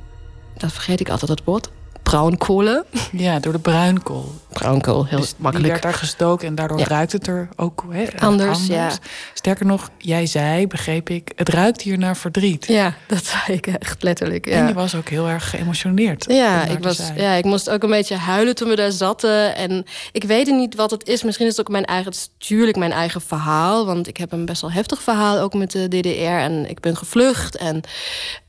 Dat 0.57 0.71
vergeet 0.71 0.99
ik 0.99 1.09
altijd 1.09 1.29
het 1.31 1.43
woord 1.43 1.69
bruinkolen. 2.09 2.85
Ja, 3.11 3.39
door 3.39 3.53
de 3.53 3.59
bruinkool. 3.59 4.33
Bruinkool, 4.49 5.05
heel 5.05 5.19
dus 5.19 5.33
makkelijk. 5.37 5.63
Die 5.63 5.71
werd 5.71 5.81
daar 5.81 5.93
gestoken 5.93 6.47
en 6.47 6.55
daardoor 6.55 6.79
ruikt 6.79 7.11
het 7.11 7.27
er 7.27 7.49
ook 7.55 7.85
anders, 8.17 8.19
anders. 8.19 8.67
Ja. 8.67 8.91
Sterker 9.33 9.65
nog, 9.65 9.89
jij 9.97 10.25
zei, 10.25 10.67
begreep 10.67 11.09
ik, 11.09 11.31
het 11.35 11.49
ruikt 11.49 11.81
hier 11.81 11.97
naar 11.97 12.17
verdriet. 12.17 12.65
Ja, 12.67 12.93
dat 13.07 13.25
zei 13.25 13.57
ik 13.57 13.67
echt 13.67 14.03
letterlijk. 14.03 14.45
Ja. 14.45 14.51
En 14.51 14.67
je 14.67 14.73
was 14.73 14.95
ook 14.95 15.09
heel 15.09 15.27
erg 15.27 15.49
geëmotioneerd. 15.49 16.25
Ja, 16.27 16.65
ik, 16.65 16.83
was, 16.83 17.01
ja, 17.15 17.31
ik 17.33 17.45
moest 17.45 17.69
ook 17.69 17.83
een 17.83 17.89
beetje 17.89 18.15
huilen 18.15 18.55
toen 18.55 18.69
we 18.69 18.75
daar 18.75 18.91
zaten. 18.91 19.55
En 19.55 19.85
ik 20.11 20.23
weet 20.23 20.47
niet 20.47 20.75
wat 20.75 20.91
het 20.91 21.07
is. 21.07 21.23
Misschien 21.23 21.47
is 21.47 21.57
het 21.57 21.67
ook 21.67 21.71
mijn 21.71 21.85
eigen, 21.85 22.11
het 22.11 22.29
natuurlijk 22.39 22.77
mijn 22.77 22.91
eigen 22.91 23.21
verhaal. 23.21 23.85
Want 23.85 24.07
ik 24.07 24.17
heb 24.17 24.31
een 24.31 24.45
best 24.45 24.61
wel 24.61 24.71
heftig 24.71 25.01
verhaal 25.01 25.39
ook 25.39 25.53
met 25.53 25.71
de 25.71 25.87
DDR. 25.87 26.23
En 26.23 26.69
ik 26.69 26.79
ben 26.79 26.97
gevlucht. 26.97 27.55
En 27.57 27.81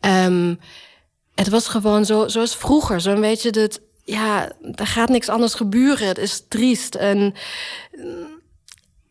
um, 0.01 0.59
het 1.39 1.48
was 1.48 1.69
gewoon 1.69 2.05
zo, 2.05 2.28
zoals 2.28 2.56
vroeger. 2.56 3.01
Zo'n 3.01 3.20
beetje 3.20 3.51
dat, 3.51 3.81
ja, 4.05 4.52
er 4.74 4.86
gaat 4.86 5.09
niks 5.09 5.28
anders 5.28 5.55
gebeuren. 5.55 6.06
Het 6.06 6.19
is 6.19 6.44
triest. 6.48 6.94
En 6.94 7.35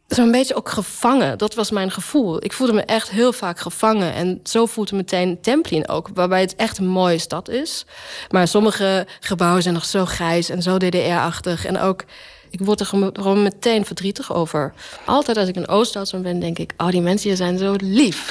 zo'n 0.08 0.32
beetje 0.32 0.56
ook 0.56 0.70
gevangen. 0.70 1.38
Dat 1.38 1.56
was 1.56 1.72
mijn 1.72 1.92
gevoel. 1.92 2.44
Ik 2.44 2.54
voelde 2.54 2.74
me 2.74 2.82
echt 2.82 3.10
heel 3.10 3.34
vaak 3.34 3.60
gevangen. 3.60 4.14
En 4.14 4.40
zo 4.44 4.66
voelde 4.66 4.96
meteen 4.96 5.42
Templin 5.42 5.88
ook. 5.88 6.10
Waarbij 6.14 6.42
het 6.42 6.56
echt 6.56 6.78
een 6.78 6.88
mooie 6.88 7.18
stad 7.18 7.50
is. 7.50 7.86
Maar 8.30 8.48
sommige 8.48 9.08
gebouwen 9.20 9.62
zijn 9.62 9.74
nog 9.74 9.86
zo 9.86 10.06
grijs 10.06 10.50
en 10.50 10.62
zo 10.62 10.78
DDR-achtig. 10.78 11.66
En 11.66 11.80
ook 11.80 12.04
ik 12.50 12.60
word 12.60 12.80
er 12.80 12.86
gewoon 12.86 13.44
meteen 13.44 13.86
verdrietig 13.86 14.34
over. 14.34 14.74
Altijd 15.06 15.38
als 15.38 15.48
ik 15.48 15.56
in 15.56 15.68
Oost-Duitsland 15.68 16.24
ben, 16.24 16.40
denk 16.40 16.58
ik... 16.58 16.74
oh, 16.78 16.90
die 16.90 17.02
mensen 17.02 17.28
hier 17.28 17.38
zijn 17.38 17.58
zo 17.58 17.76
lief. 17.78 18.28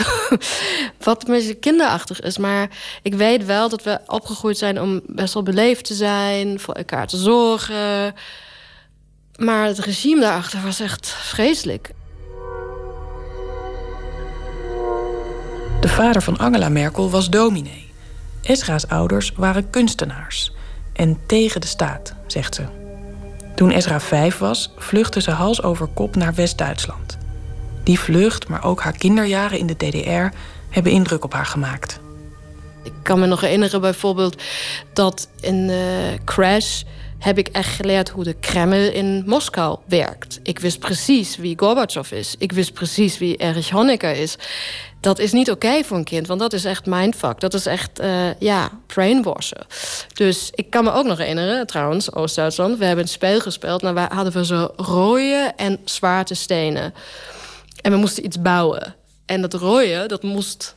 Wat 1.05 1.29
een 1.29 1.35
beetje 1.35 1.55
kinderachtig 1.55 2.21
is. 2.21 2.39
Maar 2.39 2.71
ik 3.03 3.15
weet 3.15 3.45
wel 3.45 3.69
dat 3.69 3.83
we 3.83 4.01
opgegroeid 4.07 4.59
zijn 4.59 4.81
om 4.81 5.01
best 5.07 5.35
wel 5.35 5.43
beleefd 5.43 5.85
te 5.85 5.95
zijn... 5.95 6.61
voor 6.61 6.75
elkaar 6.75 7.07
te 7.07 7.17
zorgen. 7.17 8.15
Maar 9.37 9.67
het 9.67 9.79
regime 9.79 10.21
daarachter 10.21 10.63
was 10.63 10.81
echt 10.81 11.09
vreselijk. 11.09 11.91
De 15.81 15.89
vader 15.89 16.23
van 16.23 16.39
Angela 16.39 16.69
Merkel 16.69 17.11
was 17.11 17.31
dominee. 17.31 17.91
Esra's 18.43 18.87
ouders 18.87 19.33
waren 19.37 19.71
kunstenaars. 19.71 20.53
En 20.93 21.19
tegen 21.27 21.61
de 21.61 21.67
staat, 21.67 22.15
zegt 22.27 22.55
ze. 22.55 22.86
Toen 23.57 23.71
Ezra 23.71 24.01
vijf 24.01 24.39
was, 24.39 24.73
vluchtte 24.77 25.21
ze 25.21 25.31
hals 25.31 25.63
over 25.63 25.87
kop 25.87 26.17
naar 26.17 26.35
West-Duitsland. 26.35 27.19
Die 27.85 28.01
vlucht, 28.01 28.49
maar 28.49 28.65
ook 28.65 28.81
haar 28.81 28.97
kinderjaren 28.97 29.59
in 29.59 29.67
de 29.67 29.77
DDR, 29.77 30.37
hebben 30.71 30.93
indruk 30.93 31.25
op 31.25 31.33
haar 31.33 31.47
gemaakt. 31.47 32.01
Ik 32.83 32.93
kan 33.03 33.21
me 33.21 33.27
nog 33.27 33.41
herinneren 33.41 33.81
bijvoorbeeld 33.81 34.43
dat 34.93 35.29
in 35.41 35.67
de 35.67 36.17
Crash 36.25 36.83
heb 37.19 37.39
ik 37.39 37.49
echt 37.49 37.75
geleerd 37.75 38.09
hoe 38.09 38.25
de 38.25 38.35
Kreml 38.35 38.91
in 38.93 39.23
Moskou 39.27 39.79
werkt. 39.87 40.41
Ik 40.43 40.59
wist 40.59 40.79
precies 40.79 41.37
wie 41.37 41.59
Gorbachev 41.59 42.13
is. 42.13 42.35
Ik 42.39 42.53
wist 42.53 42.73
precies 42.73 43.19
wie 43.19 43.37
Erich 43.37 43.71
Honecker 43.71 44.17
is. 44.17 44.37
Dat 45.01 45.19
is 45.19 45.33
niet 45.33 45.51
oké 45.51 45.85
voor 45.85 45.97
een 45.97 46.05
kind, 46.05 46.27
want 46.27 46.41
dat 46.41 46.53
is 46.53 46.65
echt 46.65 46.87
mindfuck. 46.87 47.41
Dat 47.41 47.55
is 47.55 47.67
echt, 47.67 48.01
uh, 48.01 48.41
ja, 48.41 48.71
brainwashen. 48.87 49.67
Dus 50.15 50.51
ik 50.55 50.71
kan 50.71 50.85
me 50.85 50.93
ook 50.93 51.07
nog 51.07 51.19
herinneren, 51.19 51.67
trouwens, 51.67 52.13
Oost-Duitsland... 52.13 52.79
we 52.79 52.85
hebben 52.85 53.05
een 53.05 53.11
spel 53.11 53.41
gespeeld, 53.41 53.83
nou, 53.83 53.95
waar 53.95 54.15
hadden 54.15 54.33
we 54.33 54.45
zo 54.45 54.73
rode 54.77 55.53
en 55.57 55.79
zwarte 55.85 56.35
stenen. 56.35 56.95
En 57.81 57.93
we 57.93 57.99
moesten 57.99 58.25
iets 58.25 58.41
bouwen. 58.41 58.95
En 59.27 59.41
dat 59.41 59.55
rode, 59.55 60.05
dat 60.07 60.23
moest 60.23 60.75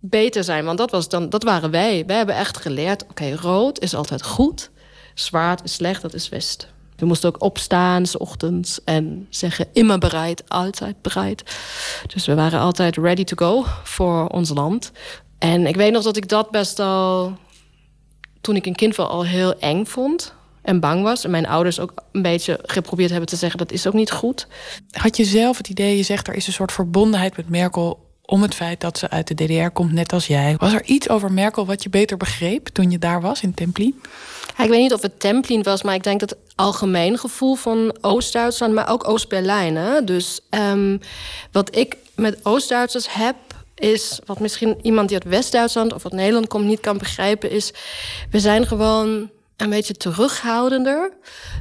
beter 0.00 0.44
zijn, 0.44 0.64
want 0.64 0.78
dat, 0.78 0.90
was 0.90 1.08
dan, 1.08 1.28
dat 1.28 1.42
waren 1.42 1.70
wij. 1.70 2.04
Wij 2.06 2.16
hebben 2.16 2.34
echt 2.36 2.56
geleerd, 2.58 3.02
oké, 3.02 3.34
rood 3.34 3.80
is 3.80 3.94
altijd 3.94 4.22
goed... 4.22 4.70
Zwart 5.14 5.64
is 5.64 5.72
slecht, 5.72 6.02
dat 6.02 6.14
is 6.14 6.28
west. 6.28 6.71
We 7.02 7.08
moesten 7.08 7.28
ook 7.28 7.42
opstaan, 7.42 8.06
s 8.06 8.16
ochtends, 8.16 8.84
en 8.84 9.26
zeggen 9.30 9.66
immer 9.72 9.98
bereid, 9.98 10.48
altijd 10.48 11.02
bereid. 11.02 11.42
Dus 12.06 12.26
we 12.26 12.34
waren 12.34 12.60
altijd 12.60 12.96
ready 12.96 13.24
to 13.24 13.46
go 13.46 13.64
voor 13.84 14.26
ons 14.26 14.48
land. 14.48 14.92
En 15.38 15.66
ik 15.66 15.76
weet 15.76 15.92
nog 15.92 16.02
dat 16.02 16.16
ik 16.16 16.28
dat 16.28 16.50
best 16.50 16.78
al, 16.78 17.36
toen 18.40 18.56
ik 18.56 18.66
een 18.66 18.74
kind 18.74 18.96
was, 18.96 19.08
al 19.08 19.24
heel 19.24 19.58
eng 19.58 19.84
vond 19.84 20.34
en 20.62 20.80
bang 20.80 21.02
was. 21.02 21.24
En 21.24 21.30
mijn 21.30 21.46
ouders 21.46 21.80
ook 21.80 21.92
een 22.12 22.22
beetje 22.22 22.58
geprobeerd 22.62 23.10
hebben 23.10 23.28
te 23.28 23.36
zeggen... 23.36 23.58
dat 23.58 23.72
is 23.72 23.86
ook 23.86 23.94
niet 23.94 24.10
goed. 24.10 24.46
Had 24.90 25.16
je 25.16 25.24
zelf 25.24 25.56
het 25.56 25.68
idee, 25.68 25.96
je 25.96 26.02
zegt 26.02 26.28
er 26.28 26.34
is 26.34 26.46
een 26.46 26.52
soort 26.52 26.72
verbondenheid 26.72 27.36
met 27.36 27.48
Merkel... 27.48 28.10
om 28.26 28.42
het 28.42 28.54
feit 28.54 28.80
dat 28.80 28.98
ze 28.98 29.10
uit 29.10 29.28
de 29.28 29.34
DDR 29.34 29.70
komt, 29.72 29.92
net 29.92 30.12
als 30.12 30.26
jij. 30.26 30.56
Was 30.58 30.72
er 30.72 30.84
iets 30.84 31.08
over 31.08 31.32
Merkel 31.32 31.66
wat 31.66 31.82
je 31.82 31.88
beter 31.88 32.16
begreep 32.16 32.66
toen 32.66 32.90
je 32.90 32.98
daar 32.98 33.20
was 33.20 33.42
in 33.42 33.54
Templi? 33.54 33.94
ik 34.58 34.68
weet 34.68 34.80
niet 34.80 34.92
of 34.92 35.02
het 35.02 35.20
Templin 35.20 35.62
was, 35.62 35.82
maar 35.82 35.94
ik 35.94 36.02
denk 36.02 36.20
dat 36.20 36.30
het 36.30 36.38
algemeen 36.54 37.18
gevoel 37.18 37.54
van 37.54 37.96
Oost-Duitsland, 38.00 38.74
maar 38.74 38.88
ook 38.88 39.08
Oost-Berlijn. 39.08 40.04
Dus 40.04 40.40
um, 40.50 41.00
wat 41.52 41.76
ik 41.76 41.96
met 42.14 42.38
Oost-Duitsers 42.42 43.12
heb, 43.12 43.36
is 43.74 44.20
wat 44.26 44.40
misschien 44.40 44.78
iemand 44.82 45.08
die 45.08 45.18
uit 45.18 45.28
West-Duitsland 45.28 45.92
of 45.92 46.04
uit 46.04 46.12
Nederland 46.12 46.48
komt 46.48 46.64
niet 46.64 46.80
kan 46.80 46.98
begrijpen, 46.98 47.50
is 47.50 47.72
we 48.30 48.40
zijn 48.40 48.66
gewoon 48.66 49.30
een 49.56 49.70
beetje 49.70 49.94
terughoudender. 49.94 51.12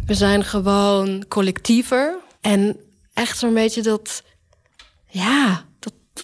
We 0.05 0.13
zijn 0.13 0.43
gewoon 0.43 1.25
collectiever. 1.27 2.17
En 2.41 2.77
echt 3.13 3.38
zo'n 3.38 3.53
beetje 3.53 3.81
dat, 3.81 4.23
ja, 5.07 5.65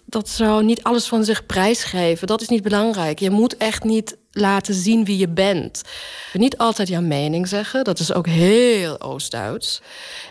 dat, 0.04 0.24
dat 0.24 0.28
zou 0.28 0.64
niet 0.64 0.82
alles 0.82 1.06
van 1.06 1.24
zich 1.24 1.46
prijsgeven. 1.46 2.26
Dat 2.26 2.40
is 2.40 2.48
niet 2.48 2.62
belangrijk. 2.62 3.18
Je 3.18 3.30
moet 3.30 3.56
echt 3.56 3.84
niet 3.84 4.16
laten 4.32 4.74
zien 4.74 5.04
wie 5.04 5.18
je 5.18 5.28
bent. 5.28 5.82
Niet 6.32 6.58
altijd 6.58 6.88
jouw 6.88 7.00
mening 7.00 7.48
zeggen, 7.48 7.84
dat 7.84 7.98
is 7.98 8.12
ook 8.12 8.26
heel 8.26 9.00
Oost-Duits. 9.00 9.80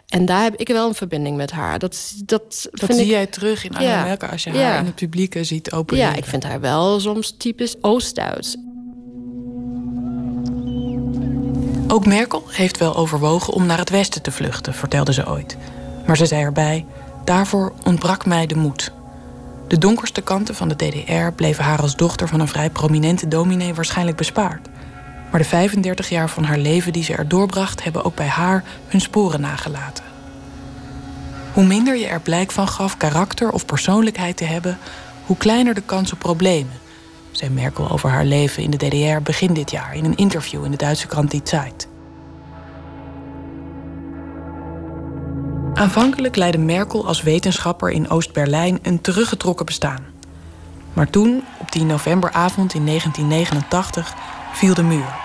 En 0.08 0.26
daar 0.26 0.44
heb 0.44 0.56
ik 0.56 0.68
wel 0.68 0.88
een 0.88 0.96
verbinding 0.96 1.38
met 1.38 1.52
haar. 1.52 1.80
Dat, 1.80 2.14
dat, 2.26 2.68
dat 2.72 2.96
zie 2.96 3.06
jij 3.06 3.26
terug 3.26 3.64
in 3.64 3.76
Anna 3.76 4.04
Merkel 4.04 4.28
als 4.28 4.44
je 4.44 4.50
haar 4.50 4.80
in 4.80 4.86
het 4.86 4.96
publiek 4.96 5.38
ziet 5.42 5.72
open. 5.72 5.98
Ja, 5.98 6.16
ik 6.16 6.26
vind 6.26 6.44
haar 6.44 6.60
wel 6.60 7.00
soms 7.00 7.36
typisch 7.38 7.76
Oost-Duits. 7.82 8.58
Ook 11.88 12.06
Merkel 12.06 12.44
heeft 12.48 12.78
wel 12.78 12.96
overwogen 12.96 13.54
om 13.54 13.66
naar 13.66 13.78
het 13.78 13.90
westen 13.90 14.22
te 14.22 14.32
vluchten, 14.32 14.74
vertelde 14.74 15.14
ze 15.14 15.28
ooit. 15.28 15.58
Maar 16.06 16.18
ze 16.18 16.26
zei 16.26 16.44
erbij: 16.44 16.86
daarvoor 17.24 17.74
ontbrak 17.84 18.26
mij 18.26 18.48
de 18.48 18.56
moed. 18.56 18.92
De 19.68 19.78
donkerste 19.78 20.22
kanten 20.22 20.56
van 20.56 20.68
de 20.68 20.76
DDR 20.76 21.32
bleven 21.36 21.64
haar 21.64 21.82
als 21.82 21.96
dochter 21.96 22.28
van 22.28 22.40
een 22.40 22.48
vrij 22.48 22.70
prominente 22.70 23.28
dominee 23.28 23.74
waarschijnlijk 23.74 24.18
bespaard. 24.18 24.68
Maar 25.32 25.40
de 25.40 25.48
35 25.48 26.10
jaar 26.10 26.30
van 26.30 26.44
haar 26.44 26.58
leven 26.58 26.94
die 26.94 27.04
ze 27.04 27.14
er 27.14 27.28
doorbracht, 27.28 27.84
hebben 27.84 28.04
ook 28.04 28.16
bij 28.16 28.28
haar 28.28 28.64
hun 28.88 29.02
sporen 29.02 29.42
nagelaten. 29.42 30.04
Hoe 31.54 31.66
minder 31.66 31.96
je 31.96 32.08
er 32.08 32.20
blijk 32.20 32.52
van 32.52 32.68
gaf 32.68 32.98
karakter 32.98 33.52
of 33.52 33.66
persoonlijkheid 33.66 34.38
te 34.38 34.46
hebben, 34.46 34.78
hoe 35.26 35.38
kleiner 35.38 35.74
de 35.74 35.82
kans 35.82 36.14
op 36.14 36.20
problemen, 36.20 36.80
zei 37.32 37.52
Merkel 37.52 37.90
over 37.90 38.10
haar 38.10 38.26
leven 38.26 38.64
in 38.64 38.70
de 38.70 38.78
DDR 38.78 39.22
begin 39.24 39.54
dit 39.54 39.72
jaar 39.72 39.96
in 39.96 40.06
een 40.06 40.16
interview 40.16 40.66
in 40.66 40.72
de 40.72 40.78
Duitse 40.78 41.08
krant 41.08 41.32
Die 41.32 41.42
Zeit. 41.44 41.88
Aanvankelijk 45.78 46.36
leidde 46.36 46.58
Merkel 46.58 47.08
als 47.08 47.22
wetenschapper 47.22 47.90
in 47.90 48.10
Oost-Berlijn 48.10 48.80
een 48.82 49.02
teruggetrokken 49.02 49.66
bestaan. 49.66 50.06
Maar 50.94 51.10
toen, 51.10 51.44
op 51.58 51.72
die 51.72 51.84
novemberavond 51.84 52.74
in 52.74 52.86
1989, 52.86 54.14
viel 54.54 54.74
de 54.74 54.84
muur. 54.84 55.16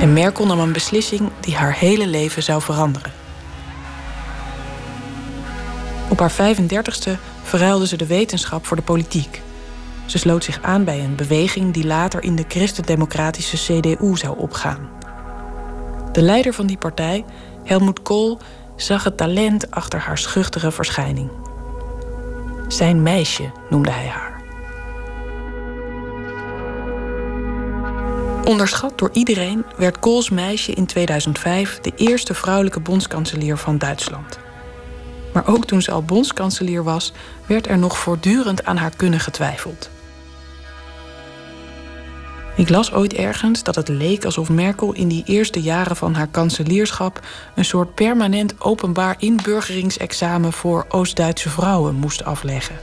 En 0.00 0.12
Merkel 0.12 0.46
nam 0.46 0.60
een 0.60 0.72
beslissing 0.72 1.30
die 1.40 1.56
haar 1.56 1.74
hele 1.74 2.06
leven 2.06 2.42
zou 2.42 2.62
veranderen. 2.62 3.12
Op 6.08 6.18
haar 6.18 6.32
35ste 6.32 7.10
verruilde 7.42 7.86
ze 7.86 7.96
de 7.96 8.06
wetenschap 8.06 8.66
voor 8.66 8.76
de 8.76 8.82
politiek. 8.82 9.42
Ze 10.08 10.18
sloot 10.18 10.44
zich 10.44 10.62
aan 10.62 10.84
bij 10.84 11.04
een 11.04 11.16
beweging 11.16 11.74
die 11.74 11.86
later 11.86 12.22
in 12.22 12.36
de 12.36 12.44
christendemocratische 12.48 13.56
CDU 13.56 14.16
zou 14.16 14.38
opgaan. 14.38 14.88
De 16.12 16.22
leider 16.22 16.54
van 16.54 16.66
die 16.66 16.78
partij, 16.78 17.24
Helmut 17.64 18.02
Kohl, 18.02 18.38
zag 18.76 19.04
het 19.04 19.16
talent 19.16 19.70
achter 19.70 19.98
haar 20.00 20.18
schuchtere 20.18 20.70
verschijning. 20.70 21.30
Zijn 22.68 23.02
meisje 23.02 23.50
noemde 23.70 23.90
hij 23.90 24.06
haar. 24.06 24.40
Onderschat 28.44 28.98
door 28.98 29.10
iedereen 29.12 29.64
werd 29.76 29.98
Kohls 29.98 30.30
meisje 30.30 30.72
in 30.72 30.86
2005 30.86 31.80
de 31.80 31.92
eerste 31.96 32.34
vrouwelijke 32.34 32.80
bondskanselier 32.80 33.56
van 33.56 33.78
Duitsland. 33.78 34.38
Maar 35.32 35.48
ook 35.48 35.64
toen 35.64 35.82
ze 35.82 35.90
al 35.90 36.02
bondskanselier 36.02 36.84
was, 36.84 37.12
werd 37.46 37.68
er 37.68 37.78
nog 37.78 37.98
voortdurend 37.98 38.64
aan 38.64 38.76
haar 38.76 38.96
kunnen 38.96 39.20
getwijfeld. 39.20 39.90
Ik 42.58 42.68
las 42.68 42.92
ooit 42.92 43.12
ergens 43.12 43.62
dat 43.62 43.74
het 43.74 43.88
leek 43.88 44.24
alsof 44.24 44.48
Merkel 44.48 44.92
in 44.92 45.08
die 45.08 45.22
eerste 45.26 45.60
jaren 45.60 45.96
van 45.96 46.14
haar 46.14 46.26
kanselierschap 46.26 47.20
een 47.54 47.64
soort 47.64 47.94
permanent 47.94 48.60
openbaar 48.60 49.16
inburgeringsexamen 49.18 50.52
voor 50.52 50.86
Oost-Duitse 50.88 51.50
vrouwen 51.50 51.94
moest 51.94 52.24
afleggen. 52.24 52.76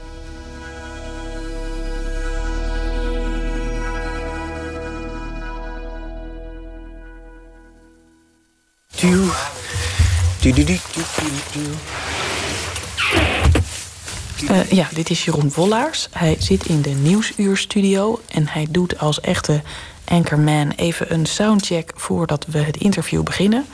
Uh, 14.42 14.70
ja, 14.70 14.88
dit 14.94 15.10
is 15.10 15.24
Jeroen 15.24 15.52
Wollaars. 15.54 16.08
Hij 16.10 16.36
zit 16.38 16.66
in 16.66 16.82
de 16.82 16.90
Nieuwsuurstudio 16.90 18.20
en 18.28 18.48
hij 18.48 18.66
doet 18.70 18.98
als 18.98 19.20
echte 19.20 19.62
anchorman 20.04 20.70
even 20.70 21.12
een 21.12 21.26
soundcheck 21.26 21.92
voordat 21.94 22.46
we 22.48 22.58
het 22.58 22.76
interview 22.76 23.22
beginnen. 23.22 23.66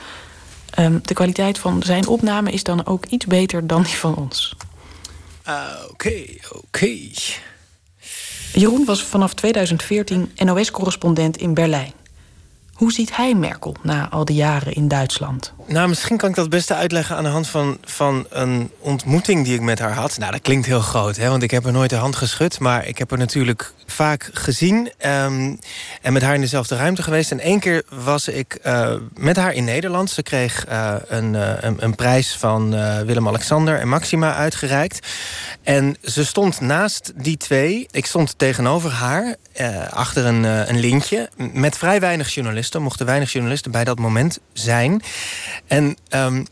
Um, 0.79 0.99
de 1.03 1.13
kwaliteit 1.13 1.59
van 1.59 1.83
zijn 1.83 2.07
opname 2.07 2.51
is 2.51 2.63
dan 2.63 2.85
ook 2.85 3.05
iets 3.05 3.25
beter 3.25 3.67
dan 3.67 3.83
die 3.83 3.93
van 3.93 4.15
ons. 4.15 4.55
Uh, 5.47 5.63
Oké, 5.83 5.91
okay, 5.91 6.41
oké. 6.45 6.57
Okay. 6.65 7.13
Jeroen 8.53 8.85
was 8.85 9.03
vanaf 9.03 9.33
2014 9.33 10.31
NOS-correspondent 10.35 11.37
in 11.37 11.53
Berlijn. 11.53 11.93
Hoe 12.73 12.91
ziet 12.91 13.15
hij 13.15 13.35
Merkel 13.35 13.75
na 13.81 14.09
al 14.09 14.25
die 14.25 14.35
jaren 14.35 14.73
in 14.73 14.87
Duitsland? 14.87 15.53
Nou, 15.67 15.87
misschien 15.87 16.17
kan 16.17 16.29
ik 16.29 16.35
dat 16.35 16.49
beste 16.49 16.73
uitleggen 16.73 17.15
aan 17.15 17.23
de 17.23 17.29
hand 17.29 17.47
van, 17.47 17.77
van 17.83 18.25
een 18.29 18.71
ontmoeting 18.79 19.45
die 19.45 19.53
ik 19.53 19.61
met 19.61 19.79
haar 19.79 19.93
had. 19.93 20.17
Nou, 20.17 20.31
dat 20.31 20.41
klinkt 20.41 20.65
heel 20.65 20.79
groot, 20.79 21.15
hè, 21.15 21.29
want 21.29 21.43
ik 21.43 21.51
heb 21.51 21.63
haar 21.63 21.73
nooit 21.73 21.89
de 21.89 21.95
hand 21.95 22.15
geschud. 22.15 22.59
Maar 22.59 22.87
ik 22.87 22.97
heb 22.97 23.09
haar 23.09 23.19
natuurlijk 23.19 23.73
vaak 23.85 24.29
gezien 24.33 24.91
um, 25.05 25.59
en 26.01 26.13
met 26.13 26.21
haar 26.21 26.33
in 26.33 26.41
dezelfde 26.41 26.75
ruimte 26.75 27.03
geweest. 27.03 27.31
En 27.31 27.39
één 27.39 27.59
keer 27.59 27.83
was 27.89 28.27
ik 28.27 28.57
uh, 28.65 28.93
met 29.13 29.35
haar 29.35 29.53
in 29.53 29.63
Nederland. 29.63 30.09
Ze 30.09 30.23
kreeg 30.23 30.67
uh, 30.69 30.95
een, 31.07 31.33
uh, 31.33 31.51
een, 31.59 31.83
een, 31.83 31.95
prijs 31.95 32.35
van 32.35 32.69
Willem-Alexander 33.05 33.79
en 33.79 33.87
Maxima 33.87 34.35
uitgereikt. 34.35 35.07
En 35.63 35.95
ze 36.03 36.25
stond 36.25 36.59
naast 36.59 37.11
die 37.15 37.37
twee. 37.37 37.87
Ik 37.91 38.05
stond 38.05 38.33
tegenover 38.37 38.91
haar, 38.91 39.35
achter 39.89 40.25
een, 40.25 40.43
een 40.43 40.79
lintje, 40.79 41.29
met 41.53 41.77
vrij 41.77 41.99
weinig 41.99 42.33
journalisten. 42.33 42.81
Mochten 42.81 43.05
weinig 43.05 43.31
journalisten 43.31 43.71
bij 43.71 43.83
dat 43.83 43.99
moment 43.99 44.39
zijn. 44.53 45.01
En 45.67 45.97
um, 46.09 46.45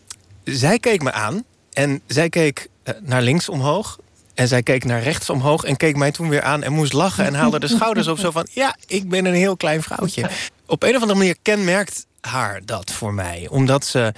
zij 0.44 0.80
keek 0.80 1.04
me 1.04 1.12
aan 1.12 1.44
en 1.74 2.02
zij 2.08 2.30
keek 2.30 2.68
naar 3.02 3.22
links 3.22 3.50
omhoog. 3.50 4.00
En 4.34 4.48
zij 4.48 4.64
keek 4.64 4.84
naar 4.84 5.04
rechts 5.04 5.30
omhoog 5.30 5.64
en 5.64 5.78
keek 5.78 5.96
mij 5.96 6.12
toen 6.12 6.30
weer 6.30 6.42
aan 6.42 6.64
en 6.64 6.74
moest 6.74 6.94
lachen 6.94 7.26
en 7.26 7.34
haalde 7.34 7.60
de 7.60 7.68
schouders 7.78 8.08
op. 8.08 8.20
Zo 8.20 8.32
van: 8.32 8.48
Ja, 8.52 8.76
ik 8.88 9.10
ben 9.10 9.26
een 9.26 9.34
heel 9.34 9.58
klein 9.58 9.84
vrouwtje. 9.84 10.30
Op 10.66 10.84
een 10.84 10.96
of 10.96 11.02
andere 11.02 11.20
manier 11.20 11.36
kenmerkt 11.42 12.06
haar 12.22 12.62
dat 12.66 12.92
voor 12.92 13.14
mij, 13.14 13.48
omdat 13.50 13.86
ze 13.86 14.14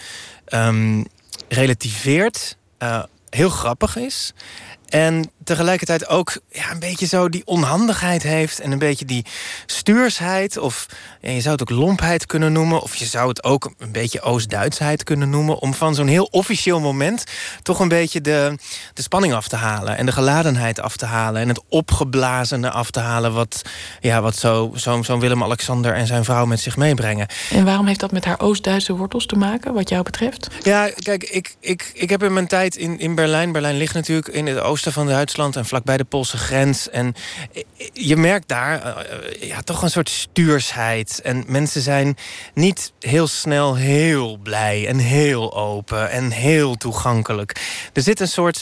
um, 0.53 1.05
relativeert, 1.47 2.57
uh, 2.79 3.03
heel 3.29 3.49
grappig 3.49 3.95
is. 3.95 4.33
En 4.89 5.31
tegelijkertijd 5.43 6.07
ook 6.07 6.37
ja, 6.51 6.71
een 6.71 6.79
beetje 6.79 7.05
zo 7.05 7.29
die 7.29 7.45
onhandigheid 7.45 8.23
heeft. 8.23 8.59
En 8.59 8.71
een 8.71 8.79
beetje 8.79 9.05
die 9.05 9.25
stuursheid. 9.65 10.57
Of 10.57 10.85
ja, 11.21 11.29
je 11.29 11.41
zou 11.41 11.51
het 11.51 11.61
ook 11.61 11.77
lompheid 11.77 12.25
kunnen 12.25 12.51
noemen. 12.51 12.81
Of 12.81 12.95
je 12.95 13.05
zou 13.05 13.27
het 13.27 13.43
ook 13.43 13.71
een 13.77 13.91
beetje 13.91 14.21
Oost-Duitsheid 14.21 15.03
kunnen 15.03 15.29
noemen. 15.29 15.59
Om 15.59 15.73
van 15.73 15.95
zo'n 15.95 16.07
heel 16.07 16.27
officieel 16.31 16.79
moment 16.79 17.23
toch 17.61 17.79
een 17.79 17.87
beetje 17.87 18.21
de, 18.21 18.57
de 18.93 19.01
spanning 19.01 19.33
af 19.33 19.47
te 19.47 19.55
halen. 19.55 19.97
En 19.97 20.05
de 20.05 20.11
geladenheid 20.11 20.79
af 20.79 20.95
te 20.95 21.05
halen. 21.05 21.41
En 21.41 21.47
het 21.47 21.61
opgeblazene 21.69 22.69
af 22.69 22.91
te 22.91 22.99
halen. 22.99 23.33
Wat, 23.33 23.61
ja, 23.99 24.21
wat 24.21 24.35
zo'n 24.35 24.79
zo, 24.79 25.01
zo 25.01 25.19
Willem-Alexander 25.19 25.93
en 25.93 26.07
zijn 26.07 26.23
vrouw 26.23 26.45
met 26.45 26.59
zich 26.59 26.77
meebrengen. 26.77 27.27
En 27.51 27.65
waarom 27.65 27.87
heeft 27.87 27.99
dat 27.99 28.11
met 28.11 28.25
haar 28.25 28.39
Oost-Duitse 28.39 28.95
wortels 28.95 29.25
te 29.25 29.35
maken, 29.35 29.73
wat 29.73 29.89
jou 29.89 30.03
betreft? 30.03 30.47
Ja, 30.61 30.89
kijk, 30.95 31.23
ik, 31.23 31.55
ik, 31.59 31.91
ik 31.93 32.09
heb 32.09 32.23
in 32.23 32.33
mijn 32.33 32.47
tijd 32.47 32.75
in, 32.75 32.99
in 32.99 33.15
Berlijn. 33.15 33.51
Berlijn 33.51 33.77
ligt 33.77 33.93
natuurlijk 33.93 34.27
in 34.27 34.45
het 34.45 34.59
oosten 34.59 34.93
van 34.93 35.07
Duitsland 35.07 35.31
en 35.35 35.65
vlakbij 35.65 35.97
de 35.97 36.03
Poolse 36.03 36.37
grens. 36.37 36.89
En 36.89 37.15
je 37.93 38.15
merkt 38.15 38.47
daar 38.47 38.85
uh, 38.85 39.49
ja, 39.49 39.61
toch 39.61 39.81
een 39.81 39.89
soort 39.89 40.09
stuursheid. 40.09 41.21
En 41.23 41.43
mensen 41.47 41.81
zijn 41.81 42.17
niet 42.53 42.91
heel 42.99 43.27
snel 43.27 43.75
heel 43.75 44.37
blij 44.37 44.87
en 44.87 44.97
heel 44.97 45.55
open 45.55 46.09
en 46.09 46.31
heel 46.31 46.75
toegankelijk. 46.75 47.61
Er 47.93 48.01
zit 48.01 48.19
een 48.19 48.27
soort, 48.27 48.61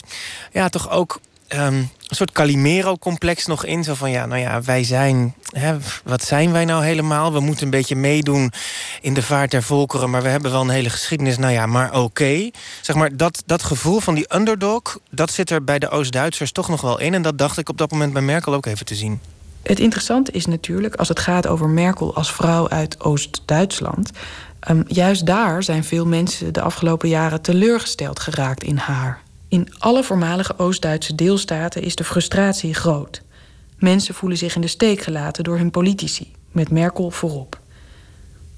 ja, 0.52 0.68
toch 0.68 0.90
ook 0.90 1.20
um, 1.54 1.90
een 2.08 2.16
soort 2.16 2.32
Calimero-complex 2.32 3.46
nog 3.46 3.64
in. 3.64 3.84
Zo 3.84 3.94
van, 3.94 4.10
ja, 4.10 4.26
nou 4.26 4.40
ja, 4.40 4.62
wij 4.62 4.84
zijn... 4.84 5.34
Hè, 5.50 5.76
wat 6.04 6.22
zijn 6.22 6.52
wij 6.52 6.64
nou 6.64 6.84
helemaal? 6.84 7.32
We 7.32 7.40
moeten 7.40 7.64
een 7.64 7.70
beetje 7.70 7.96
meedoen 7.96 8.52
in 9.00 9.14
de 9.14 9.22
vaart 9.22 9.50
der 9.50 9.62
volkeren... 9.62 10.10
maar 10.10 10.22
we 10.22 10.28
hebben 10.28 10.50
wel 10.50 10.60
een 10.60 10.68
hele 10.68 10.90
geschiedenis. 10.90 11.38
Nou 11.38 11.52
ja, 11.52 11.66
maar 11.66 11.94
oké. 12.00 12.50
Zeg 12.80 12.96
maar, 12.96 13.16
dat, 13.16 13.42
dat 13.46 13.62
gevoel 13.62 14.00
van 14.00 14.14
die 14.14 14.34
underdog... 14.34 14.98
dat 15.10 15.30
zit 15.30 15.50
er 15.50 15.64
bij 15.64 15.78
de 15.78 15.88
Oost-Duitsers 15.88 16.52
toch 16.52 16.68
nog 16.68 16.80
wel 16.80 17.00
in. 17.00 17.14
En 17.14 17.22
dat 17.22 17.38
dacht 17.38 17.58
ik 17.58 17.68
op 17.68 17.78
dat 17.78 17.90
moment 17.90 18.12
bij 18.12 18.22
Merkel 18.22 18.54
ook 18.54 18.66
even 18.66 18.86
te 18.86 18.94
zien. 18.94 19.20
Het 19.62 19.78
interessante 19.80 20.32
is 20.32 20.46
natuurlijk, 20.46 20.94
als 20.94 21.08
het 21.08 21.20
gaat 21.20 21.46
over 21.46 21.68
Merkel 21.68 22.14
als 22.14 22.32
vrouw 22.32 22.68
uit 22.68 23.00
Oost-Duitsland... 23.00 24.10
Um, 24.70 24.84
juist 24.86 25.26
daar 25.26 25.62
zijn 25.62 25.84
veel 25.84 26.06
mensen 26.06 26.52
de 26.52 26.60
afgelopen 26.60 27.08
jaren 27.08 27.42
teleurgesteld 27.42 28.20
geraakt 28.20 28.62
in 28.62 28.76
haar. 28.76 29.21
In 29.52 29.68
alle 29.78 30.04
voormalige 30.04 30.58
Oost-Duitse 30.58 31.14
deelstaten 31.14 31.82
is 31.82 31.94
de 31.94 32.04
frustratie 32.04 32.74
groot. 32.74 33.22
Mensen 33.78 34.14
voelen 34.14 34.38
zich 34.38 34.54
in 34.54 34.60
de 34.60 34.66
steek 34.66 35.00
gelaten 35.00 35.44
door 35.44 35.56
hun 35.56 35.70
politici, 35.70 36.32
met 36.52 36.70
Merkel 36.70 37.10
voorop. 37.10 37.60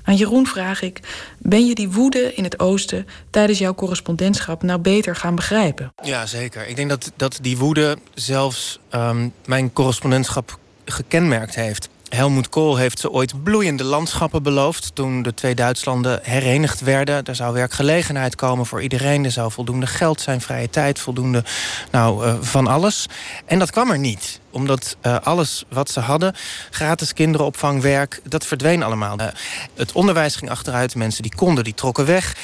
Aan 0.03 0.17
Jeroen 0.17 0.47
vraag 0.47 0.83
ik: 0.83 1.01
ben 1.39 1.67
je 1.67 1.75
die 1.75 1.91
woede 1.91 2.35
in 2.35 2.45
het 2.45 2.59
oosten 2.59 3.07
tijdens 3.31 3.59
jouw 3.59 3.75
correspondentschap 3.75 4.63
nou 4.63 4.81
beter 4.81 5.17
gaan 5.17 5.35
begrijpen? 5.35 5.93
Ja, 6.03 6.27
zeker. 6.27 6.69
Ik 6.69 6.77
denk 6.77 6.89
dat, 6.89 7.13
dat 7.17 7.39
die 7.43 7.59
woede 7.59 7.99
zelfs 8.15 8.79
um, 8.91 9.33
mijn 9.45 9.73
correspondentschap 9.73 10.59
gekenmerkt 10.85 11.55
heeft. 11.55 11.89
Helmoet 12.15 12.49
Kool 12.49 12.77
heeft 12.77 12.99
ze 12.99 13.11
ooit 13.11 13.43
bloeiende 13.43 13.85
landschappen 13.85 14.43
beloofd... 14.43 14.95
toen 14.95 15.23
de 15.23 15.35
twee 15.35 15.55
Duitslanden 15.55 16.21
herenigd 16.23 16.81
werden. 16.81 17.25
Er 17.25 17.35
zou 17.35 17.55
werkgelegenheid 17.55 18.35
komen 18.35 18.67
voor 18.67 18.83
iedereen. 18.83 19.25
Er 19.25 19.31
zou 19.31 19.53
voldoende 19.53 19.87
geld 19.87 20.21
zijn, 20.21 20.41
vrije 20.41 20.71
tijd, 20.71 20.99
voldoende 20.99 21.45
nou, 21.91 22.27
uh, 22.27 22.35
van 22.41 22.67
alles. 22.67 23.07
En 23.47 23.59
dat 23.59 23.71
kwam 23.71 23.91
er 23.91 23.99
niet 23.99 24.41
omdat 24.51 24.97
uh, 25.03 25.17
alles 25.19 25.65
wat 25.69 25.91
ze 25.91 26.01
hadden, 26.01 26.35
gratis 26.71 27.13
kinderopvang, 27.13 27.83
werk, 27.83 28.21
dat 28.25 28.47
verdween 28.47 28.83
allemaal. 28.83 29.21
Uh, 29.21 29.27
het 29.75 29.93
onderwijs 29.93 30.37
ging 30.37 30.51
achteruit, 30.51 30.95
mensen 30.95 31.23
die 31.23 31.35
konden, 31.35 31.65
die 31.65 31.75
trokken 31.75 32.07
weg. 32.07 32.37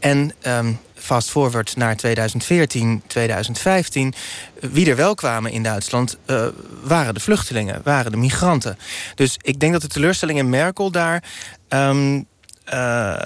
En 0.00 0.32
um, 0.46 0.78
fast 1.02 1.30
forward 1.30 1.76
naar 1.76 1.96
2014, 1.96 3.02
2015... 3.06 4.14
wie 4.60 4.90
er 4.90 4.96
wel 4.96 5.14
kwamen 5.14 5.50
in 5.52 5.62
Duitsland, 5.62 6.18
uh, 6.26 6.46
waren 6.82 7.14
de 7.14 7.20
vluchtelingen, 7.20 7.80
waren 7.84 8.10
de 8.10 8.16
migranten. 8.16 8.78
Dus 9.14 9.38
ik 9.42 9.60
denk 9.60 9.72
dat 9.72 9.82
de 9.82 9.88
teleurstelling 9.88 10.38
in 10.38 10.50
Merkel 10.50 10.90
daar... 10.90 11.24
Um, 11.68 12.26
uh, 12.72 13.20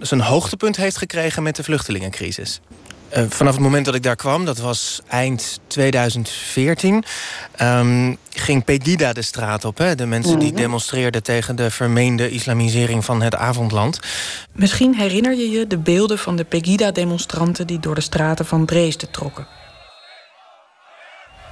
zijn 0.00 0.20
hoogtepunt 0.20 0.76
heeft 0.76 0.96
gekregen 0.96 1.42
met 1.42 1.56
de 1.56 1.62
vluchtelingencrisis. 1.62 2.60
Uh, 3.14 3.24
vanaf 3.28 3.52
het 3.52 3.62
moment 3.62 3.84
dat 3.84 3.94
ik 3.94 4.02
daar 4.02 4.16
kwam, 4.16 4.44
dat 4.44 4.58
was 4.58 5.00
eind 5.08 5.60
2014... 5.66 7.04
Um, 7.62 8.18
ging 8.30 8.64
Pegida 8.64 9.12
de 9.12 9.22
straat 9.22 9.64
op. 9.64 9.78
Hè? 9.78 9.94
De 9.94 10.06
mensen 10.06 10.38
die 10.38 10.52
mhm. 10.52 10.60
demonstreerden 10.60 11.22
tegen 11.22 11.56
de 11.56 11.70
vermeende 11.70 12.30
islamisering 12.30 13.04
van 13.04 13.22
het 13.22 13.34
avondland. 13.34 14.00
Misschien 14.52 14.94
herinner 14.94 15.36
je 15.36 15.50
je 15.50 15.66
de 15.66 15.78
beelden 15.78 16.18
van 16.18 16.36
de 16.36 16.44
Pegida-demonstranten... 16.44 17.66
die 17.66 17.80
door 17.80 17.94
de 17.94 18.00
straten 18.00 18.46
van 18.46 18.66
Dresden 18.66 19.10
trokken. 19.10 19.46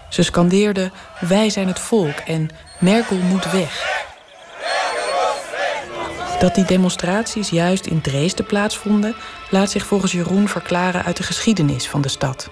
Ze 0.09 0.22
scandeerden, 0.22 0.93
wij 1.20 1.51
zijn 1.51 1.66
het 1.66 1.78
volk 1.78 2.16
en 2.26 2.51
Merkel 2.78 3.16
moet 3.16 3.51
weg. 3.51 4.02
Dat 6.45 6.55
die 6.55 6.65
demonstraties 6.65 7.49
juist 7.49 7.87
in 7.87 8.01
Dresden 8.01 8.47
plaatsvonden... 8.47 9.15
laat 9.51 9.71
zich 9.71 9.87
volgens 9.87 10.12
Jeroen 10.12 10.49
verklaren 10.49 11.05
uit 11.05 11.16
de 11.16 11.23
geschiedenis 11.23 11.89
van 11.89 12.01
de 12.01 12.09
stad. 12.09 12.49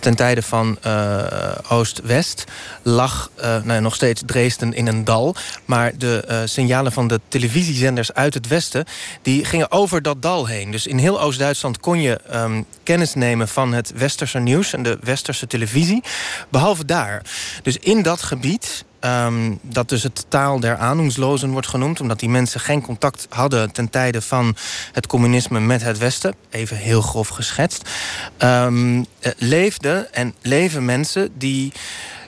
Ten 0.00 0.14
tijde 0.16 0.42
van 0.42 0.78
uh, 0.86 1.24
Oost-West 1.68 2.44
lag 2.82 3.30
uh, 3.40 3.62
nou, 3.62 3.80
nog 3.80 3.94
steeds 3.94 4.22
Dresden 4.26 4.72
in 4.72 4.86
een 4.86 5.04
dal. 5.04 5.34
Maar 5.64 5.92
de 5.98 6.24
uh, 6.28 6.40
signalen 6.44 6.92
van 6.92 7.08
de 7.08 7.20
televisiezenders 7.28 8.12
uit 8.12 8.34
het 8.34 8.48
westen... 8.48 8.84
die 9.22 9.44
gingen 9.44 9.70
over 9.70 10.02
dat 10.02 10.22
dal 10.22 10.46
heen. 10.46 10.70
Dus 10.70 10.86
in 10.86 10.98
heel 10.98 11.20
Oost-Duitsland 11.20 11.80
kon 11.80 12.00
je 12.00 12.20
um, 12.34 12.66
kennis 12.82 13.14
nemen 13.14 13.48
van 13.48 13.72
het 13.72 13.92
westerse 13.96 14.38
nieuws... 14.38 14.72
en 14.72 14.82
de 14.82 14.98
westerse 15.00 15.46
televisie, 15.46 16.02
behalve 16.48 16.84
daar. 16.84 17.22
Dus 17.62 17.76
in 17.76 18.02
dat 18.02 18.22
gebied 18.22 18.84
ehm, 19.02 19.54
dat 19.62 19.88
dus 19.88 20.02
het 20.02 20.26
taal 20.28 20.60
der 20.60 20.76
aanhongslozen 20.76 21.50
wordt 21.50 21.66
genoemd, 21.66 22.00
omdat 22.00 22.20
die 22.20 22.28
mensen 22.28 22.60
geen 22.60 22.82
contact 22.82 23.26
hadden 23.30 23.72
ten 23.72 23.90
tijde 23.90 24.22
van 24.22 24.56
het 24.92 25.06
communisme 25.06 25.60
met 25.60 25.82
het 25.82 25.98
Westen, 25.98 26.34
even 26.50 26.76
heel 26.76 27.02
grof 27.02 27.28
geschetst, 27.28 27.90
um, 28.38 29.06
leefden 29.36 30.14
en 30.14 30.34
leven 30.42 30.84
mensen 30.84 31.30
die 31.38 31.72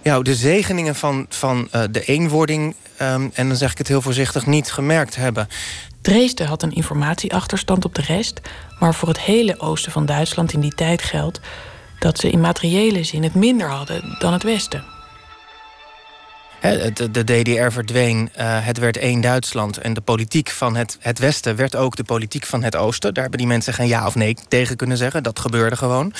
ja, 0.02 0.20
de 0.20 0.34
zegeningen 0.34 0.94
van, 0.94 1.26
van 1.28 1.68
uh, 1.72 1.82
de 1.90 2.04
eenwording, 2.04 2.74
um, 3.02 3.30
en 3.34 3.48
dan 3.48 3.56
zeg 3.56 3.72
ik 3.72 3.78
het 3.78 3.88
heel 3.88 4.02
voorzichtig, 4.02 4.46
niet 4.46 4.72
gemerkt 4.72 5.16
hebben. 5.16 5.48
Dresden 6.00 6.46
had 6.46 6.62
een 6.62 6.74
informatieachterstand 6.74 7.84
op 7.84 7.94
de 7.94 8.02
rest, 8.02 8.40
maar 8.78 8.94
voor 8.94 9.08
het 9.08 9.20
hele 9.20 9.60
oosten 9.60 9.92
van 9.92 10.06
Duitsland 10.06 10.52
in 10.52 10.60
die 10.60 10.74
tijd 10.74 11.02
geldt 11.02 11.40
dat 11.98 12.18
ze 12.18 12.30
in 12.30 12.40
materiële 12.40 13.04
zin 13.04 13.22
het 13.22 13.34
minder 13.34 13.68
hadden 13.68 14.16
dan 14.18 14.32
het 14.32 14.42
Westen. 14.42 14.93
De 17.10 17.24
DDR 17.24 17.70
verdween, 17.70 18.30
eh, 18.32 18.66
het 18.66 18.78
werd 18.78 18.96
één 18.96 19.20
Duitsland. 19.20 19.78
En 19.78 19.94
de 19.94 20.00
politiek 20.00 20.50
van 20.50 20.76
het, 20.76 20.96
het 21.00 21.18
Westen 21.18 21.56
werd 21.56 21.76
ook 21.76 21.96
de 21.96 22.04
politiek 22.04 22.46
van 22.46 22.62
het 22.62 22.76
Oosten. 22.76 23.14
Daar 23.14 23.22
hebben 23.22 23.40
die 23.40 23.48
mensen 23.48 23.74
geen 23.74 23.88
ja 23.88 24.06
of 24.06 24.14
nee 24.14 24.36
tegen 24.48 24.76
kunnen 24.76 24.96
zeggen. 24.96 25.22
Dat 25.22 25.38
gebeurde 25.38 25.76
gewoon. 25.76 26.12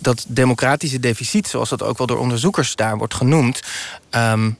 Dat 0.00 0.24
democratische 0.28 1.00
deficit, 1.00 1.48
zoals 1.48 1.68
dat 1.68 1.82
ook 1.82 1.98
wel 1.98 2.06
door 2.06 2.18
onderzoekers 2.18 2.76
daar 2.76 2.98
wordt 2.98 3.14
genoemd... 3.14 3.62
Um, 4.14 4.58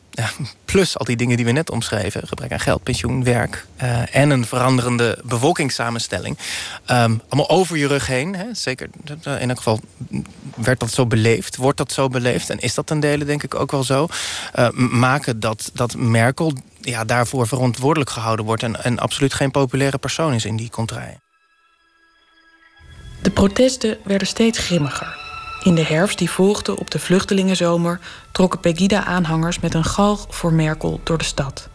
plus 0.64 0.98
al 0.98 1.04
die 1.04 1.16
dingen 1.16 1.36
die 1.36 1.46
we 1.46 1.52
net 1.52 1.70
omschreven: 1.70 2.28
gebrek 2.28 2.52
aan 2.52 2.60
geld, 2.60 2.82
pensioen, 2.82 3.24
werk 3.24 3.66
uh, 3.82 4.14
en 4.16 4.30
een 4.30 4.46
veranderende 4.46 5.18
bevolkingssamenstelling. 5.24 6.38
Um, 6.86 7.22
allemaal 7.28 7.48
over 7.48 7.76
je 7.76 7.86
rug 7.86 8.06
heen. 8.06 8.34
Hè? 8.34 8.54
Zeker 8.54 8.88
in 9.24 9.48
elk 9.48 9.56
geval 9.56 9.80
werd 10.56 10.80
dat 10.80 10.90
zo 10.90 11.06
beleefd, 11.06 11.56
wordt 11.56 11.78
dat 11.78 11.92
zo 11.92 12.08
beleefd 12.08 12.50
en 12.50 12.58
is 12.58 12.74
dat 12.74 12.86
ten 12.86 13.00
dele 13.00 13.24
denk 13.24 13.42
ik 13.42 13.54
ook 13.54 13.70
wel 13.70 13.84
zo. 13.84 14.08
Uh, 14.58 14.70
maken 14.70 15.40
dat, 15.40 15.70
dat 15.74 15.96
Merkel 15.96 16.52
ja, 16.80 17.04
daarvoor 17.04 17.48
verantwoordelijk 17.48 18.10
gehouden 18.10 18.44
wordt 18.44 18.62
en, 18.62 18.84
en 18.84 18.98
absoluut 18.98 19.34
geen 19.34 19.50
populaire 19.50 19.98
persoon 19.98 20.32
is 20.32 20.44
in 20.44 20.56
die 20.56 20.70
contraille. 20.70 21.20
De 23.22 23.30
protesten 23.30 23.98
werden 24.04 24.26
steeds 24.26 24.58
grimmiger. 24.58 25.29
In 25.62 25.74
de 25.74 25.84
herfst 25.84 26.18
die 26.18 26.30
volgde 26.30 26.78
op 26.78 26.90
de 26.90 26.98
vluchtelingenzomer 26.98 28.00
trokken 28.32 28.60
Pegida-aanhangers 28.60 29.60
met 29.60 29.74
een 29.74 29.84
galg 29.84 30.26
voor 30.28 30.52
Merkel 30.52 31.00
door 31.04 31.18
de 31.18 31.24
stad. 31.24 31.68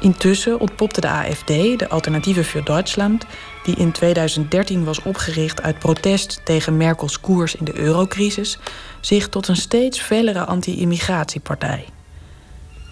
Intussen 0.00 0.60
ontpopte 0.60 1.00
de 1.00 1.08
AFD, 1.08 1.46
de 1.46 1.88
Alternatieve 1.88 2.44
voor 2.44 2.64
Duitsland, 2.64 3.24
die 3.64 3.74
in 3.74 3.92
2013 3.92 4.84
was 4.84 5.02
opgericht 5.02 5.62
uit 5.62 5.78
protest 5.78 6.40
tegen 6.44 6.76
Merkels 6.76 7.20
koers 7.20 7.54
in 7.54 7.64
de 7.64 7.78
eurocrisis, 7.78 8.58
zich 9.00 9.28
tot 9.28 9.48
een 9.48 9.56
steeds 9.56 10.00
fellere 10.00 10.44
anti-immigratiepartij. 10.44 11.84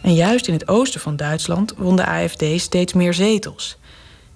En 0.02 0.14
juist 0.14 0.46
in 0.46 0.54
het 0.54 0.68
oosten 0.68 1.00
van 1.00 1.16
Duitsland 1.16 1.74
won 1.76 1.96
de 1.96 2.06
AFD 2.06 2.44
steeds 2.56 2.92
meer 2.92 3.14
zetels. 3.14 3.76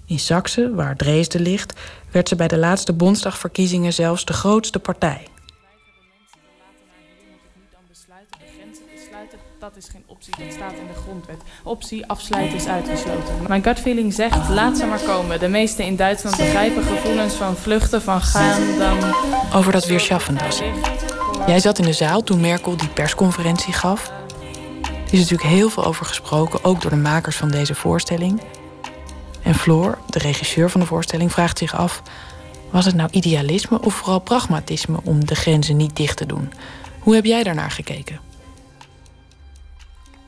In 0.05 0.19
Saxe, 0.19 0.75
waar 0.75 0.95
Dresden 0.95 1.41
ligt, 1.41 1.73
werd 2.11 2.27
ze 2.27 2.35
bij 2.35 2.47
de 2.47 2.57
laatste 2.57 2.93
Bondsdagverkiezingen 2.93 3.93
zelfs 3.93 4.25
de 4.25 4.33
grootste 4.33 4.79
partij. 4.79 5.27
Dat 9.61 9.77
is 9.77 9.87
geen 9.89 10.03
optie. 10.05 10.33
Dat 10.37 10.53
staat 10.53 10.73
in 10.73 10.87
de 10.87 11.01
grondwet. 11.01 11.41
Optie 11.63 12.05
afsluiten 12.05 12.57
is 12.57 12.67
uitgesloten. 12.67 13.33
Mijn 13.47 13.63
gut 13.63 13.79
feeling 13.79 14.13
zegt, 14.13 14.49
laat 14.49 14.77
ze 14.77 14.85
maar 14.85 14.99
komen. 14.99 15.39
De 15.39 15.47
meesten 15.47 15.85
in 15.85 15.95
Duitsland 15.95 16.37
begrijpen 16.37 16.83
gevoelens 16.83 17.33
van 17.33 17.55
vluchten, 17.55 18.01
van 18.01 18.21
gaan, 18.21 18.77
dan... 18.77 18.97
Over 19.53 19.71
dat 19.71 19.85
weerschaffen 19.85 20.37
das. 20.37 20.61
Jij 21.47 21.59
zat 21.59 21.79
in 21.79 21.85
de 21.85 21.93
zaal 21.93 22.23
toen 22.23 22.39
Merkel 22.39 22.77
die 22.77 22.89
persconferentie 22.89 23.73
gaf. 23.73 24.11
Er 24.83 25.13
is 25.13 25.19
natuurlijk 25.19 25.49
heel 25.49 25.69
veel 25.69 25.85
over 25.85 26.05
gesproken, 26.05 26.63
ook 26.63 26.81
door 26.81 26.91
de 26.91 26.97
makers 26.97 27.35
van 27.35 27.51
deze 27.51 27.75
voorstelling. 27.75 28.41
En 29.43 29.55
Floor, 29.55 29.97
de 30.09 30.19
regisseur 30.19 30.69
van 30.69 30.79
de 30.79 30.87
voorstelling, 30.87 31.31
vraagt 31.31 31.57
zich 31.57 31.75
af... 31.75 32.01
was 32.69 32.85
het 32.85 32.95
nou 32.95 33.09
idealisme 33.11 33.81
of 33.81 33.93
vooral 33.93 34.19
pragmatisme 34.19 34.99
om 35.03 35.25
de 35.25 35.35
grenzen 35.35 35.77
niet 35.77 35.95
dicht 35.95 36.17
te 36.17 36.25
doen? 36.25 36.53
Hoe 36.99 37.15
heb 37.15 37.25
jij 37.25 37.43
daarnaar 37.43 37.71
gekeken? 37.71 38.30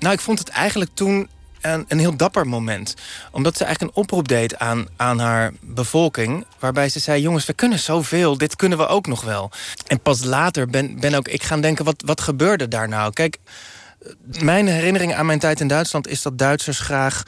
Nou, 0.03 0.15
ik 0.15 0.21
vond 0.21 0.39
het 0.39 0.49
eigenlijk 0.49 0.91
toen 0.93 1.29
een, 1.61 1.85
een, 1.87 1.99
heel 1.99 2.15
dapper 2.15 2.47
moment. 2.47 2.93
Omdat 3.31 3.57
ze 3.57 3.63
eigenlijk 3.63 3.95
een 3.95 4.03
oproep 4.03 4.27
deed 4.27 4.59
aan, 4.59 4.87
aan 4.95 5.19
haar 5.19 5.51
bevolking. 5.61 6.45
Waarbij 6.59 6.89
ze 6.89 6.99
zei: 6.99 7.21
Jongens, 7.21 7.45
we 7.45 7.53
kunnen 7.53 7.79
zoveel, 7.79 8.37
dit 8.37 8.55
kunnen 8.55 8.77
we 8.77 8.87
ook 8.87 9.07
nog 9.07 9.21
wel. 9.21 9.51
En 9.87 9.99
pas 9.99 10.23
later 10.23 10.67
ben, 10.67 10.99
ben 10.99 11.13
ook 11.13 11.27
ik 11.27 11.43
gaan 11.43 11.61
denken: 11.61 11.85
wat, 11.85 12.03
wat 12.05 12.21
gebeurde 12.21 12.67
daar 12.67 12.87
nou? 12.87 13.13
Kijk, 13.13 13.37
mijn 14.39 14.67
herinnering 14.67 15.13
aan 15.13 15.25
mijn 15.25 15.39
tijd 15.39 15.59
in 15.59 15.67
Duitsland 15.67 16.07
is 16.07 16.21
dat 16.21 16.37
Duitsers 16.37 16.79
graag 16.79 17.23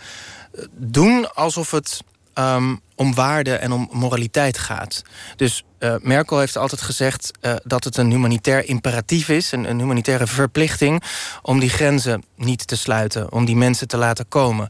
doen 0.71 1.33
alsof 1.33 1.71
het 1.71 2.01
um, 2.39 2.81
om 2.95 3.13
waarde 3.13 3.55
en 3.55 3.71
om 3.71 3.89
moraliteit 3.91 4.57
gaat. 4.57 5.01
Dus 5.35 5.63
uh, 5.79 5.95
Merkel 6.01 6.39
heeft 6.39 6.57
altijd 6.57 6.81
gezegd 6.81 7.31
uh, 7.41 7.53
dat 7.63 7.83
het 7.83 7.97
een 7.97 8.11
humanitair 8.11 8.65
imperatief 8.67 9.29
is, 9.29 9.51
een, 9.51 9.69
een, 9.69 9.79
humanitaire 9.79 10.27
verplichting 10.27 11.03
om 11.41 11.59
die 11.59 11.69
grenzen 11.69 12.23
niet 12.35 12.67
te 12.67 12.77
sluiten, 12.77 13.31
om 13.31 13.45
die 13.45 13.55
mensen 13.55 13.87
te 13.87 13.97
laten 13.97 14.27
komen. 14.27 14.69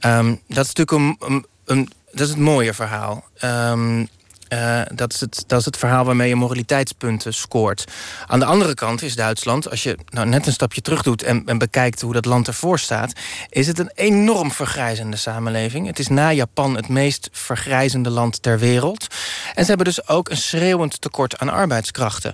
Um, 0.00 0.40
dat 0.48 0.64
is 0.64 0.72
natuurlijk 0.72 0.90
een, 0.90 1.16
een, 1.32 1.46
een, 1.64 1.90
dat 2.10 2.20
is 2.20 2.28
het 2.28 2.38
mooie 2.38 2.74
verhaal. 2.74 3.24
Um, 3.44 4.08
uh, 4.52 4.80
dat, 4.94 5.12
is 5.12 5.20
het, 5.20 5.44
dat 5.46 5.58
is 5.58 5.64
het 5.64 5.76
verhaal 5.76 6.04
waarmee 6.04 6.28
je 6.28 6.34
moraliteitspunten 6.34 7.34
scoort. 7.34 7.84
Aan 8.26 8.38
de 8.38 8.44
andere 8.44 8.74
kant 8.74 9.02
is 9.02 9.14
Duitsland, 9.14 9.70
als 9.70 9.82
je 9.82 9.98
nou 10.08 10.26
net 10.26 10.46
een 10.46 10.52
stapje 10.52 10.80
terug 10.80 11.02
doet 11.02 11.22
en, 11.22 11.58
bekijkt 11.58 12.00
hoe 12.00 12.12
dat 12.12 12.24
land 12.24 12.46
ervoor 12.46 12.78
staat, 12.78 13.12
is 13.48 13.66
het 13.66 13.78
een 13.78 13.90
enorm 13.94 14.52
vergrijzende 14.52 15.16
samenleving. 15.16 15.86
Het 15.86 15.98
is 15.98 16.08
na 16.08 16.32
Japan 16.32 16.76
het 16.76 16.88
meest 16.88 17.28
vergrijzende 17.32 18.10
land 18.10 18.42
ter 18.42 18.58
wereld. 18.58 19.06
En 19.54 19.62
ze 19.62 19.68
hebben 19.68 19.86
dus 19.86 20.08
ook 20.08 20.28
een 20.28 20.36
schreeuwend 20.36 21.00
tekort 21.00 21.38
aan 21.38 21.48
arbeidskrachten. 21.48 22.32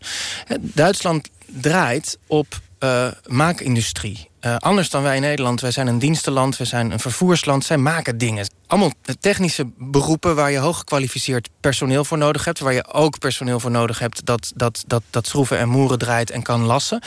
Duitsland 0.60 1.28
draait 1.46 2.18
op 2.26 2.60
uh, 2.80 3.08
maakindustrie. 3.26 4.28
Uh, 4.40 4.56
anders 4.56 4.90
dan 4.90 5.02
wij 5.02 5.14
in 5.16 5.22
Nederland. 5.22 5.60
Wij 5.60 5.70
zijn 5.70 5.86
een 5.86 5.98
dienstenland, 5.98 6.56
we 6.56 6.64
zijn 6.64 6.90
een 6.90 7.00
vervoersland. 7.00 7.64
Zij 7.64 7.76
maken 7.76 8.18
dingen. 8.18 8.46
Allemaal 8.66 8.92
technische 9.20 9.66
beroepen 9.78 10.34
waar 10.34 10.50
je 10.50 10.58
hooggekwalificeerd 10.58 11.48
personeel 11.60 12.04
voor 12.04 12.18
nodig 12.18 12.44
hebt. 12.44 12.58
Waar 12.58 12.72
je 12.72 12.92
ook 12.92 13.18
personeel 13.18 13.60
voor 13.60 13.70
nodig 13.70 13.98
hebt 13.98 14.26
dat, 14.26 14.52
dat, 14.54 14.84
dat, 14.86 15.02
dat 15.10 15.26
schroeven 15.26 15.58
en 15.58 15.68
moeren 15.68 15.98
draait 15.98 16.30
en 16.30 16.42
kan 16.42 16.60
lassen. 16.60 17.02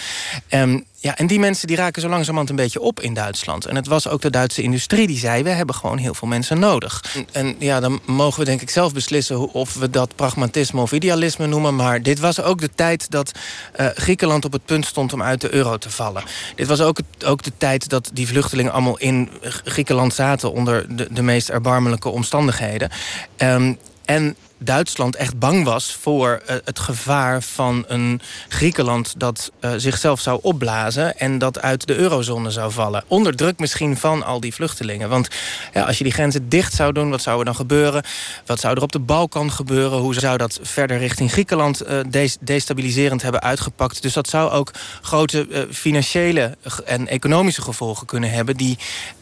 Um, 0.49 0.85
ja, 1.01 1.17
en 1.17 1.27
die 1.27 1.39
mensen 1.39 1.67
die 1.67 1.75
raken 1.75 2.01
zo 2.01 2.09
langzamerhand 2.09 2.49
een 2.49 2.55
beetje 2.55 2.81
op 2.81 2.99
in 2.99 3.13
Duitsland. 3.13 3.65
En 3.65 3.75
het 3.75 3.87
was 3.87 4.07
ook 4.07 4.21
de 4.21 4.29
Duitse 4.29 4.61
industrie 4.61 5.07
die 5.07 5.17
zei... 5.17 5.43
we 5.43 5.49
hebben 5.49 5.75
gewoon 5.75 5.97
heel 5.97 6.13
veel 6.13 6.27
mensen 6.27 6.59
nodig. 6.59 7.03
En, 7.31 7.55
ja, 7.59 7.79
dan 7.79 7.99
mogen 8.05 8.39
we 8.39 8.45
denk 8.45 8.61
ik 8.61 8.69
zelf 8.69 8.93
beslissen... 8.93 9.53
of 9.53 9.73
we 9.73 9.89
dat 9.89 10.15
pragmatisme 10.15 10.81
of 10.81 10.91
idealisme 10.91 11.47
noemen. 11.47 11.75
Maar 11.75 12.01
dit 12.01 12.19
was 12.19 12.41
ook 12.41 12.59
de 12.59 12.69
tijd 12.75 13.11
dat 13.11 13.31
uh, 13.79 13.87
Griekenland 13.93 14.45
op 14.45 14.51
het 14.51 14.65
punt 14.65 14.85
stond... 14.85 15.13
om 15.13 15.23
uit 15.23 15.41
de 15.41 15.53
euro 15.53 15.77
te 15.77 15.89
vallen. 15.89 16.23
Dit 16.55 16.67
was 16.67 16.81
ook, 16.81 16.97
het, 16.97 17.18
ook 17.25 17.43
de 17.43 17.51
tijd 17.57 17.89
dat 17.89 18.09
die 18.13 18.27
vluchtelingen 18.27 18.71
allemaal 18.71 18.97
in 18.97 19.29
Griekenland 19.41 20.13
zaten... 20.13 20.51
onder 20.51 20.95
de, 20.95 21.07
de 21.11 21.21
meest 21.21 21.49
erbarmelijke 21.49 22.09
omstandigheden. 22.09 22.89
Um, 23.37 23.77
en 24.05 24.35
Duitsland 24.59 25.15
echt 25.15 25.39
bang 25.39 25.63
was 25.63 25.97
voor 26.01 26.41
uh, 26.49 26.55
het 26.63 26.79
gevaar 26.79 27.41
van 27.41 27.85
een 27.87 28.21
Griekenland 28.47 29.13
dat 29.17 29.51
uh, 29.61 29.71
zichzelf 29.77 30.19
zou 30.19 30.39
opblazen 30.41 31.19
en 31.19 31.37
dat 31.37 31.61
uit 31.61 31.87
de 31.87 31.95
eurozone 31.95 32.51
zou 32.51 32.71
vallen. 32.71 33.03
Onder 33.07 33.35
druk 33.35 33.59
misschien 33.59 33.97
van 33.97 34.23
al 34.23 34.39
die 34.39 34.53
vluchtelingen. 34.53 35.09
Want 35.09 35.27
ja, 35.73 35.83
als 35.83 35.97
je 35.97 36.03
die 36.03 36.13
grenzen 36.13 36.49
dicht 36.49 36.73
zou 36.73 36.93
doen, 36.93 37.09
wat 37.09 37.21
zou 37.21 37.39
er 37.39 37.45
dan 37.45 37.55
gebeuren? 37.55 38.03
Wat 38.45 38.59
zou 38.59 38.75
er 38.75 38.81
op 38.81 38.91
de 38.91 38.99
Balkan 38.99 39.51
gebeuren? 39.51 39.99
Hoe 39.99 40.13
zou 40.13 40.37
dat 40.37 40.59
verder 40.61 40.97
richting 40.97 41.31
Griekenland 41.31 41.87
uh, 41.87 41.99
destabiliserend 42.39 43.21
hebben 43.21 43.41
uitgepakt? 43.41 44.01
Dus 44.01 44.13
dat 44.13 44.29
zou 44.29 44.51
ook 44.51 44.71
grote 45.01 45.67
financiële 45.71 46.57
en 46.85 47.07
economische 47.07 47.61
gevolgen 47.61 48.07
kunnen 48.07 48.31
hebben, 48.31 48.57
die, 48.57 48.77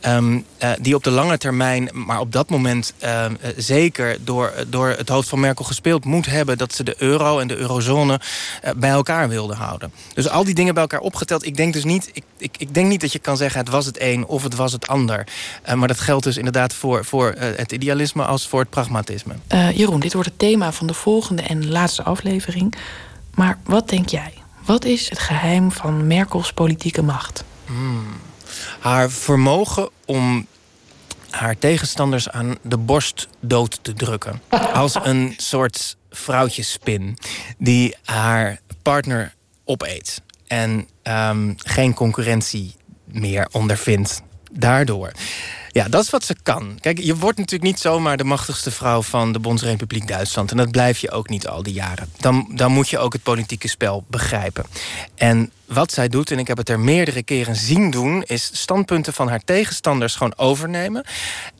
um, 0.05 0.45
die 0.81 0.95
op 0.95 1.03
de 1.03 1.11
lange 1.11 1.37
termijn, 1.37 1.89
maar 1.93 2.19
op 2.19 2.31
dat 2.31 2.49
moment 2.49 2.93
zeker 3.57 4.17
door, 4.23 4.53
door 4.67 4.89
het 4.89 5.09
hoofd 5.09 5.26
van 5.27 5.39
Merkel 5.39 5.65
gespeeld 5.65 6.05
moet 6.05 6.25
hebben... 6.25 6.57
dat 6.57 6.73
ze 6.73 6.83
de 6.83 6.95
euro 6.97 7.39
en 7.39 7.47
de 7.47 7.55
eurozone 7.55 8.19
uh, 8.65 8.71
bij 8.75 8.89
elkaar 8.89 9.29
wilden 9.29 9.57
houden. 9.57 9.91
Dus 10.13 10.29
al 10.29 10.43
die 10.43 10.53
dingen 10.53 10.73
bij 10.73 10.81
elkaar 10.81 10.99
opgeteld. 10.99 11.45
Ik 11.45 11.55
denk 11.55 11.73
dus 11.73 11.83
niet, 11.83 12.09
ik, 12.13 12.23
ik, 12.37 12.55
ik 12.57 12.73
denk 12.73 12.87
niet 12.87 13.01
dat 13.01 13.11
je 13.11 13.19
kan 13.19 13.37
zeggen... 13.37 13.59
het 13.59 13.69
was 13.69 13.85
het 13.85 14.01
een 14.01 14.25
of 14.25 14.43
het 14.43 14.55
was 14.55 14.71
het 14.71 14.87
ander. 14.87 15.27
Uh, 15.67 15.73
maar 15.73 15.87
dat 15.87 15.99
geldt 15.99 16.23
dus 16.23 16.37
inderdaad 16.37 16.73
voor, 16.73 17.05
voor 17.05 17.35
uh, 17.37 17.43
het 17.55 17.71
idealisme 17.71 18.25
als 18.25 18.47
voor 18.47 18.59
het 18.59 18.69
pragmatisme. 18.69 19.35
Jeroen, 19.73 19.99
dit 19.99 20.13
wordt 20.13 20.29
het 20.29 20.39
thema 20.39 20.71
van 20.71 20.87
de 20.87 20.93
volgende 20.93 21.41
en 21.41 21.69
laatste 21.69 22.03
aflevering. 22.03 22.75
Maar 23.33 23.57
wat 23.63 23.89
denk 23.89 24.09
jij? 24.09 24.33
Wat 24.65 24.85
is 24.85 25.09
het 25.09 25.19
geheim 25.19 25.71
van 25.71 26.07
Merkels 26.07 26.53
politieke 26.53 27.01
macht? 27.01 27.43
Hmm. 27.65 28.05
Haar 28.79 29.09
vermogen 29.09 29.89
om 30.05 30.47
haar 31.37 31.57
tegenstanders 31.57 32.29
aan 32.29 32.57
de 32.61 32.77
borst 32.77 33.27
dood 33.39 33.79
te 33.81 33.93
drukken. 33.93 34.41
Als 34.73 34.95
een 35.03 35.33
soort 35.37 35.97
vrouwtjespin 36.09 37.17
die 37.57 37.95
haar 38.03 38.59
partner 38.81 39.33
opeet. 39.65 40.21
En 40.47 40.87
um, 41.03 41.55
geen 41.57 41.93
concurrentie 41.93 42.75
meer 43.05 43.47
ondervindt 43.51 44.21
daardoor. 44.51 45.11
Ja, 45.71 45.87
dat 45.87 46.03
is 46.03 46.09
wat 46.09 46.23
ze 46.23 46.35
kan. 46.43 46.77
Kijk, 46.81 46.99
je 46.99 47.15
wordt 47.15 47.37
natuurlijk 47.37 47.71
niet 47.71 47.79
zomaar 47.79 48.17
de 48.17 48.23
machtigste 48.23 48.71
vrouw 48.71 49.01
van 49.01 49.31
de 49.31 49.39
Bondsrepubliek 49.39 50.07
Duitsland. 50.07 50.51
En 50.51 50.57
dat 50.57 50.71
blijf 50.71 50.99
je 50.99 51.11
ook 51.11 51.29
niet 51.29 51.47
al 51.47 51.63
die 51.63 51.73
jaren. 51.73 52.09
Dan, 52.19 52.51
dan 52.53 52.71
moet 52.71 52.89
je 52.89 52.97
ook 52.97 53.13
het 53.13 53.23
politieke 53.23 53.67
spel 53.67 54.03
begrijpen. 54.07 54.65
En 55.15 55.51
wat 55.67 55.91
zij 55.91 56.07
doet, 56.07 56.31
en 56.31 56.39
ik 56.39 56.47
heb 56.47 56.57
het 56.57 56.69
er 56.69 56.79
meerdere 56.79 57.23
keren 57.23 57.55
zien 57.55 57.91
doen, 57.91 58.23
is 58.23 58.49
standpunten 58.53 59.13
van 59.13 59.29
haar 59.29 59.43
tegenstanders 59.45 60.15
gewoon 60.15 60.37
overnemen. 60.37 61.03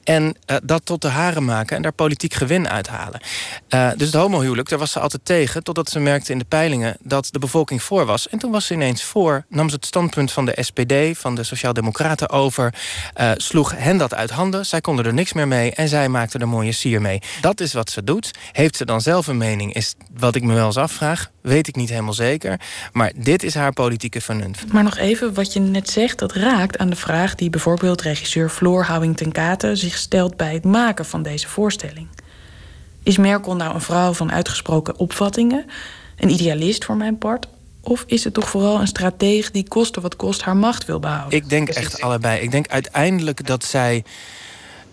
En 0.03 0.23
uh, 0.23 0.57
dat 0.63 0.85
tot 0.85 1.01
de 1.01 1.07
haren 1.07 1.45
maken 1.45 1.75
en 1.75 1.81
daar 1.81 1.91
politiek 1.91 2.33
gewin 2.33 2.69
uithalen. 2.69 3.21
Uh, 3.69 3.89
dus 3.97 4.05
het 4.05 4.15
homohuwelijk, 4.15 4.69
daar 4.69 4.79
was 4.79 4.91
ze 4.91 4.99
altijd 4.99 5.25
tegen. 5.25 5.63
Totdat 5.63 5.89
ze 5.89 5.99
merkte 5.99 6.31
in 6.31 6.37
de 6.37 6.45
peilingen 6.45 6.97
dat 6.99 7.27
de 7.31 7.39
bevolking 7.39 7.83
voor 7.83 8.05
was. 8.05 8.29
En 8.29 8.39
toen 8.39 8.51
was 8.51 8.65
ze 8.65 8.73
ineens 8.73 9.03
voor. 9.03 9.45
Nam 9.49 9.69
ze 9.69 9.75
het 9.75 9.85
standpunt 9.85 10.31
van 10.31 10.45
de 10.45 10.57
SPD, 10.61 11.17
van 11.17 11.35
de 11.35 11.43
Sociaaldemocraten 11.43 12.29
over. 12.29 12.73
Uh, 13.17 13.31
sloeg 13.35 13.73
hen 13.75 13.97
dat 13.97 14.13
uit 14.13 14.29
handen. 14.29 14.65
Zij 14.65 14.81
konden 14.81 15.05
er 15.05 15.13
niks 15.13 15.33
meer 15.33 15.47
mee. 15.47 15.73
En 15.73 15.87
zij 15.87 16.09
maakte 16.09 16.39
er 16.39 16.47
mooie 16.47 16.71
sier 16.71 17.01
mee. 17.01 17.21
Dat 17.41 17.59
is 17.59 17.73
wat 17.73 17.89
ze 17.89 18.03
doet. 18.03 18.31
Heeft 18.51 18.75
ze 18.75 18.85
dan 18.85 19.01
zelf 19.01 19.27
een 19.27 19.37
mening? 19.37 19.73
Is 19.73 19.95
wat 20.17 20.35
ik 20.35 20.43
me 20.43 20.53
wel 20.53 20.65
eens 20.65 20.77
afvraag. 20.77 21.31
Weet 21.47 21.67
ik 21.67 21.75
niet 21.75 21.89
helemaal 21.89 22.13
zeker. 22.13 22.59
Maar 22.91 23.11
dit 23.15 23.43
is 23.43 23.55
haar 23.55 23.73
politieke 23.73 24.21
vernuft. 24.21 24.73
Maar 24.73 24.83
nog 24.83 24.97
even, 24.97 25.33
wat 25.33 25.53
je 25.53 25.59
net 25.59 25.89
zegt, 25.89 26.19
dat 26.19 26.33
raakt 26.33 26.77
aan 26.77 26.89
de 26.89 26.95
vraag 26.95 27.35
die 27.35 27.49
bijvoorbeeld 27.49 28.01
regisseur 28.01 28.49
Floor 28.49 28.83
Houwing 28.83 29.17
ten 29.17 29.31
Katen 29.31 29.77
zich 29.77 29.97
stelt 29.97 30.37
bij 30.37 30.53
het 30.53 30.63
maken 30.63 31.05
van 31.05 31.23
deze 31.23 31.47
voorstelling. 31.47 32.07
Is 33.03 33.17
Merkel 33.17 33.55
nou 33.55 33.73
een 33.73 33.81
vrouw 33.81 34.13
van 34.13 34.31
uitgesproken 34.31 34.97
opvattingen, 34.97 35.65
een 36.17 36.29
idealist 36.29 36.85
voor 36.85 36.97
mijn 36.97 37.17
part, 37.17 37.47
of 37.81 38.03
is 38.07 38.23
het 38.23 38.33
toch 38.33 38.49
vooral 38.49 38.79
een 38.79 38.87
stratege 38.87 39.51
die 39.51 39.67
koste 39.67 40.01
wat 40.01 40.15
kost 40.15 40.41
haar 40.41 40.57
macht 40.57 40.85
wil 40.85 40.99
behouden? 40.99 41.37
Ik 41.37 41.49
denk 41.49 41.69
echt 41.69 42.01
allebei. 42.01 42.41
Ik 42.41 42.51
denk 42.51 42.67
uiteindelijk 42.67 43.45
dat 43.45 43.63
zij 43.63 44.03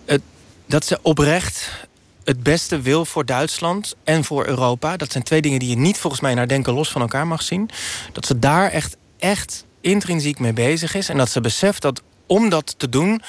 het, 0.04 0.22
dat 0.66 0.84
ze 0.84 0.98
oprecht 1.02 1.70
het 2.24 2.42
beste 2.42 2.80
wil 2.80 3.04
voor 3.04 3.24
Duitsland 3.24 3.94
en 4.04 4.24
voor 4.24 4.46
Europa. 4.46 4.96
Dat 4.96 5.12
zijn 5.12 5.24
twee 5.24 5.42
dingen 5.42 5.58
die 5.58 5.68
je 5.68 5.76
niet 5.76 5.98
volgens 5.98 6.22
mij 6.22 6.34
naar 6.34 6.48
denken 6.48 6.72
los 6.72 6.90
van 6.90 7.00
elkaar 7.00 7.26
mag 7.26 7.42
zien. 7.42 7.70
Dat 8.12 8.26
ze 8.26 8.38
daar 8.38 8.70
echt, 8.70 8.96
echt 9.18 9.64
intrinsiek 9.80 10.38
mee 10.38 10.52
bezig 10.52 10.94
is. 10.94 11.08
En 11.08 11.16
dat 11.16 11.30
ze 11.30 11.40
beseft 11.40 11.82
dat 11.82 12.02
om 12.26 12.48
dat 12.48 12.74
te 12.78 12.88
doen, 12.88 13.22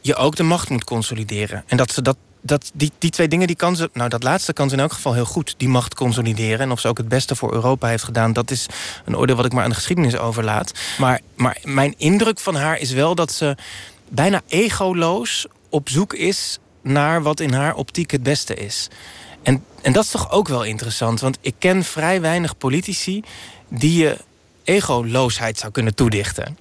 je 0.00 0.14
ook 0.14 0.36
de 0.36 0.42
macht 0.42 0.68
moet 0.68 0.84
consolideren. 0.84 1.64
En 1.66 1.76
dat 1.76 1.92
ze 1.92 2.02
dat. 2.02 2.16
Dat, 2.40 2.70
die, 2.74 2.92
die 2.98 3.10
twee 3.10 3.28
dingen, 3.28 3.46
die 3.46 3.56
kan 3.56 3.76
ze, 3.76 3.90
nou 3.92 4.08
dat 4.08 4.22
laatste 4.22 4.52
kan 4.52 4.68
ze 4.68 4.74
in 4.74 4.80
elk 4.80 4.92
geval 4.92 5.14
heel 5.14 5.24
goed, 5.24 5.54
die 5.56 5.68
macht 5.68 5.94
consolideren. 5.94 6.58
En 6.58 6.70
of 6.70 6.80
ze 6.80 6.88
ook 6.88 6.98
het 6.98 7.08
beste 7.08 7.36
voor 7.36 7.52
Europa 7.52 7.88
heeft 7.88 8.04
gedaan, 8.04 8.32
dat 8.32 8.50
is 8.50 8.66
een 9.04 9.16
oordeel 9.16 9.36
wat 9.36 9.44
ik 9.44 9.52
maar 9.52 9.62
aan 9.62 9.68
de 9.68 9.74
geschiedenis 9.74 10.16
overlaat. 10.16 10.72
Maar, 10.98 11.20
maar 11.34 11.58
mijn 11.62 11.94
indruk 11.96 12.38
van 12.38 12.54
haar 12.54 12.78
is 12.78 12.92
wel 12.92 13.14
dat 13.14 13.32
ze 13.32 13.56
bijna 14.08 14.40
egoloos 14.46 15.46
op 15.68 15.88
zoek 15.88 16.14
is 16.14 16.58
naar 16.88 17.22
wat 17.22 17.40
in 17.40 17.52
haar 17.52 17.74
optiek 17.74 18.10
het 18.10 18.22
beste 18.22 18.54
is. 18.54 18.88
En, 19.42 19.64
en 19.82 19.92
dat 19.92 20.04
is 20.04 20.10
toch 20.10 20.30
ook 20.30 20.48
wel 20.48 20.64
interessant, 20.64 21.20
want 21.20 21.38
ik 21.40 21.54
ken 21.58 21.84
vrij 21.84 22.20
weinig 22.20 22.58
politici 22.58 23.22
die 23.68 24.02
je 24.02 24.16
egoloosheid 24.64 25.58
zou 25.58 25.72
kunnen 25.72 25.94
toedichten. 25.94 26.58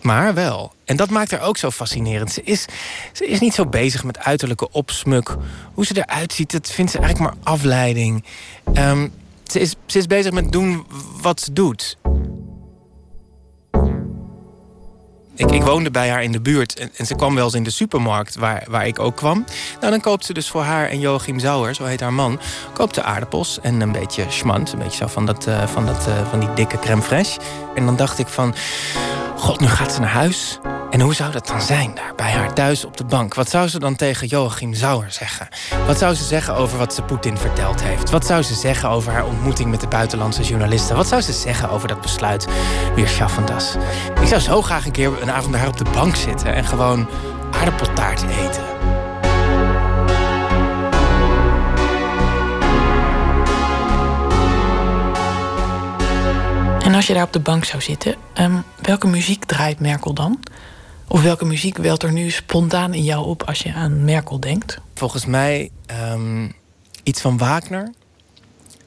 Maar 0.00 0.34
wel. 0.34 0.72
En 0.84 0.96
dat 0.96 1.10
maakt 1.10 1.30
haar 1.30 1.42
ook 1.42 1.56
zo 1.56 1.70
fascinerend. 1.70 2.32
Ze 2.32 2.42
is, 2.42 2.66
ze 3.12 3.26
is 3.26 3.40
niet 3.40 3.54
zo 3.54 3.66
bezig 3.66 4.04
met 4.04 4.18
uiterlijke 4.18 4.70
opsmuk. 4.70 5.36
Hoe 5.74 5.86
ze 5.86 5.96
eruit 5.96 6.32
ziet, 6.32 6.50
dat 6.50 6.70
vindt 6.70 6.90
ze 6.90 6.98
eigenlijk 6.98 7.34
maar 7.34 7.52
afleiding. 7.52 8.24
Um, 8.74 9.12
ze, 9.46 9.60
is, 9.60 9.74
ze 9.86 9.98
is 9.98 10.06
bezig 10.06 10.32
met 10.32 10.52
doen 10.52 10.86
wat 11.20 11.40
ze 11.40 11.52
doet. 11.52 11.96
Ik, 15.38 15.50
ik, 15.50 15.62
woonde 15.62 15.90
bij 15.90 16.10
haar 16.10 16.22
in 16.22 16.32
de 16.32 16.40
buurt 16.40 16.78
en, 16.78 16.90
en, 16.96 17.06
ze 17.06 17.14
kwam 17.14 17.34
wel 17.34 17.44
eens 17.44 17.54
in 17.54 17.62
de 17.62 17.70
supermarkt 17.70 18.36
waar, 18.36 18.64
waar 18.68 18.86
ik 18.86 18.98
ook 18.98 19.16
kwam. 19.16 19.44
Nou, 19.80 19.90
dan 19.90 20.00
koopt 20.00 20.24
ze 20.24 20.32
dus 20.32 20.48
voor 20.48 20.62
haar 20.62 20.88
en 20.88 21.00
Joachim 21.00 21.38
Zauer, 21.38 21.74
zo 21.74 21.84
heet 21.84 22.00
haar 22.00 22.12
man, 22.12 22.40
koopt 22.72 22.94
ze 22.94 23.02
aardappels 23.02 23.60
en 23.60 23.80
een 23.80 23.92
beetje 23.92 24.24
schmand. 24.28 24.72
Een 24.72 24.78
beetje 24.78 24.96
zo 24.96 25.06
van, 25.06 25.26
dat, 25.26 25.46
uh, 25.46 25.66
van, 25.66 25.86
dat, 25.86 26.06
uh, 26.08 26.30
van 26.30 26.40
die 26.40 26.54
dikke 26.54 26.78
crème 26.78 27.02
fraîche. 27.02 27.42
En 27.74 27.86
dan 27.86 27.96
dacht 27.96 28.18
ik 28.18 28.26
van, 28.26 28.54
god, 29.38 29.60
nu 29.60 29.66
gaat 29.66 29.92
ze 29.92 30.00
naar 30.00 30.10
huis. 30.10 30.58
En 30.90 31.00
hoe 31.00 31.14
zou 31.14 31.32
dat 31.32 31.46
dan 31.46 31.60
zijn 31.60 31.94
daar 31.94 32.14
bij 32.16 32.30
haar 32.30 32.54
thuis 32.54 32.84
op 32.84 32.96
de 32.96 33.04
bank? 33.04 33.34
Wat 33.34 33.50
zou 33.50 33.68
ze 33.68 33.78
dan 33.78 33.96
tegen 33.96 34.26
Joachim 34.26 34.74
Zauer 34.74 35.06
zeggen? 35.10 35.48
Wat 35.86 35.98
zou 35.98 36.14
ze 36.14 36.24
zeggen 36.24 36.54
over 36.54 36.78
wat 36.78 36.94
ze 36.94 37.02
Poetin 37.02 37.38
verteld 37.38 37.82
heeft? 37.82 38.10
Wat 38.10 38.26
zou 38.26 38.42
ze 38.42 38.54
zeggen 38.54 38.88
over 38.88 39.12
haar 39.12 39.26
ontmoeting 39.26 39.70
met 39.70 39.80
de 39.80 39.86
buitenlandse 39.86 40.42
journalisten? 40.42 40.96
Wat 40.96 41.06
zou 41.06 41.20
ze 41.20 41.32
zeggen 41.32 41.70
over 41.70 41.88
dat 41.88 42.00
besluit 42.00 42.46
weer 42.94 43.08
Schaffendas? 43.08 43.76
Ik 44.20 44.26
zou 44.26 44.40
zo 44.40 44.62
graag 44.62 44.86
een 44.86 44.92
keer 44.92 45.22
een 45.22 45.30
avond 45.30 45.56
haar 45.56 45.68
op 45.68 45.76
de 45.76 45.90
bank 45.92 46.16
zitten 46.16 46.54
en 46.54 46.64
gewoon 46.64 47.08
aardappeltaart 47.50 48.22
eten. 48.22 48.77
En 56.88 56.94
als 56.94 57.06
je 57.06 57.14
daar 57.14 57.22
op 57.22 57.32
de 57.32 57.40
bank 57.40 57.64
zou 57.64 57.82
zitten, 57.82 58.14
um, 58.40 58.64
welke 58.82 59.06
muziek 59.06 59.44
draait 59.44 59.80
Merkel 59.80 60.14
dan? 60.14 60.40
Of 61.08 61.22
welke 61.22 61.44
muziek 61.44 61.76
welt 61.76 62.02
er 62.02 62.12
nu 62.12 62.30
spontaan 62.30 62.94
in 62.94 63.04
jou 63.04 63.26
op 63.26 63.42
als 63.42 63.58
je 63.58 63.72
aan 63.72 64.04
Merkel 64.04 64.40
denkt? 64.40 64.78
Volgens 64.94 65.26
mij 65.26 65.70
um, 66.12 66.54
iets 67.02 67.20
van 67.20 67.38
Wagner. 67.38 67.92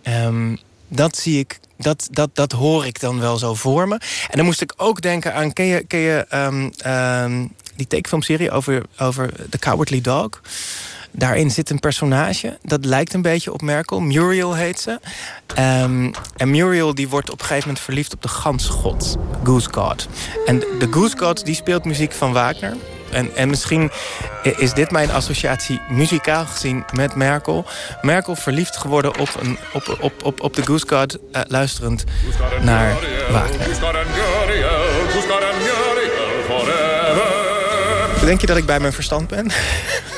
Um, 0.04 0.60
dat 0.88 1.18
zie 1.18 1.40
ik, 1.40 1.60
dat, 1.78 2.08
dat, 2.12 2.30
dat 2.34 2.52
hoor 2.52 2.86
ik 2.86 3.00
dan 3.00 3.20
wel 3.20 3.38
zo 3.38 3.54
voor 3.54 3.88
me. 3.88 3.96
En 4.30 4.38
dan 4.38 4.46
moest 4.46 4.62
ik 4.62 4.74
ook 4.78 5.02
denken 5.02 5.34
aan, 5.34 5.54
ken 5.54 5.66
je, 5.66 5.84
ken 5.84 6.00
je 6.00 7.48
die 7.76 7.88
tekenfilmserie 7.88 8.52
over, 8.52 8.84
over 8.98 9.50
The 9.50 9.60
Cowardly 9.60 10.02
Dog? 10.02 10.42
Daarin 11.12 11.52
zit 11.52 11.70
een 11.70 11.80
personage, 11.80 12.58
dat 12.62 12.86
lijkt 12.86 13.14
een 13.14 13.22
beetje 13.22 13.54
op 13.54 13.62
Merkel. 13.62 14.00
Muriel 14.00 14.56
heet 14.56 14.80
ze. 14.80 15.00
Um, 15.60 16.12
en 16.38 16.50
Muriel 16.50 16.96
die 16.96 17.10
wordt 17.10 17.30
op 17.30 17.40
een 17.40 17.46
gegeven 17.46 17.68
moment 17.68 17.86
verliefd 17.86 18.14
op 18.14 18.22
de 18.22 18.28
gansgod, 18.28 19.18
Goose 19.44 19.70
God. 19.72 20.08
En 20.46 20.60
de 20.60 20.88
Goose 20.92 21.18
God 21.18 21.46
die 21.46 21.56
speelt 21.56 21.86
muziek 21.86 22.12
van 22.12 22.34
Wagner. 22.34 22.74
En, 23.12 23.36
en 23.36 23.50
misschien 23.50 23.92
is 24.58 24.74
dit 24.74 24.92
mijn 24.92 25.12
associatie 25.12 25.82
muzikaal 25.90 26.46
gezien 26.46 26.84
met 26.94 27.16
Merkel. 27.16 27.66
Merkel 28.02 28.36
verliefd 28.36 28.78
geworden 28.78 29.20
op, 29.20 29.30
een, 29.40 29.58
op, 29.74 29.98
op, 30.00 30.14
op, 30.24 30.42
op 30.42 30.56
de 30.56 30.66
Goose 30.66 30.88
God, 30.88 31.18
uh, 31.32 31.42
luisterend 31.48 32.04
naar 32.62 32.96
Wagner. 33.32 33.68
Denk 38.26 38.42
je 38.42 38.48
dat 38.48 38.58
ik 38.58 38.66
bij 38.66 38.80
mijn 38.80 38.94
verstand 38.94 39.28
ben? 39.28 39.48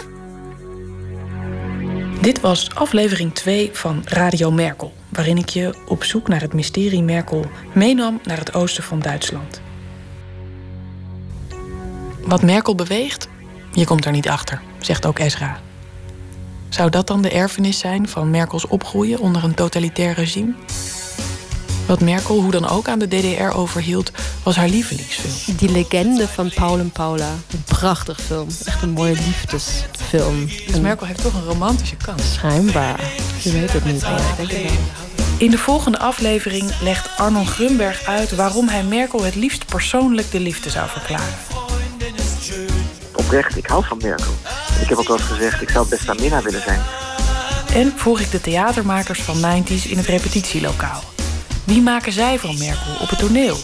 Dit 2.23 2.41
was 2.41 2.75
aflevering 2.75 3.33
2 3.33 3.69
van 3.73 4.01
Radio 4.05 4.51
Merkel, 4.51 4.93
waarin 5.09 5.37
ik 5.37 5.49
je 5.49 5.75
op 5.87 6.03
zoek 6.03 6.27
naar 6.27 6.41
het 6.41 6.53
mysterie 6.53 7.03
Merkel 7.03 7.45
meenam 7.73 8.19
naar 8.23 8.37
het 8.37 8.53
oosten 8.53 8.83
van 8.83 8.99
Duitsland. 8.99 9.61
Wat 12.25 12.41
Merkel 12.41 12.75
beweegt, 12.75 13.27
je 13.71 13.85
komt 13.85 14.05
er 14.05 14.11
niet 14.11 14.29
achter, 14.29 14.61
zegt 14.79 15.05
ook 15.05 15.19
Ezra. 15.19 15.59
Zou 16.69 16.89
dat 16.89 17.07
dan 17.07 17.21
de 17.21 17.29
erfenis 17.29 17.79
zijn 17.79 18.07
van 18.07 18.29
Merkels 18.29 18.67
opgroeien 18.67 19.19
onder 19.19 19.43
een 19.43 19.55
totalitair 19.55 20.13
regime? 20.13 20.53
Wat 21.93 22.01
Merkel 22.01 22.41
hoe 22.41 22.51
dan 22.51 22.69
ook 22.69 22.87
aan 22.87 22.99
de 22.99 23.07
DDR 23.07 23.55
overhield, 23.55 24.11
was 24.43 24.55
haar 24.55 24.67
lievelingsfilm. 24.67 25.55
Die 25.57 25.71
legende 25.71 26.27
van 26.27 26.51
Paul 26.55 26.79
en 26.79 26.89
Paula. 26.89 27.29
Een 27.51 27.63
prachtig 27.63 28.19
film. 28.21 28.47
Echt 28.65 28.81
een 28.81 28.89
mooie 28.89 29.13
liefdesfilm. 29.13 30.45
Dus 30.67 30.79
Merkel 30.79 31.07
heeft 31.07 31.21
toch 31.21 31.33
een 31.33 31.43
romantische 31.43 31.95
kant? 31.95 32.21
Schijnbaar. 32.21 32.99
Je 33.41 33.51
weet 33.51 33.73
het 33.73 33.85
niet. 33.85 34.01
Ja, 34.01 34.17
denk 34.37 34.51
ik 34.51 34.69
wel. 34.69 34.71
In 35.37 35.51
de 35.51 35.57
volgende 35.57 35.99
aflevering 35.99 36.71
legt 36.81 37.09
Arnon 37.17 37.47
Grunberg 37.47 38.03
uit 38.03 38.35
waarom 38.35 38.67
hij 38.67 38.83
Merkel 38.83 39.23
het 39.23 39.35
liefst 39.35 39.65
persoonlijk 39.65 40.31
de 40.31 40.39
liefde 40.39 40.69
zou 40.69 40.89
verklaren. 40.89 41.33
Oprecht, 43.15 43.57
ik 43.57 43.65
hou 43.65 43.83
van 43.85 43.97
Merkel. 44.01 44.33
Ik 44.81 44.89
heb 44.89 44.97
ook 44.97 45.07
wel 45.07 45.17
eens 45.17 45.25
gezegd, 45.25 45.61
ik 45.61 45.69
zou 45.69 45.87
best 45.87 46.09
aan 46.09 46.17
Minna 46.19 46.41
willen 46.41 46.61
zijn. 46.61 46.81
En 47.73 47.93
vroeg 47.95 48.19
ik 48.19 48.31
de 48.31 48.41
theatermakers 48.41 49.21
van 49.21 49.35
90s 49.35 49.89
in 49.89 49.97
het 49.97 50.07
repetitielokaal. 50.07 51.12
Wie 51.65 51.81
maken 51.81 52.11
zij 52.11 52.39
van 52.39 52.57
Merkel 52.57 52.93
op 53.01 53.09
het 53.09 53.19
toneel? 53.19 53.57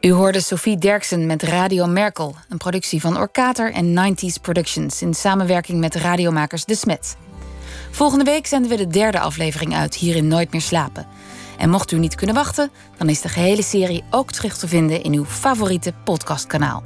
U 0.00 0.12
hoorde 0.12 0.40
Sophie 0.40 0.78
Derksen 0.78 1.26
met 1.26 1.42
Radio 1.42 1.86
Merkel, 1.86 2.34
een 2.48 2.56
productie 2.56 3.00
van 3.00 3.18
Orkater 3.18 3.72
en 3.72 4.14
90s 4.14 4.40
Productions 4.40 5.02
in 5.02 5.14
samenwerking 5.14 5.80
met 5.80 5.94
radiomakers 5.94 6.64
De 6.64 6.74
Smet. 6.74 7.16
Volgende 7.90 8.24
week 8.24 8.46
zenden 8.46 8.70
we 8.70 8.76
de 8.76 8.86
derde 8.86 9.20
aflevering 9.20 9.74
uit 9.74 9.94
hier 9.94 10.16
in 10.16 10.28
Nooit 10.28 10.52
meer 10.52 10.60
slapen. 10.60 11.06
En 11.58 11.70
mocht 11.70 11.92
u 11.92 11.98
niet 11.98 12.14
kunnen 12.14 12.34
wachten, 12.34 12.70
dan 12.96 13.08
is 13.08 13.20
de 13.20 13.28
gehele 13.28 13.62
serie 13.62 14.04
ook 14.10 14.32
terug 14.32 14.58
te 14.58 14.68
vinden 14.68 15.02
in 15.02 15.12
uw 15.12 15.24
favoriete 15.24 15.92
podcastkanaal. 16.04 16.82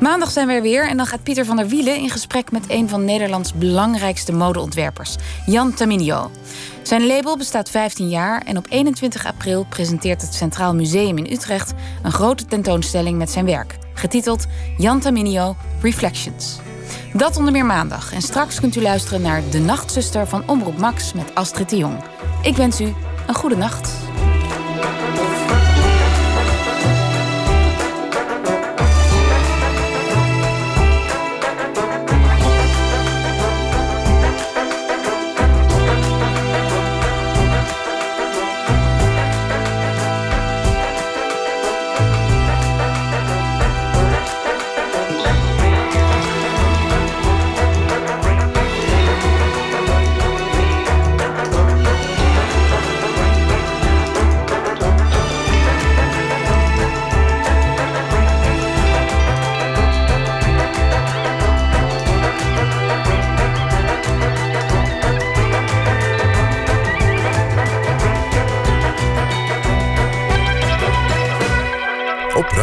Maandag 0.00 0.30
zijn 0.30 0.46
we 0.46 0.52
er 0.52 0.62
weer 0.62 0.88
en 0.88 0.96
dan 0.96 1.06
gaat 1.06 1.22
Pieter 1.22 1.44
van 1.44 1.56
der 1.56 1.68
Wielen 1.68 1.96
in 1.96 2.10
gesprek 2.10 2.50
met 2.50 2.64
een 2.68 2.88
van 2.88 3.04
Nederlands 3.04 3.52
belangrijkste 3.52 4.32
modeontwerpers, 4.32 5.16
Jan 5.46 5.74
Taminio. 5.74 6.30
Zijn 6.82 7.06
label 7.06 7.36
bestaat 7.36 7.70
15 7.70 8.08
jaar 8.08 8.42
en 8.42 8.56
op 8.56 8.66
21 8.68 9.26
april 9.26 9.66
presenteert 9.68 10.22
het 10.22 10.34
Centraal 10.34 10.74
Museum 10.74 11.18
in 11.18 11.32
Utrecht 11.32 11.72
een 12.02 12.12
grote 12.12 12.44
tentoonstelling 12.44 13.18
met 13.18 13.30
zijn 13.30 13.46
werk, 13.46 13.78
getiteld 13.94 14.46
Jan 14.76 15.00
Taminio 15.00 15.56
Reflections. 15.80 16.58
Dat 17.12 17.36
onder 17.36 17.52
meer 17.52 17.66
maandag. 17.66 18.12
En 18.12 18.22
straks 18.22 18.60
kunt 18.60 18.76
u 18.76 18.82
luisteren 18.82 19.22
naar 19.22 19.42
De 19.50 19.58
Nachtzuster 19.58 20.26
van 20.26 20.48
Omroep 20.48 20.78
Max 20.78 21.12
met 21.12 21.34
Astrid 21.34 21.70
de 21.70 21.76
Jong. 21.76 21.98
Ik 22.42 22.56
wens 22.56 22.80
u 22.80 22.94
een 23.26 23.34
goede 23.34 23.56
nacht. 23.56 23.90